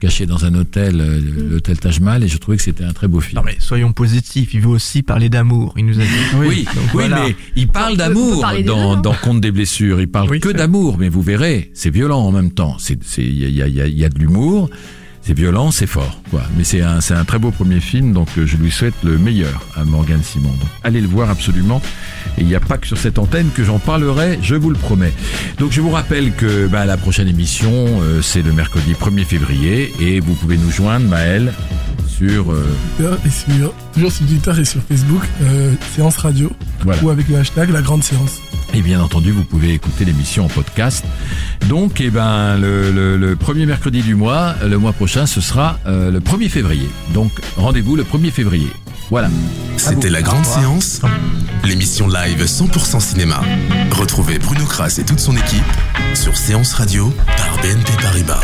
cachée 0.00 0.26
dans 0.26 0.44
un 0.44 0.54
hôtel, 0.56 1.00
euh, 1.00 1.20
Mm. 1.20 1.50
l'hôtel 1.50 1.78
Taj 1.78 2.00
Mahal, 2.00 2.24
et 2.24 2.28
je 2.28 2.36
trouvais 2.38 2.56
que 2.58 2.62
c'était 2.62 2.84
un 2.84 2.92
très 2.92 3.06
beau 3.08 3.20
film. 3.20 3.36
Non 3.38 3.42
mais 3.46 3.56
soyons 3.60 3.92
positifs, 3.92 4.52
il 4.52 4.60
veut 4.60 4.68
aussi 4.68 5.02
parler 5.02 5.28
d'amour, 5.30 5.74
il 5.78 5.86
nous 5.86 5.98
a 6.00 6.02
dit. 6.02 6.08
Oui, 6.36 6.64
Donc 6.64 6.74
oui, 6.86 6.90
voilà. 6.92 7.24
mais 7.28 7.36
il 7.56 7.68
parle 7.68 7.96
d'amour 7.96 8.44
dans, 8.66 8.92
hein. 8.96 9.00
dans 9.00 9.14
Compte 9.14 9.40
des 9.40 9.52
blessures. 9.52 10.00
Il 10.00 10.08
parle 10.08 10.28
Oui, 10.28 10.40
que 10.40 10.48
d'amour, 10.50 10.96
mais 10.98 11.08
vous 11.08 11.22
verrez, 11.22 11.70
c'est 11.72 11.90
violent 11.90 12.20
en 12.20 12.32
même 12.32 12.50
temps. 12.50 12.76
C'est, 12.78 12.98
c'est, 13.04 13.22
il 13.24 13.38
y 13.38 13.44
a, 13.44 13.48
il 13.48 13.54
y 13.56 13.62
a- 13.62 13.68
il 13.68 13.74
y 13.76 13.80
a- 13.80 13.86
il 13.86 13.98
y 13.98 14.04
a 14.04 14.08
de 14.10 14.18
l'humour, 14.18 14.68
c'est 15.26 15.34
violent, 15.34 15.70
c'est 15.70 15.86
fort, 15.86 16.20
quoi. 16.30 16.42
Mais 16.56 16.64
c'est 16.64 16.82
un, 16.82 16.98
un 16.98 17.24
très 17.24 17.38
beau 17.38 17.50
premier 17.50 17.80
film, 17.80 18.12
donc 18.12 18.28
euh, 18.36 18.44
je 18.44 18.56
lui 18.58 18.70
souhaite 18.70 18.94
le 19.02 19.16
meilleur 19.16 19.62
à 19.74 19.84
Morgane 19.84 20.22
Simon. 20.22 20.52
Allez 20.82 21.00
le 21.00 21.08
voir 21.08 21.30
absolument. 21.30 21.80
Et 22.36 22.42
il 22.42 22.46
n'y 22.46 22.54
a 22.54 22.60
pas 22.60 22.76
que 22.76 22.86
sur 22.86 22.98
cette 22.98 23.18
antenne 23.18 23.48
que 23.54 23.64
j'en 23.64 23.78
parlerai, 23.78 24.38
je 24.42 24.54
vous 24.54 24.68
le 24.68 24.76
promets. 24.76 25.14
Donc 25.58 25.72
je 25.72 25.80
vous 25.80 25.90
rappelle 25.90 26.32
que 26.32 26.66
bah, 26.66 26.84
la 26.84 26.98
prochaine 26.98 27.28
émission, 27.28 27.72
euh, 27.72 28.20
c'est 28.20 28.42
le 28.42 28.52
mercredi 28.52 28.92
1er 28.92 29.24
février, 29.24 29.92
et 29.98 30.20
vous 30.20 30.34
pouvez 30.34 30.58
nous 30.58 30.70
joindre, 30.70 31.06
Maël, 31.08 31.54
sur 32.18 32.52
euh, 32.52 32.64
Twitter 32.96 33.14
et 33.26 33.30
sur, 33.30 33.72
toujours 33.92 34.12
sur 34.12 34.26
Twitter 34.26 34.52
et 34.60 34.64
sur 34.64 34.80
Facebook, 34.82 35.22
euh, 35.42 35.72
séance 35.94 36.16
radio, 36.16 36.50
Voilà. 36.84 37.02
ou 37.02 37.10
avec 37.10 37.28
le 37.28 37.36
hashtag 37.38 37.70
la 37.70 37.82
grande 37.82 38.02
séance. 38.04 38.40
Et 38.72 38.82
bien 38.82 39.00
entendu, 39.00 39.30
vous 39.30 39.44
pouvez 39.44 39.72
écouter 39.74 40.04
l'émission 40.04 40.46
en 40.46 40.48
podcast. 40.48 41.04
Donc, 41.68 42.00
eh 42.00 42.10
ben, 42.10 42.56
le, 42.58 42.90
le- 42.90 43.16
le 43.16 43.36
premier 43.36 43.66
mercredi 43.66 44.02
du 44.02 44.14
mois, 44.14 44.54
le 44.64 44.78
mois 44.78 44.92
prochain, 44.92 45.26
ce 45.26 45.40
sera 45.40 45.78
euh, 45.86 46.10
le 46.10 46.20
1er 46.20 46.48
février. 46.48 46.88
Donc, 47.12 47.30
rendez-vous 47.56 47.94
le 47.96 48.02
1er 48.04 48.30
février. 48.30 48.68
Voilà. 49.10 49.28
C'était 49.76 50.10
la 50.10 50.22
grande 50.22 50.44
séance, 50.46 51.02
l'émission 51.62 52.08
live 52.08 52.42
100% 52.44 53.00
cinéma. 53.00 53.42
Retrouvez 53.92 54.38
Bruno 54.38 54.64
Kras 54.64 54.96
et 54.98 55.04
toute 55.04 55.20
son 55.20 55.36
équipe 55.36 55.62
sur 56.14 56.36
Séance 56.36 56.72
Radio 56.74 57.12
par 57.36 57.56
BNP 57.62 57.92
Paribas. 58.02 58.40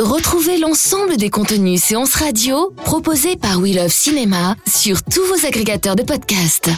Retrouvez 0.00 0.58
l'ensemble 0.58 1.16
des 1.16 1.30
contenus 1.30 1.82
séances 1.82 2.14
radio 2.16 2.72
proposés 2.84 3.36
par 3.36 3.58
We 3.58 3.74
Love 3.74 3.92
Cinéma 3.92 4.56
sur 4.66 5.02
tous 5.02 5.24
vos 5.26 5.46
agrégateurs 5.46 5.96
de 5.96 6.02
podcasts. 6.02 6.70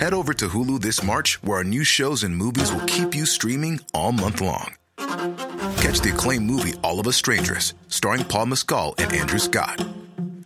Head 0.00 0.12
over 0.12 0.34
to 0.34 0.48
Hulu 0.48 0.80
this 0.80 1.02
March, 1.02 1.38
where 1.42 1.58
our 1.58 1.64
new 1.64 1.82
shows 1.82 2.24
and 2.24 2.36
movies 2.36 2.70
will 2.70 2.84
keep 2.86 3.14
you 3.14 3.24
streaming 3.24 3.80
all 3.94 4.12
month 4.12 4.42
long. 4.42 4.74
Catch 5.78 6.00
the 6.00 6.10
acclaimed 6.12 6.44
movie 6.44 6.74
All 6.82 7.00
of 7.00 7.06
Us 7.06 7.16
Strangers, 7.16 7.72
starring 7.88 8.24
Paul 8.24 8.46
Mescal 8.46 8.94
and 8.98 9.12
Andrew 9.12 9.38
Scott. 9.38 9.80